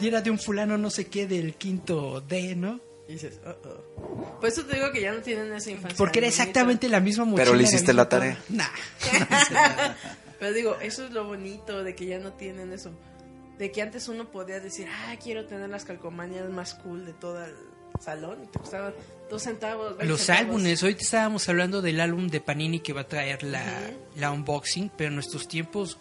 Y 0.00 0.08
era 0.08 0.20
de 0.20 0.30
un 0.30 0.38
fulano 0.38 0.78
no 0.78 0.90
sé 0.90 1.06
qué 1.06 1.26
del 1.26 1.54
quinto 1.54 2.20
D, 2.20 2.54
¿no? 2.56 2.80
Y 3.06 3.14
dices, 3.14 3.38
oh, 3.46 3.54
oh. 3.68 4.40
Por 4.40 4.48
eso 4.48 4.64
te 4.64 4.76
digo 4.76 4.90
que 4.92 5.02
ya 5.02 5.12
no 5.12 5.20
tienen 5.20 5.52
esa 5.52 5.70
infancia. 5.70 5.96
Porque 5.96 6.20
era 6.20 6.28
exactamente 6.28 6.88
la 6.88 7.00
misma 7.00 7.24
mochila. 7.24 7.44
Pero 7.44 7.56
le 7.56 7.64
hiciste 7.64 7.92
la 7.92 8.08
tarea. 8.08 8.38
Nah. 8.48 8.64
Pero 10.38 10.52
digo, 10.52 10.76
eso 10.80 11.04
es 11.04 11.10
lo 11.10 11.24
bonito 11.24 11.84
de 11.84 11.94
que 11.94 12.06
ya 12.06 12.18
no 12.18 12.32
tienen 12.32 12.72
eso. 12.72 12.92
De 13.58 13.70
que 13.70 13.82
antes 13.82 14.08
uno 14.08 14.30
podía 14.30 14.58
decir, 14.60 14.88
ah, 14.90 15.16
quiero 15.22 15.46
tener 15.46 15.68
las 15.68 15.84
calcomanías 15.84 16.48
más 16.50 16.74
cool 16.74 17.04
de 17.04 17.12
todo 17.12 17.44
el 17.44 17.54
salón. 18.00 18.44
Y 18.44 18.46
te 18.46 18.58
costaban 18.58 18.94
dos 19.30 19.42
centavos. 19.42 19.96
Los 20.04 20.20
centavos. 20.20 20.48
álbumes, 20.48 20.82
ahorita 20.82 21.02
estábamos 21.02 21.48
hablando 21.48 21.82
del 21.82 22.00
álbum 22.00 22.28
de 22.28 22.40
Panini 22.40 22.80
que 22.80 22.92
va 22.92 23.02
a 23.02 23.08
traer 23.08 23.42
la, 23.42 23.64
la 24.16 24.32
unboxing, 24.32 24.90
pero 24.96 25.08
en 25.08 25.14
nuestros 25.14 25.46
tiempos 25.46 25.98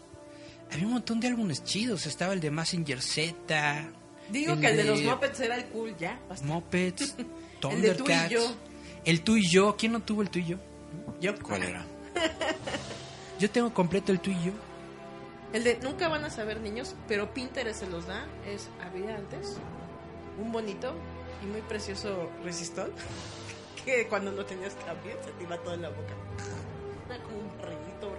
había 0.71 0.87
un 0.87 0.93
montón 0.93 1.19
de 1.19 1.27
álbumes 1.27 1.63
chidos. 1.63 2.05
Estaba 2.05 2.33
el 2.33 2.39
de 2.39 2.49
Massinger 2.49 3.01
Z, 3.01 3.91
Digo 4.29 4.59
que 4.59 4.67
el 4.67 4.77
de 4.77 4.83
los 4.85 5.01
Muppets 5.01 5.39
era 5.41 5.55
el 5.55 5.65
cool, 5.65 5.95
ya. 5.97 6.19
basta. 6.29 6.45
Muppets, 6.45 7.15
El 7.69 7.81
de 7.81 7.93
tú 7.95 8.03
y 8.03 8.07
Thundercats. 8.07 8.29
yo. 8.29 8.41
El 9.05 9.21
tú 9.21 9.35
y 9.37 9.49
yo. 9.49 9.75
¿Quién 9.77 9.91
no 9.93 10.01
tuvo 10.01 10.21
el 10.21 10.29
tú 10.29 10.39
y 10.39 10.45
yo? 10.45 10.57
Yo. 11.21 11.33
¿Cuál 11.39 11.63
era? 11.63 11.85
Yo 13.39 13.49
tengo 13.49 13.73
completo 13.73 14.11
el 14.11 14.19
tú 14.19 14.29
y 14.31 14.35
yo. 14.35 14.51
El 15.51 15.63
de 15.63 15.77
nunca 15.79 16.07
van 16.07 16.23
a 16.23 16.29
saber 16.29 16.61
niños, 16.61 16.95
pero 17.07 17.33
Pinterest 17.33 17.79
se 17.81 17.87
los 17.89 18.05
da. 18.07 18.25
Es, 18.47 18.69
había 18.81 19.15
antes 19.15 19.57
un 20.39 20.51
bonito 20.51 20.93
y 21.43 21.47
muy 21.47 21.61
precioso 21.61 22.29
resistol 22.43 22.93
que 23.85 24.07
cuando 24.07 24.31
lo 24.31 24.45
tenías 24.45 24.73
que 24.75 24.89
abrir 24.89 25.15
se 25.25 25.31
te 25.31 25.43
iba 25.43 25.57
todo 25.57 25.73
en 25.73 25.81
la 25.81 25.89
boca. 25.89 26.13
Era 27.07 27.17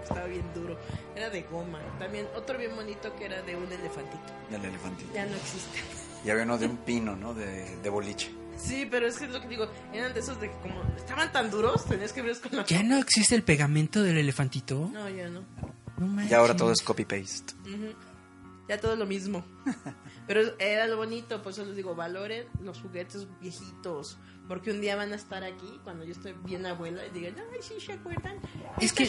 estaba 0.05 0.27
bien 0.27 0.45
duro. 0.55 0.79
Era 1.17 1.31
de 1.31 1.43
goma. 1.43 1.81
También 1.99 2.27
otro 2.37 2.59
bien 2.59 2.75
bonito 2.75 3.15
que 3.17 3.27
era 3.27 3.43
de 3.43 3.57
un 3.57 3.71
elefantito. 3.71 4.23
Del 4.51 4.65
elefantito. 4.65 5.13
Ya 5.13 5.27
no 5.27 5.35
existe. 5.35 5.81
Y 6.25 6.31
había 6.31 6.45
uno 6.45 6.59
de 6.59 6.67
un 6.67 6.77
pino, 6.79 7.17
¿no? 7.17 7.35
De, 7.35 7.77
de 7.77 7.89
boliche. 7.91 8.33
Sí, 8.57 8.87
pero 8.91 9.07
es 9.07 9.19
que 9.19 9.25
es 9.27 9.31
lo 9.31 9.41
que 9.41 9.49
digo. 9.49 9.69
Eran 9.93 10.15
de 10.15 10.21
esos 10.21 10.41
de 10.41 10.49
que 10.51 10.57
como 10.59 10.83
estaban 10.97 11.31
tan 11.33 11.51
duros, 11.51 11.85
tenías 11.85 12.13
que 12.13 12.21
abrirlos 12.21 12.43
con 12.43 12.57
la 12.57 12.65
¿Ya 12.65 12.83
no 12.83 12.97
existe 12.99 13.35
el 13.35 13.43
pegamento 13.43 14.03
del 14.03 14.17
elefantito? 14.17 14.89
No, 14.93 15.09
ya 15.09 15.29
no. 15.29 15.43
No. 15.99 16.25
Y 16.25 16.33
ahora 16.33 16.57
todo 16.57 16.73
es 16.73 16.83
copy-paste. 16.83 17.55
Ya 18.69 18.81
todo 18.81 18.97
lo 18.97 19.07
mismo. 19.07 19.45
Pero 20.27 20.41
era 20.59 20.87
lo 20.87 20.97
bonito, 20.97 21.43
por 21.43 21.53
eso 21.53 21.65
les 21.65 21.77
digo, 21.77 21.95
valoren 21.95 22.47
los 22.63 22.81
juguetes 22.81 23.27
viejitos. 23.41 24.19
Porque 24.47 24.71
un 24.71 24.81
día 24.83 24.95
van 24.95 25.13
a 25.13 25.17
estar 25.17 25.43
aquí, 25.43 25.81
cuando 25.85 26.05
yo 26.05 26.13
estoy 26.13 26.35
bien 26.45 26.67
abuela, 26.67 27.01
y 27.07 27.11
digan, 27.19 27.35
ay, 27.53 27.61
sí, 27.63 27.75
¿se 27.85 27.95
acuerdan? 27.95 28.37
Es 28.81 28.93
que. 28.93 29.09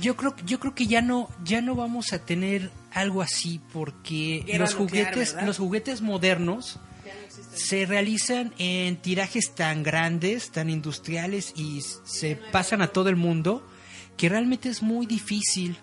Yo 0.00 0.16
creo, 0.16 0.34
yo 0.44 0.60
creo 0.60 0.74
que 0.74 0.86
ya 0.86 1.00
no, 1.00 1.30
ya 1.44 1.62
no 1.62 1.74
vamos 1.74 2.12
a 2.12 2.18
tener 2.24 2.70
algo 2.92 3.22
así 3.22 3.60
porque 3.72 4.44
los 4.58 4.78
nuclear, 4.78 5.06
juguetes, 5.06 5.32
¿verdad? 5.32 5.46
los 5.46 5.58
juguetes 5.58 6.00
modernos 6.02 6.76
no 6.76 7.56
se 7.56 7.86
realizan 7.86 8.52
en 8.58 8.96
tirajes 8.96 9.54
tan 9.54 9.82
grandes, 9.82 10.50
tan 10.50 10.68
industriales 10.68 11.52
y 11.56 11.80
se 12.04 12.36
pasan 12.36 12.82
a 12.82 12.88
todo 12.88 13.08
el 13.08 13.16
mundo 13.16 13.66
que 14.16 14.28
realmente 14.28 14.68
es 14.68 14.82
muy 14.82 15.06
difícil 15.06 15.76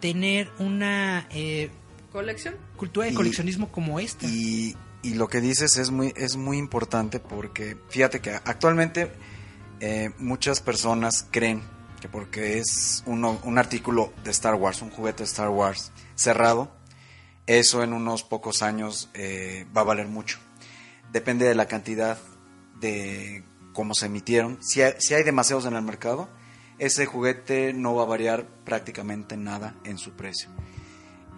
tener 0.00 0.50
una 0.58 1.26
eh, 1.30 1.70
¿Colección? 2.12 2.54
cultura 2.76 3.06
de 3.06 3.12
Y- 3.12 3.16
coleccionismo 3.16 3.70
como 3.72 3.98
esta. 4.00 4.26
Y, 4.26 4.74
y 5.04 5.14
lo 5.14 5.28
que 5.28 5.40
dices 5.40 5.76
es 5.76 5.90
muy, 5.90 6.12
es 6.16 6.36
muy 6.36 6.58
importante 6.58 7.20
porque 7.20 7.76
fíjate 7.90 8.20
que 8.20 8.30
actualmente 8.32 9.12
eh, 9.80 10.10
muchas 10.18 10.60
personas 10.60 11.26
creen 11.30 11.62
que 12.00 12.08
porque 12.08 12.58
es 12.58 13.02
uno- 13.06 13.38
un 13.44 13.58
artículo 13.58 14.12
de 14.24 14.30
Star 14.32 14.54
Wars, 14.56 14.82
un 14.82 14.90
juguete 14.90 15.18
de 15.18 15.24
Star 15.24 15.48
Wars 15.50 15.92
cerrado, 16.16 16.70
eso 17.46 17.82
en 17.82 17.92
unos 17.92 18.22
pocos 18.24 18.62
años 18.62 19.10
eh, 19.14 19.66
va 19.76 19.82
a 19.82 19.84
valer 19.84 20.08
mucho. 20.08 20.38
Depende 21.12 21.46
de 21.46 21.54
la 21.54 21.66
cantidad 21.68 22.18
de 22.80 23.44
cómo 23.72 23.94
se 23.94 24.06
emitieron. 24.06 24.58
Si 24.62 24.82
hay, 24.82 24.94
si 24.98 25.14
hay 25.14 25.22
demasiados 25.22 25.64
en 25.66 25.74
el 25.74 25.82
mercado, 25.82 26.28
ese 26.78 27.06
juguete 27.06 27.72
no 27.72 27.94
va 27.94 28.02
a 28.02 28.06
variar 28.06 28.46
prácticamente 28.64 29.36
nada 29.36 29.74
en 29.84 29.96
su 29.98 30.12
precio. 30.12 30.48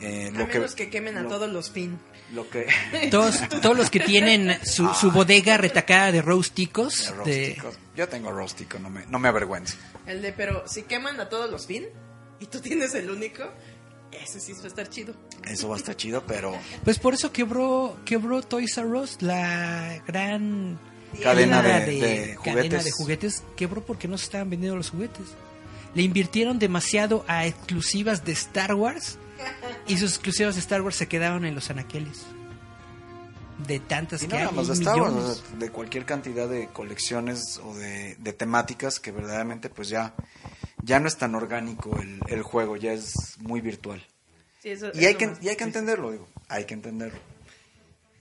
Eh, 0.01 0.31
a 0.35 0.47
menos 0.47 0.75
que, 0.75 0.91
quemen 0.91 1.17
a 1.17 1.23
lo- 1.23 1.29
todos 1.29 1.51
los 1.51 1.71
fin. 1.71 1.99
Lo 2.35 2.49
que 2.51 2.67
Todos, 3.11 3.39
todos 3.63 3.77
los 3.77 3.89
que 3.91 4.01
tienen 4.01 4.59
su, 4.65 4.89
su 4.95 5.11
bodega 5.13 5.57
retacada 5.59 6.11
de 6.13 6.23
roasticos, 6.23 7.13
De. 7.25 7.57
Yo 7.95 8.09
tengo 8.09 8.33
rústico, 8.33 8.79
no 8.79 8.91
me, 8.91 9.07
no 9.07 9.19
me 9.19 9.29
avergüenzo. 9.29 9.77
El 10.07 10.23
de, 10.23 10.33
pero 10.33 10.67
si 10.67 10.83
queman 10.83 11.21
a 11.21 11.29
todos 11.29 11.51
los 11.51 11.67
fin 11.67 11.87
y 12.41 12.47
tú 12.47 12.61
tienes 12.61 12.95
el 12.95 13.11
único, 13.11 13.45
ese 14.11 14.41
sí 14.41 14.53
va 14.55 14.65
a 14.65 14.67
estar 14.67 14.89
chido. 14.89 15.15
Eso 15.45 15.69
va 15.69 15.77
a 15.77 15.79
estar 15.79 15.95
chido, 15.97 16.25
pero 16.27 16.53
Pues 16.85 16.99
por 16.99 17.15
eso 17.15 17.33
quebró, 17.33 17.97
quebró 18.05 18.43
Toys 18.43 18.77
R 18.77 18.89
Us, 18.89 19.23
la 19.23 20.03
gran 20.07 20.79
Cadena 21.23 21.63
de- 21.63 21.69
cadena 21.71 21.87
de 21.87 22.37
cadena 22.43 22.61
juguetes. 22.63 22.85
de 22.85 22.91
juguetes. 22.91 23.43
Quebró 23.57 23.85
porque 23.87 24.09
no 24.09 24.19
se 24.19 24.25
estaban 24.25 24.51
vendiendo 24.51 24.77
los 24.77 24.91
juguetes. 24.91 25.27
Le 25.95 26.03
invirtieron 26.03 26.59
demasiado 26.59 27.25
a 27.29 27.47
exclusivas 27.47 28.25
de 28.25 28.33
Star 28.33 28.75
Wars 28.75 29.19
y 29.87 29.97
sus 29.99 30.11
exclusivas 30.13 30.55
de 30.55 30.61
Star 30.61 30.83
Wars 30.83 30.97
se 30.97 31.09
quedaron 31.09 31.45
en 31.45 31.55
los 31.55 31.71
anaqueles. 31.71 32.25
De 33.67 33.81
tantas 33.81 34.23
y 34.23 34.27
que 34.27 34.33
no 34.33 34.37
hay, 34.37 34.41
nada 34.43 34.53
más 34.53 34.67
de 34.67 34.73
hay 34.75 34.79
Star 34.81 35.01
Wars, 35.01 35.13
millones. 35.15 35.31
o 35.39 35.47
sea, 35.49 35.57
de 35.59 35.71
cualquier 35.71 36.05
cantidad 36.05 36.47
de 36.49 36.69
colecciones 36.69 37.59
o 37.65 37.75
de, 37.75 38.15
de 38.17 38.33
temáticas 38.35 39.01
que 39.01 39.13
verdaderamente 39.13 39.71
pues 39.71 39.89
ya, 39.89 40.15
ya 40.83 41.01
no 41.01 41.09
es 41.09 41.17
tan 41.17 41.35
orgánico 41.35 41.99
el, 42.01 42.21
el 42.29 42.43
juego, 42.43 42.77
ya 42.77 42.93
es 42.93 43.15
muy 43.41 43.63
virtual. 43.63 44.07
Sí, 44.63 44.71
eso- 44.71 44.91
Y 44.93 45.07
hay 45.07 45.13
eso 45.13 45.19
que, 45.19 45.27
más. 45.29 45.43
y 45.43 45.49
hay 45.49 45.57
que 45.57 45.65
entenderlo, 45.65 46.11
digo, 46.13 46.29
hay 46.49 46.65
que 46.67 46.75
entenderlo. 46.75 47.19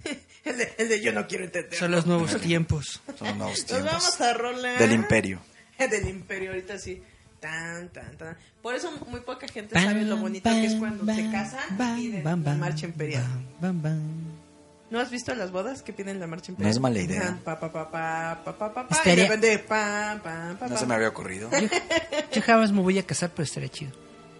El 0.45 0.57
de, 0.57 0.75
el 0.77 0.89
de 0.89 1.01
yo 1.01 1.11
no 1.11 1.25
quiero 1.27 1.43
entender. 1.45 1.73
Son 1.77 1.89
los 1.89 2.05
nuevos 2.05 2.39
tiempos. 2.39 3.01
Son 3.17 3.27
los 3.29 3.37
nuevos 3.37 3.57
Nos 3.57 3.65
tiempos 3.65 3.91
vamos 3.91 4.21
a 4.21 4.33
rolar. 4.35 4.77
del 4.77 4.91
imperio. 4.91 5.39
del 5.79 6.07
imperio, 6.07 6.51
ahorita 6.51 6.77
sí. 6.77 7.01
Tan, 7.45 7.89
tan, 7.89 8.17
tan. 8.17 8.37
Por 8.61 8.73
eso 8.73 8.91
muy 9.07 9.19
poca 9.19 9.47
gente 9.47 9.75
Bam, 9.75 9.83
sabe 9.83 10.01
lo 10.03 10.17
bonito 10.17 10.49
que 10.49 10.65
es 10.65 10.71
bam, 10.73 10.79
cuando 10.97 11.13
se 11.13 11.21
bam, 11.21 11.31
casan 11.31 11.77
bam, 11.77 11.99
y 11.99 12.01
piden 12.07 12.23
bam, 12.23 12.43
la 12.43 12.49
bam, 12.51 12.59
marcha 12.59 12.85
imperial. 12.87 13.23
bam, 13.23 13.43
bam, 13.61 13.81
bam. 13.83 14.35
¿No 14.89 14.99
has 14.99 15.09
visto 15.11 15.33
las 15.35 15.51
bodas 15.51 15.81
que 15.83 15.93
piden 15.93 16.19
la 16.19 16.25
marcha 16.27 16.51
imperial? 16.51 16.69
No 16.69 16.75
es 16.75 16.79
mala 16.79 16.99
idea. 16.99 17.37
Pa, 17.43 17.59
pa, 17.59 17.71
pa, 17.71 17.91
pa, 17.91 18.41
pa, 18.43 18.57
pa, 18.57 18.73
pa, 18.73 18.87
pa, 18.87 18.95
Estaría- 18.95 19.37
de 19.37 19.59
pa, 19.59 20.19
pa, 20.23 20.55
pa, 20.59 20.67
No 20.67 20.73
pa. 20.73 20.77
se 20.79 20.85
me 20.87 20.95
había 20.95 21.09
ocurrido. 21.09 21.49
Yo 22.31 22.41
jamás 22.41 22.71
me 22.71 22.81
voy 22.81 22.97
a 22.97 23.03
casar, 23.03 23.29
pero 23.29 23.43
estaría 23.43 23.69
chido. 23.69 23.91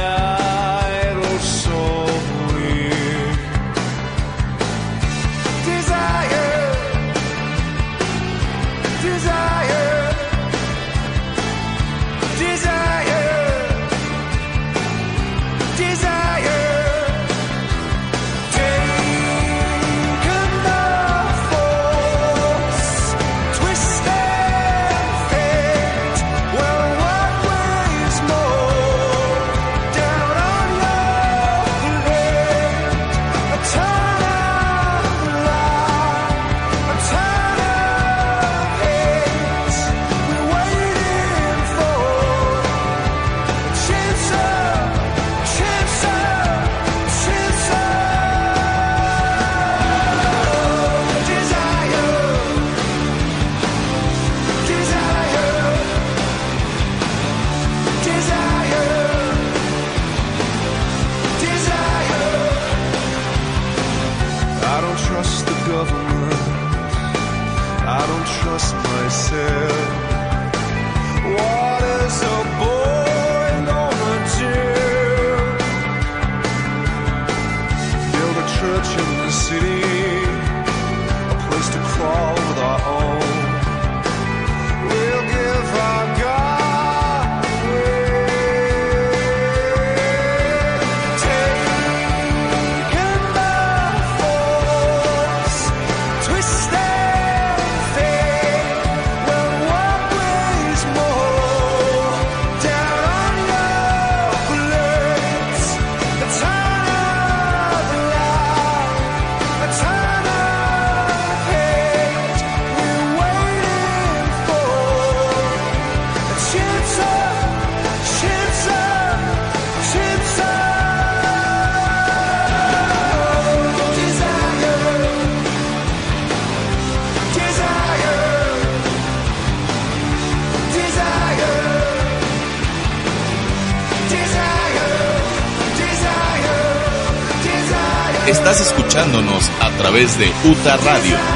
a 140.03 140.05
través 140.05 140.17
de 140.17 140.49
UTA 140.49 140.75
Radio. 140.77 141.32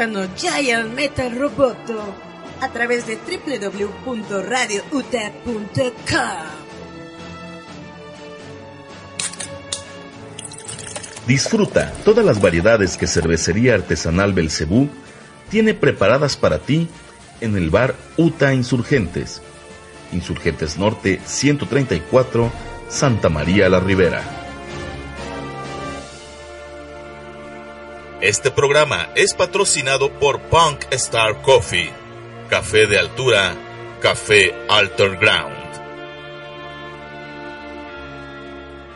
Escuchando 0.00 0.26
Giant 0.34 0.94
Metal 0.94 1.36
Roboto 1.36 2.02
a 2.62 2.68
través 2.70 3.06
de 3.06 3.16
www.radiouta.com. 3.16 4.16
Disfruta 11.26 11.92
todas 12.02 12.24
las 12.24 12.40
variedades 12.40 12.96
que 12.96 13.06
Cervecería 13.06 13.74
Artesanal 13.74 14.32
Belcebú 14.32 14.88
tiene 15.50 15.74
preparadas 15.74 16.38
para 16.38 16.60
ti 16.60 16.88
en 17.42 17.56
el 17.56 17.68
bar 17.68 17.94
Uta 18.16 18.54
Insurgentes. 18.54 19.42
Insurgentes 20.12 20.78
Norte 20.78 21.20
134, 21.26 22.50
Santa 22.88 23.28
María 23.28 23.68
la 23.68 23.80
Ribera. 23.80 24.39
Este 28.20 28.50
programa 28.50 29.08
es 29.14 29.32
patrocinado 29.34 30.12
por 30.18 30.40
Punk 30.42 30.84
Star 30.90 31.40
Coffee, 31.42 31.90
café 32.50 32.86
de 32.86 32.98
altura, 32.98 33.54
café 34.02 34.54
Alter 34.68 35.16
Ground. 35.16 35.56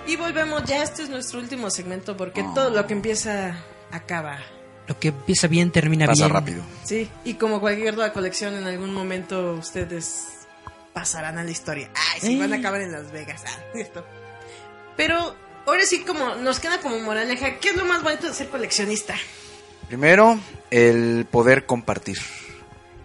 Y 0.07 0.17
volvemos, 0.17 0.65
ya 0.65 0.83
este 0.83 1.03
es 1.05 1.09
nuestro 1.09 1.39
último 1.41 1.71
segmento 1.71 2.15
porque 2.17 2.43
todo 2.55 2.69
lo 2.69 2.87
que 2.87 2.93
empieza 2.93 3.57
acaba. 3.91 4.39
Lo 4.87 4.99
que 4.99 5.09
empieza 5.09 5.47
bien 5.47 5.71
termina 5.71 6.05
Pasa 6.05 6.25
bien. 6.27 6.35
rápido. 6.35 6.63
Sí, 6.85 7.09
y 7.25 7.35
como 7.35 7.59
cualquier 7.61 7.95
otra 7.95 8.13
colección, 8.13 8.55
en 8.55 8.65
algún 8.67 8.93
momento 8.93 9.55
ustedes 9.55 10.47
pasarán 10.93 11.39
a 11.39 11.45
la 11.45 11.51
historia. 11.51 11.89
Ay, 12.13 12.21
sí, 12.21 12.37
Eh. 12.37 12.39
van 12.39 12.53
a 12.53 12.57
acabar 12.57 12.83
en 12.83 12.93
Las 12.93 13.11
Vegas. 13.11 13.43
Ah, 13.47 13.59
esto. 13.75 14.05
Pero 14.99 15.35
ahora 15.67 15.85
sí, 15.87 16.01
como 16.01 16.35
nos 16.37 16.61
queda 16.61 16.81
como 16.81 16.99
moraleja, 17.01 17.59
¿qué 17.59 17.71
es 17.71 17.77
lo 17.77 17.85
más 17.85 18.03
bonito 18.03 18.27
de 18.27 18.35
ser 18.35 18.49
coleccionista? 18.49 19.15
Primero, 19.89 20.39
el 20.71 21.27
poder 21.31 21.67
compartir 21.67 22.19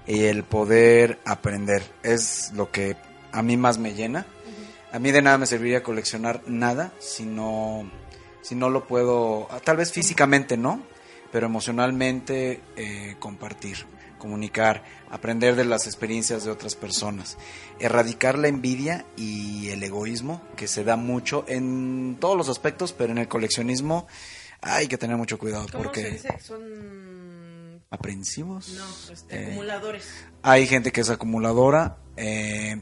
y 0.08 0.24
el 0.24 0.44
poder 0.44 1.20
aprender 1.26 1.84
es 2.04 2.52
lo 2.54 2.72
que 2.72 2.96
a 3.32 3.42
mí 3.44 3.58
más 3.58 3.78
me 3.78 3.94
llena. 3.94 4.26
A 4.92 4.98
mí 4.98 5.12
de 5.12 5.22
nada 5.22 5.38
me 5.38 5.46
serviría 5.46 5.84
coleccionar 5.84 6.42
nada 6.48 6.92
si 7.00 7.24
no, 7.24 7.90
si 8.42 8.56
no 8.56 8.70
lo 8.70 8.88
puedo, 8.88 9.48
tal 9.64 9.78
vez 9.78 9.92
físicamente 9.92 10.58
no, 10.58 10.82
pero 11.32 11.46
emocionalmente 11.46 12.62
eh, 12.76 13.16
compartir, 13.20 13.86
comunicar, 14.20 14.84
aprender 15.10 15.56
de 15.56 15.66
las 15.66 15.88
experiencias 15.88 16.44
de 16.44 16.52
otras 16.52 16.76
personas, 16.76 17.38
erradicar 17.80 18.38
la 18.38 18.48
envidia 18.48 19.06
y 19.18 19.70
el 19.70 19.82
egoísmo 19.82 20.44
que 20.56 20.68
se 20.68 20.84
da 20.84 20.96
mucho 20.98 21.46
en 21.48 22.18
todos 22.20 22.38
los 22.38 22.50
aspectos, 22.50 22.94
pero 22.94 23.12
en 23.12 23.18
el 23.18 23.28
coleccionismo 23.28 24.06
hay 24.62 24.88
que 24.88 24.98
tener 25.00 25.18
mucho 25.18 25.40
cuidado 25.40 25.66
¿Cómo 25.72 25.86
porque 25.86 26.02
se 26.04 26.12
dice? 26.12 26.40
Son... 26.42 27.82
aprensivos. 27.90 28.70
No, 28.78 29.14
este, 29.14 29.36
Eh, 29.36 29.46
acumuladores. 29.48 30.06
hay 30.44 30.68
gente 30.68 30.92
que 30.92 31.02
es 31.02 31.10
acumuladora 31.10 31.98
eh, 32.18 32.82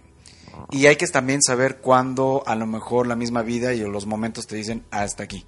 y 0.71 0.87
hay 0.87 0.95
que 0.95 1.07
también 1.07 1.41
saber 1.41 1.77
cuándo 1.77 2.43
a 2.45 2.55
lo 2.55 2.65
mejor 2.65 3.07
la 3.07 3.15
misma 3.15 3.43
vida 3.43 3.73
y 3.73 3.79
los 3.79 4.05
momentos 4.05 4.47
te 4.47 4.55
dicen 4.55 4.83
hasta 4.91 5.23
aquí. 5.23 5.45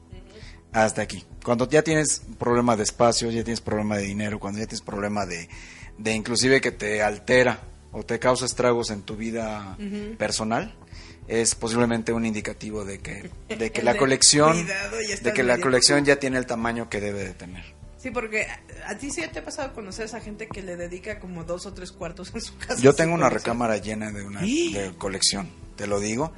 Hasta 0.72 1.02
aquí. 1.02 1.26
Cuando 1.44 1.68
ya 1.68 1.82
tienes 1.82 2.22
problema 2.38 2.76
de 2.76 2.84
espacio, 2.84 3.32
ya 3.32 3.44
tienes 3.44 3.60
problema 3.60 3.98
de 3.98 4.04
dinero, 4.04 4.40
cuando 4.40 4.60
ya 4.60 4.68
tienes 4.68 4.84
problema 4.84 5.26
de, 5.26 5.50
de 6.00 6.14
inclusive 6.14 6.62
que 6.62 6.72
te 6.72 7.04
altera 7.04 7.60
o 7.92 8.04
te 8.04 8.20
causa 8.20 8.46
estragos 8.46 8.90
en 8.90 9.02
tu 9.02 9.16
vida 9.16 9.78
personal, 10.18 10.74
es 11.28 11.56
posiblemente 11.56 12.14
un 12.14 12.26
indicativo 12.26 12.86
de 12.86 13.00
que, 13.00 13.30
de 13.50 13.72
que 13.72 13.84
la 13.84 13.98
colección, 13.98 14.66
de 14.66 15.34
que 15.34 15.44
la 15.44 15.60
colección 15.60 16.06
ya 16.06 16.18
tiene 16.18 16.38
el 16.38 16.46
tamaño 16.46 16.90
que 16.90 17.02
debe 17.02 17.24
de 17.24 17.34
tener. 17.34 17.64
Sí, 17.98 18.12
porque 18.12 18.48
a, 18.88 18.98
ti 18.98 19.12
sí 19.12 19.22
te 19.32 19.40
ha 19.40 19.46
pasado 19.46 19.74
conocer 19.74 20.04
a 20.04 20.06
esa 20.06 20.22
gente 20.22 20.48
que 20.48 20.62
le 20.62 20.78
dedica 20.78 21.20
como 21.20 21.44
dos 21.44 21.66
o 21.66 21.74
tres 21.74 21.92
cuartos 21.92 22.32
en 22.34 22.42
su 22.42 22.58
casa. 22.58 22.82
Yo 22.82 22.96
tengo 22.96 23.14
una 23.14 23.30
recámara 23.30 23.78
llena 23.78 24.12
de 24.12 24.24
una 24.24 24.40
de 24.40 24.94
colección, 24.98 25.50
te 25.76 25.86
lo 25.86 26.00
digo. 26.00 26.32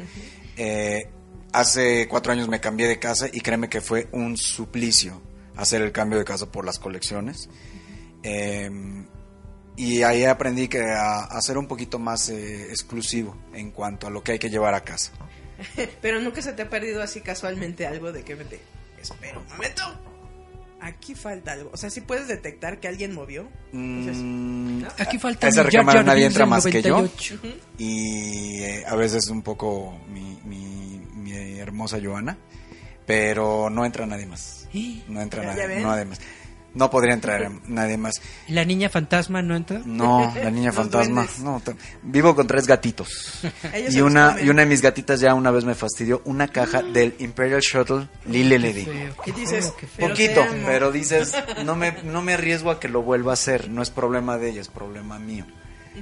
Eh, 0.57 1.07
hace 1.53 2.07
cuatro 2.07 2.31
años 2.31 2.49
me 2.49 2.59
cambié 2.59 2.87
de 2.87 2.97
casa 2.97 3.27
y 3.31 3.41
créeme 3.41 3.69
que 3.69 3.79
fue 3.79 4.07
un 4.11 4.37
suplicio 4.37 5.21
hacer 5.55 5.83
el 5.83 5.91
cambio 5.91 6.17
de 6.17 6.25
casa 6.25 6.51
por 6.51 6.65
las 6.65 6.79
colecciones. 6.79 7.47
Eh, 8.23 8.69
y 9.77 10.03
ahí 10.03 10.25
aprendí 10.25 10.67
que 10.67 10.81
a, 10.81 11.23
a 11.23 11.41
ser 11.41 11.57
un 11.57 11.67
poquito 11.67 11.97
más 11.99 12.29
eh, 12.29 12.65
exclusivo 12.69 13.35
en 13.53 13.71
cuanto 13.71 14.07
a 14.07 14.09
lo 14.09 14.23
que 14.23 14.33
hay 14.33 14.39
que 14.39 14.49
llevar 14.49 14.73
a 14.73 14.81
casa. 14.83 15.11
Pero 16.01 16.19
nunca 16.19 16.41
se 16.41 16.53
te 16.53 16.63
ha 16.63 16.69
perdido 16.69 17.01
así 17.03 17.21
casualmente 17.21 17.85
algo 17.87 18.11
de 18.11 18.23
que 18.23 18.35
me 18.35 18.43
te... 18.45 18.59
Espera 19.01 19.39
un 19.39 19.47
momento. 19.47 19.83
Aquí 20.79 21.13
falta 21.13 21.51
algo. 21.51 21.69
O 21.73 21.77
sea, 21.77 21.89
si 21.91 22.01
puedes 22.01 22.27
detectar 22.27 22.79
que 22.79 22.87
alguien 22.87 23.13
movió. 23.13 23.47
Dices, 23.71 24.17
Mm, 24.17 24.81
¿no? 24.81 24.87
Aquí 24.97 25.19
falta 25.19 25.45
A 25.45 25.49
esa 25.51 25.61
recámara 25.63 25.99
Jar 25.99 26.05
nadie 26.07 26.25
entra 26.25 26.45
más 26.47 26.65
que 26.65 26.81
yo. 26.81 26.97
98. 26.97 27.39
y 27.77 28.59
eh, 28.63 28.83
a 28.87 28.95
veces 28.95 29.27
un 29.29 29.43
poco 29.43 29.99
mi, 30.11 30.39
mi, 30.43 30.99
mi 31.15 31.59
hermosa 31.59 31.99
Joana, 32.03 32.35
pero 33.05 33.69
no 33.69 33.85
entra 33.85 34.05
nadie 34.07 34.25
más. 34.25 34.67
¿Y? 34.73 35.03
No 35.07 35.21
entra 35.21 35.43
Ya- 35.43 35.49
nadie, 35.49 35.61
ya 35.61 35.67
ven. 35.95 36.09
No 36.73 36.89
podría 36.89 37.13
entrar 37.13 37.51
nadie 37.67 37.97
más. 37.97 38.21
¿La 38.47 38.63
niña 38.63 38.87
fantasma 38.89 39.41
no 39.41 39.57
entra? 39.57 39.81
No, 39.85 40.33
la 40.41 40.49
niña 40.49 40.71
fantasma. 40.71 41.27
No, 41.43 41.61
vivo 42.01 42.33
con 42.33 42.47
tres 42.47 42.65
gatitos. 42.65 43.41
Y 43.89 43.99
una 44.01 44.37
y 44.41 44.49
una 44.49 44.61
de 44.61 44.67
mis 44.67 44.81
gatitas 44.81 45.19
ya 45.19 45.33
una 45.33 45.51
vez 45.51 45.65
me 45.65 45.75
fastidió 45.75 46.21
una 46.25 46.47
caja 46.47 46.81
del 46.81 47.15
Imperial 47.19 47.59
Shuttle 47.61 48.07
Lily 48.25 48.57
Lady. 48.57 48.87
¿Qué 49.25 49.31
dices? 49.33 49.73
Poquito, 49.99 50.45
pero 50.65 50.91
dices, 50.91 51.33
no 51.65 51.75
me, 51.75 51.91
no 52.03 52.21
me 52.21 52.33
arriesgo 52.35 52.71
a 52.71 52.79
que 52.79 52.87
lo 52.87 53.01
vuelva 53.01 53.31
a 53.31 53.33
hacer. 53.33 53.69
No 53.69 53.81
es 53.81 53.89
problema 53.89 54.37
de 54.37 54.49
ella, 54.51 54.61
es 54.61 54.69
problema 54.69 55.19
mío. 55.19 55.45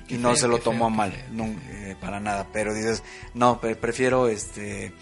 Y 0.08 0.16
no 0.20 0.36
se 0.36 0.48
lo 0.48 0.62
qué 0.62 0.90
mal, 0.91 1.12
no, 1.32 1.46
eh, 1.46 1.96
para 2.00 2.20
nada. 2.20 2.46
Pero 2.54 2.76
dices, 2.76 3.02
no, 3.34 3.60
pre- 3.60 3.76
prefiero 3.76 4.28
este. 4.28 4.94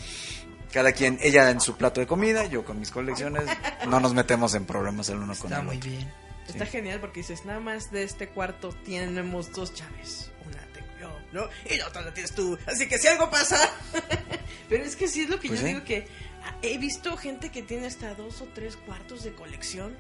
Cada 0.72 0.92
quien, 0.92 1.18
ella 1.22 1.50
en 1.50 1.62
su 1.62 1.78
plato 1.78 2.00
de 2.02 2.08
comida, 2.08 2.46
yo 2.46 2.66
con 2.66 2.80
mis 2.80 2.92
colecciones, 2.92 3.46
no 3.88 4.00
nos 4.00 4.14
metemos 4.14 4.54
en 4.54 4.66
problemas 4.66 5.10
el 5.10 5.18
uno 5.18 5.34
con 5.36 5.52
Está 5.52 5.60
el 5.60 5.66
muy 5.66 5.78
otro. 5.78 5.90
bien. 5.90 6.12
Está 6.48 6.66
genial 6.66 7.00
porque 7.02 7.20
dices, 7.22 7.46
nada 7.46 7.60
más 7.60 7.92
de 7.92 8.04
este 8.04 8.30
cuarto 8.30 8.70
tenemos 8.86 9.52
dos 9.52 9.74
llaves. 9.74 10.32
Una 10.46 10.58
tengo 10.74 10.88
yo, 11.00 11.20
¿no? 11.34 11.50
Y 11.70 11.78
la 11.78 11.88
otra 11.88 12.02
la 12.02 12.14
tienes 12.14 12.34
tú. 12.34 12.58
Así 12.66 12.88
que 12.88 12.98
si 12.98 13.08
algo 13.08 13.30
pasa. 13.30 13.58
Pero 14.70 14.84
es 14.84 14.96
que 14.96 15.08
sí 15.08 15.22
es 15.24 15.30
lo 15.30 15.40
que 15.40 15.48
Pues 15.50 15.60
yo 15.62 15.68
sí. 15.68 15.74
digo 15.74 15.86
que 15.86 16.08
ah, 16.46 16.54
he 16.62 16.78
visto 16.78 17.16
gente 17.18 17.50
que 17.50 17.64
tiene 17.64 17.88
hasta 17.88 18.14
dos 18.16 18.42
o 18.42 18.46
tres 18.54 18.78
cuartos 18.78 19.24
de 19.24 19.34
colección. 19.34 19.96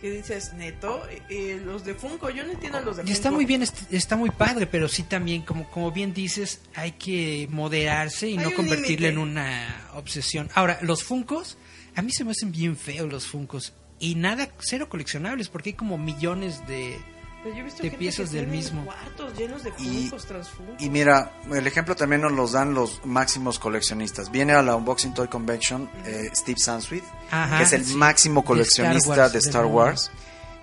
Que 0.00 0.10
dices, 0.10 0.54
neto, 0.54 1.02
eh, 1.28 1.60
los 1.64 1.84
de 1.84 1.94
Funko, 1.94 2.30
yo 2.30 2.42
no 2.44 2.52
entiendo 2.52 2.80
los 2.80 2.96
de 2.96 3.02
Y 3.02 3.04
Funko. 3.06 3.12
está 3.12 3.30
muy 3.30 3.44
bien, 3.44 3.62
est- 3.62 3.92
está 3.92 4.16
muy 4.16 4.30
padre, 4.30 4.66
pero 4.66 4.88
sí 4.88 5.02
también, 5.02 5.42
como, 5.42 5.68
como 5.70 5.92
bien 5.92 6.14
dices, 6.14 6.62
hay 6.74 6.92
que 6.92 7.46
moderarse 7.50 8.28
y 8.28 8.38
Hay 8.38 8.44
no 8.44 8.50
límite. 8.50 9.08
en 9.08 9.18
una 9.18 9.90
obsesión. 9.94 10.48
Ahora, 10.54 10.78
los 10.82 11.04
Funcos, 11.04 11.58
a 11.96 12.02
mí 12.02 12.10
se 12.12 12.24
me 12.24 12.30
hacen 12.30 12.50
bien 12.50 12.76
feos 12.76 13.12
los 13.12 13.26
Funcos. 13.26 13.74
Y 13.98 14.14
nada, 14.14 14.48
cero 14.60 14.88
coleccionables, 14.88 15.48
porque 15.48 15.70
hay 15.70 15.74
como 15.74 15.98
millones 15.98 16.66
de... 16.66 16.98
Pero 17.42 17.54
yo 17.54 17.60
he 17.62 17.64
visto 17.64 17.82
de 17.82 17.88
gente 17.90 17.98
piezas 17.98 18.30
que 18.30 18.36
del 18.36 18.46
mismo. 18.48 18.84
cuartos 18.84 19.34
llenos 19.38 19.62
de 19.62 19.72
Y- 19.78 20.90
mira, 20.90 21.32
el 21.52 21.66
ejemplo 21.66 21.96
también 21.96 22.20
nos 22.20 22.32
los 22.32 22.52
dan 22.52 22.74
los 22.74 23.00
máximos 23.06 23.58
coleccionistas. 23.58 24.30
Viene 24.30 24.52
a 24.52 24.62
la 24.62 24.76
Unboxing 24.76 25.14
Toy 25.14 25.28
Convention 25.28 25.88
eh, 26.04 26.30
Steve 26.34 26.58
Sansweet, 26.58 27.04
Ajá, 27.30 27.56
que 27.58 27.64
es 27.64 27.72
el 27.72 27.84
sí. 27.86 27.94
máximo 27.94 28.40
De 28.42 28.44
Star 28.44 28.46
coleccionista 28.46 29.08
Wars, 29.10 29.32
de 29.32 29.38
Star. 29.38 29.64
Wars. 29.66 30.10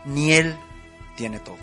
ni 0.05 0.33
él 0.33 0.55
tiene 1.15 1.39
todo. 1.39 1.57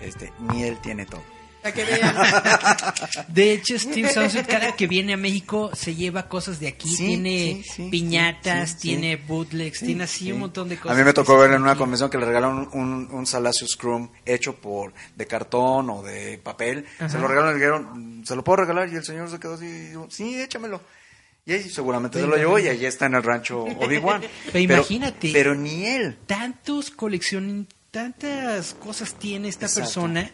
Este, 0.00 0.32
ni 0.40 0.64
él 0.64 0.78
tiene 0.82 1.06
todo. 1.06 1.22
Para 1.66 1.74
que 1.74 1.84
vean. 1.84 2.16
De 3.28 3.52
hecho, 3.52 3.78
Steve 3.78 4.12
Sunset 4.12 4.46
cada 4.46 4.74
que 4.76 4.86
viene 4.86 5.14
a 5.14 5.16
México 5.16 5.70
se 5.74 5.94
lleva 5.94 6.28
cosas 6.28 6.60
de 6.60 6.68
aquí. 6.68 6.88
Sí, 6.88 7.06
tiene 7.06 7.62
sí, 7.64 7.72
sí, 7.74 7.88
piñatas, 7.90 8.70
sí, 8.70 8.74
sí, 8.76 8.82
tiene 8.82 9.16
sí. 9.16 9.22
bootlegs, 9.26 9.80
tiene 9.80 10.04
así 10.04 10.26
Sí. 10.26 10.32
un 10.32 10.40
montón 10.40 10.68
de 10.68 10.76
A 10.76 10.80
cosas. 10.80 10.96
mí 10.98 11.04
me 11.04 11.12
tocó 11.12 11.38
ver 11.38 11.52
en 11.52 11.62
una 11.62 11.76
convención 11.76 12.08
que 12.10 12.18
le 12.18 12.26
regalaron 12.26 12.68
un, 12.72 13.08
un 13.12 13.26
Salacio 13.26 13.66
Scrum 13.66 14.08
hecho 14.24 14.54
por 14.56 14.92
de 15.14 15.26
cartón 15.26 15.90
o 15.90 16.02
de 16.02 16.38
papel. 16.38 16.84
Se 17.08 17.18
lo 17.18 17.26
regalaron 17.28 17.56
y 17.56 17.58
le 17.60 17.66
dijeron, 17.66 18.22
¿se 18.26 18.36
lo 18.36 18.44
puedo 18.44 18.56
regalar? 18.56 18.88
Y 18.92 18.96
el 18.96 19.04
señor 19.04 19.30
se 19.30 19.38
quedó 19.40 19.54
así, 19.54 19.64
y 19.66 19.88
dijo, 19.88 20.06
sí, 20.10 20.40
échamelo. 20.40 20.80
Y 21.44 21.52
ahí 21.52 21.62
seguramente 21.68 22.20
se 22.20 22.26
lo 22.26 22.36
llevó 22.36 22.58
y 22.58 22.68
allí 22.68 22.86
está 22.86 23.06
en 23.06 23.14
el 23.14 23.22
rancho 23.22 23.62
Obi-Wan. 23.80 24.22
Pero 24.52 24.58
imagínate. 24.58 25.30
Pero 25.32 25.54
ni 25.54 25.84
él. 25.86 26.16
Tantos 26.26 26.90
colecciones, 26.90 27.66
tantas 27.90 28.74
cosas 28.74 29.14
tiene 29.14 29.48
esta 29.48 29.66
Exacto. 29.66 29.80
persona 30.02 30.30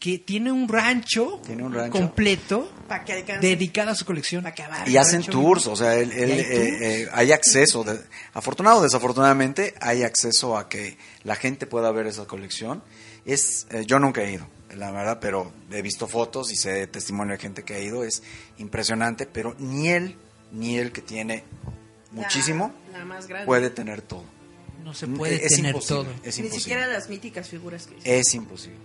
que 0.00 0.18
tiene 0.18 0.50
un 0.50 0.66
rancho, 0.66 1.40
Tiene 1.44 1.62
un 1.62 1.72
rancho. 1.74 1.92
completo 1.92 2.72
Para 2.88 3.04
que 3.04 3.22
dedicado 3.40 3.90
a 3.90 3.94
su 3.94 4.04
colección. 4.06 4.42
Para. 4.42 4.88
Y 4.88 4.96
hacen 4.96 5.20
rancho. 5.22 5.30
tours, 5.30 5.66
o 5.66 5.76
sea, 5.76 5.94
él, 5.94 6.10
él, 6.10 6.30
¿Y 6.30 6.32
hay 6.32 6.40
eh, 6.40 6.44
tours? 6.44 6.82
eh, 6.82 7.08
hay 7.12 7.32
acceso, 7.32 7.84
de- 7.84 8.00
afortunado 8.32 8.78
o 8.78 8.82
desafortunadamente, 8.82 9.74
hay 9.80 10.02
acceso 10.02 10.56
a 10.56 10.68
que 10.70 10.96
la 11.22 11.36
gente 11.36 11.66
pueda 11.66 11.92
ver 11.92 12.06
esa 12.06 12.24
colección. 12.24 12.82
Es, 13.26 13.66
eh, 13.70 13.84
yo 13.86 13.98
nunca 13.98 14.22
he 14.22 14.32
ido, 14.32 14.46
la 14.74 14.90
verdad, 14.90 15.18
pero 15.20 15.52
he 15.70 15.82
visto 15.82 16.08
fotos 16.08 16.50
y 16.50 16.56
sé 16.56 16.86
testimonio 16.86 17.34
de 17.34 17.38
gente 17.38 17.62
que 17.62 17.74
ha 17.74 17.78
ido, 17.80 18.02
es 18.02 18.22
impresionante, 18.56 19.26
pero 19.26 19.54
ni 19.58 19.88
él, 19.90 20.16
ni 20.50 20.78
él 20.78 20.92
que 20.92 21.02
tiene 21.02 21.44
La- 22.14 22.22
muchísimo, 22.22 22.72
La, 22.90 23.04
más 23.04 23.26
grande. 23.26 23.44
puede 23.46 23.68
tener 23.68 24.00
todo. 24.00 24.24
No 24.82 24.94
se 24.94 25.06
puede 25.08 25.44
es 25.44 25.52
tener 25.56 25.74
imposible, 25.74 26.04
todo. 26.04 26.10
Es 26.24 26.38
Ni 26.38 26.46
imposible. 26.46 26.50
siquiera 26.60 26.86
las 26.86 27.10
míticas 27.10 27.48
figuras 27.50 27.86
que 27.86 28.18
Es 28.18 28.32
imposible. 28.32 28.78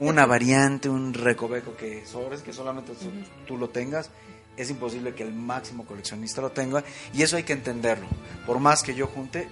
Una 0.00 0.26
variante, 0.26 0.88
un 0.88 1.12
recoveco 1.14 1.76
que 1.76 2.04
sobres, 2.06 2.42
que 2.42 2.52
solamente 2.52 2.92
tú- 2.94 3.10
tú 3.46 3.56
lo 3.58 3.68
tengas, 3.68 4.10
es 4.56 4.70
imposible 4.70 5.14
que 5.14 5.22
el 5.22 5.32
máximo 5.34 5.84
coleccionista 5.84 6.40
lo 6.40 6.52
tenga. 6.52 6.84
Y 7.12 7.22
eso 7.22 7.36
hay 7.36 7.42
que 7.42 7.52
entenderlo. 7.52 8.06
Por 8.46 8.60
más 8.60 8.82
que 8.82 8.94
yo 8.94 9.06
junte, 9.06 9.48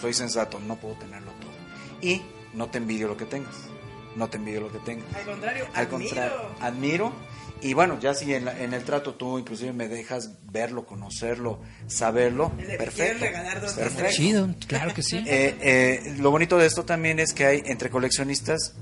soy 0.00 0.12
sensato, 0.12 0.58
no 0.60 0.76
puedo 0.76 0.94
tenerlo 0.96 1.30
todo. 1.40 1.52
Y 2.02 2.22
no 2.52 2.68
te 2.68 2.78
envidio 2.78 3.08
lo 3.08 3.16
que 3.16 3.24
tengas. 3.26 3.54
No 4.16 4.28
te 4.28 4.36
envidio 4.36 4.60
lo 4.60 4.70
que 4.72 4.78
tengas. 4.80 5.06
Al 5.14 5.24
contrario, 5.24 5.64
Al 5.74 5.86
admiro. 5.86 5.90
contrario, 5.90 6.36
admiro. 6.60 7.12
Y 7.60 7.72
bueno, 7.72 7.98
ya 7.98 8.12
si 8.14 8.34
en, 8.34 8.44
la- 8.44 8.60
en 8.60 8.74
el 8.74 8.84
trato 8.84 9.14
tú 9.14 9.38
inclusive 9.38 9.72
me 9.72 9.88
dejas 9.88 10.32
verlo, 10.52 10.84
conocerlo, 10.84 11.60
saberlo, 11.86 12.52
Le 12.58 12.64
quieres 12.66 12.78
perfecto. 12.78 13.24
regalar 13.24 13.60
dos 13.60 13.72
perfecto. 13.72 14.12
Chido, 14.12 14.48
claro 14.68 14.92
que 14.92 15.02
sí. 15.02 15.16
Eh, 15.26 15.56
eh, 15.62 16.14
lo 16.18 16.30
bonito 16.30 16.58
de 16.58 16.66
esto 16.66 16.84
también 16.84 17.18
es 17.20 17.32
que 17.32 17.46
hay 17.46 17.62
entre 17.64 17.88
coleccionistas, 17.90 18.74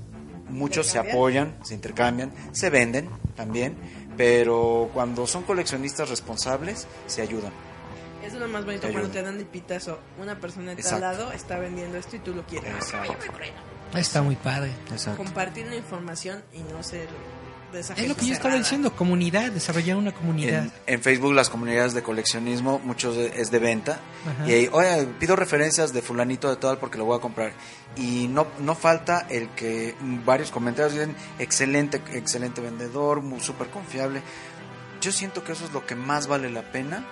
muchos 0.53 0.87
se 0.87 0.99
apoyan, 0.99 1.57
se 1.63 1.73
intercambian, 1.73 2.31
se 2.51 2.69
venden 2.69 3.09
también, 3.35 3.75
pero 4.17 4.89
cuando 4.93 5.27
son 5.27 5.43
coleccionistas 5.43 6.09
responsables, 6.09 6.87
se 7.07 7.21
ayudan. 7.21 7.51
Eso 8.23 8.35
es 8.35 8.41
lo 8.41 8.47
más 8.47 8.63
bonito 8.63 8.87
Te 8.87 8.93
cuando 8.93 9.09
te 9.09 9.21
dan 9.21 9.37
el 9.37 9.45
pitazo. 9.45 9.99
Una 10.17 10.39
persona 10.39 10.75
de 10.75 10.81
tal 10.81 10.93
Exacto. 10.93 11.05
lado 11.05 11.31
está 11.33 11.59
vendiendo 11.59 11.97
esto 11.97 12.15
y 12.15 12.19
tú 12.19 12.33
lo 12.33 12.45
quieres. 12.45 12.73
Exacto. 12.73 13.17
Está 13.95 14.21
muy 14.21 14.35
padre. 14.35 14.71
Exacto. 14.91 15.23
Compartir 15.23 15.67
la 15.67 15.75
información 15.75 16.41
y 16.53 16.59
no 16.59 16.81
ser 16.83 17.07
de 17.73 17.81
esa 17.81 17.93
Es 17.93 17.99
gente 17.99 18.09
lo 18.13 18.15
que 18.15 18.25
yo 18.27 18.33
estaba 18.33 18.55
diciendo, 18.55 18.95
comunidad, 18.95 19.51
desarrollar 19.51 19.97
una 19.97 20.13
comunidad. 20.13 20.63
En, 20.87 20.95
en 20.95 21.01
Facebook 21.01 21.33
las 21.33 21.49
comunidades 21.49 21.93
de 21.93 22.03
coleccionismo, 22.03 22.79
muchos 22.79 23.17
de- 23.17 23.33
es 23.41 23.51
de 23.51 23.59
venta. 23.59 23.99
Ajá. 24.25 24.47
Y 24.47 24.53
ahí, 24.53 24.69
oye, 24.71 25.05
pido 25.19 25.35
referencias 25.35 25.91
de 25.91 26.01
fulanito 26.01 26.49
de 26.49 26.55
tal 26.55 26.77
porque 26.77 26.97
lo 26.97 27.05
voy 27.05 27.17
a 27.17 27.21
comprar. 27.21 27.51
Y 27.97 28.27
no, 28.29 28.47
no 28.59 28.75
falta 28.75 29.27
el 29.29 29.49
que 29.49 29.95
varios 30.25 30.49
comentarios 30.51 30.93
dicen, 30.93 31.15
excelente, 31.39 32.01
excelente 32.13 32.61
vendedor, 32.61 33.21
súper 33.41 33.67
confiable. 33.67 34.21
Yo 35.01 35.11
siento 35.11 35.43
que 35.43 35.51
eso 35.51 35.65
es 35.65 35.73
lo 35.73 35.85
que 35.85 35.95
más 35.95 36.27
vale 36.27 36.49
la 36.49 36.71
pena, 36.71 37.05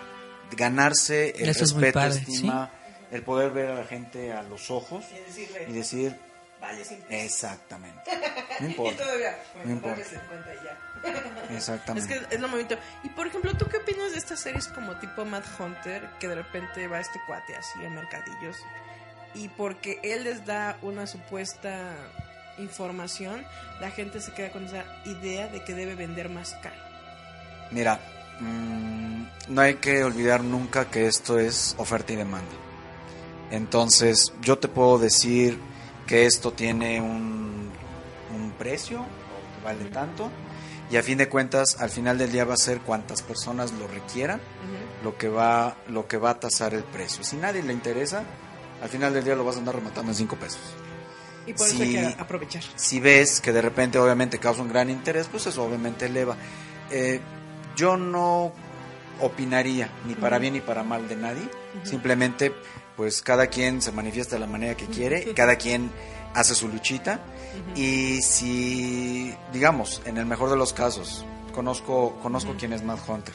ganarse 0.56 1.30
el 1.42 1.50
Eso 1.50 1.64
es 1.64 1.74
respeto, 1.74 2.00
padre, 2.00 2.20
estima, 2.20 2.72
el 3.12 3.24
poder 3.24 3.52
ver 3.52 3.72
a 3.72 3.76
la 3.76 3.86
gente 3.86 4.32
a 4.32 4.44
los 4.44 4.72
ojos 4.72 5.04
Y 5.12 5.20
decirle, 5.28 5.66
y 5.70 5.74
decir, 5.74 6.16
vale 6.62 6.86
5 6.86 7.08
pesos. 7.08 7.26
exactamente. 7.26 8.02
No 8.62 8.68
Y 8.68 8.72
importa. 8.72 9.04
todavía, 9.04 9.32
No 9.32 9.60
bueno, 9.60 9.72
importa. 9.72 9.98
dame 9.98 10.10
50 10.10 10.54
y 10.54 10.58
ya. 10.64 10.78
Es 11.50 11.58
Exactamente. 11.58 12.08
que 12.30 12.36
es 12.36 12.40
lo 12.40 12.48
bonito. 12.48 12.78
Y 13.04 13.10
por 13.10 13.26
ejemplo, 13.28 13.54
¿tú 13.58 13.66
qué 13.68 13.78
opinas 13.78 14.12
de 14.12 14.20
estas 14.20 14.40
series 14.40 14.68
como 14.68 14.96
tipo 14.98 15.26
Mad 15.26 15.44
Hunter? 15.60 16.08
Que 16.20 16.28
de 16.28 16.36
repente 16.36 16.88
va 16.88 17.00
este 17.00 17.20
cuate 17.26 17.56
así 17.56 17.84
a 17.84 17.90
mercadillos. 17.90 18.58
Y 19.34 19.48
porque 19.50 20.00
él 20.04 20.26
les 20.26 20.46
da 20.46 20.78
una 20.84 21.08
supuesta 21.08 21.94
información, 22.60 23.44
la 23.80 23.90
gente 23.90 24.22
se 24.22 24.32
queda 24.34 24.52
con 24.52 24.66
esa 24.68 24.86
idea 25.06 25.48
de 25.48 25.64
que 25.64 25.74
debe 25.74 25.96
vender 25.96 26.30
más 26.30 26.54
caro. 26.62 26.76
Mira, 27.72 28.00
mm, 28.40 29.24
no 29.48 29.62
hay 29.62 29.76
que 29.76 30.04
olvidar 30.04 30.44
nunca 30.44 30.86
que 30.86 31.08
esto 31.08 31.40
es 31.40 31.74
oferta 31.80 32.14
y 32.14 32.18
demanda. 32.18 32.52
Entonces, 33.50 34.34
yo 34.42 34.60
te 34.60 34.68
puedo 34.68 35.00
decir 35.00 35.58
que 36.12 36.26
esto 36.26 36.52
tiene 36.52 37.00
un, 37.00 37.70
un 38.36 38.52
precio, 38.60 38.98
que 39.58 39.64
vale 39.64 39.86
tanto, 39.86 40.30
y 40.92 40.98
a 40.98 41.04
fin 41.04 41.18
de 41.18 41.30
cuentas, 41.30 41.78
al 41.80 41.90
final 41.90 42.18
del 42.18 42.34
día 42.34 42.44
va 42.44 42.56
a 42.56 42.58
ser 42.58 42.82
cuantas 42.82 43.22
personas 43.22 43.72
lo 43.72 43.88
requieran, 43.88 44.42
lo 45.06 45.18
que 45.18 45.30
va, 45.30 45.78
lo 45.88 46.10
que 46.10 46.18
va 46.18 46.32
a 46.32 46.40
tasar 46.42 46.74
el 46.74 46.84
precio. 46.84 47.24
Si 47.24 47.38
nadie 47.38 47.64
le 47.64 47.72
interesa, 47.72 48.24
al 48.84 48.90
final 48.90 49.14
del 49.14 49.24
día 49.24 49.36
lo 49.38 49.46
vas 49.46 49.56
a 49.56 49.60
andar 49.60 49.74
rematando 49.76 50.12
en 50.12 50.16
5 50.18 50.36
pesos. 50.36 50.60
Y 51.48 51.54
por 51.54 51.66
eso 51.66 51.78
Sí. 51.78 51.96
hay 51.96 52.14
que 52.14 52.22
aprovechar. 52.22 52.62
Si 52.76 53.00
ves 53.00 53.40
que 53.40 53.54
de 53.54 53.62
repente 53.62 53.98
obviamente 53.98 54.38
causa 54.38 54.62
un 54.64 54.68
gran 54.68 54.90
interés, 54.90 55.30
pues 55.32 55.48
eso 55.48 55.64
obviamente 55.64 56.08
eleva. 56.08 56.36
Eh, 56.90 57.22
yo 57.78 57.96
no 57.96 58.52
opinaría 59.22 59.90
ni 60.06 60.16
para 60.16 60.40
bien 60.40 60.56
ni 60.56 60.60
para 60.60 60.84
mal 60.84 61.08
de 61.08 61.16
nadie. 61.16 61.48
Simplemente, 61.86 62.54
pues 63.02 63.24
cada 63.24 63.48
quien 63.48 63.82
se 63.82 63.92
manifiesta 63.92 64.36
de 64.36 64.42
la 64.42 64.46
manera 64.46 64.78
que 64.78 64.86
quiere, 64.86 65.34
cada 65.34 65.56
quien 65.56 65.90
hace 66.36 66.54
su 66.54 66.68
luchita. 66.68 67.20
Y 67.76 68.22
si, 68.22 69.34
digamos, 69.52 70.04
en 70.06 70.18
el 70.18 70.28
mejor 70.28 70.52
de 70.52 70.56
los 70.56 70.72
casos, 70.72 71.26
conozco, 71.52 72.20
conozco 72.22 72.54
quién 72.60 72.74
es 72.74 72.84
Matt 72.84 73.00
Hunter. 73.10 73.34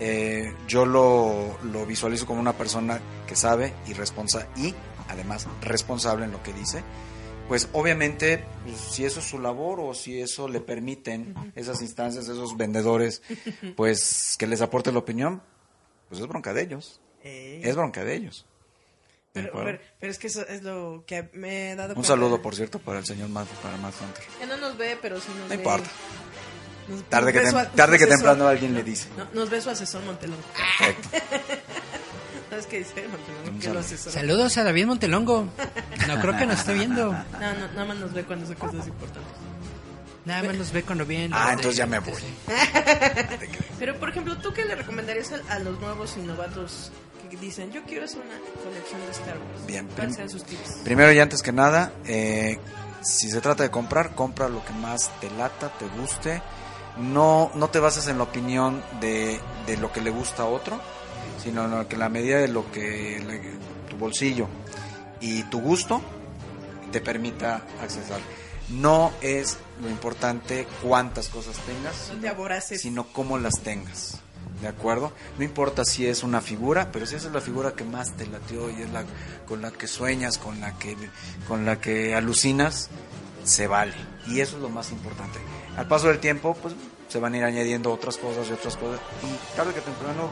Eh, 0.00 0.52
yo 0.66 0.86
lo, 0.86 1.56
lo 1.62 1.86
visualizo 1.86 2.26
como 2.26 2.40
una 2.40 2.54
persona 2.54 2.98
que 3.28 3.36
sabe 3.36 3.74
y 3.86 3.92
responsa 3.92 4.48
y 4.56 4.74
además 5.06 5.46
responsable 5.60 6.24
en 6.24 6.32
lo 6.32 6.42
que 6.42 6.52
dice. 6.52 6.82
Pues 7.46 7.68
obviamente, 7.74 8.44
pues, 8.64 8.76
si 8.76 9.04
eso 9.04 9.20
es 9.20 9.26
su 9.26 9.38
labor 9.38 9.78
o 9.78 9.94
si 9.94 10.20
eso 10.20 10.48
le 10.48 10.60
permiten 10.60 11.32
esas 11.54 11.80
instancias, 11.80 12.24
esos 12.24 12.56
vendedores, 12.56 13.22
pues 13.76 14.34
que 14.36 14.48
les 14.48 14.62
aporte 14.62 14.90
la 14.90 14.98
opinión, 14.98 15.42
pues 16.08 16.20
es 16.20 16.26
bronca 16.26 16.52
de 16.52 16.62
ellos. 16.62 17.00
Eh, 17.22 17.60
Es 17.62 17.76
bronca 17.76 18.02
de 18.02 18.16
ellos. 18.16 18.46
¿De 19.36 19.42
pero, 19.48 19.64
pero- 19.64 19.78
pero 20.00 20.12
es 20.12 20.18
que 20.18 20.26
eso 20.26 20.46
es 20.46 20.62
lo 20.62 21.04
que 21.06 21.28
me 21.34 21.70
he 21.72 21.76
dado 21.76 21.90
Un 21.90 21.94
cuenta. 21.96 22.08
saludo, 22.08 22.42
por 22.42 22.54
cierto, 22.54 22.78
para 22.78 22.98
el 22.98 23.06
señor 23.06 23.28
Matt, 23.28 23.48
para 23.62 23.76
Matt 23.76 23.94
Hunter. 24.00 24.24
Que 24.40 24.46
no 24.46 24.56
nos 24.56 24.76
ve, 24.76 24.98
pero 25.00 25.20
sí 25.20 25.28
nos 25.30 25.38
No 25.42 25.48
ve. 25.48 25.54
importa. 25.56 25.88
Nos- 26.88 27.02
Tarde 27.04 27.32
nos 27.32 27.42
que, 27.42 27.50
su 27.50 27.76
tarde 27.76 27.98
que 27.98 28.06
temprano 28.06 28.46
alguien 28.48 28.74
le 28.74 28.82
dice. 28.84 29.08
No, 29.16 29.26
nos 29.32 29.50
ve 29.50 29.60
su 29.60 29.70
asesor 29.70 30.02
Montelón. 30.04 30.38
Perfecto. 30.78 31.08
¿Sabes 32.50 32.66
qué 32.66 32.78
dice 32.78 33.08
Montelón? 33.08 33.54
Un 33.54 33.58
Que 33.60 33.68
lo. 33.70 33.82
Saludos 33.82 34.56
a 34.56 34.62
David 34.64 34.86
Montelongo. 34.86 35.48
No 36.06 36.20
creo 36.20 36.36
que 36.36 36.46
nos 36.46 36.60
esté 36.60 36.74
viendo. 36.74 37.12
No, 37.40 37.54
no, 37.54 37.66
nada 37.72 37.84
más 37.86 37.96
nos 37.98 38.12
ve 38.12 38.22
cuando 38.24 38.46
son 38.46 38.54
cosas 38.56 38.86
importantes. 38.86 39.32
Nada 40.24 40.42
más 40.44 40.56
nos 40.56 40.72
ve 40.72 40.82
cuando 40.82 41.04
viene. 41.06 41.34
Ah, 41.36 41.50
entonces 41.52 41.76
ya 41.76 41.86
me 41.86 41.98
voy. 42.00 42.20
Pero, 43.78 43.96
por 43.98 44.08
ejemplo, 44.08 44.36
¿tú 44.38 44.52
qué 44.52 44.64
le 44.64 44.74
recomendarías 44.74 45.32
a, 45.32 45.54
a 45.54 45.58
los 45.60 45.78
nuevos 45.80 46.16
y 46.16 46.20
novatos 46.20 46.90
que 47.28 47.36
dicen, 47.36 47.70
yo 47.72 47.82
quiero 47.84 48.04
hacer 48.04 48.20
una 48.20 48.38
colección 48.64 49.00
de 49.02 49.10
Star 49.12 49.38
Wars? 49.38 49.66
Bien, 49.66 49.86
¿Cuáles 49.86 49.96
prim- 50.04 50.14
sean 50.14 50.30
sus 50.30 50.44
tips? 50.44 50.78
Primero 50.84 51.12
y 51.12 51.18
antes 51.18 51.42
que 51.42 51.52
nada, 51.52 51.92
eh, 52.06 52.58
si 53.02 53.30
se 53.30 53.40
trata 53.40 53.62
de 53.62 53.70
comprar, 53.70 54.14
compra 54.14 54.48
lo 54.48 54.64
que 54.64 54.72
más 54.72 55.10
te 55.20 55.30
lata, 55.30 55.72
te 55.78 55.86
guste. 56.00 56.42
No, 56.98 57.50
no 57.54 57.68
te 57.68 57.78
bases 57.78 58.08
en 58.08 58.18
la 58.18 58.24
opinión 58.24 58.82
de, 59.00 59.38
de 59.66 59.76
lo 59.76 59.92
que 59.92 60.00
le 60.00 60.10
gusta 60.10 60.44
a 60.44 60.46
otro, 60.46 60.80
sino 61.42 61.64
en 61.66 61.70
lo 61.72 61.88
que 61.88 61.96
la 61.96 62.08
medida 62.08 62.38
de 62.38 62.48
lo 62.48 62.70
que 62.72 63.22
le- 63.26 63.56
tu 63.90 63.96
bolsillo 63.96 64.48
y 65.20 65.42
tu 65.44 65.60
gusto 65.60 66.00
te 66.92 67.00
permita 67.00 67.62
accesar. 67.82 68.20
No 68.70 69.12
es 69.20 69.58
lo 69.80 69.88
importante 69.90 70.66
cuántas 70.82 71.28
cosas 71.28 71.56
tengas, 71.66 72.10
No 72.14 72.20
te 72.20 72.28
aboraces. 72.28 72.80
sino 72.80 73.06
cómo 73.12 73.38
las 73.38 73.60
tengas. 73.60 74.18
¿De 74.60 74.68
acuerdo? 74.68 75.12
No 75.38 75.44
importa 75.44 75.84
si 75.84 76.06
es 76.06 76.22
una 76.22 76.40
figura, 76.40 76.90
pero 76.90 77.04
si 77.06 77.14
esa 77.16 77.26
es 77.28 77.32
la 77.34 77.40
figura 77.42 77.72
que 77.72 77.84
más 77.84 78.12
te 78.12 78.26
latió 78.26 78.70
y 78.70 78.82
es 78.82 78.90
la 78.90 79.04
con 79.46 79.60
la 79.60 79.70
que 79.70 79.86
sueñas, 79.86 80.38
con 80.38 80.60
la 80.60 80.78
que 80.78 80.96
con 81.46 81.66
la 81.66 81.78
que 81.80 82.14
alucinas, 82.14 82.88
se 83.44 83.66
vale. 83.66 83.92
Y 84.28 84.40
eso 84.40 84.56
es 84.56 84.62
lo 84.62 84.70
más 84.70 84.90
importante. 84.92 85.38
Al 85.76 85.86
paso 85.86 86.08
del 86.08 86.18
tiempo, 86.20 86.56
pues 86.62 86.74
se 87.08 87.18
van 87.18 87.34
a 87.34 87.38
ir 87.38 87.44
añadiendo 87.44 87.92
otras 87.92 88.16
cosas 88.16 88.48
y 88.48 88.52
otras 88.52 88.76
cosas 88.76 88.98
y 89.22 89.56
tarde 89.56 89.72
que 89.74 89.80
temprano 89.82 90.30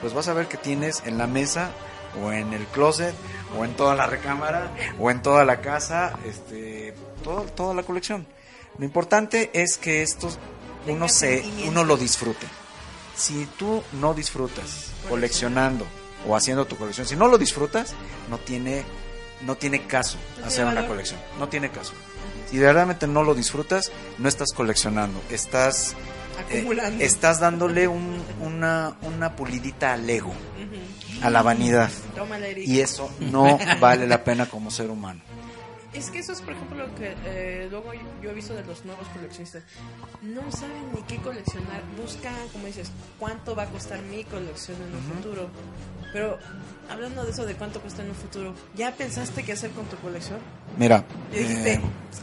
pues 0.00 0.12
vas 0.12 0.26
a 0.28 0.34
ver 0.34 0.48
que 0.48 0.56
tienes 0.56 1.02
en 1.06 1.16
la 1.16 1.26
mesa 1.28 1.70
o 2.22 2.30
en 2.32 2.52
el 2.52 2.66
closet, 2.66 3.14
o 3.56 3.64
en 3.64 3.74
toda 3.74 3.94
la 3.94 4.06
recámara, 4.06 4.70
o 4.98 5.10
en 5.10 5.22
toda 5.22 5.44
la 5.46 5.60
casa, 5.62 6.18
este, 6.26 6.92
todo- 7.24 7.44
toda 7.44 7.72
la 7.74 7.84
colección. 7.84 8.26
Lo 8.76 8.84
importante 8.84 9.50
es 9.54 9.78
que 9.78 10.02
esto 10.02 10.28
uno 10.88 11.08
se, 11.08 11.42
uno 11.66 11.84
lo 11.84 11.96
disfrute. 11.96 12.46
Si 13.16 13.46
tú 13.58 13.82
no 14.00 14.14
disfrutas 14.14 14.88
coleccionando 15.08 15.86
o 16.26 16.34
haciendo 16.36 16.66
tu 16.66 16.76
colección, 16.76 17.06
si 17.06 17.16
no 17.16 17.28
lo 17.28 17.38
disfrutas, 17.38 17.94
no 18.30 18.38
tiene, 18.38 18.84
no 19.42 19.56
tiene 19.56 19.86
caso 19.86 20.16
No 20.16 20.34
tiene 20.34 20.46
hacer 20.48 20.66
una 20.66 20.86
colección. 20.86 21.20
No 21.38 21.48
tiene 21.48 21.70
caso. 21.70 21.92
Si 22.50 22.58
verdaderamente 22.58 23.06
no 23.06 23.22
lo 23.22 23.34
disfrutas, 23.34 23.90
no 24.18 24.28
estás 24.28 24.52
coleccionando, 24.52 25.20
estás 25.30 25.94
eh, 26.50 26.58
Acumulando. 26.58 27.02
estás 27.04 27.40
dándole 27.40 27.88
un- 27.88 28.22
una, 28.40 28.96
una 29.02 29.34
pulidita 29.36 29.94
al 29.94 30.08
ego, 30.08 30.32
a 31.22 31.30
la 31.30 31.42
vanidad. 31.42 31.90
Y 32.58 32.80
eso 32.80 33.10
no 33.20 33.58
vale 33.80 34.06
la 34.06 34.22
pena 34.24 34.46
como 34.46 34.70
ser 34.70 34.90
humano. 34.90 35.20
Es 35.92 36.10
que 36.10 36.20
eso 36.20 36.32
es, 36.32 36.40
por 36.40 36.54
ejemplo, 36.54 36.86
lo 36.86 36.94
que 36.94 37.14
eh, 37.26 37.68
luego 37.70 37.92
yo 38.22 38.30
he 38.30 38.34
visto 38.34 38.54
de 38.54 38.64
los 38.64 38.84
nuevos 38.86 39.06
coleccionistas. 39.08 39.62
No 40.22 40.50
saben 40.50 40.90
ni 40.94 41.02
qué 41.02 41.18
coleccionar. 41.18 41.82
Buscan, 42.00 42.34
como 42.52 42.66
dices, 42.66 42.90
cuánto 43.18 43.54
va 43.54 43.64
a 43.64 43.66
costar 43.66 44.00
mi 44.02 44.24
colección 44.24 44.78
en 44.80 44.94
un 44.94 45.02
futuro. 45.02 45.50
Pero 46.14 46.38
hablando 46.90 47.24
de 47.24 47.30
eso, 47.30 47.44
de 47.44 47.54
cuánto 47.54 47.80
cuesta 47.80 48.02
en 48.02 48.08
un 48.10 48.14
futuro, 48.14 48.54
¿ya 48.74 48.92
pensaste 48.94 49.42
qué 49.42 49.52
hacer 49.52 49.70
con 49.72 49.84
tu 49.86 49.96
colección? 49.98 50.38
Mira, 50.78 51.04
Y 51.32 51.38
dijiste, 51.38 51.74
eh, 51.74 51.80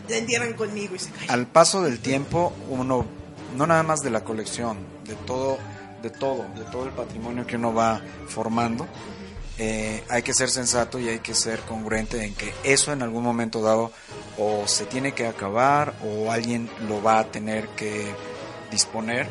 la 0.09 0.17
entierran 0.17 0.53
conmigo 0.53 0.95
y 0.95 0.99
se 0.99 1.11
cae. 1.11 1.27
al 1.29 1.45
paso 1.47 1.81
del 1.83 1.99
tiempo, 1.99 2.53
uno, 2.69 3.05
no 3.55 3.67
nada 3.67 3.83
más 3.83 3.99
de 4.01 4.09
la 4.09 4.23
colección, 4.23 4.77
de 5.05 5.15
todo, 5.15 5.57
de 6.01 6.09
todo, 6.11 6.45
de 6.55 6.65
todo 6.71 6.85
el 6.85 6.91
patrimonio 6.91 7.45
que 7.47 7.55
uno 7.55 7.73
va 7.73 8.01
formando, 8.27 8.87
eh, 9.61 10.03
hay 10.07 10.23
que 10.23 10.33
ser 10.33 10.49
sensato 10.49 10.99
y 10.99 11.09
hay 11.09 11.19
que 11.19 11.35
ser 11.35 11.59
congruente 11.59 12.23
en 12.23 12.33
que 12.33 12.53
eso 12.63 12.93
en 12.93 13.01
algún 13.01 13.23
momento 13.23 13.61
dado 13.61 13.91
o 14.37 14.65
se 14.67 14.85
tiene 14.85 15.11
que 15.11 15.27
acabar 15.27 15.93
o 16.01 16.31
alguien 16.31 16.69
lo 16.87 17.03
va 17.03 17.19
a 17.19 17.25
tener 17.25 17.67
que 17.69 18.07
disponer. 18.71 19.27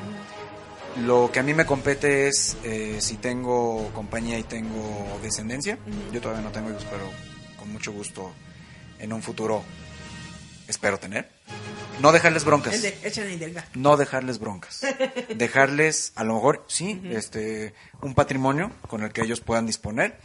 Lo 1.05 1.31
que 1.33 1.41
a 1.41 1.43
mí 1.43 1.55
me 1.55 1.65
compete 1.65 2.29
es 2.29 2.59
eh, 2.63 2.99
si 3.01 3.17
tengo 3.17 3.91
compañía 3.95 4.39
y 4.39 4.43
tengo 4.43 5.19
descendencia. 5.23 5.79
Yo 6.13 6.21
todavía 6.21 6.43
no 6.43 6.51
tengo 6.53 6.69
hijos, 6.71 6.87
pero 6.91 7.11
con 7.59 7.73
mucho 7.73 7.93
gusto 7.93 8.31
en 8.99 9.15
un 9.15 9.23
futuro 9.23 9.63
espero 10.67 10.99
tener. 10.99 11.31
No 12.01 12.13
dejarles 12.13 12.45
broncas 12.45 12.83
no 13.75 13.97
dejarles 13.97 14.39
broncas. 14.39 14.87
Dejarles, 15.35 16.13
a 16.17 16.25
lo 16.25 16.35
mejor, 16.35 16.65
sí, 16.69 17.01
este, 17.05 17.75
un 18.03 18.15
patrimonio 18.15 18.71
con 18.89 19.03
el 19.03 19.13
que 19.13 19.23
ellos 19.23 19.41
puedan 19.41 19.67
disponer. 19.67 20.19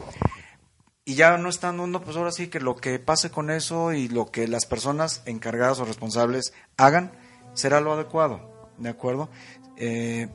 Y 1.04 1.14
ya 1.14 1.36
no 1.36 1.48
estando 1.48 1.82
uno, 1.82 2.00
pues 2.00 2.16
ahora 2.16 2.32
sí 2.32 2.48
que 2.48 2.60
lo 2.60 2.76
que 2.76 2.98
pase 2.98 3.30
con 3.30 3.50
eso 3.50 3.92
y 3.92 4.08
lo 4.08 4.30
que 4.30 4.48
las 4.48 4.64
personas 4.64 5.22
encargadas 5.26 5.78
o 5.80 5.84
responsables 5.84 6.54
hagan 6.76 7.12
será 7.52 7.80
lo 7.80 7.92
adecuado. 7.92 8.70
¿De 8.78 8.88
acuerdo? 8.88 9.28
Eh, 9.76 10.28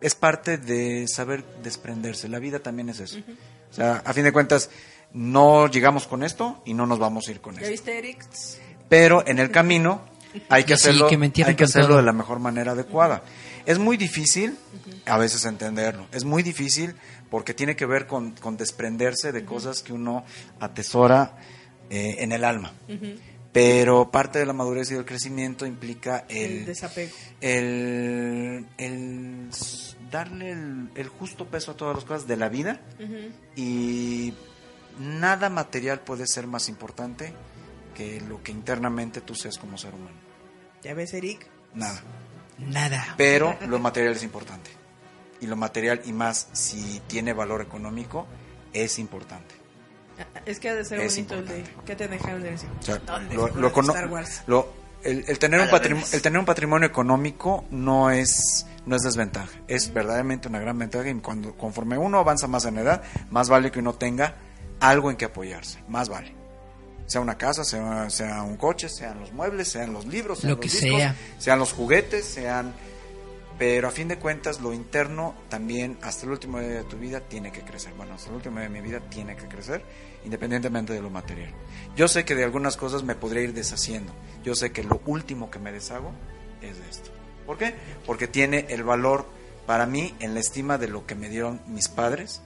es 0.00 0.14
parte 0.14 0.58
de 0.58 1.08
saber 1.08 1.44
desprenderse. 1.62 2.28
La 2.28 2.38
vida 2.38 2.60
también 2.60 2.90
es 2.90 3.00
eso. 3.00 3.18
O 3.70 3.74
sea, 3.74 4.02
a 4.04 4.12
fin 4.12 4.24
de 4.24 4.32
cuentas, 4.32 4.70
no 5.12 5.68
llegamos 5.68 6.06
con 6.06 6.22
esto 6.22 6.62
y 6.64 6.74
no 6.74 6.86
nos 6.86 6.98
vamos 6.98 7.28
a 7.28 7.30
ir 7.30 7.40
con 7.40 7.54
¿Ya 7.54 7.62
esto 7.62 7.70
viste, 7.70 7.98
Eric? 7.98 8.24
pero 8.88 9.26
en 9.26 9.38
el 9.38 9.50
camino 9.50 10.02
hay 10.48 10.64
que 10.64 10.76
sí, 10.76 10.88
hacerlo, 10.88 11.08
que 11.08 11.42
hay 11.44 11.54
que 11.54 11.64
hacerlo 11.64 11.88
todo. 11.88 11.96
de 11.98 12.02
la 12.04 12.12
mejor 12.12 12.38
manera 12.38 12.72
adecuada. 12.72 13.22
Es 13.66 13.78
muy 13.78 13.96
difícil 13.96 14.56
a 15.06 15.18
veces 15.18 15.44
entenderlo, 15.44 16.06
es 16.12 16.24
muy 16.24 16.42
difícil 16.42 16.94
porque 17.30 17.54
tiene 17.54 17.76
que 17.76 17.86
ver 17.86 18.06
con, 18.06 18.32
con 18.32 18.56
desprenderse 18.56 19.32
de 19.32 19.44
cosas 19.44 19.82
que 19.82 19.92
uno 19.92 20.24
atesora 20.60 21.36
eh, 21.90 22.16
en 22.20 22.32
el 22.32 22.44
alma. 22.44 22.72
Pero 23.52 24.10
parte 24.10 24.38
de 24.38 24.46
la 24.46 24.52
madurez 24.52 24.90
y 24.90 24.94
del 24.94 25.04
crecimiento 25.04 25.66
implica 25.66 26.24
El 26.28 26.58
el, 26.58 26.66
desapego. 26.66 27.12
el, 27.40 28.66
el 28.76 29.48
darle 30.10 30.52
el, 30.52 30.90
el 30.94 31.08
justo 31.08 31.46
peso 31.46 31.72
a 31.72 31.76
todas 31.76 31.96
las 31.96 32.04
cosas 32.04 32.26
de 32.26 32.36
la 32.36 32.48
vida 32.48 32.80
y 33.56 34.32
nada 35.00 35.48
material 35.50 36.00
puede 36.00 36.26
ser 36.26 36.46
más 36.46 36.68
importante 36.68 37.32
que 37.94 38.20
lo 38.20 38.42
que 38.42 38.52
internamente 38.52 39.20
tú 39.20 39.34
seas 39.34 39.58
como 39.58 39.76
ser 39.76 39.94
humano. 39.94 40.27
¿Ya 40.82 40.94
ves, 40.94 41.12
Eric? 41.14 41.46
Nada. 41.74 42.00
Nada. 42.58 43.14
Pero 43.16 43.56
lo 43.66 43.78
material 43.78 44.14
es 44.14 44.22
importante. 44.22 44.70
Y 45.40 45.46
lo 45.46 45.56
material, 45.56 46.02
y 46.04 46.12
más 46.12 46.48
si 46.52 47.00
tiene 47.06 47.32
valor 47.32 47.60
económico, 47.62 48.26
es 48.72 48.98
importante. 48.98 49.54
Ah, 50.18 50.40
Es 50.46 50.58
que 50.58 50.68
ha 50.68 50.74
de 50.74 50.84
ser 50.84 51.00
Es 51.00 51.14
bonito 51.14 51.34
el 51.34 51.46
de... 51.46 51.58
importante. 51.58 51.84
¿Qué 51.86 51.96
te 51.96 52.08
dejaron 52.08 52.42
de 52.42 52.50
decir? 52.50 52.68
O 52.80 52.82
sea, 52.82 52.96
¿Dónde 52.98 53.34
lo- 53.36 53.48
lo 53.48 53.68
Star 53.68 54.08
Wars? 54.08 54.42
lo- 54.46 54.72
el, 55.04 55.24
el 55.28 55.38
tener 55.38 55.60
A 55.60 55.64
un 55.64 55.70
patrimonio, 55.70 56.06
el 56.12 56.22
tener 56.22 56.38
un 56.40 56.44
patrimonio 56.44 56.88
económico 56.88 57.64
no 57.70 58.10
es, 58.10 58.66
no 58.84 58.96
es 58.96 59.02
desventaja, 59.02 59.48
es 59.68 59.92
verdaderamente 59.94 60.48
una 60.48 60.58
gran 60.58 60.76
ventaja 60.76 61.08
y 61.08 61.14
cuando, 61.20 61.54
conforme 61.56 61.96
uno 61.96 62.18
avanza 62.18 62.48
más 62.48 62.64
en 62.64 62.78
edad, 62.78 63.04
más 63.30 63.48
vale 63.48 63.70
que 63.70 63.78
uno 63.78 63.94
tenga 63.94 64.34
algo 64.80 65.12
en 65.12 65.16
que 65.16 65.24
apoyarse, 65.26 65.78
más 65.86 66.08
vale. 66.08 66.34
Sea 67.08 67.20
una 67.20 67.36
casa, 67.36 67.64
sea, 67.64 68.08
sea 68.10 68.42
un 68.44 68.56
coche, 68.56 68.88
sean 68.88 69.18
los 69.18 69.32
muebles, 69.32 69.68
sean 69.68 69.92
los 69.92 70.06
libros, 70.06 70.38
sean 70.38 70.50
Lo 70.50 70.56
los 70.56 70.64
que 70.64 70.70
discos, 70.70 70.98
sea. 71.00 71.16
sean 71.38 71.58
los 71.58 71.72
juguetes, 71.72 72.24
sean... 72.24 72.72
Pero 73.58 73.88
a 73.88 73.90
fin 73.90 74.06
de 74.06 74.18
cuentas, 74.18 74.60
lo 74.60 74.72
interno 74.72 75.34
también, 75.48 75.98
hasta 76.02 76.26
el 76.26 76.30
último 76.30 76.60
día 76.60 76.68
de 76.68 76.84
tu 76.84 76.96
vida, 76.96 77.18
tiene 77.18 77.50
que 77.50 77.62
crecer. 77.62 77.92
Bueno, 77.94 78.14
hasta 78.14 78.30
el 78.30 78.36
último 78.36 78.60
día 78.60 78.68
de 78.68 78.80
mi 78.80 78.80
vida 78.80 79.00
tiene 79.00 79.34
que 79.36 79.48
crecer, 79.48 79.82
independientemente 80.24 80.92
de 80.92 81.02
lo 81.02 81.10
material. 81.10 81.50
Yo 81.96 82.06
sé 82.06 82.24
que 82.24 82.36
de 82.36 82.44
algunas 82.44 82.76
cosas 82.76 83.02
me 83.02 83.16
podría 83.16 83.42
ir 83.42 83.54
deshaciendo. 83.54 84.12
Yo 84.44 84.54
sé 84.54 84.70
que 84.70 84.84
lo 84.84 85.00
último 85.06 85.50
que 85.50 85.58
me 85.58 85.72
deshago 85.72 86.12
es 86.62 86.78
de 86.78 86.88
esto. 86.88 87.10
¿Por 87.46 87.58
qué? 87.58 87.74
Porque 88.06 88.28
tiene 88.28 88.66
el 88.68 88.84
valor 88.84 89.26
para 89.66 89.86
mí 89.86 90.14
en 90.20 90.34
la 90.34 90.40
estima 90.40 90.78
de 90.78 90.86
lo 90.86 91.04
que 91.04 91.16
me 91.16 91.28
dieron 91.28 91.60
mis 91.66 91.88
padres 91.88 92.42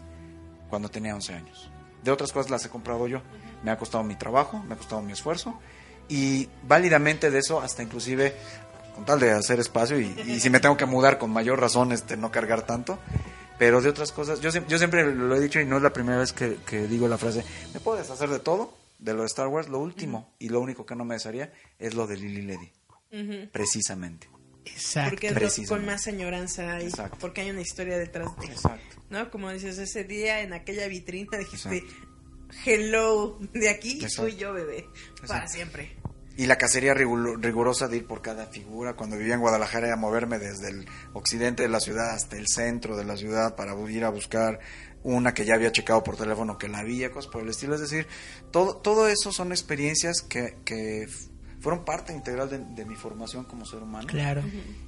cuando 0.71 0.89
tenía 0.89 1.15
11 1.15 1.35
años. 1.35 1.71
De 2.03 2.11
otras 2.11 2.33
cosas 2.33 2.51
las 2.51 2.65
he 2.65 2.69
comprado 2.71 3.07
yo. 3.07 3.21
Me 3.63 3.71
ha 3.71 3.79
costado 3.79 4.03
mi 4.05 4.17
trabajo, 4.17 4.63
me 4.67 4.75
ha 4.75 4.77
costado 4.77 5.03
mi 5.03 5.13
esfuerzo 5.13 5.59
y 6.09 6.49
válidamente 6.65 7.31
de 7.31 7.39
eso 7.39 7.61
hasta 7.61 7.83
inclusive 7.83 8.35
con 8.95 9.05
tal 9.05 9.21
de 9.21 9.31
hacer 9.31 9.61
espacio 9.61 9.99
y, 10.01 10.07
y 10.27 10.41
si 10.41 10.51
me 10.51 10.61
tengo 10.61 10.77
que 10.77 10.85
mudar 10.85 11.17
con 11.19 11.31
mayor 11.31 11.61
razón 11.61 11.93
este 11.93 12.17
no 12.17 12.31
cargar 12.31 12.67
tanto 12.67 12.99
pero 13.57 13.81
de 13.81 13.89
otras 13.89 14.11
cosas 14.13 14.41
yo, 14.41 14.51
yo 14.51 14.79
siempre 14.79 15.15
lo 15.15 15.35
he 15.37 15.41
dicho 15.41 15.61
y 15.61 15.65
no 15.65 15.77
es 15.77 15.83
la 15.83 15.93
primera 15.93 16.19
vez 16.19 16.33
que, 16.33 16.57
que 16.67 16.87
digo 16.89 17.07
la 17.09 17.19
frase 17.19 17.45
me 17.73 17.81
puedo 17.81 17.99
deshacer 17.99 18.29
de 18.29 18.41
todo 18.41 18.77
de 18.99 19.15
lo 19.15 19.21
de 19.21 19.27
Star 19.27 19.47
Wars 19.47 19.69
lo 19.69 19.79
último 19.79 20.35
y 20.39 20.49
lo 20.49 20.61
único 20.61 20.85
que 20.85 20.97
no 20.97 21.05
me 21.05 21.15
desharía 21.15 21.53
es 21.79 21.95
lo 21.95 22.07
de 22.07 22.17
Lily 22.17 22.73
Ujú. 23.13 23.49
precisamente 23.53 24.29
Exacto. 24.65 25.11
Porque 25.11 25.29
es 25.29 25.59
lo 25.59 25.67
con 25.69 25.87
más 25.87 26.07
añoranza 26.07 26.81
y 26.83 26.87
Exacto. 26.87 27.17
porque 27.21 27.41
hay 27.41 27.51
una 27.51 27.63
historia 27.63 27.97
detrás 27.97 28.37
de 28.39 28.47
exacto 28.47 28.97
¿No? 29.11 29.31
Como 29.31 29.51
dices, 29.51 29.77
ese 29.79 30.05
día 30.05 30.41
en 30.41 30.53
aquella 30.53 30.87
vitrina 30.89 31.37
dijiste, 31.37 31.79
Exacto. 31.79 32.12
Hello, 32.65 33.39
de 33.53 33.69
aquí 33.71 33.93
Exacto. 33.95 34.17
soy 34.31 34.37
yo, 34.37 34.53
bebé, 34.53 34.89
para 35.27 35.49
siempre. 35.49 35.97
Y 36.37 36.47
la 36.47 36.57
cacería 36.57 36.95
rigu- 36.95 37.39
rigurosa 37.41 37.89
de 37.89 37.99
ir 37.99 38.07
por 38.07 38.23
cada 38.23 38.47
figura. 38.47 38.95
Cuando 38.95 39.19
vivía 39.19 39.35
en 39.35 39.41
Guadalajara 39.41 39.89
era 39.89 39.97
moverme 39.97 40.39
desde 40.39 40.71
el 40.71 40.87
occidente 41.13 41.63
de 41.63 41.69
la 41.69 41.79
ciudad 41.81 42.11
hasta 42.11 42.37
el 42.39 42.47
centro 42.49 42.97
de 42.97 43.05
la 43.05 43.17
ciudad 43.19 43.55
para 43.55 43.75
ir 43.91 44.05
a 44.05 44.09
buscar 44.09 44.59
una 45.03 45.35
que 45.35 45.45
ya 45.45 45.55
había 45.57 45.73
checado 45.73 46.03
por 46.03 46.17
teléfono 46.17 46.57
que 46.57 46.69
la 46.69 46.79
había, 46.79 47.11
cosas 47.11 47.31
por 47.31 47.43
el 47.43 47.51
estilo. 47.51 47.75
Es 47.75 47.83
decir, 47.83 48.07
todo, 48.51 48.77
todo 48.77 49.09
eso 49.09 49.31
son 49.31 49.53
experiencias 49.53 50.23
que, 50.23 50.57
que 50.65 51.07
fueron 51.61 51.85
parte 51.85 52.15
integral 52.15 52.49
de, 52.49 52.59
de 52.61 52.85
mi 52.87 52.97
formación 52.97 53.45
como 53.45 53.67
ser 53.67 53.83
humano. 53.83 54.07
Claro. 54.09 54.43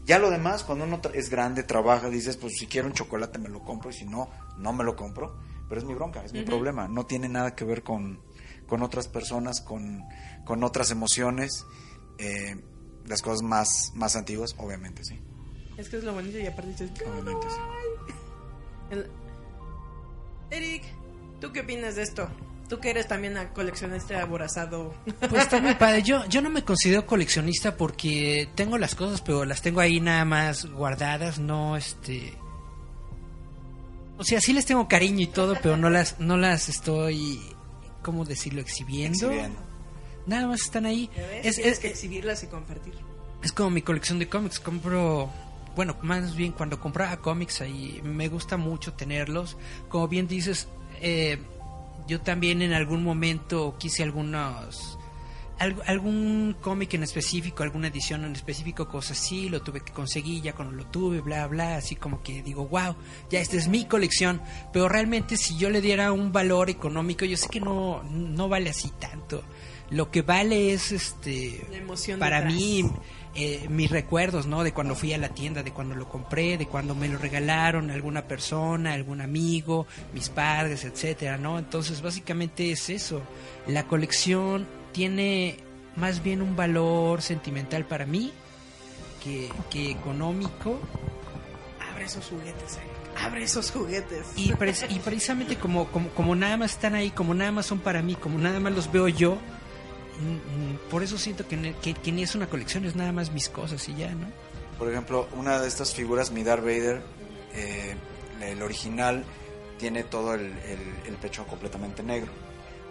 Ya 0.07 0.19
lo 0.19 0.31
demás, 0.31 0.65
cuando 0.65 0.85
uno 0.87 1.03
tra- 1.03 1.15
es 1.15 1.29
grande, 1.29 1.63
trabaja, 1.63 2.09
dices, 2.09 2.39
pues 2.39 2.55
si 2.59 2.67
quiero 2.67 2.87
un 2.89 2.95
chocolate 2.95 3.39
me 3.39 3.51
lo 3.51 3.63
compro 3.63 3.91
y 3.91 3.93
si 3.93 4.07
no, 4.07 4.31
no 4.57 4.73
me 4.73 4.83
lo 4.83 4.97
compro. 4.97 5.37
Pero 5.69 5.81
es 5.81 5.87
mi 5.87 5.95
bronca, 5.95 6.25
es 6.25 6.33
mi 6.33 6.43
problema. 6.43 6.89
No 6.89 7.07
tiene 7.07 7.29
nada 7.29 7.55
que 7.55 7.65
ver 7.65 7.83
con, 7.83 8.21
con 8.67 8.83
otras 8.83 9.09
personas, 9.09 9.61
con, 9.61 10.03
con 10.45 10.63
otras 10.65 10.91
emociones. 10.91 11.65
Eh, 12.19 12.57
las 13.07 13.23
cosas 13.23 13.43
más, 13.43 13.93
más 13.95 14.17
antiguas, 14.17 14.55
obviamente 14.59 15.03
sí. 15.05 15.19
Es 15.77 15.89
que 15.89 15.97
es 15.99 16.05
lo 16.05 16.13
bonito 16.15 16.39
y 16.39 16.47
aparte 16.47 16.71
dices, 16.71 16.91
Obviamente 17.07 17.47
sí. 17.51 17.57
el- 18.93 19.11
Eric, 20.51 20.85
¿tú 21.41 21.53
qué 21.53 21.61
opinas 21.61 21.97
de 21.97 22.03
esto? 22.03 22.29
Tú 22.69 22.79
que 22.81 22.91
eres 22.91 23.09
también 23.09 23.37
a 23.37 23.53
coleccionista 23.53 24.23
aborazado. 24.23 24.95
Pues 25.29 25.33
está 25.43 25.61
muy 25.61 25.75
padre. 25.75 26.03
Yo, 26.03 26.25
yo 26.27 26.41
no 26.41 26.49
me 26.51 26.65
considero 26.65 27.05
coleccionista 27.07 27.77
porque 27.77 28.49
tengo 28.55 28.79
las 28.79 28.95
cosas, 28.95 29.21
pero 29.21 29.45
las 29.45 29.61
tengo 29.63 29.81
ahí 29.81 30.01
nada 30.01 30.25
más 30.25 30.65
guardadas, 30.67 31.39
no 31.39 31.77
este. 31.77 32.33
O 34.19 34.25
sea, 34.25 34.41
sí 34.41 34.53
les 34.53 34.65
tengo 34.67 34.87
cariño 34.89 35.21
y 35.23 35.27
todo, 35.27 35.57
pero 35.63 35.77
no 35.77 35.91
las, 35.91 36.21
no 36.21 36.37
las 36.37 36.69
estoy, 36.69 37.41
¿cómo 38.03 38.25
decirlo? 38.25 38.61
Exhibiendo. 38.61 39.27
Exhibiendo. 39.27 39.59
Nada 40.27 40.47
más 40.47 40.63
están 40.63 40.87
ahí. 40.87 41.11
Es, 41.43 41.59
que 41.81 41.89
exhibirlas 41.89 42.43
y 42.45 42.47
compartir. 42.47 42.95
es 43.43 43.53
como 43.53 43.71
mi 43.71 43.83
colección 43.83 44.19
de 44.19 44.29
cómics. 44.29 44.61
Compro, 44.61 45.31
bueno, 45.77 45.97
más 46.03 46.35
bien 46.37 46.53
cuando 46.53 46.81
compraba 46.81 47.17
cómics 47.19 47.61
ahí 47.61 48.01
me 48.05 48.29
gusta 48.29 48.57
mucho 48.57 48.93
tenerlos. 48.95 49.57
Como 49.89 50.07
bien 50.09 50.27
dices, 50.29 50.69
eh, 51.01 51.39
yo 52.07 52.21
también 52.21 52.63
en 52.63 52.73
algún 52.73 53.03
momento 53.03 53.77
quise 53.79 54.03
algunos 54.03 54.97
alg- 54.97 54.99
algún 55.59 56.57
cómic 56.61 56.95
en 56.95 57.03
específico, 57.03 57.63
alguna 57.63 57.89
edición 57.89 58.25
en 58.25 58.33
específico, 58.33 58.89
cosas 58.89 59.19
así, 59.19 59.49
lo 59.49 59.63
tuve 59.63 59.81
que 59.81 59.93
conseguir, 59.93 60.43
ya 60.43 60.53
cuando 60.53 60.75
lo 60.75 60.87
tuve, 60.87 61.21
bla, 61.21 61.47
bla, 61.47 61.77
así 61.77 61.97
como 61.97 62.23
que 62.23 62.43
digo, 62.43 62.67
wow, 62.67 62.97
ya 63.31 63.41
esta 63.41 63.57
es 63.57 63.69
mi 63.69 63.85
colección, 63.85 64.41
pero 64.73 64.89
realmente 64.89 65.37
si 65.37 65.57
yo 65.57 65.71
le 65.71 65.81
diera 65.81 66.13
un 66.13 66.33
valor 66.33 66.71
económico, 66.71 67.25
yo 67.25 67.37
sé 67.37 67.49
que 67.49 67.61
no, 67.61 68.03
no 68.03 68.49
vale 68.49 68.71
así 68.71 68.91
tanto. 68.99 69.45
Lo 69.91 70.11
que 70.11 70.23
vale 70.23 70.73
es 70.73 70.93
este 70.93 71.65
La 71.71 71.77
emoción 71.77 72.19
para 72.19 72.41
detrás. 72.41 72.55
mí 72.55 72.91
eh, 73.37 73.67
mis 73.69 73.91
recuerdos, 73.91 74.47
¿no? 74.47 74.63
De 74.65 74.73
cuando 74.73 74.95
fui 74.95 75.13
a 75.13 75.19
la 75.19 75.29
tienda, 75.29 75.63
de 75.63 75.73
cuando 75.73 75.95
lo 75.95 76.09
compré, 76.09 76.57
de 76.57 76.67
cuando 76.67 76.95
me 76.95 77.09
lo 77.09 77.19
regalaron 77.19 77.91
alguna 77.91 78.27
persona, 78.27 78.93
algún 78.93 79.21
amigo, 79.21 79.87
mis 80.13 80.29
padres, 80.29 80.85
etcétera, 80.85 81.37
¿no? 81.37 81.59
Entonces, 81.59 82.01
básicamente 82.01 82.71
es 82.71 82.89
eso. 82.91 83.23
La 83.67 83.89
colección 83.89 84.67
tiene 84.95 85.59
más 85.97 86.23
bien 86.23 86.41
un 86.41 86.57
valor 86.57 87.21
sentimental 87.21 87.85
para 87.85 88.07
mí 88.07 88.33
que, 89.23 89.51
que 89.69 89.91
económico. 89.91 90.81
Abre 91.93 92.07
esos 92.07 92.27
juguetes. 92.27 92.79
Abre 93.21 93.43
esos 93.45 93.71
juguetes. 93.71 94.27
Y, 94.37 94.53
pre- 94.55 94.75
y 94.89 94.99
precisamente 95.01 95.57
como, 95.57 95.87
como, 95.89 96.09
como 96.11 96.35
nada 96.35 96.57
más 96.57 96.73
están 96.73 96.95
ahí, 96.95 97.11
como 97.11 97.35
nada 97.35 97.53
más 97.53 97.67
son 97.67 97.81
para 97.81 98.01
mí, 98.03 98.15
como 98.15 98.39
nada 98.39 98.59
más 98.61 98.73
los 98.73 98.91
veo 98.91 99.09
yo, 99.09 99.35
mm, 100.21 100.33
mm, 100.73 100.77
por 100.91 101.03
eso 101.03 101.19
siento 101.19 101.47
que, 101.47 101.75
que, 101.83 101.95
que 101.95 102.13
ni 102.13 102.23
es 102.23 102.35
una 102.35 102.47
colección, 102.49 102.85
es 102.87 102.97
nada 102.97 103.13
más 103.13 103.31
mis 103.33 103.49
cosas 103.49 103.87
y 103.89 103.95
ya, 103.95 104.11
¿no? 104.15 104.27
Por 104.79 104.91
ejemplo, 104.91 105.29
una 105.37 105.61
de 105.61 105.69
estas 105.69 105.95
figuras, 105.95 106.33
mi 106.33 106.43
Darth 106.43 106.63
Vader, 106.65 107.03
eh, 107.55 107.95
el 108.41 108.61
original, 108.63 109.25
tiene 109.79 110.03
todo 110.03 110.35
el, 110.35 110.43
el- 110.47 110.95
el 111.07 111.15
pecho 111.21 111.47
completamente 111.47 112.03
negro. 112.03 112.33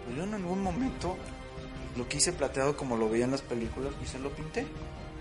Pero 0.06 0.16
yo 0.18 0.24
en 0.24 0.34
algún 0.34 0.62
momento 0.62 1.16
lo 1.96 2.08
quise 2.08 2.32
plateado 2.32 2.76
como 2.76 2.96
lo 2.96 3.08
veía 3.08 3.24
en 3.24 3.30
las 3.32 3.42
películas 3.42 3.92
y 4.02 4.06
se 4.06 4.18
lo 4.18 4.30
pinté. 4.30 4.66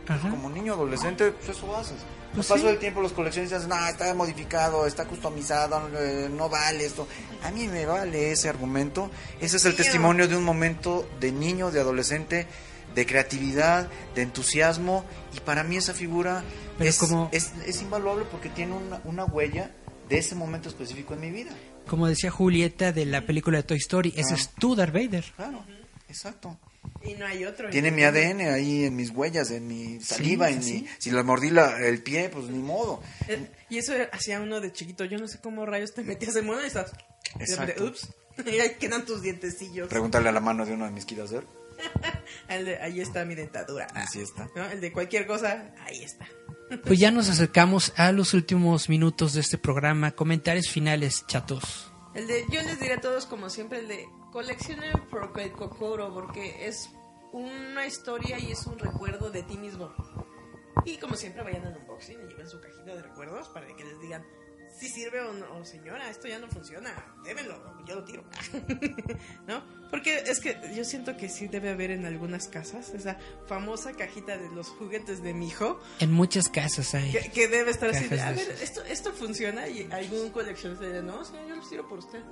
Ajá. 0.07 0.29
Como 0.29 0.49
niño 0.49 0.73
adolescente, 0.73 1.31
pues 1.31 1.55
eso 1.57 1.75
haces. 1.77 1.95
Pues 2.33 2.47
paso 2.47 2.61
sí. 2.61 2.67
del 2.67 2.77
tiempo 2.79 2.99
los 2.99 3.13
coleccionistas, 3.13 3.67
no, 3.67 3.87
está 3.87 4.13
modificado, 4.13 4.85
está 4.85 5.05
customizado, 5.05 5.89
eh, 5.97 6.29
no 6.29 6.49
vale 6.49 6.85
esto. 6.85 7.07
A 7.43 7.51
mí 7.51 7.67
me 7.67 7.85
vale 7.85 8.31
ese 8.31 8.49
argumento. 8.49 9.09
Ese 9.39 9.57
es 9.57 9.65
el 9.65 9.75
testimonio 9.75 10.27
de 10.27 10.35
un 10.35 10.43
momento 10.43 11.07
de 11.21 11.31
niño, 11.31 11.71
de 11.71 11.79
adolescente, 11.79 12.47
de 12.95 13.05
creatividad, 13.05 13.87
de 14.15 14.23
entusiasmo. 14.23 15.05
Y 15.37 15.39
para 15.39 15.63
mí 15.63 15.77
esa 15.77 15.93
figura 15.93 16.43
Pero 16.77 16.89
es, 16.89 16.97
como- 16.97 17.29
es, 17.31 17.53
es 17.65 17.81
invaluable 17.81 18.25
porque 18.29 18.49
tiene 18.49 18.73
una, 18.75 18.99
una 19.05 19.23
huella 19.25 19.71
de 20.09 20.17
ese 20.17 20.35
momento 20.35 20.67
específico 20.67 21.13
en 21.13 21.21
mi 21.21 21.31
vida. 21.31 21.51
Como 21.87 22.07
decía 22.07 22.29
Julieta 22.31 22.91
de 22.91 23.05
la 23.05 23.21
película 23.21 23.57
de 23.57 23.63
Toy 23.63 23.77
Story, 23.77 24.13
ese 24.17 24.33
Ah. 24.33 24.37
es 24.37 24.49
tu 24.49 24.75
Darth 24.75 24.93
Vader. 24.93 25.23
Claro, 25.37 25.63
exacto. 26.13 26.59
Y 27.03 27.13
no 27.15 27.25
hay 27.25 27.45
otro. 27.45 27.69
Tiene 27.69 27.91
mi 27.91 28.03
ADN 28.03 28.41
ahí 28.53 28.85
en 28.85 28.95
mis 28.95 29.09
huellas, 29.09 29.51
en 29.51 29.67
mi 29.67 29.99
saliva, 30.01 30.49
en 30.49 30.59
mi... 30.59 30.85
Si 30.99 31.11
le 31.11 31.23
mordí 31.23 31.49
la- 31.49 31.77
el 31.79 32.01
pie, 32.03 32.29
pues 32.29 32.45
ni 32.45 32.59
modo. 32.59 33.01
Eh, 33.27 33.49
Y 33.69 33.77
eso 33.77 33.93
hacía 34.11 34.39
uno 34.41 34.61
de 34.61 34.71
chiquito. 34.71 35.05
Yo 35.05 35.17
no 35.17 35.27
sé 35.27 35.39
cómo 35.41 35.65
rayos 35.65 35.93
te 35.93 36.03
metías 36.03 36.35
en 36.35 36.45
mono 36.45 36.61
y 36.63 36.67
estás. 36.67 36.91
Exacto. 37.39 37.85
Ups. 37.85 38.09
Y 38.47 38.59
ahí 38.59 38.75
quedan 38.79 39.05
tus 39.05 39.21
dientecillos. 39.21 39.89
Pregúntale 39.89 40.27
a 40.27 40.31
la 40.31 40.39
mano 40.39 40.65
de 40.65 40.73
uno 40.73 40.85
de 40.85 40.91
mis 40.91 41.05
hacer. 41.19 41.45
El 42.49 42.65
de, 42.65 42.77
ahí 42.77 42.99
está 42.99 43.25
mi 43.25 43.35
dentadura. 43.35 43.85
Así 43.93 44.21
está. 44.21 44.49
¿No? 44.55 44.65
El 44.65 44.81
de 44.81 44.91
cualquier 44.91 45.27
cosa, 45.27 45.73
ahí 45.85 46.03
está. 46.03 46.27
Pues 46.85 46.97
ya 46.97 47.11
nos 47.11 47.29
acercamos 47.29 47.93
a 47.97 48.11
los 48.11 48.33
últimos 48.33 48.89
minutos 48.89 49.33
de 49.33 49.41
este 49.41 49.59
programa. 49.59 50.13
Comentarios 50.13 50.69
finales, 50.69 51.23
chatos. 51.27 51.91
El 52.15 52.25
de, 52.25 52.45
yo 52.49 52.61
les 52.63 52.79
diré 52.79 52.95
a 52.95 53.01
todos, 53.01 53.27
como 53.27 53.49
siempre, 53.51 53.79
el 53.79 53.87
de 53.87 54.07
coleccionen 54.33 54.91
Kokoro, 55.55 56.11
porque 56.11 56.67
es 56.67 56.89
una 57.31 57.85
historia 57.85 58.39
y 58.39 58.51
es 58.51 58.65
un 58.65 58.79
recuerdo 58.79 59.29
de 59.29 59.43
ti 59.43 59.57
mismo. 59.57 59.93
Y 60.85 60.97
como 60.97 61.15
siempre, 61.15 61.43
vayan 61.43 61.65
al 61.67 61.77
unboxing 61.77 62.19
y 62.19 62.27
lleven 62.27 62.49
su 62.49 62.59
cajita 62.59 62.95
de 62.95 63.03
recuerdos 63.03 63.47
para 63.49 63.67
que 63.67 63.85
les 63.85 64.01
digan 64.01 64.25
si 64.75 64.89
sirve 64.89 65.21
o 65.21 65.33
no, 65.33 65.59
o 65.59 65.65
señora, 65.65 66.09
esto 66.09 66.27
ya 66.27 66.39
no 66.39 66.47
funciona, 66.47 66.91
démelo, 67.23 67.61
yo 67.85 67.93
lo 67.93 68.03
tiro. 68.03 68.23
¿No? 69.47 69.63
Porque 69.91 70.23
es 70.25 70.39
que 70.39 70.57
yo 70.75 70.83
siento 70.83 71.15
que 71.15 71.29
sí 71.29 71.47
debe 71.47 71.69
haber 71.69 71.91
en 71.91 72.07
algunas 72.07 72.47
casas 72.47 72.89
esa 72.89 73.19
famosa 73.45 73.93
cajita 73.93 74.35
de 74.35 74.49
los 74.49 74.69
juguetes 74.69 75.21
de 75.21 75.35
mi 75.35 75.49
hijo, 75.49 75.79
En 75.99 76.11
muchas 76.11 76.49
casas 76.49 76.95
hay. 76.95 77.11
que, 77.11 77.29
que 77.29 77.47
debe 77.47 77.69
estar 77.69 77.91
así 77.91 78.07
de, 78.07 78.19
a 78.19 78.31
ver, 78.31 78.49
esto, 78.63 78.83
esto 78.85 79.13
funciona 79.13 79.67
y 79.67 79.87
algún 79.91 80.31
coleccionista 80.31 80.85
dice, 80.87 81.03
no, 81.03 81.23
señor, 81.23 81.49
yo 81.49 81.55
los 81.57 81.69
tiro 81.69 81.87
por 81.87 81.99
usted. 81.99 82.23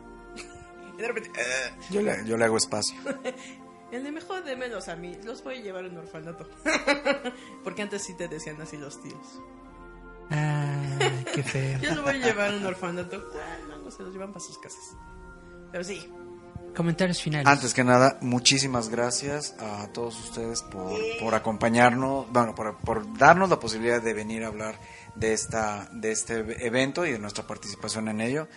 Y 1.02 1.04
de 1.04 1.08
repente, 1.08 1.32
"Eh". 1.40 1.74
Yo 1.90 2.02
le, 2.04 2.24
yo 2.26 2.38
le 2.38 2.46
hago 2.46 2.58
espacio. 2.58 2.96
el 3.92 4.04
de 4.04 4.12
mejor 4.12 4.44
démelos 4.44 4.88
a 4.88 4.96
mí, 4.96 5.18
los 5.24 5.44
voy 5.44 5.58
a 5.58 5.62
llevar 5.62 5.86
a 5.86 5.88
un 5.88 5.98
orfanato. 5.98 6.48
Porque 7.64 7.82
antes 7.82 8.04
sí 8.04 8.14
te 8.14 8.28
decían 8.28 8.62
así 8.62 8.78
los 8.78 9.02
tíos. 9.02 9.42
Ah, 10.30 11.00
qué 11.34 11.42
feo. 11.42 11.80
Yo 11.80 11.96
lo 11.96 12.04
voy 12.04 12.22
a 12.22 12.26
llevar 12.26 12.52
a 12.52 12.58
un 12.58 12.66
orfanato. 12.66 13.32
Ah, 13.34 13.58
no, 13.68 13.78
no 13.80 13.90
se 13.90 14.04
los 14.04 14.14
llevan 14.14 14.32
para 14.32 14.46
sus 14.46 14.60
casas. 14.60 14.96
Pero 15.72 15.84
sí, 15.84 16.08
Comentarios 16.76 17.22
finales. 17.22 17.48
Antes 17.48 17.74
que 17.74 17.84
nada, 17.84 18.18
muchísimas 18.22 18.88
gracias 18.88 19.56
a 19.60 19.88
todos 19.92 20.18
ustedes 20.24 20.62
por, 20.62 20.94
por 21.20 21.34
acompañarnos, 21.36 22.32
bueno, 22.32 22.56
por, 22.56 22.78
por 22.78 23.18
darnos 23.18 23.50
la 23.50 23.60
posibilidad 23.60 24.02
de 24.02 24.14
venir 24.14 24.46
a 24.46 24.48
hablar 24.48 24.80
de 25.16 25.34
esta 25.34 25.90
de 25.92 26.12
este 26.12 26.66
evento 26.66 27.06
y 27.06 27.12
de 27.12 27.20
nuestra 27.20 27.46
participación 27.46 28.08
en 28.08 28.22
ello. 28.22 28.48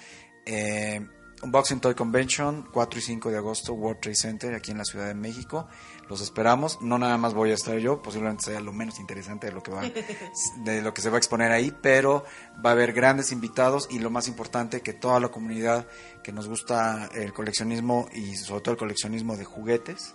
Eh, 0.47 1.05
Unboxing 1.43 1.81
Toy 1.81 1.95
Convention, 1.95 2.69
4 2.73 2.99
y 2.99 3.03
5 3.03 3.31
de 3.31 3.37
agosto, 3.37 3.75
World 3.75 4.01
Trade 4.01 4.17
Center, 4.17 4.55
aquí 4.55 4.71
en 4.71 4.79
la 4.79 4.85
Ciudad 4.85 5.07
de 5.07 5.15
México. 5.15 5.69
Los 6.09 6.21
esperamos. 6.21 6.81
No 6.81 6.99
nada 6.99 7.17
más 7.17 7.35
voy 7.35 7.51
a 7.51 7.55
estar 7.55 7.79
yo, 7.79 8.03
posiblemente 8.03 8.45
sea 8.45 8.61
lo 8.61 8.73
menos 8.73 8.99
interesante 9.01 9.47
de 9.47 9.53
lo 9.53 9.63
que 9.63 9.71
va, 9.71 9.83
de 10.65 10.83
lo 10.83 10.93
que 10.95 11.03
se 11.03 11.11
va 11.11 11.17
a 11.17 11.19
exponer 11.19 11.51
ahí, 11.51 11.73
pero 11.83 12.25
va 12.65 12.71
a 12.71 12.73
haber 12.73 12.93
grandes 12.93 13.33
invitados 13.33 13.89
y 13.91 13.99
lo 13.99 14.11
más 14.11 14.29
importante 14.29 14.81
que 14.81 14.93
toda 14.93 15.21
la 15.21 15.29
comunidad 15.29 15.87
que 16.23 16.33
nos 16.33 16.49
gusta 16.49 17.09
el 17.15 17.33
coleccionismo 17.33 18.09
y 18.13 18.37
sobre 18.37 18.63
todo 18.63 18.73
el 18.73 18.79
coleccionismo 18.79 19.37
de 19.37 19.45
juguetes, 19.45 20.15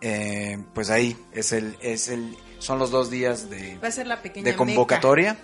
eh, 0.00 0.58
pues 0.74 0.90
ahí 0.90 1.16
es 1.32 1.52
el, 1.52 1.76
es 1.80 2.08
el, 2.08 2.36
son 2.58 2.78
los 2.78 2.90
dos 2.90 3.10
días 3.10 3.48
de, 3.50 3.78
va 3.78 3.88
a 3.88 3.92
ser 3.92 4.06
la 4.06 4.22
pequeña 4.22 4.44
de 4.44 4.56
convocatoria. 4.56 5.36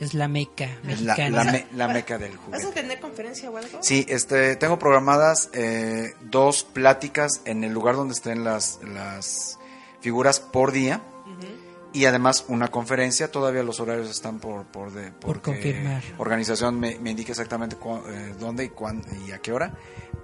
Es 0.00 0.14
la 0.14 0.28
meca 0.28 0.66
la, 0.82 0.88
mexicana. 0.88 1.44
la, 1.44 1.52
me- 1.52 1.66
la 1.76 1.88
meca 1.88 2.16
del. 2.18 2.32
¿Vas 2.50 2.64
a 2.64 2.70
tener 2.70 2.98
conferencia 3.00 3.50
o 3.50 3.56
algo? 3.56 3.78
Sí, 3.82 4.06
este, 4.08 4.56
tengo 4.56 4.78
programadas 4.78 5.50
eh, 5.52 6.14
dos 6.22 6.64
pláticas 6.64 7.42
en 7.44 7.62
el 7.64 7.72
lugar 7.72 7.96
donde 7.96 8.14
estén 8.14 8.42
las, 8.42 8.80
las 8.82 9.58
figuras 10.00 10.40
por 10.40 10.72
día 10.72 11.02
y 11.92 12.04
además 12.06 12.44
una 12.48 12.68
conferencia. 12.68 13.30
Todavía 13.30 13.62
los 13.62 13.78
horarios 13.80 14.08
están 14.08 14.38
por 14.38 14.64
por, 14.66 14.90
de, 14.92 15.10
Por 15.12 15.42
confirmar. 15.42 16.02
Organización 16.18 16.78
me, 16.80 16.98
me 16.98 17.10
indica 17.10 17.32
exactamente 17.32 17.76
cu- 17.76 18.02
eh, 18.08 18.34
dónde 18.38 18.64
y 18.64 18.68
cuándo 18.70 19.06
y 19.26 19.32
a 19.32 19.38
qué 19.40 19.52
hora, 19.52 19.74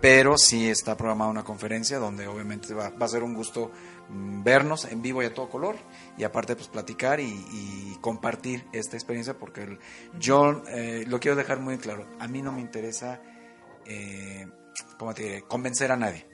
pero 0.01 0.39
sí 0.39 0.70
está 0.70 0.97
programada 0.97 1.31
una 1.31 1.44
conferencia 1.44 1.98
donde 1.98 2.27
obviamente 2.28 2.73
va, 2.73 2.90
va 2.90 3.07
a 3.07 3.09
ser 3.09 3.23
un 3.23 3.35
gusto 3.35 3.73
vernos 4.09 4.85
en 4.85 5.03
vivo 5.03 5.23
y 5.23 5.27
a 5.27 5.35
todo 5.35 5.49
color 5.49 5.77
y 6.16 6.24
aparte 6.24 6.55
pues 6.55 6.69
platicar 6.69 7.20
y, 7.20 7.97
compartir 8.01 8.65
esta 8.73 8.95
experiencia 8.97 9.37
porque 9.37 9.62
el- 9.62 9.78
yo 10.20 10.62
eh, 10.69 11.05
lo 11.09 11.19
quiero 11.19 11.37
dejar 11.37 11.59
muy 11.59 11.77
claro. 11.78 12.07
A 12.20 12.28
mí 12.28 12.41
no 12.41 12.53
me 12.53 12.61
interesa 12.61 13.20
eh, 13.87 14.47
convencer 15.49 15.91
a 15.91 15.97
nadie. 15.97 16.24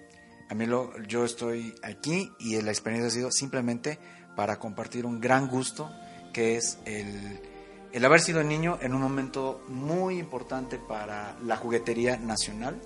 A 0.51 0.55
mí 0.55 0.66
lo, 0.66 0.93
yo 1.05 1.24
estoy 1.24 1.74
aquí 1.82 2.31
y 2.39 2.61
la 2.61 2.70
experiencia 2.70 3.09
ha 3.09 3.11
sido 3.11 3.31
simplemente 3.31 3.99
para 4.36 4.59
compartir 4.59 5.07
un 5.07 5.19
gran 5.20 5.49
gusto 5.49 5.90
que 6.35 6.57
es 6.57 6.78
el, 6.85 7.40
el 7.93 8.05
haber 8.05 8.20
sido 8.20 8.43
niño 8.43 8.78
en 8.82 8.94
un 8.94 9.01
momento 9.01 9.62
muy 9.69 10.19
importante 10.19 10.78
para 10.78 11.39
la 11.43 11.57
juguetería 11.57 12.19
nacional 12.19 12.78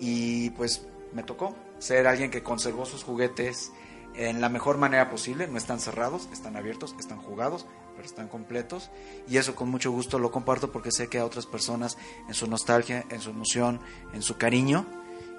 y 0.00 0.50
pues 0.50 0.84
me 1.12 1.22
tocó 1.22 1.54
ser 1.78 2.06
alguien 2.08 2.30
que 2.30 2.42
conservó 2.42 2.84
sus 2.84 3.04
juguetes 3.04 3.70
en 4.14 4.40
la 4.40 4.48
mejor 4.48 4.78
manera 4.78 5.10
posible, 5.10 5.48
no 5.48 5.58
están 5.58 5.80
cerrados, 5.80 6.28
están 6.32 6.56
abiertos, 6.56 6.94
están 6.98 7.18
jugados, 7.18 7.66
pero 7.94 8.06
están 8.06 8.28
completos 8.28 8.90
y 9.28 9.36
eso 9.36 9.54
con 9.54 9.70
mucho 9.70 9.90
gusto 9.90 10.18
lo 10.18 10.30
comparto 10.30 10.72
porque 10.72 10.90
sé 10.90 11.08
que 11.08 11.18
a 11.18 11.24
otras 11.24 11.46
personas 11.46 11.98
en 12.28 12.34
su 12.34 12.46
nostalgia, 12.46 13.04
en 13.10 13.20
su 13.20 13.30
emoción, 13.30 13.80
en 14.12 14.22
su 14.22 14.36
cariño 14.36 14.86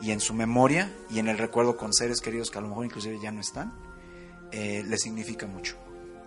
y 0.02 0.12
en 0.12 0.20
su 0.20 0.34
memoria 0.34 0.92
y 1.10 1.20
en 1.20 1.28
el 1.28 1.38
recuerdo 1.38 1.78
con 1.78 1.94
seres 1.94 2.22
queridos 2.22 2.52
que 2.52 2.58
a 2.58 2.62
lo 2.62 2.68
mejor 2.68 2.86
inclusive 2.86 3.20
ya 3.22 3.32
no 3.32 3.42
están, 3.42 3.74
eh, 4.52 4.84
les 4.88 5.02
significa 5.02 5.48
mucho. 5.48 5.78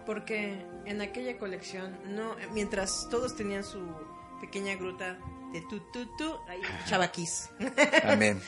Porque 0.05 0.64
en 0.85 1.01
aquella 1.01 1.36
colección, 1.39 1.98
no, 2.06 2.36
mientras 2.52 3.09
todos 3.10 3.35
tenían 3.35 3.64
su 3.64 3.81
pequeña 4.40 4.77
gruta, 4.77 5.18
de 5.52 5.60
tu, 5.62 5.81
tu, 5.93 6.06
tu. 6.16 6.36
Escuchaba 6.62 7.09
Kiss. 7.09 7.51
También. 8.02 8.40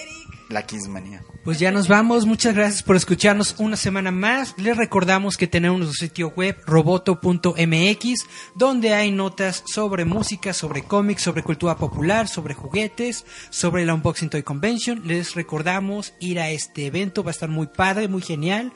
Eric. 0.00 0.36
La 0.48 0.64
Kissmanía. 0.64 1.24
Pues 1.44 1.58
ya 1.58 1.72
nos 1.72 1.88
vamos. 1.88 2.24
Muchas 2.24 2.54
gracias 2.54 2.82
por 2.84 2.94
escucharnos 2.94 3.56
una 3.58 3.76
semana 3.76 4.12
más. 4.12 4.54
Les 4.58 4.76
recordamos 4.76 5.36
que 5.36 5.48
tenemos 5.48 5.78
nuestro 5.80 6.06
sitio 6.06 6.28
web 6.36 6.56
roboto.mx, 6.66 8.26
donde 8.54 8.94
hay 8.94 9.10
notas 9.10 9.64
sobre 9.66 10.04
música, 10.04 10.52
sobre 10.52 10.82
cómics, 10.82 11.22
sobre 11.22 11.42
cultura 11.42 11.76
popular, 11.76 12.28
sobre 12.28 12.54
juguetes, 12.54 13.24
sobre 13.50 13.84
la 13.84 13.94
Unboxing 13.94 14.30
Toy 14.30 14.42
Convention. 14.44 15.02
Les 15.04 15.34
recordamos 15.34 16.14
ir 16.20 16.38
a 16.38 16.50
este 16.50 16.86
evento. 16.86 17.24
Va 17.24 17.30
a 17.30 17.32
estar 17.32 17.48
muy 17.48 17.66
padre, 17.66 18.06
muy 18.06 18.22
genial. 18.22 18.72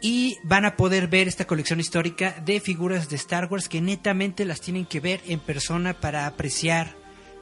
Y 0.00 0.36
van 0.44 0.64
a 0.66 0.76
poder 0.76 1.08
ver 1.08 1.26
esta 1.26 1.46
colección 1.46 1.80
histórica 1.80 2.36
de 2.44 2.60
figuras 2.60 3.08
de 3.08 3.16
Star 3.16 3.48
Wars 3.50 3.68
que 3.68 3.80
netamente 3.80 4.44
las 4.44 4.60
tienen 4.60 4.84
que 4.86 5.00
ver 5.00 5.20
en 5.26 5.40
persona 5.40 5.94
para 5.94 6.26
apreciar 6.26 6.94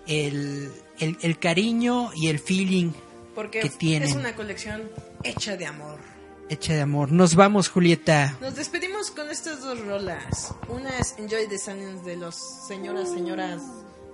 el, 0.06 0.70
el- 0.98 1.18
el 1.20 1.38
cariño 1.38 2.10
y 2.14 2.28
el 2.28 2.38
feeling 2.38 2.92
Porque 3.36 3.60
que 3.60 3.68
tienen. 3.70 4.08
es 4.08 4.16
una 4.16 4.34
colección 4.34 4.90
hecha 5.22 5.56
de 5.56 5.66
amor. 5.66 6.00
Hecha 6.48 6.74
de 6.74 6.80
amor. 6.80 7.12
Nos 7.12 7.34
vamos, 7.36 7.68
Julieta. 7.68 8.36
Nos 8.40 8.56
despedimos 8.56 9.10
con 9.12 9.30
estas 9.30 9.60
dos 9.60 9.78
rolas. 9.86 10.52
Una 10.68 10.90
es 10.98 11.14
Enjoy 11.18 11.46
the 11.48 11.58
Silence 11.58 12.04
de 12.04 12.16
los 12.16 12.34
señoras, 12.66 13.10
señoras 13.12 13.62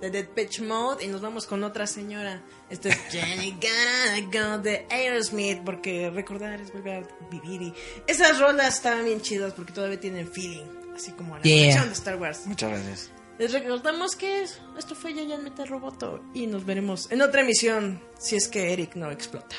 de 0.01 0.09
Dead 0.11 0.25
Pitch 0.27 0.61
Mode. 0.61 1.05
Y 1.05 1.07
nos 1.07 1.21
vamos 1.21 1.45
con 1.45 1.63
otra 1.63 1.87
señora. 1.87 2.41
Esto 2.69 2.89
es 2.89 2.97
Jenny 3.11 3.51
Gotta 3.51 4.39
Go 4.55 4.57
de 4.57 4.85
Aerosmith. 4.89 5.61
Porque 5.63 6.09
recordar 6.09 6.59
es 6.59 6.73
volver 6.73 7.03
a 7.03 7.29
vivir. 7.29 7.61
Y 7.61 7.73
esas 8.07 8.39
rolas 8.39 8.75
estaban 8.75 9.05
bien 9.05 9.21
chidas 9.21 9.53
porque 9.53 9.71
todavía 9.71 9.99
tienen 9.99 10.27
feeling. 10.27 10.65
Así 10.95 11.11
como 11.13 11.37
la 11.37 11.43
Yeah. 11.43 11.57
colección 11.61 11.87
de 11.87 11.93
Star 11.93 12.15
Wars. 12.17 12.45
Muchas 12.45 12.69
gracias. 12.71 13.09
Les 13.39 13.51
recordamos 13.51 14.15
que 14.15 14.43
esto 14.43 14.95
fue 14.95 15.13
Yayan 15.13 15.43
Metal 15.43 15.67
Roboto. 15.67 16.21
Y 16.33 16.47
nos 16.47 16.65
veremos 16.65 17.11
en 17.11 17.21
otra 17.21 17.41
emisión. 17.41 18.01
Si 18.19 18.35
es 18.35 18.47
que 18.47 18.73
Eric 18.73 18.95
no 18.95 19.11
explota. 19.11 19.55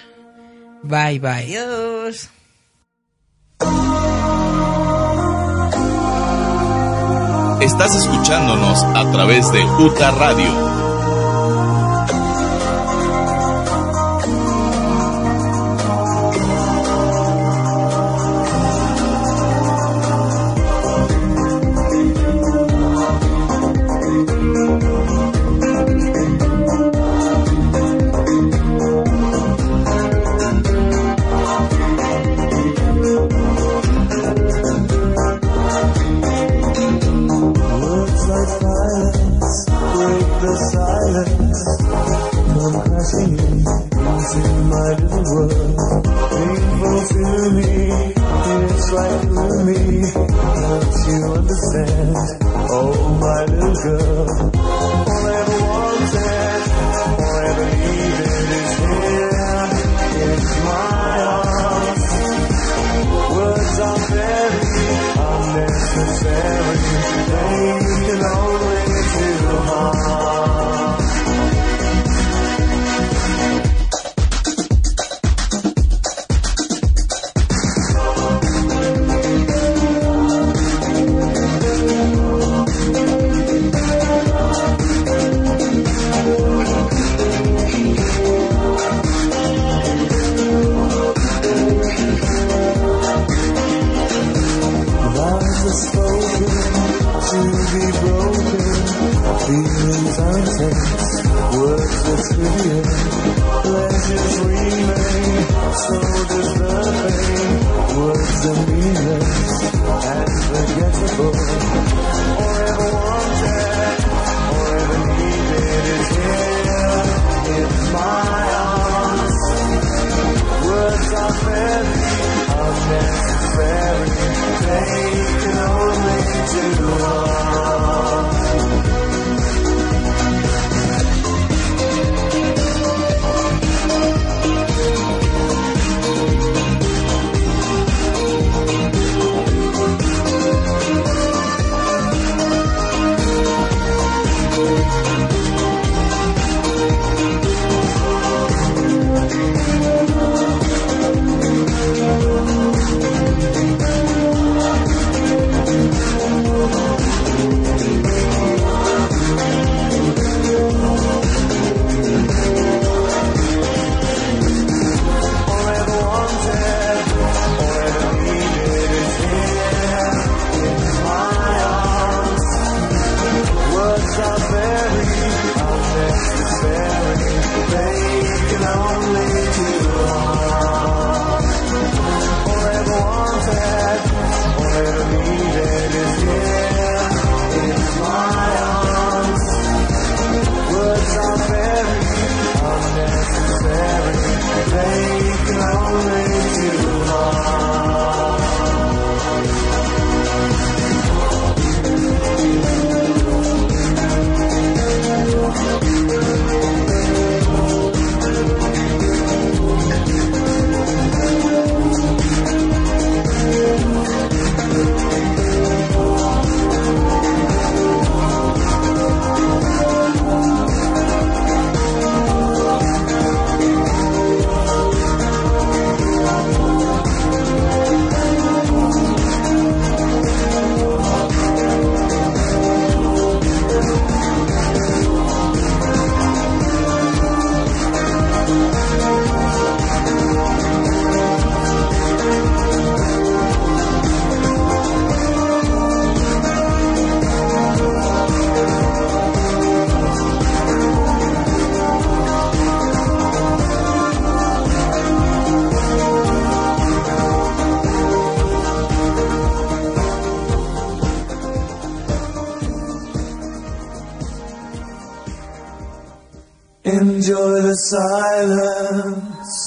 Bye, 0.83 1.19
bye. 1.19 1.59
Adiós. 1.59 2.31
Estás 7.61 7.95
escuchándonos 7.95 8.85
a 8.85 9.11
través 9.11 9.51
de 9.51 9.65
UTA 9.65 10.11
Radio. 10.11 10.74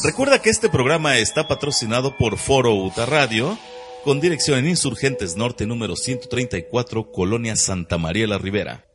Recuerda 0.07 0.41
que 0.41 0.49
este 0.49 0.69
programa 0.69 1.17
está 1.17 1.49
patrocinado 1.49 2.15
por 2.15 2.37
Foro 2.37 2.73
Uta 2.73 3.05
Radio, 3.05 3.59
con 4.05 4.21
dirección 4.21 4.57
en 4.57 4.69
Insurgentes 4.69 5.35
Norte 5.35 5.65
número 5.67 5.97
134, 5.97 7.11
Colonia 7.11 7.57
Santa 7.57 7.97
María 7.97 8.25
la 8.25 8.37
Ribera. 8.37 8.86